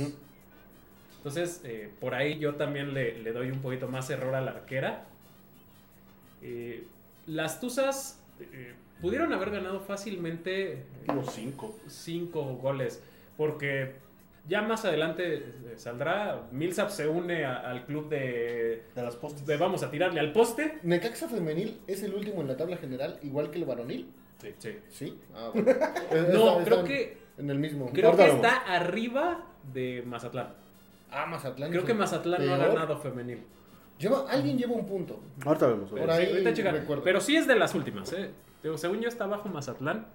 Entonces, 1.18 1.61
eh, 1.64 1.90
por 2.01 2.14
ahí 2.14 2.38
yo 2.38 2.55
también 2.55 2.94
le, 2.94 3.18
le 3.18 3.32
doy 3.32 3.51
un 3.51 3.61
poquito 3.61 3.88
más 3.88 4.09
error 4.11 4.34
a 4.34 4.40
la 4.40 4.53
arquera. 4.53 5.07
Eh, 6.49 6.84
las 7.26 7.61
Tuzas 7.61 8.22
eh, 8.40 8.72
pudieron 9.01 9.32
haber 9.32 9.51
ganado 9.51 9.80
fácilmente 9.80 10.72
eh, 10.74 10.84
Los 11.14 11.32
cinco. 11.32 11.76
cinco 11.88 12.44
goles. 12.55 13.03
Porque 13.36 13.94
ya 14.49 14.62
más 14.62 14.84
adelante 14.84 15.44
saldrá. 15.76 16.42
Millsap 16.53 16.88
se 16.90 17.09
une 17.09 17.44
a- 17.44 17.57
al 17.68 17.84
club 17.84 18.09
de, 18.09 18.84
De 18.94 19.03
las 19.03 19.16
postes. 19.16 19.44
de 19.44 19.57
vamos 19.57 19.82
a 19.82 19.90
tirarle 19.90 20.20
al 20.20 20.32
poste. 20.32 20.78
Necaxa 20.84 21.28
femenil 21.28 21.80
es 21.88 22.03
el 22.03 22.14
último 22.14 22.42
en 22.42 22.49
la 22.49 22.57
tabla 22.57 22.76
general, 22.76 23.18
igual 23.22 23.51
que 23.51 23.59
el 23.59 23.64
varonil. 23.64 24.09
Sí, 24.40 24.55
sí. 24.59 24.76
Sí. 24.90 25.18
Ah, 25.34 25.51
bueno. 25.53 25.70
Es- 26.12 26.28
No, 26.32 26.62
creo 26.64 26.84
que, 26.84 27.18
En 27.38 27.51
el 27.51 27.59
mismo. 27.59 27.90
creo 27.92 28.16
que 28.16 28.26
está 28.28 28.57
arriba 28.74 29.47
de 29.74 30.03
Mazatlán. 30.07 30.55
Ah, 31.11 31.26
Mazatlán. 31.26 31.70
Creo 31.70 31.84
que 31.84 31.94
Mazatlán 31.94 32.47
no 32.47 32.55
ha 32.55 32.59
ganado 32.59 32.99
femenil. 32.99 33.40
Lleva, 33.99 34.24
alguien 34.30 34.59
lleva 34.59 34.72
un 34.74 34.86
punto. 34.86 35.20
Ahorita 35.44 35.66
vemos. 35.68 35.88
Por 35.90 35.99
Pero, 36.01 36.12
ahí 36.12 36.26
sí, 36.26 36.32
ahorita 36.32 36.53
checa. 36.55 36.72
recuerdo. 36.72 37.03
Pero 37.03 37.20
sí 37.20 37.36
es 37.36 37.47
de 37.47 37.57
las 37.57 37.74
últimas, 37.74 38.12
¿eh? 38.12 38.30
Digo, 38.62 38.76
según 38.78 39.01
yo 39.01 39.09
está 39.09 39.26
bajo 39.26 39.49
Mazatlán. 39.49 40.07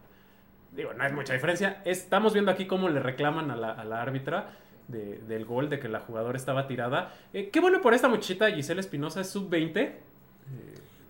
Digo, 0.75 0.93
no 0.93 1.05
es 1.05 1.13
mucha 1.13 1.33
diferencia. 1.33 1.81
Estamos 1.85 2.33
viendo 2.33 2.51
aquí 2.51 2.65
cómo 2.67 2.89
le 2.89 2.99
reclaman 2.99 3.49
a 3.51 3.55
la, 3.55 3.71
a 3.71 3.83
la 3.83 4.01
árbitra 4.01 4.53
de- 4.87 5.17
del 5.19 5.45
gol, 5.45 5.69
de 5.69 5.79
que 5.79 5.89
la 5.89 5.99
jugadora 6.01 6.37
estaba 6.37 6.67
tirada. 6.67 7.13
Eh, 7.33 7.49
qué 7.49 7.59
bueno 7.59 7.81
por 7.81 7.93
esta 7.93 8.07
muchachita, 8.07 8.51
Giselle 8.51 8.79
Espinosa, 8.81 9.21
es 9.21 9.29
sub-20. 9.31 9.91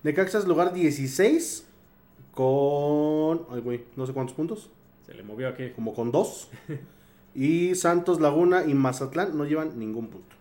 Necaxa 0.02 0.38
es 0.38 0.46
lugar 0.46 0.72
16 0.72 1.68
con... 2.32 3.46
Ay, 3.50 3.60
güey, 3.60 3.84
no 3.96 4.06
sé 4.06 4.12
cuántos 4.12 4.34
puntos. 4.34 4.70
Se 5.06 5.14
le 5.14 5.22
movió 5.22 5.48
aquí. 5.48 5.70
Como 5.70 5.94
con 5.94 6.10
dos. 6.10 6.48
Y 7.34 7.74
Santos 7.74 8.20
Laguna 8.20 8.64
y 8.66 8.74
Mazatlán 8.74 9.36
no 9.36 9.44
llevan 9.44 9.78
ningún 9.78 10.08
punto. 10.08 10.34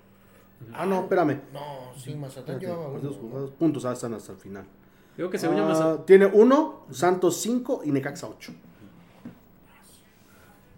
Ah, 0.73 0.85
no, 0.85 1.01
espérame. 1.01 1.41
No, 1.53 1.91
sí, 1.95 2.15
Mazatlán 2.15 2.57
Espérate, 2.57 2.65
llevaba 2.65 2.91
partidos 2.93 3.17
uno. 3.17 3.27
jugados, 3.29 3.51
puntos 3.51 3.85
están 3.85 4.13
hasta 4.13 4.31
el 4.33 4.37
final. 4.37 4.65
Digo 5.17 5.29
que 5.29 5.37
según 5.37 5.57
yo 5.57 5.65
Ah, 5.65 5.67
Mazatlán. 5.69 6.05
tiene 6.05 6.25
uno, 6.27 6.85
Santos 6.91 7.37
5 7.41 7.81
y 7.85 7.91
Necaxa 7.91 8.27
8. 8.27 8.53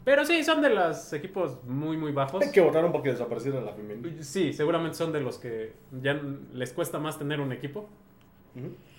Pero 0.06 0.26
sí, 0.26 0.44
son 0.44 0.62
de 0.62 0.70
los 0.70 1.14
equipos 1.14 1.64
muy, 1.66 1.96
muy 1.96 2.12
bajos. 2.12 2.44
Que 2.48 2.60
votaron 2.60 2.92
porque 2.92 3.12
desapareciera 3.12 3.62
la 3.62 3.72
femenil. 3.74 4.22
Sí, 4.24 4.52
seguramente 4.52 4.98
son 4.98 5.14
de 5.14 5.22
los 5.22 5.38
que 5.38 5.74
ya 6.02 6.14
les 6.52 6.74
cuesta 6.74 7.00
más 7.00 7.18
tener 7.18 7.40
un 7.40 7.54
equipo 7.54 7.88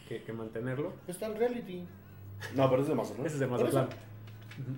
que, 0.09 0.23
que 0.23 0.33
mantenerlo. 0.33 0.95
Está 1.07 1.27
el 1.27 1.37
reality. 1.37 1.85
No, 2.55 2.71
pero 2.71 2.83
es 2.83 2.89
de 2.89 2.95
Mazatlán. 2.95 3.27
Ese 3.27 3.35
es 3.35 3.41
de 3.41 3.47
Mazatlán. 3.47 3.85
Ujú. 3.85 4.77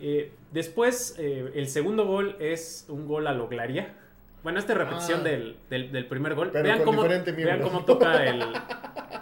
Eh, 0.00 0.32
después, 0.52 1.14
eh, 1.18 1.52
el 1.54 1.68
segundo 1.68 2.06
gol 2.06 2.36
es 2.40 2.86
un 2.88 3.06
gol 3.06 3.26
a 3.26 3.32
lo 3.34 3.48
Glaria. 3.48 3.94
Bueno, 4.46 4.60
esta 4.60 4.74
es 4.74 4.78
repetición 4.78 5.22
Ah. 5.22 5.24
del, 5.24 5.56
del- 5.68 5.90
del 5.90 6.06
primer 6.06 6.36
gol. 6.36 6.52
Vean, 6.52 6.84
cómo, 6.84 7.02
vean 7.02 7.60
cómo 7.62 7.84
toca 7.84 8.24
el, 8.28 8.42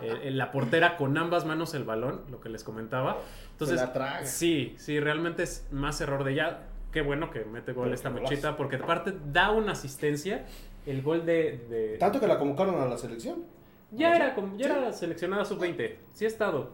el- 0.02 0.16
el- 0.22 0.36
la 0.36 0.50
portera 0.50 0.98
con 0.98 1.16
ambas 1.16 1.46
manos 1.46 1.72
el 1.72 1.84
balón, 1.84 2.20
lo 2.30 2.42
que 2.42 2.50
les 2.50 2.62
comentaba. 2.62 3.16
Entonces, 3.52 3.80
Se 3.80 3.86
la 3.86 3.92
traga. 3.94 4.26
sí, 4.26 4.74
sí, 4.76 5.00
realmente 5.00 5.42
es 5.44 5.66
más 5.70 5.98
error 6.02 6.24
de 6.24 6.32
ella. 6.32 6.58
Qué 6.92 7.00
bueno 7.00 7.30
que 7.30 7.42
mete 7.46 7.72
gol 7.72 7.84
Pero 7.84 7.94
esta 7.94 8.10
muchita, 8.10 8.54
porque 8.58 8.76
aparte 8.76 9.14
da 9.32 9.50
una 9.50 9.72
asistencia. 9.72 10.44
El 10.84 11.00
gol 11.00 11.24
de- 11.24 11.56
de, 11.70 11.96
Tanto 11.96 12.20
que 12.20 12.26
la 12.26 12.38
convocaron 12.38 12.78
a 12.82 12.84
la 12.84 12.98
selección. 12.98 13.44
ya 13.92 14.14
era, 14.14 14.36
ya 14.58 14.66
era 14.66 14.92
seleccionada 14.92 15.46
sub-20. 15.46 15.94
Sí 16.12 16.26
ha 16.26 16.28
estado. 16.28 16.70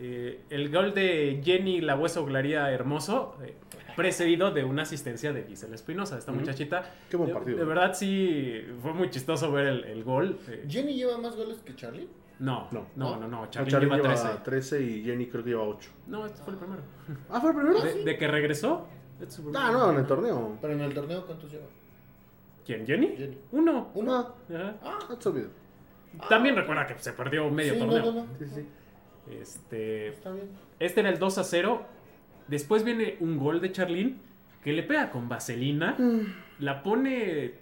Eh, 0.00 0.40
el 0.50 0.72
gol 0.72 0.94
de 0.94 1.40
Jenny 1.44 1.80
La 1.80 1.94
Hueso 1.96 2.24
Glaría 2.26 2.72
Hermoso, 2.72 3.36
eh, 3.44 3.54
precedido 3.98 4.52
de 4.52 4.62
una 4.62 4.82
asistencia 4.82 5.32
de 5.32 5.42
Gisela 5.42 5.74
Espinosa, 5.74 6.16
esta 6.16 6.30
muchachita. 6.30 6.88
Qué 7.10 7.16
buen 7.16 7.32
partido. 7.32 7.58
De, 7.58 7.64
verdad, 7.64 7.92
sí, 7.94 8.62
fue 8.80 8.92
muy 8.94 9.10
chistoso 9.10 9.50
ver 9.50 9.66
el, 9.66 9.84
el 9.86 10.04
gol. 10.04 10.38
Eh, 10.48 10.64
¿Jenny 10.68 10.94
lleva 10.94 11.18
más 11.18 11.34
goles 11.34 11.58
que 11.58 11.74
Charlie? 11.74 12.08
no, 12.38 12.68
no, 12.70 12.86
No. 12.94 13.10
no, 13.10 13.16
no, 13.16 13.28
no. 13.28 13.40
No, 13.42 13.50
Charly 13.50 13.70
Charly 13.72 13.86
lleva 13.86 13.96
lleva 13.96 14.14
13. 14.14 14.78
13 14.78 14.82
y 14.82 15.02
Jenny 15.04 15.26
creo 15.26 15.42
que 15.42 15.50
lleva 15.50 15.64
8. 15.64 15.90
No, 16.06 16.24
este 16.26 16.40
fue 16.44 16.52
el 16.52 16.58
primero. 16.60 16.82
Ah, 17.28 17.40
¿fue 17.40 17.50
el 17.50 17.56
primero? 17.56 17.80
De, 17.82 18.04
de 18.04 18.16
que 18.16 18.28
regresó. 18.28 18.86
este 19.20 19.42
Ah, 19.56 19.70
no, 19.72 19.90
en 19.90 19.98
el 19.98 20.06
torneo. 20.06 20.56
Pero 20.60 20.74
en 20.74 20.80
el 20.80 20.94
torneo, 20.94 21.26
¿cuántos 21.26 21.50
lleva? 21.50 21.66
¿Quién? 22.64 22.86
¿Jenny? 22.86 23.16
Jenny. 23.16 23.38
Uno. 23.50 23.90
¿Uno? 23.94 24.14
Ajá. 24.16 24.76
Ah, 24.84 25.16
se 25.18 25.28
olvidó. 25.28 25.48
También 26.28 26.54
recuerda 26.54 26.86
que 26.86 26.96
se 27.00 27.12
perdió 27.14 27.50
medio 27.50 27.74
sí, 27.74 27.80
no, 27.80 27.86
torneo. 27.86 28.12
no, 28.12 28.20
no. 28.24 28.26
Sí, 28.38 28.46
sí. 28.46 28.68
Este, 29.40 30.08
Está 30.08 30.30
bien. 30.30 30.48
Este 30.78 31.00
era 31.00 31.10
el 31.10 31.18
2 31.18 31.38
a 31.38 31.44
0. 31.44 31.82
Después 32.48 32.84
viene 32.84 33.16
un 33.20 33.38
gol 33.38 33.60
de 33.60 33.70
Charlín 33.72 34.18
que 34.64 34.72
le 34.72 34.82
pega 34.82 35.10
con 35.10 35.28
vaselina. 35.28 35.96
La 36.58 36.82
pone 36.82 37.52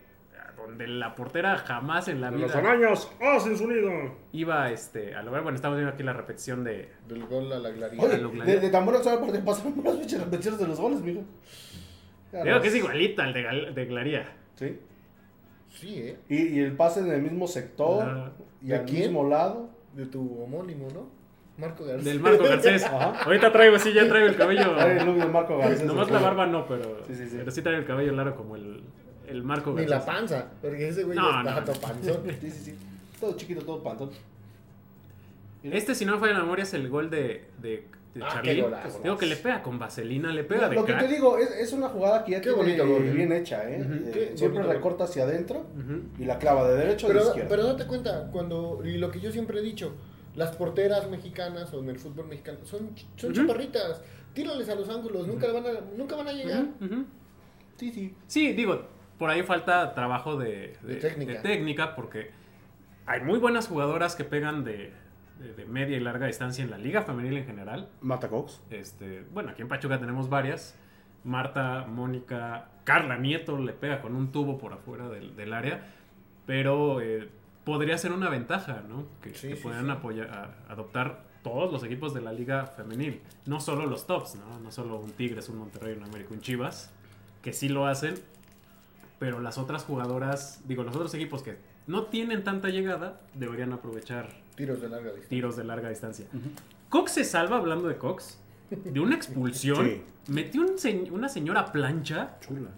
donde 0.56 0.88
la 0.88 1.14
portera 1.14 1.56
jamás 1.58 2.08
en 2.08 2.20
la 2.20 2.30
Los 2.30 2.40
vida 2.50 2.58
arañas 2.58 3.08
hacen 3.20 3.56
su 3.56 3.68
nido. 3.68 3.90
iba 4.32 4.70
este, 4.70 5.14
a 5.14 5.22
lograr. 5.22 5.42
Bueno, 5.42 5.56
estamos 5.56 5.76
viendo 5.76 5.92
aquí 5.94 6.02
la 6.02 6.12
repetición 6.14 6.64
de. 6.64 6.88
Del 7.08 7.24
gol 7.26 7.52
a 7.52 7.58
la 7.58 7.72
clarita. 7.72 8.02
Oye, 8.02 8.16
de, 8.44 8.60
de 8.60 8.70
tan 8.70 8.84
buena 8.84 8.98
que 9.00 9.04
sabe 9.04 9.18
parte 9.18 9.38
pasaron 9.40 9.74
las 9.84 9.96
pinches 9.96 10.20
repeticiones 10.20 10.58
de 10.60 10.66
los 10.68 10.80
goles, 10.80 11.00
mijo. 11.02 11.22
Digo 12.32 12.60
que 12.60 12.68
es 12.68 12.74
igualita 12.74 13.24
al 13.24 13.32
de, 13.32 13.72
de 13.74 13.84
Glaría. 13.86 14.26
Sí. 14.56 14.78
Sí, 15.68 15.94
¿eh? 16.00 16.16
Y, 16.28 16.42
y 16.56 16.60
el 16.60 16.72
pase 16.72 17.00
en 17.00 17.10
el 17.10 17.22
mismo 17.22 17.46
sector 17.46 18.02
Ajá. 18.08 18.32
y 18.62 18.68
¿De 18.68 18.76
al 18.76 18.84
quién? 18.86 19.02
mismo 19.02 19.28
lado. 19.28 19.70
De 19.94 20.06
tu 20.06 20.42
homónimo, 20.42 20.88
¿no? 20.92 21.08
Marco 21.58 21.84
García. 21.84 22.10
Del 22.12 22.20
Marco 22.20 22.44
Garcés. 22.44 22.84
Ajá. 22.84 23.22
Ahorita 23.24 23.50
traigo, 23.52 23.78
sí, 23.78 23.92
ya 23.92 24.06
traigo 24.08 24.28
el 24.28 24.36
cabello. 24.36 24.74
Ay, 24.78 24.98
el 24.98 25.06
look 25.06 25.16
de 25.16 25.26
Marco 25.26 25.58
Garcés. 25.58 25.84
Nomás 25.84 26.10
la 26.10 26.18
barba 26.20 26.46
no, 26.46 26.66
pero 26.66 27.02
Sí, 27.06 27.14
sí, 27.14 27.28
sí. 27.28 27.36
pero 27.38 27.50
sí 27.50 27.62
traigo 27.62 27.80
el 27.80 27.86
cabello 27.86 28.12
largo 28.12 28.36
como 28.36 28.56
el, 28.56 28.82
el 29.28 29.42
Marco 29.42 29.70
Ni 29.70 29.84
Garcés. 29.84 29.90
la 29.90 30.04
panza, 30.04 30.46
porque 30.60 30.88
ese 30.88 31.04
güey 31.04 31.16
No, 31.16 31.30
ya 31.44 31.50
está 31.50 31.60
no. 31.60 31.64
todo 31.66 31.80
panzón. 31.80 32.22
Sí, 32.40 32.50
sí, 32.50 32.60
sí. 32.64 32.74
Todo 33.20 33.36
chiquito, 33.36 33.62
todo 33.64 33.82
pantón. 33.82 34.10
Este, 35.62 35.94
si 35.94 36.04
no 36.04 36.12
me 36.14 36.18
falla 36.20 36.34
la 36.34 36.40
memoria, 36.40 36.62
es 36.62 36.74
el 36.74 36.88
gol 36.88 37.10
de, 37.10 37.44
de, 37.60 37.86
de 38.14 38.22
Ah. 38.22 38.40
Digo 39.02 39.18
que 39.18 39.26
le 39.26 39.36
pega 39.36 39.62
con 39.62 39.78
vaselina, 39.78 40.30
le 40.32 40.42
pega 40.44 40.68
de 40.70 40.74
Lo 40.76 40.84
que 40.86 40.92
crack. 40.94 41.06
te 41.06 41.14
digo, 41.14 41.36
es, 41.38 41.50
es 41.50 41.72
una 41.74 41.88
jugada 41.88 42.24
que 42.24 42.32
ya 42.32 42.38
Qué 42.40 42.50
tiene 42.52 42.56
bonito 42.78 42.86
gol. 42.88 43.02
bien 43.02 43.30
hecha, 43.32 43.68
¿eh? 43.68 43.80
Eh, 43.82 44.10
Qué 44.30 44.38
siempre 44.38 44.62
recorta 44.62 45.04
hacia 45.04 45.24
adentro 45.24 45.66
y 46.18 46.24
la 46.24 46.38
clava 46.38 46.66
de 46.68 46.76
derecho 46.78 47.06
a 47.06 47.08
de 47.10 47.14
Pero, 47.16 47.26
izquierda. 47.28 47.48
pero 47.50 47.64
date 47.64 47.86
cuenta, 47.86 48.30
cuando, 48.32 48.80
y 48.84 48.96
lo 48.98 49.10
que 49.10 49.20
yo 49.20 49.30
siempre 49.32 49.58
he 49.58 49.62
dicho, 49.62 49.92
Las 50.36 50.54
porteras 50.54 51.08
mexicanas 51.10 51.72
o 51.72 51.80
en 51.80 51.88
el 51.88 51.98
fútbol 51.98 52.28
mexicano 52.28 52.58
son, 52.64 52.90
son 53.16 53.32
chaparritas. 53.32 54.02
Tírales 54.34 54.68
a 54.68 54.74
los 54.74 54.88
ángulos, 54.90 55.26
nunca 55.26 55.50
van 55.50 55.66
a, 55.66 55.80
nunca 55.96 56.14
van 56.14 56.28
a 56.28 56.32
llegar. 56.32 56.66
Sí, 57.76 57.90
sí. 57.90 58.14
Sí, 58.26 58.52
digo, 58.52 58.86
por 59.18 59.30
ahí 59.30 59.42
falta 59.42 59.94
trabajo 59.94 60.36
de, 60.36 60.76
De 60.82 60.96
técnica. 60.96 61.32
de 61.32 61.38
técnica, 61.38 61.94
porque 61.96 62.30
hay 63.06 63.22
muy 63.22 63.38
buenas 63.38 63.68
jugadoras 63.68 64.14
que 64.14 64.24
pegan 64.24 64.62
de, 64.62 64.92
media 65.68 65.96
y 65.96 66.00
larga 66.00 66.26
distancia 66.26 66.62
en 66.62 66.70
la 66.70 66.78
liga 66.78 67.02
femenil 67.02 67.38
en 67.38 67.46
general. 67.46 67.88
Mata 68.02 68.28
Cox. 68.28 68.60
Este, 68.70 69.24
bueno, 69.32 69.50
aquí 69.50 69.62
en 69.62 69.68
Pachuca 69.68 69.98
tenemos 69.98 70.28
varias. 70.28 70.78
Marta, 71.24 71.86
Mónica, 71.88 72.68
Carla 72.84 73.16
Nieto 73.16 73.58
le 73.58 73.72
pega 73.72 74.00
con 74.00 74.14
un 74.14 74.32
tubo 74.32 74.58
por 74.58 74.72
afuera 74.72 75.08
del, 75.08 75.34
del 75.34 75.52
área, 75.52 75.82
pero 76.46 77.00
eh, 77.00 77.28
podría 77.66 77.98
ser 77.98 78.12
una 78.12 78.30
ventaja, 78.30 78.82
¿no? 78.88 79.04
Que, 79.20 79.34
Sí, 79.34 79.48
que 79.48 79.56
sí, 79.56 79.62
puedan 79.62 79.84
sí. 79.86 79.90
apoyar, 79.90 80.30
a- 80.30 80.72
adoptar 80.72 81.24
todos 81.42 81.70
los 81.70 81.82
equipos 81.84 82.14
de 82.14 82.20
la 82.22 82.32
liga 82.32 82.66
femenil, 82.66 83.20
no 83.44 83.60
solo 83.60 83.84
los 83.86 84.06
tops, 84.06 84.36
¿no? 84.36 84.58
No 84.60 84.70
solo 84.70 84.98
un 84.98 85.10
Tigres, 85.10 85.48
un 85.50 85.58
Monterrey, 85.58 85.94
un 85.96 86.04
América, 86.04 86.30
un 86.32 86.40
Chivas, 86.40 86.90
que 87.42 87.52
sí 87.52 87.68
lo 87.68 87.86
hacen, 87.86 88.14
pero 89.18 89.40
las 89.40 89.58
otras 89.58 89.84
jugadoras, 89.84 90.62
digo, 90.66 90.82
los 90.84 90.94
otros 90.94 91.12
equipos 91.14 91.42
que 91.42 91.58
no 91.86 92.04
tienen 92.04 92.44
tanta 92.44 92.68
llegada, 92.68 93.20
deberían 93.34 93.72
aprovechar 93.72 94.28
Tiros 94.56 94.80
de 94.80 94.88
larga 94.88 95.08
distancia. 95.10 95.28
tiros 95.28 95.56
de 95.56 95.64
larga 95.64 95.88
distancia. 95.90 96.26
Cox 96.88 97.12
se 97.12 97.24
salva, 97.24 97.56
hablando 97.58 97.88
de 97.88 97.96
Cox, 97.98 98.38
de 98.70 99.00
una 99.00 99.14
expulsión. 99.16 99.84
Sí. 99.86 100.02
Metió 100.28 100.62
un 100.62 100.78
se- 100.78 101.10
una 101.12 101.28
señora 101.28 101.66
plancha 101.72 102.38
Chula. 102.40 102.70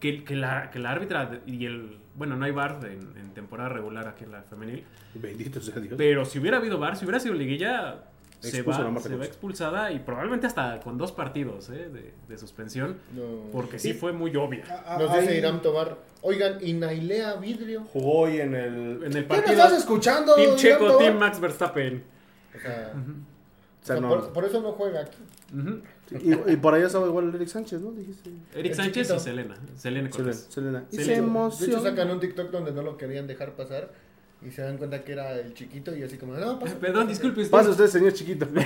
que, 0.00 0.22
que 0.24 0.36
la, 0.36 0.70
que 0.70 0.78
la 0.78 0.90
árbitra 0.90 1.40
y 1.46 1.64
el... 1.66 1.98
Bueno, 2.16 2.36
no 2.36 2.44
hay 2.44 2.52
bar 2.52 2.78
en, 2.84 3.16
en 3.18 3.34
temporada 3.34 3.68
regular 3.70 4.06
aquí 4.08 4.24
en 4.24 4.32
la 4.32 4.42
femenil. 4.42 4.84
Bendito 5.14 5.60
sea 5.60 5.76
Dios. 5.80 5.94
Pero 5.96 6.24
si 6.24 6.38
hubiera 6.38 6.58
habido 6.58 6.78
bar, 6.78 6.96
si 6.96 7.04
hubiera 7.04 7.18
sido 7.20 7.34
liguilla, 7.34 8.04
se 8.40 8.60
a 8.60 8.62
va, 8.62 9.00
se 9.00 9.16
va 9.16 9.24
expulsada 9.24 9.90
y 9.90 9.98
probablemente 10.00 10.46
hasta 10.46 10.78
con 10.80 10.98
dos 10.98 11.12
partidos 11.12 11.70
¿eh? 11.70 11.88
de, 11.92 12.12
de 12.28 12.38
suspensión. 12.38 12.98
No. 13.14 13.50
Porque 13.52 13.78
sí 13.78 13.94
fue 13.94 14.12
muy 14.12 14.34
obvia. 14.36 14.64
Nos 14.98 15.12
dice 15.16 15.32
Ahí 15.32 15.38
Irán 15.38 15.62
Tobar. 15.62 15.96
Oigan, 16.22 16.58
¿y 16.62 16.72
Nailea 16.74 17.34
Vidrio? 17.36 17.84
Jugó 17.92 18.20
hoy 18.20 18.40
en 18.40 18.54
el. 18.54 19.02
En 19.02 19.04
el 19.04 19.10
¿Qué 19.12 19.18
me 19.18 19.22
partido... 19.24 19.52
estás 19.52 19.72
escuchando? 19.78 20.34
Team 20.36 20.56
Checo? 20.56 20.96
Team 20.98 21.18
Max 21.18 21.40
Verstappen. 21.40 22.02
O 22.56 22.60
sea, 22.60 22.92
O 22.94 22.98
o 22.98 23.86
sea, 23.86 23.96
sea, 23.96 24.00
no- 24.00 24.08
por, 24.08 24.32
por 24.32 24.44
eso 24.44 24.60
no 24.62 24.72
juega 24.72 25.00
aquí. 25.00 25.18
Ujú. 25.52 25.80
Y, 26.10 26.52
y 26.52 26.56
por 26.56 26.74
ahí 26.74 26.82
estaba 26.82 27.06
igual 27.06 27.34
Eric 27.34 27.48
Sánchez, 27.48 27.80
¿no? 27.80 27.92
Dijiste. 27.92 28.30
Eric 28.54 28.72
El 28.72 28.76
Sánchez 28.76 29.08
chiquito. 29.08 29.16
y 29.16 29.20
Selena. 29.20 29.54
Selena 29.54 29.76
Selena. 29.76 30.10
Cortés. 30.10 30.46
Selena. 30.50 30.84
Y 30.90 30.96
Sí, 30.96 31.04
se 31.04 31.10
de 31.12 31.20
De 31.22 31.66
hecho, 31.66 31.82
sacan 31.82 32.10
un 32.10 32.20
TikTok 32.20 32.50
donde 32.50 32.72
no 32.72 32.82
lo 32.82 32.96
querían 32.96 33.26
dejar 33.26 33.56
pasar 33.56 33.92
y 34.46 34.50
se 34.50 34.62
dan 34.62 34.76
cuenta 34.76 35.04
que 35.04 35.12
era 35.12 35.38
el 35.40 35.54
chiquito 35.54 35.96
y 35.96 36.02
así 36.02 36.18
como, 36.18 36.34
no, 36.34 36.58
pasa. 36.58 36.78
Perdón, 36.78 37.08
disculpe 37.08 37.40
usted. 37.40 37.50
Pase 37.50 37.70
usted, 37.70 37.86
señor 37.86 38.12
chiquito. 38.12 38.46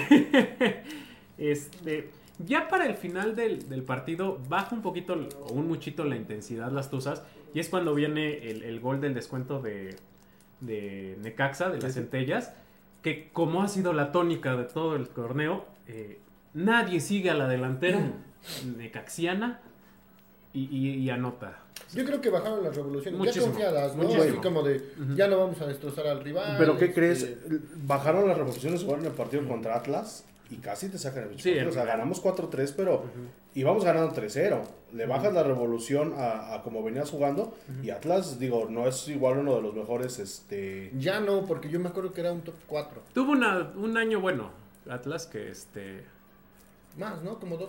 Este, 1.39 2.11
ya 2.45 2.67
para 2.67 2.87
el 2.87 2.95
final 2.97 3.37
del, 3.37 3.69
del 3.69 3.85
partido 3.85 4.41
baja 4.49 4.75
un 4.75 4.83
poquito 4.83 5.15
o 5.41 5.53
un 5.53 5.69
muchito 5.69 6.05
la 6.05 6.17
intensidad 6.17 6.73
las 6.73 6.91
Tuzas 6.91 7.23
y 7.55 7.61
es 7.61 7.69
cuando 7.69 7.95
viene 7.95 8.51
el, 8.51 8.65
el 8.65 8.81
gol 8.81 9.01
del 9.01 9.15
descuento 9.15 9.61
de, 9.61 9.95
de 10.61 11.17
Necaxa, 11.23 11.71
de 11.71 11.81
las 11.81 11.95
centellas, 11.95 12.53
que 13.03 13.31
como 13.33 13.63
ha 13.63 13.69
sido 13.69 13.93
la 13.93 14.11
tónica 14.13 14.57
de 14.57 14.65
todo 14.65 14.97
el 14.97 15.09
torneo, 15.09 15.65
eh, 15.87 16.19
nadie 16.55 17.01
sigue 17.01 17.31
a 17.31 17.35
la 17.35 17.49
delantera 17.49 18.01
necaxiana 18.77 19.61
y, 20.53 20.65
y- 20.65 20.95
y 20.97 21.11
anota. 21.11 21.59
Yo 21.95 22.05
creo 22.05 22.21
que 22.21 22.29
bajaron 22.31 22.63
las 22.63 22.75
revoluciones, 22.77 23.19
Muchísimo, 23.19 23.47
ya 23.47 23.51
confiadas, 23.51 23.97
¿no? 23.97 24.03
muchísimo. 24.03 24.25
Así 24.25 24.37
como 24.43 24.63
de, 24.63 24.83
ya 25.15 25.29
no 25.29 25.39
vamos 25.39 25.61
a 25.61 25.67
destrozar 25.67 26.07
al 26.07 26.23
rival. 26.23 26.57
Pero 26.59 26.77
¿qué 26.77 26.87
este, 26.87 26.95
crees? 26.95 27.27
Bajaron 27.87 28.29
las 28.29 28.37
revoluciones, 28.37 28.83
jugaron 28.83 29.07
el 29.07 29.13
partido 29.13 29.47
contra 29.49 29.77
Atlas 29.77 30.25
y 30.51 30.57
casi 30.57 30.89
te 30.89 30.99
sacan 30.99 31.25
el 31.31 31.41
Sí, 31.41 31.51
partido. 31.51 31.71
O 31.71 31.73
sea, 31.73 31.85
ganamos 31.85 32.23
4-3, 32.23 32.75
pero 32.77 33.05
íbamos 33.55 33.85
ganando 33.85 34.13
3-0. 34.15 34.61
Le 34.93 35.07
bajas 35.07 35.33
la 35.33 35.43
revolución 35.45 36.15
a, 36.19 36.55
a 36.55 36.63
como 36.63 36.83
venías 36.83 37.11
jugando 37.11 37.55
y 37.83 37.91
Atlas, 37.91 38.39
digo, 38.39 38.67
no 38.69 38.87
es 38.87 39.07
igual 39.09 39.39
uno 39.39 39.55
de 39.57 39.63
los 39.63 39.75
mejores, 39.75 40.19
este... 40.19 40.93
Ya 40.99 41.21
no, 41.21 41.45
porque 41.47 41.69
yo 41.71 41.79
me 41.81 41.89
acuerdo 41.89 42.13
que 42.13 42.21
era 42.23 42.33
un 42.33 42.41
top 42.43 42.55
4. 42.67 43.03
Tuvo 43.15 43.33
una- 43.33 43.71
un 43.77 43.97
año 43.97 44.21
bueno 44.21 44.51
Atlas 44.91 45.27
que 45.27 45.51
este... 45.51 46.05
Más, 46.99 47.23
¿no? 47.23 47.39
Como 47.39 47.59
2-3. 47.59 47.69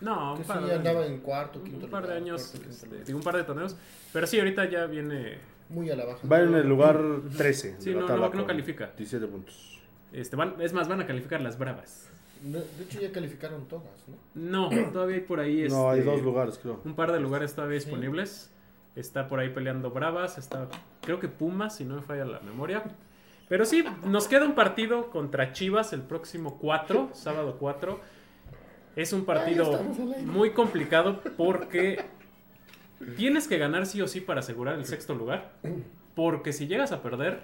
¿no? 0.00 0.14
No, 0.14 0.34
Que 0.34 0.40
un 0.40 0.44
sí 0.44 0.48
par 0.52 0.64
de 0.64 0.74
andaba 0.74 1.06
en 1.06 1.18
cuarto, 1.20 1.62
quinto 1.62 1.86
un 1.86 1.90
par 1.90 2.02
de 2.02 2.08
lugar, 2.08 2.22
años, 2.22 2.48
cuarto, 2.52 2.70
este, 2.70 3.04
digo, 3.04 3.18
un 3.18 3.24
par 3.24 3.36
de 3.36 3.44
torneos. 3.44 3.76
Pero 4.12 4.26
sí, 4.26 4.38
ahorita 4.38 4.68
ya 4.68 4.86
viene. 4.86 5.38
Muy 5.68 5.90
a 5.90 5.96
la 5.96 6.04
baja. 6.04 6.26
Va 6.28 6.40
en 6.40 6.54
el 6.54 6.68
lugar 6.68 7.00
13 7.36 7.76
Sí, 7.78 7.90
de 7.90 7.96
no, 7.96 8.06
no, 8.06 8.28
no 8.28 8.46
califica. 8.46 8.86
17 8.96 9.26
puntos. 9.26 9.80
Este, 10.12 10.36
van, 10.36 10.54
es 10.60 10.72
más, 10.72 10.86
van 10.88 11.00
a 11.00 11.06
calificar 11.06 11.40
las 11.40 11.58
bravas. 11.58 12.08
No, 12.42 12.58
De 12.58 12.84
hecho, 12.84 13.00
ya 13.00 13.10
calificaron 13.10 13.66
todas, 13.66 14.04
¿no? 14.06 14.16
No, 14.34 14.68
todavía 14.92 15.16
hay 15.16 15.22
por 15.22 15.40
ahí. 15.40 15.66
No, 15.68 15.90
hay 15.90 16.00
este, 16.00 16.10
dos 16.10 16.22
lugares, 16.22 16.58
creo. 16.58 16.80
Un 16.84 16.94
par 16.94 17.12
de 17.12 17.20
lugares 17.20 17.54
todavía 17.54 17.76
disponibles. 17.76 18.52
Está 18.94 19.28
por 19.28 19.40
ahí 19.40 19.50
peleando 19.50 19.90
Bravas. 19.90 20.38
Está, 20.38 20.68
creo 21.02 21.20
que 21.20 21.28
Pumas, 21.28 21.76
si 21.76 21.84
no 21.84 21.96
me 21.96 22.02
falla 22.02 22.24
la 22.24 22.40
memoria. 22.40 22.84
Pero 23.48 23.64
sí, 23.64 23.84
nos 24.04 24.28
queda 24.28 24.44
un 24.44 24.54
partido 24.54 25.10
contra 25.10 25.52
Chivas 25.52 25.92
el 25.92 26.02
próximo 26.02 26.58
4, 26.58 27.10
sábado 27.14 27.56
4. 27.58 28.00
Es 28.96 29.12
un 29.12 29.24
partido 29.24 29.80
muy 30.24 30.50
complicado 30.50 31.20
porque 31.36 32.00
tienes 33.16 33.46
que 33.46 33.58
ganar 33.58 33.86
sí 33.86 34.00
o 34.00 34.08
sí 34.08 34.20
para 34.20 34.40
asegurar 34.40 34.76
el 34.78 34.86
sexto 34.86 35.14
lugar. 35.14 35.52
Porque 36.14 36.52
si 36.54 36.66
llegas 36.66 36.92
a 36.92 37.02
perder, 37.02 37.40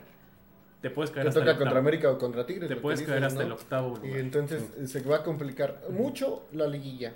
te 0.81 0.89
puedes 0.89 1.11
caer 1.11 1.25
Te 1.27 1.29
hasta 1.29 1.41
el 1.41 1.45
toca 1.47 1.59
contra 1.59 1.71
octavo. 1.73 1.79
América 1.81 2.11
o 2.11 2.19
contra 2.19 2.47
Tigres. 2.47 2.69
Te 2.71 2.77
puedes 2.77 3.01
dices, 3.01 3.13
caer 3.13 3.25
hasta 3.25 3.41
¿no? 3.41 3.47
el 3.47 3.53
octavo 3.53 3.99
Y 4.03 4.07
lugar. 4.07 4.21
entonces 4.21 4.63
eh, 4.79 4.87
se 4.87 5.01
va 5.03 5.17
a 5.17 5.23
complicar 5.23 5.83
mucho 5.91 6.45
la 6.53 6.67
liguilla. 6.67 7.13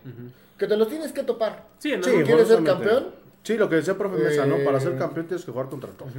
Que 0.58 0.66
te 0.66 0.76
lo 0.76 0.86
tienes 0.86 1.12
que 1.12 1.22
topar. 1.22 1.64
Sí, 1.78 1.92
en 1.92 2.04
Sí, 2.04 2.10
algún- 2.10 2.24
¿Quieres 2.24 2.48
ser 2.48 2.62
campeón? 2.62 3.06
Sí, 3.42 3.56
lo 3.56 3.68
que 3.70 3.76
decía 3.76 3.96
profe 3.96 4.22
Mesa, 4.22 4.44
¿no? 4.44 4.58
Para 4.64 4.80
ser 4.80 4.92
Eh, 4.92 4.98
campeón 4.98 5.26
tienes 5.28 5.44
que 5.46 5.52
jugar 5.52 5.68
contra 5.70 5.90
todos. 5.92 6.12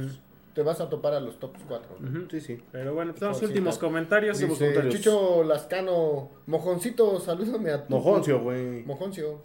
Te 0.58 0.64
vas 0.64 0.80
a 0.80 0.90
topar 0.90 1.14
a 1.14 1.20
los 1.20 1.38
top 1.38 1.52
4. 1.68 1.98
Ujú. 2.02 2.26
Sí, 2.32 2.40
sí. 2.40 2.60
Pero 2.72 2.92
bueno, 2.92 3.12
pues, 3.12 3.22
los 3.22 3.42
últimos 3.42 3.78
comentarios. 3.78 4.40
Dice 4.40 4.52
comentarios. 4.52 4.92
Chucho 4.92 5.44
Lascano, 5.44 6.30
mojoncito, 6.46 7.20
salúdame 7.20 7.70
a 7.70 7.86
tu. 7.86 7.94
Mojoncio, 7.94 8.40
güey. 8.40 8.82
Mojoncio. 8.82 9.40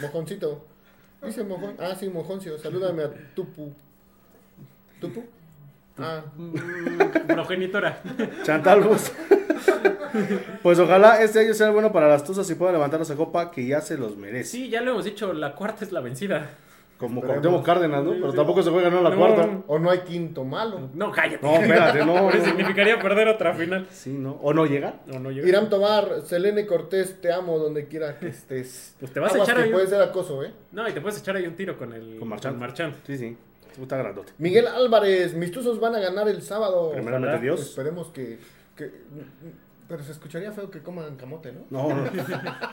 Mojoncito. 0.00 0.64
Dice 1.22 1.44
Mojon. 1.44 1.74
Ah, 1.78 1.94
sí, 2.00 2.08
Mojoncio. 2.08 2.56
Salúdame 2.56 3.02
a 3.02 3.10
Tupu. 3.34 3.74
¿Tupu? 5.02 5.22
Ah, 5.98 6.22
Mm, 6.34 6.54
progenitora. 7.26 8.00
Chantal 8.44 8.80
Bus. 8.84 9.12
pues 10.62 10.78
ojalá 10.78 11.22
este 11.22 11.40
año 11.40 11.52
sea 11.52 11.68
bueno 11.72 11.92
para 11.92 12.08
las 12.08 12.24
Tuzas 12.24 12.48
y 12.50 12.54
puedan 12.54 12.72
levantar 12.76 13.02
esa 13.02 13.16
copa 13.16 13.50
que 13.50 13.66
ya 13.66 13.82
se 13.82 13.98
los 13.98 14.16
merece. 14.16 14.48
Sí, 14.48 14.70
ya 14.70 14.80
lo 14.80 14.92
hemos 14.92 15.04
dicho, 15.04 15.34
la 15.34 15.54
cuarta 15.54 15.84
es 15.84 15.92
la 15.92 16.00
vencida. 16.00 16.48
Como. 16.98 17.22
Cuauhtémoc 17.22 17.64
Cárdenas, 17.64 18.02
¿no? 18.04 18.10
Pero 18.10 18.30
Sí. 18.32 18.36
tampoco 18.36 18.62
se 18.62 18.70
juega, 18.70 18.90
¿no? 18.90 19.00
La 19.02 19.10
No. 19.10 19.16
cuarta. 19.16 19.48
o 19.68 19.78
no 19.78 19.88
hay 19.90 20.00
quinto 20.00 20.44
malo. 20.44 20.90
No, 20.94 21.12
cállate. 21.12 21.46
No, 21.46 21.54
espérate, 21.54 22.04
no. 22.04 22.14
No. 22.34 22.44
significaría 22.44 22.98
perder 23.00 23.28
otra 23.28 23.54
final. 23.54 23.86
Sí, 23.90 24.10
¿no? 24.12 24.32
¿O 24.42 24.52
no 24.52 24.66
llega? 24.66 24.94
No, 25.06 25.20
no 25.20 25.30
llega. 25.30 25.46
Irán 25.48 25.70
Tobar, 25.70 26.22
Selene 26.26 26.66
Cortés, 26.66 27.20
te 27.20 27.32
amo 27.32 27.58
donde 27.58 27.86
quiera 27.86 28.18
que 28.18 28.26
estés. 28.28 28.96
Pues 28.98 29.12
te 29.12 29.20
vas 29.20 29.32
a 29.34 29.38
echar 29.38 29.58
ahí. 29.58 29.70
puede 29.70 29.86
ser 29.86 30.02
acoso, 30.02 30.42
¿eh? 30.42 30.52
No, 30.72 30.88
y 30.88 30.92
te 30.92 31.00
puedes 31.00 31.20
echar 31.20 31.36
ahí 31.36 31.46
un 31.46 31.54
tiro 31.54 31.78
con 31.78 31.92
el 31.92 32.18
Con 32.18 32.28
Marchand. 32.28 32.58
Marchand. 32.58 32.94
Sí, 33.06 33.16
sí. 33.16 33.36
Está 33.80 33.96
grandote. 33.96 34.32
Miguel 34.38 34.66
Álvarez, 34.66 35.34
mis 35.34 35.52
tuzos 35.52 35.78
van 35.78 35.94
a 35.94 36.00
ganar 36.00 36.28
el 36.28 36.42
sábado. 36.42 36.90
Primeramente. 36.92 37.38
Dios. 37.38 37.60
Esperemos 37.60 38.08
que, 38.08 38.40
que- 38.74 38.90
Pero 39.88 40.02
se 40.02 40.12
escucharía 40.12 40.52
feo 40.52 40.70
que 40.70 40.80
coman 40.82 41.16
camote, 41.16 41.50
¿no? 41.52 41.60
No, 41.70 41.88
no. 41.94 42.10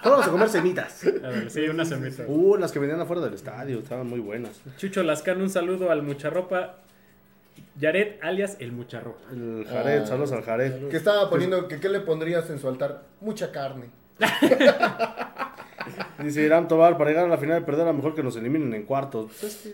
Vamos 0.03 0.27
a 0.27 0.31
comer 0.31 0.49
semitas. 0.49 1.05
A 1.23 1.29
ver, 1.29 1.49
sí, 1.49 1.61
una 1.69 1.85
semita. 1.85 2.23
Uh, 2.27 2.57
las 2.57 2.71
que 2.73 2.79
vendían 2.79 2.99
afuera 2.99 3.21
del 3.21 3.33
estadio, 3.33 3.79
estaban 3.79 4.05
muy 4.07 4.19
buenas. 4.19 4.59
Chucho 4.77 5.01
Lascano, 5.01 5.41
un 5.43 5.49
saludo 5.49 5.91
al 5.91 6.03
Mucharropa. 6.03 6.79
Yaret, 7.79 8.21
alias 8.21 8.57
el 8.59 8.73
Mucharropa. 8.73 9.31
El 9.31 9.65
Jared, 9.69 10.01
Ah. 10.01 10.05
saludos 10.07 10.33
al 10.33 10.43
Jared. 10.43 10.89
Que 10.89 10.97
estaba 10.97 11.29
poniendo 11.29 11.69
que 11.69 11.79
qué 11.79 11.87
le 11.87 12.01
pondrías 12.01 12.49
en 12.49 12.59
su 12.59 12.67
altar. 12.67 13.03
Mucha 13.21 13.51
carne. 13.53 13.85
Dice 16.23 16.41
Irán 16.41 16.67
Tobar, 16.67 16.97
para 16.97 17.11
llegar 17.11 17.25
a 17.25 17.29
la 17.29 17.37
final 17.37 17.61
y 17.61 17.65
perder, 17.65 17.83
a 17.83 17.91
lo 17.91 17.93
mejor 17.93 18.15
que 18.15 18.23
nos 18.23 18.35
eliminen 18.35 18.73
en 18.73 18.83
cuartos. 18.83 19.31
Pues 19.39 19.43
es 19.43 19.57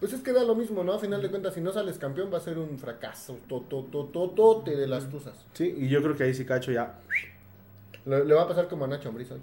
Pues 0.00 0.14
es 0.14 0.22
que 0.22 0.32
da 0.32 0.42
lo 0.44 0.54
mismo, 0.54 0.82
¿no? 0.82 0.94
A 0.94 0.98
final 0.98 1.20
de 1.20 1.28
cuentas, 1.28 1.52
si 1.54 1.60
no 1.60 1.72
sales 1.72 1.98
campeón 1.98 2.30
va 2.32 2.38
a 2.38 2.40
ser 2.40 2.58
un 2.58 2.78
fracaso 2.78 3.38
totototote 3.48 4.74
de 4.74 4.86
las 4.86 5.08
tuzas. 5.10 5.44
Sí, 5.52 5.74
y 5.76 5.88
yo 5.88 6.02
creo 6.02 6.16
que 6.16 6.24
ahí 6.24 6.32
sí 6.34 6.44
Cacho 6.46 6.72
ya. 6.72 6.94
Le, 8.06 8.24
le 8.24 8.34
va 8.34 8.42
a 8.42 8.48
pasar 8.48 8.66
como 8.68 8.86
a 8.86 8.88
Nacho 8.88 9.10
Ambriz 9.10 9.30
hoy. 9.30 9.40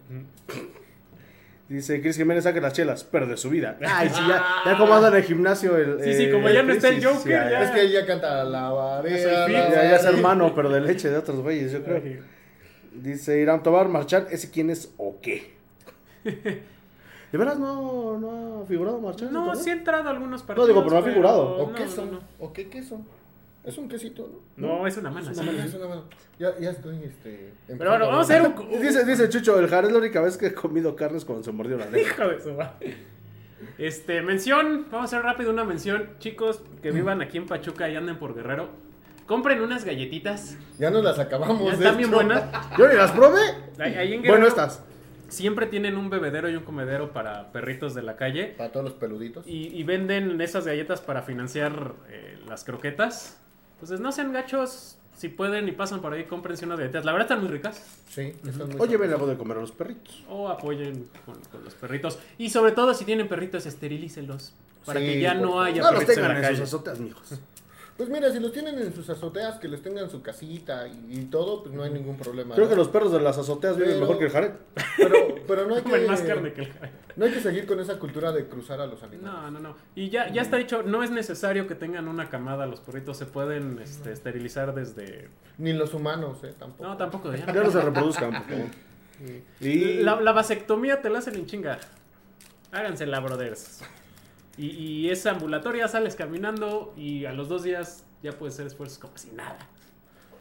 Dice 1.70 2.02
Chris 2.02 2.16
Jiménez 2.18 2.46
saque 2.46 2.62
las 2.62 2.74
chelas, 2.74 3.04
pero 3.04 3.28
de 3.28 3.38
su 3.38 3.50
vida. 3.50 3.78
Ay, 3.86 4.10
sí, 4.10 4.22
ya, 4.28 4.44
ya 4.66 4.78
como 4.78 4.96
anda 4.96 5.10
en 5.10 5.16
el 5.16 5.24
gimnasio 5.24 5.78
el. 5.78 6.02
Sí, 6.04 6.14
sí, 6.14 6.24
eh, 6.24 6.32
como 6.32 6.50
ya 6.50 6.64
no 6.64 6.72
está 6.74 6.90
el 6.90 7.04
Joker, 7.06 7.22
sí, 7.22 7.30
ya. 7.30 7.64
Es 7.64 7.72
que 7.72 7.82
él 7.82 7.92
ya 7.92 8.06
canta 8.06 8.44
la 8.46 9.04
Ya 9.06 9.18
soy 9.18 9.26
varera. 9.26 9.46
fit. 9.46 9.54
la 9.54 9.70
Ya, 9.70 9.84
ya 9.90 9.96
es 9.98 10.06
hermano, 10.06 10.56
pero 10.56 10.70
de 10.70 10.82
leche 10.82 11.10
de 11.10 11.18
otros 11.18 11.40
güeyes, 11.42 11.72
yo 11.74 11.84
creo. 11.84 12.02
Dice 12.94 13.40
Irán 13.40 13.62
Tobar, 13.62 13.90
Marchand, 13.90 14.28
¿ese 14.32 14.50
quién 14.50 14.70
es 14.70 14.92
o 14.98 15.18
qué? 15.22 15.56
¿De 17.32 17.38
veras 17.38 17.60
no, 17.60 18.18
no 18.20 18.62
ha 18.64 18.66
figurado 18.66 19.00
Marchand? 19.00 19.32
No, 19.32 19.54
¿sí? 19.56 19.70
ha 19.70 19.74
entrado 19.74 20.08
a 20.08 20.12
algunos 20.12 20.42
No, 20.42 20.48
partidos. 20.48 20.68
digo, 20.70 20.84
pero 20.84 20.94
no 20.94 21.00
ha 21.00 21.04
figurado. 21.04 21.58
¿O 21.58 21.68
no, 21.68 21.74
queso? 21.76 22.06
no, 22.06 22.12
no. 22.14 22.20
¿O 22.40 22.54
qué 22.54 22.70
queso? 22.70 23.02
Es 23.66 23.78
un 23.78 23.90
quesito, 23.90 24.30
¿no? 24.56 24.68
No, 24.80 24.88
es 24.88 24.96
una 24.96 25.10
mano. 25.12 25.30
Es 25.30 25.38
una 25.38 25.52
mano, 25.52 25.64
es 25.64 25.74
una 25.74 25.88
mano. 25.88 26.04
Ya, 26.40 26.58
ya 26.58 26.70
estoy, 26.70 27.04
este... 27.04 27.52
Pero 27.68 27.90
bueno, 27.90 28.08
vamos 28.08 28.30
a 28.30 28.34
hacer 28.34 28.48
un... 28.48 28.82
Dice, 28.82 29.04
dice 29.04 29.28
Chucho, 29.28 29.60
el 29.60 29.68
Jared 29.68 29.88
es 29.88 29.92
la 29.94 30.00
única 30.00 30.22
vez 30.22 30.38
que 30.38 30.48
he 30.48 30.54
comido 30.54 30.96
carnes 30.96 31.26
cuando 31.26 31.44
se 31.44 31.52
mordió 31.52 31.76
la 31.78 31.86
lengua. 31.86 32.00
Hijo 32.00 32.28
de 32.30 32.42
su 32.42 32.54
madre. 32.54 32.96
Este, 33.78 34.22
mención, 34.22 34.86
vamos 34.90 35.02
a 35.14 35.18
hacer 35.18 35.22
rápido 35.24 35.52
una 35.52 35.66
mención. 35.66 36.12
Chicos 36.20 36.62
que 36.82 36.92
vivan 36.92 37.22
aquí 37.22 37.38
en 37.38 37.46
Pachuca 37.46 37.90
y 37.90 37.96
anden 37.98 38.18
por 38.18 38.34
Guerrero, 38.36 38.70
compren 39.26 39.62
unas 39.62 39.84
galletitas. 39.84 40.56
Ya 40.80 40.90
nos 40.90 41.04
las 41.04 41.20
acabamos, 41.20 41.64
Ya 41.66 41.72
de 41.72 41.84
están 41.84 41.98
bien 41.98 42.08
hecho. 42.10 42.16
buenas. 42.16 42.44
Yo 42.78 42.88
ni 42.88 42.96
las 42.96 43.12
probé. 43.12 43.42
Ahí, 43.80 43.96
ahí 43.96 44.14
en 44.14 44.22
Guerrero 44.22 44.32
Bueno, 44.34 44.48
estas. 44.48 44.82
Siempre 45.30 45.66
tienen 45.68 45.98
un 45.98 46.10
bebedero 46.10 46.50
y 46.50 46.56
un 46.56 46.64
comedero 46.64 47.12
para 47.12 47.52
perritos 47.52 47.94
de 47.94 48.04
la 48.04 48.16
calle. 48.16 48.54
Para 48.58 48.72
todos 48.72 48.84
los 48.86 48.94
peluditos. 48.94 49.46
Y, 49.48 49.68
y 49.68 49.84
venden 49.84 50.40
esas 50.42 50.66
galletas 50.66 51.02
para 51.02 51.22
financiar 51.22 51.94
eh, 52.10 52.40
las 52.48 52.64
croquetas. 52.64 53.38
Entonces 53.74 54.00
no 54.00 54.12
sean 54.12 54.32
gachos. 54.34 54.98
Si 55.16 55.30
pueden 55.30 55.68
y 55.68 55.72
pasan 55.72 56.00
por 56.02 56.14
ahí, 56.14 56.26
cómprense 56.26 56.66
unas 56.66 56.80
galletas. 56.80 57.04
La 57.04 57.12
verdad 57.12 57.26
están 57.32 57.42
muy 57.44 57.52
ricas. 57.52 57.84
Sí, 58.10 58.22
están 58.48 58.70
muy 58.70 58.76
Oye, 58.80 58.98
ven 58.98 59.10
sabrosas. 59.10 59.22
la 59.22 59.34
de 59.34 59.38
comer 59.38 59.58
a 59.58 59.62
los 59.62 59.72
perritos. 59.72 60.24
O 60.30 60.48
apoyen 60.48 61.10
con, 61.26 61.36
con 61.52 61.64
los 61.64 61.74
perritos. 61.74 62.20
Y 62.38 62.50
sobre 62.52 62.72
todo, 62.72 62.94
si 62.94 63.04
tienen 63.06 63.28
perritos, 63.28 63.66
esterilícenlos. 63.66 64.54
Para 64.86 65.00
Sí, 65.00 65.06
que 65.08 65.20
ya 65.22 65.34
no 65.34 65.50
favor. 65.50 65.66
haya 65.66 65.82
No 65.82 65.92
los 65.92 66.04
perritos 66.06 66.10
en 66.18 66.22
tengan 66.24 66.32
la 66.34 66.38
en 66.38 66.44
calle. 66.44 66.58
sus 66.58 66.68
azoteas, 66.74 67.00
mijos. 67.00 67.34
Pues 67.98 68.10
mira, 68.10 68.32
si 68.32 68.40
los 68.40 68.52
tienen 68.52 68.78
en 68.78 68.94
sus 68.94 69.10
azoteas, 69.10 69.58
que 69.58 69.68
les 69.68 69.82
tengan 69.82 70.08
su 70.10 70.22
casita 70.22 70.88
y, 70.88 71.18
y 71.20 71.26
todo, 71.26 71.64
pues 71.64 71.74
no 71.74 71.82
hay 71.82 71.90
ningún 71.90 72.16
problema. 72.16 72.54
Creo 72.54 72.66
¿no? 72.68 72.70
que 72.70 72.76
los 72.76 72.90
perros 72.90 73.12
de 73.12 73.20
las 73.20 73.38
azoteas 73.40 73.76
viven 73.76 73.94
Pero- 73.94 74.02
mejor 74.02 74.20
que 74.20 74.26
el 74.26 74.32
Jared. 74.32 74.52
Pero, 74.98 75.16
pero 75.48 75.66
no 75.68 75.76
hay 75.76 75.82
Comen 75.84 76.02
que... 76.02 76.08
más 76.08 76.22
carne 76.22 76.54
que 76.54 76.62
el 76.62 76.70
No 77.16 77.26
hay 77.26 77.32
que 77.32 77.42
seguir 77.42 77.66
con 77.66 77.80
esa 77.80 77.98
cultura 77.98 78.32
de 78.32 78.46
cruzar 78.48 78.80
a 78.82 78.86
los 78.86 79.02
animales. 79.02 79.34
No, 79.42 79.50
no, 79.50 79.60
no. 79.60 79.76
Y 79.96 80.10
ya, 80.10 80.32
ya 80.32 80.44
está 80.44 80.58
dicho, 80.58 80.84
no 80.84 81.02
es 81.02 81.10
necesario 81.10 81.66
que 81.68 81.74
tengan 81.74 82.08
una 82.08 82.30
camada. 82.30 82.68
Los 82.68 82.82
perritos 82.82 83.18
se 83.18 83.26
pueden 83.26 83.80
este, 83.80 84.12
esterilizar 84.12 84.76
desde... 84.76 85.30
Ni 85.58 85.74
los 85.74 85.96
humanos, 85.96 86.44
eh, 86.44 86.54
tampoco. 86.58 86.84
No, 86.84 86.98
tampoco. 86.98 87.34
Ya. 87.34 87.48
Ya 87.52 87.64
no 87.64 87.72
se 87.72 87.82
reproduzcan, 87.82 88.32
por 88.32 88.44
favor. 88.44 88.68
Y 89.60 90.04
La, 90.04 90.22
la 90.22 90.32
vasectomía 90.34 91.02
te 91.02 91.10
la 91.10 91.18
hacen 91.18 91.34
en 91.34 91.48
chinga. 91.48 91.80
Hágansela, 92.72 93.20
brothers. 93.22 93.82
Y, 94.58 94.68
y 94.70 95.10
es 95.10 95.26
ambulatoria, 95.26 95.88
sales 95.88 96.16
caminando 96.16 96.94
y 96.98 97.26
a 97.26 97.34
los 97.34 97.48
dos 97.50 97.64
días 97.64 98.04
ya 98.24 98.32
puedes 98.32 98.56
hacer 98.56 98.68
esfuerzos 98.68 98.98
como 98.98 99.18
si 99.18 99.30
nada. 99.32 99.58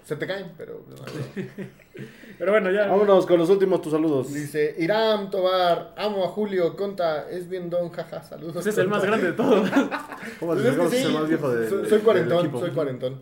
Se 0.04 0.14
te 0.16 0.26
caen, 0.26 0.52
pero... 0.56 0.82
Pero 2.38 2.52
bueno, 2.52 2.70
ya. 2.70 2.86
vámonos 2.86 3.24
con 3.26 3.38
los 3.38 3.48
últimos 3.48 3.80
tus 3.80 3.92
saludos. 3.92 4.32
Dice, 4.32 4.74
Irán, 4.78 5.30
Tobar, 5.30 5.94
amo 5.96 6.24
a 6.24 6.28
Julio, 6.28 6.76
Conta, 6.76 7.28
es 7.30 7.48
bien 7.48 7.70
don, 7.70 7.88
jaja, 7.90 8.22
saludos. 8.22 8.56
Ese 8.58 8.70
es 8.70 8.78
el 8.78 8.88
más 8.88 9.00
Conta". 9.00 9.16
grande 9.16 9.26
de 9.30 9.32
todos. 9.36 9.70
¿Cómo 10.38 10.52
Pues 10.52 10.62
se 10.62 10.68
es 10.68 10.90
sí, 10.90 11.06
el 11.08 11.12
más 11.14 11.28
viejo 11.28 11.50
de, 11.50 11.68
soy, 11.68 11.88
soy 11.88 11.98
cuarentón, 12.00 12.50
soy 12.60 12.70
cuarentón. 12.72 13.20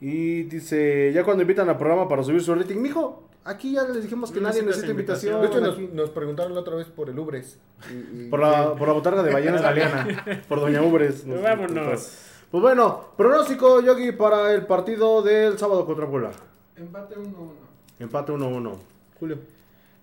Y 0.00 0.42
dice, 0.44 1.10
ya 1.14 1.24
cuando 1.24 1.42
invitan 1.42 1.68
al 1.70 1.78
programa 1.78 2.06
para 2.06 2.22
subir 2.22 2.42
su 2.42 2.54
rating, 2.54 2.76
mijo, 2.76 3.26
aquí 3.44 3.72
ya 3.72 3.84
les 3.84 4.02
dijimos 4.02 4.30
que 4.32 4.40
No 4.40 4.48
nadie 4.48 4.62
necesita 4.62 4.90
invitación. 4.90 5.40
De 5.40 5.46
hecho, 5.48 5.60
nos, 5.60 5.78
nos 5.78 6.10
preguntaron 6.10 6.54
la 6.54 6.60
otra 6.60 6.74
vez 6.76 6.86
por 6.88 7.08
el 7.10 7.18
Ubres. 7.18 7.58
y- 7.90 8.24
y- 8.24 8.28
Por 8.28 8.40
la, 8.40 8.74
por 8.74 8.88
la 8.88 8.94
botarga 8.94 9.22
de 9.22 9.32
Ballenas 9.32 9.62
Galeana. 9.62 10.24
por 10.48 10.60
Doña 10.60 10.82
Ubres. 10.82 11.24
nos- 11.26 11.42
Vámonos. 11.42 12.18
Pues 12.50 12.62
bueno, 12.62 13.08
pronóstico, 13.16 13.80
Yogi, 13.80 14.12
para 14.12 14.52
el 14.52 14.64
partido 14.66 15.22
del 15.22 15.58
sábado 15.58 15.84
contra 15.86 16.08
Puebla. 16.08 16.30
Empate 16.76 17.16
1-1. 17.16 17.52
Empate 17.98 18.32
1-1. 18.32 18.76
Julio. 19.18 19.38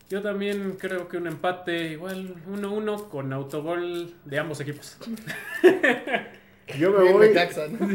Yo 0.09 0.21
también 0.21 0.75
creo 0.77 1.07
que 1.07 1.15
un 1.15 1.27
empate 1.27 1.91
igual 1.93 2.35
1-1 2.53 3.07
con 3.07 3.31
autogol 3.31 4.13
de 4.25 4.39
ambos 4.39 4.59
equipos. 4.59 4.97
Yo 6.77 6.91
me 6.91 7.03
Bien 7.03 7.13
voy, 7.13 7.33
¿no? 7.33 7.89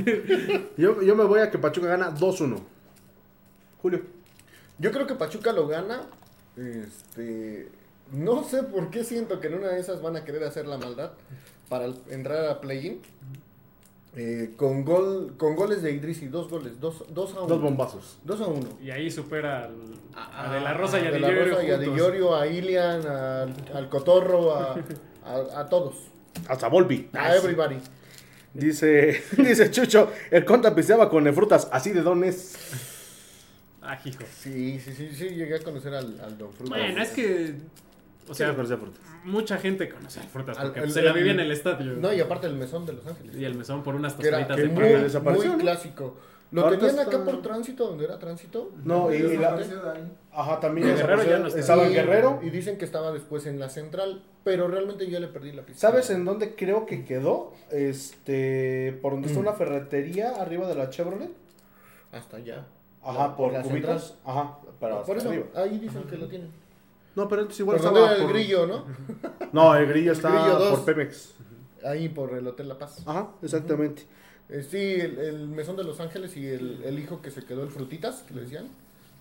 yo, 0.76 1.01
yo 1.03 1.16
me 1.16 1.24
voy 1.24 1.40
a 1.40 1.51
que 1.51 1.59
Pachuca 1.59 1.86
gana 1.88 2.14
2-1. 2.14 2.59
Julio. 3.80 4.01
Yo 4.79 4.93
creo 4.93 5.07
que 5.07 5.14
Pachuca 5.14 5.53
lo 5.53 5.66
gana. 5.68 6.03
Este. 6.57 7.68
No 8.12 8.45
sé 8.45 8.62
por 8.62 8.91
qué 8.91 9.03
siento 9.05 9.41
que 9.41 9.49
en 9.49 9.55
una 9.55 9.68
de 9.68 9.81
esas 9.81 10.01
van 10.03 10.16
a 10.16 10.24
querer 10.24 10.45
hacer 10.45 10.66
la 10.66 10.79
maldad 10.79 11.12
para 11.68 11.87
entrar 12.11 12.47
a 12.47 12.61
play-in. 12.61 13.01
Eh, 14.18 14.55
con 14.57 14.85
gol 14.87 15.35
con 15.37 15.57
goles 15.57 15.83
de 15.83 15.93
Idrisi, 15.93 16.29
dos 16.29 16.49
goles, 16.49 16.81
dos, 16.81 17.05
dos 17.12 17.35
a 17.35 17.41
uno. 17.41 17.49
Dos 17.49 17.61
bombazos. 17.61 18.18
Dos 18.24 18.41
a 18.41 18.47
uno. 18.47 18.68
Y 18.83 18.91
ahí 18.91 19.11
supera 19.11 19.64
al- 19.64 19.74
a, 20.14 20.51
A- 20.51 20.55
De 20.55 20.61
La 20.61 20.72
Rosa 20.72 20.99
y 21.01 21.07
a 21.07 21.11
De 21.11 21.20
La 21.20 21.31
Rosa 21.31 21.62
y 21.64 21.70
a. 21.70 21.77
Di 21.79 21.87
Llorio, 21.87 22.35
a 22.35 22.47
Ilian, 22.47 23.07
al, 23.07 23.55
al 23.74 23.89
Cotorro, 23.91 24.55
a, 24.55 24.74
a, 25.24 25.61
a 25.61 25.68
todos. 25.68 25.97
Hasta 26.49 26.68
Volpi. 26.68 27.11
A 27.12 27.37
everybody. 27.37 27.77
Dice, 28.55 29.22
dice 29.37 29.70
Chucho, 29.70 30.11
el 30.31 30.47
conta 30.47 30.74
pisteaba 30.74 31.11
con 31.11 31.31
frutas, 31.35 31.68
así 31.70 31.93
de 31.93 32.01
dones. 32.01 32.55
Ah, 33.89 33.99
hijo. 34.05 34.22
Sí, 34.30 34.78
sí, 34.80 34.93
sí, 34.93 35.11
sí, 35.14 35.28
llegué 35.30 35.57
a 35.57 35.61
conocer 35.61 35.95
al, 35.95 36.18
al 36.20 36.37
Don 36.39 36.53
Frutas. 36.53 36.78
Bueno, 36.78 37.03
es 37.03 37.11
que. 37.11 37.55
O 38.28 38.34
sea, 38.34 38.53
frutas. 38.55 38.78
mucha 39.24 39.57
gente 39.59 39.89
conoce 39.89 40.18
al 40.18 40.26
frutas 40.26 40.59
Al- 40.59 40.66
porque 40.66 40.80
el- 40.80 40.91
se 40.91 41.01
la 41.03 41.12
vivía 41.12 41.30
en 41.32 41.41
el 41.41 41.53
estadio. 41.53 41.93
No, 41.95 42.12
y 42.12 42.20
aparte 42.20 42.49
el 42.49 42.55
mesón 42.55 42.84
de 42.84 42.95
Los 42.95 43.07
Ángeles. 43.07 43.37
Y 43.37 43.45
el 43.45 43.55
mesón 43.55 43.82
por 43.84 43.95
unas 43.95 44.14
que 44.14 44.26
era 44.26 44.39
tostaditas 44.47 44.57
que 44.57 44.62
de 44.82 44.95
muy, 44.97 45.03
desapareció, 45.03 45.47
muy 45.51 45.57
¿no? 45.59 45.62
clásico. 45.62 46.16
Lo 46.53 46.68
tenían 46.70 46.91
está- 46.91 47.03
acá 47.03 47.24
por 47.24 47.43
tránsito, 47.43 47.87
donde 47.89 48.05
era 48.05 48.18
tránsito. 48.18 48.72
No, 48.84 49.12
y, 49.12 49.16
y 49.18 49.37
la, 49.37 49.57
ajá, 50.32 50.61
también 50.61 50.87
Guerrero 50.89 51.18
desapareció. 51.22 51.30
ya 51.32 51.39
no 51.41 51.47
está. 51.49 51.61
estaba 51.61 51.87
en 51.87 51.93
Guerrero. 51.93 52.41
Y 52.43 52.51
dicen 52.51 52.78
que 52.78 52.84
estaba 52.84 53.12
después 53.12 53.47
en 53.47 53.59
la 53.61 53.68
central, 53.68 54.22
pero 54.45 54.68
realmente 54.68 55.09
ya 55.11 55.18
le 55.20 55.26
perdí 55.28 55.53
la 55.53 55.62
pista. 55.62 55.89
¿Sabes 55.89 56.11
en 56.11 56.24
dónde 56.24 56.55
creo 56.55 56.87
que 56.87 57.05
quedó? 57.05 57.53
Este, 57.70 58.97
por 59.03 59.12
donde 59.12 59.28
está 59.28 59.39
Mm. 59.41 59.43
una 59.43 59.53
ferretería 59.55 60.30
arriba 60.41 60.66
de 60.68 60.74
la 60.74 60.91
Chevrolet. 60.91 61.30
Hasta 62.12 62.37
allá. 62.39 62.66
Ajá, 63.07 63.36
por. 63.36 63.54
Ajá, 63.54 64.59
pero 64.80 65.02
por 65.04 65.16
eso, 65.16 65.28
arriba. 65.28 65.46
ahí 65.54 65.78
dicen 65.78 66.02
que 66.04 66.16
lo 66.16 66.26
tienen. 66.28 66.50
No, 67.14 67.28
pero 67.28 67.42
entonces 67.42 67.61
igual 67.61 67.76
estaba 67.78 68.12
el 68.14 68.22
por- 68.22 68.32
grillo, 68.32 68.66
¿no? 68.66 68.84
No, 69.52 69.74
el 69.74 69.86
grillo 69.86 70.11
El 70.12 70.16
está 70.16 70.28
Grillo 70.30 70.59
dos. 70.59 70.80
por 70.80 70.84
Pemex. 70.94 71.34
Ahí 71.84 72.09
por 72.09 72.34
el 72.34 72.46
Hotel 72.46 72.68
La 72.68 72.78
Paz. 72.78 73.02
Ajá, 73.07 73.28
exactamente. 73.42 74.02
Eh, 74.48 74.62
sí, 74.68 74.76
el, 75.00 75.18
el 75.18 75.48
mesón 75.48 75.76
de 75.76 75.84
Los 75.84 75.98
Ángeles 76.00 76.36
y 76.36 76.46
el, 76.46 76.82
el 76.84 76.98
hijo 76.98 77.22
que 77.22 77.30
se 77.30 77.42
quedó, 77.44 77.62
el 77.62 77.70
Frutitas, 77.70 78.22
que 78.22 78.34
le 78.34 78.42
decían. 78.42 78.66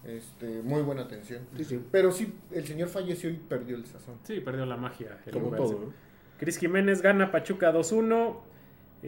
Este, 0.04 0.62
muy 0.62 0.82
buena 0.84 1.04
atención. 1.04 1.42
Sí, 1.58 1.64
sí. 1.66 1.82
Pero 1.92 2.12
sí, 2.12 2.34
el 2.52 2.68
señor 2.68 2.90
falleció 2.90 3.30
y 3.30 3.34
perdió 3.34 3.76
el 3.76 3.86
sazón. 3.88 4.16
Sí, 4.24 4.40
perdió 4.40 4.66
la 4.66 4.78
magia. 4.78 5.18
el 5.26 5.32
Como 5.34 5.50
todo, 5.56 5.72
¿no? 5.72 5.94
Cris 6.38 6.58
Jiménez 6.58 7.02
gana 7.02 7.32
Pachuca 7.32 7.72
2-1. 7.74 8.36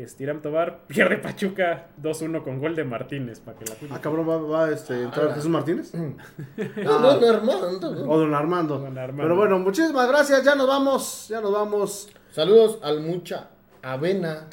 Este, 0.03 0.23
Irán 0.23 0.41
Tobar 0.41 0.81
pierde 0.87 1.17
Pachuca 1.17 1.87
2-1 2.01 2.43
con 2.43 2.59
gol 2.59 2.75
de 2.75 2.83
Martínez 2.83 3.39
para 3.39 3.57
que 3.57 3.65
la 3.65 3.75
cuide. 3.75 3.93
Ah, 3.95 3.99
cabrón, 4.01 4.29
va, 4.29 4.37
va 4.37 4.69
este, 4.71 4.93
a 4.93 5.01
entrar 5.03 5.27
Ah. 5.29 5.33
Jesús 5.33 5.49
Martínez. 5.49 5.91
No, 5.95 6.99
no, 6.99 7.19
no, 7.19 7.27
Armando, 7.29 7.95
¿no? 7.95 8.11
O 8.11 8.19
don 8.19 8.33
Armando. 8.33 8.77
Don 8.79 8.97
Armando. 8.97 9.23
Pero 9.23 9.35
bueno, 9.35 9.59
muchísimas 9.59 10.07
gracias. 10.07 10.43
Ya 10.43 10.55
nos 10.55 10.67
vamos. 10.67 11.27
Ya 11.29 11.41
nos 11.41 11.51
vamos. 11.51 12.09
Saludos 12.31 12.79
al 12.83 13.01
mucha 13.01 13.49
avena. 13.81 14.47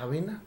¿Avena? 0.00 0.42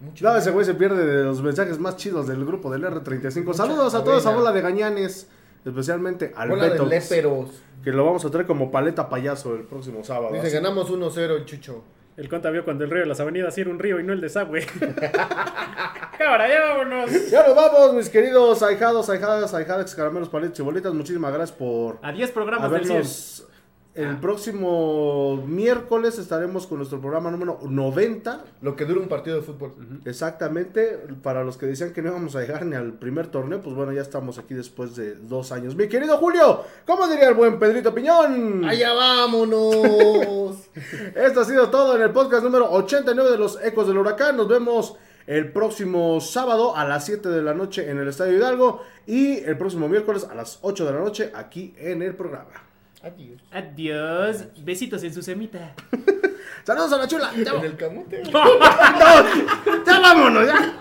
Mucha 0.00 0.24
No, 0.24 0.36
ese 0.36 0.50
güey 0.50 0.64
se 0.66 0.74
pierde 0.74 1.06
de 1.06 1.22
los 1.24 1.40
mensajes 1.42 1.78
más 1.78 1.96
chidos 1.96 2.26
del 2.26 2.44
grupo 2.44 2.70
del 2.70 2.82
R35. 2.84 3.54
Saludos 3.54 3.94
a 3.94 3.98
avena. 3.98 4.04
toda 4.04 4.18
esa 4.18 4.30
bola 4.34 4.50
de 4.52 4.60
gañanes. 4.60 5.28
Especialmente 5.64 6.32
al 6.36 6.48
Bola 6.48 6.70
de 6.70 6.84
léperos. 6.86 7.50
Que 7.84 7.92
lo 7.92 8.04
vamos 8.04 8.24
a 8.24 8.30
traer 8.30 8.48
como 8.48 8.72
paleta 8.72 9.08
payaso 9.08 9.54
el 9.54 9.62
próximo 9.62 10.02
sábado. 10.02 10.34
Dice, 10.34 10.48
Así- 10.48 10.56
ganamos 10.56 10.90
1-0 10.90 11.36
el 11.36 11.44
Chucho. 11.44 11.84
El 12.16 12.28
conta 12.28 12.50
vio 12.50 12.62
cuando 12.64 12.84
el 12.84 12.90
río 12.90 13.00
de 13.00 13.06
las 13.06 13.20
avenidas 13.20 13.56
era 13.56 13.70
un 13.70 13.78
río 13.78 13.98
y 13.98 14.04
no 14.04 14.12
el 14.12 14.20
desagüe. 14.20 14.66
Cámara, 16.18 16.46
ya 16.48 16.60
vámonos. 16.60 17.30
Ya 17.30 17.46
nos 17.46 17.56
vamos, 17.56 17.94
mis 17.94 18.10
queridos 18.10 18.62
ahijados, 18.62 19.08
ahijadas, 19.08 19.54
ahijadas, 19.54 19.94
caramelos, 19.94 20.28
paletas 20.28 20.58
y 20.60 20.62
bolitas. 20.62 20.92
Muchísimas 20.92 21.32
gracias 21.32 21.56
por 21.56 21.98
A 22.02 22.12
10 22.12 22.30
programas 22.32 22.70
del 22.70 22.84
100. 22.84 23.51
El 23.94 24.16
próximo 24.20 25.44
miércoles 25.46 26.18
estaremos 26.18 26.66
con 26.66 26.78
nuestro 26.78 26.98
programa 26.98 27.30
número 27.30 27.58
90. 27.62 28.42
Lo 28.62 28.74
que 28.74 28.86
dura 28.86 29.00
un 29.00 29.08
partido 29.08 29.36
de 29.36 29.42
fútbol. 29.42 29.74
Exactamente. 30.06 30.98
Para 31.22 31.44
los 31.44 31.58
que 31.58 31.66
decían 31.66 31.92
que 31.92 32.00
no 32.00 32.08
íbamos 32.08 32.34
a 32.34 32.40
llegar 32.40 32.64
ni 32.64 32.74
al 32.74 32.94
primer 32.94 33.26
torneo, 33.26 33.60
pues 33.60 33.76
bueno, 33.76 33.92
ya 33.92 34.00
estamos 34.00 34.38
aquí 34.38 34.54
después 34.54 34.96
de 34.96 35.16
dos 35.16 35.52
años. 35.52 35.76
Mi 35.76 35.88
querido 35.88 36.16
Julio, 36.16 36.62
¿cómo 36.86 37.06
diría 37.06 37.28
el 37.28 37.34
buen 37.34 37.58
Pedrito 37.58 37.94
Piñón? 37.94 38.64
¡Allá 38.64 38.94
vámonos! 38.94 40.70
Esto 41.14 41.40
ha 41.42 41.44
sido 41.44 41.68
todo 41.68 41.94
en 41.94 42.00
el 42.00 42.12
podcast 42.12 42.44
número 42.44 42.70
89 42.72 43.30
de 43.30 43.38
los 43.38 43.62
Ecos 43.62 43.86
del 43.86 43.98
Huracán. 43.98 44.38
Nos 44.38 44.48
vemos 44.48 44.96
el 45.26 45.52
próximo 45.52 46.18
sábado 46.22 46.74
a 46.74 46.86
las 46.86 47.04
7 47.04 47.28
de 47.28 47.42
la 47.42 47.52
noche 47.52 47.90
en 47.90 47.98
el 47.98 48.08
Estadio 48.08 48.38
Hidalgo 48.38 48.82
y 49.06 49.40
el 49.40 49.58
próximo 49.58 49.86
miércoles 49.86 50.26
a 50.30 50.34
las 50.34 50.60
8 50.62 50.86
de 50.86 50.92
la 50.92 51.00
noche 51.00 51.30
aquí 51.34 51.74
en 51.76 52.00
el 52.00 52.16
programa. 52.16 52.71
Adiós. 53.02 53.40
Adiós. 53.50 54.44
Besitos 54.58 55.02
en 55.02 55.12
su 55.12 55.22
semita. 55.22 55.74
Saludos 56.64 56.92
a 56.92 56.98
la 56.98 57.08
chula. 57.08 57.32
Ya, 57.34 57.52
En 57.52 57.64
el 57.64 57.76
camote. 57.76 58.22
ya 59.86 60.00
vámonos, 60.00 60.46
ya. 60.46 60.78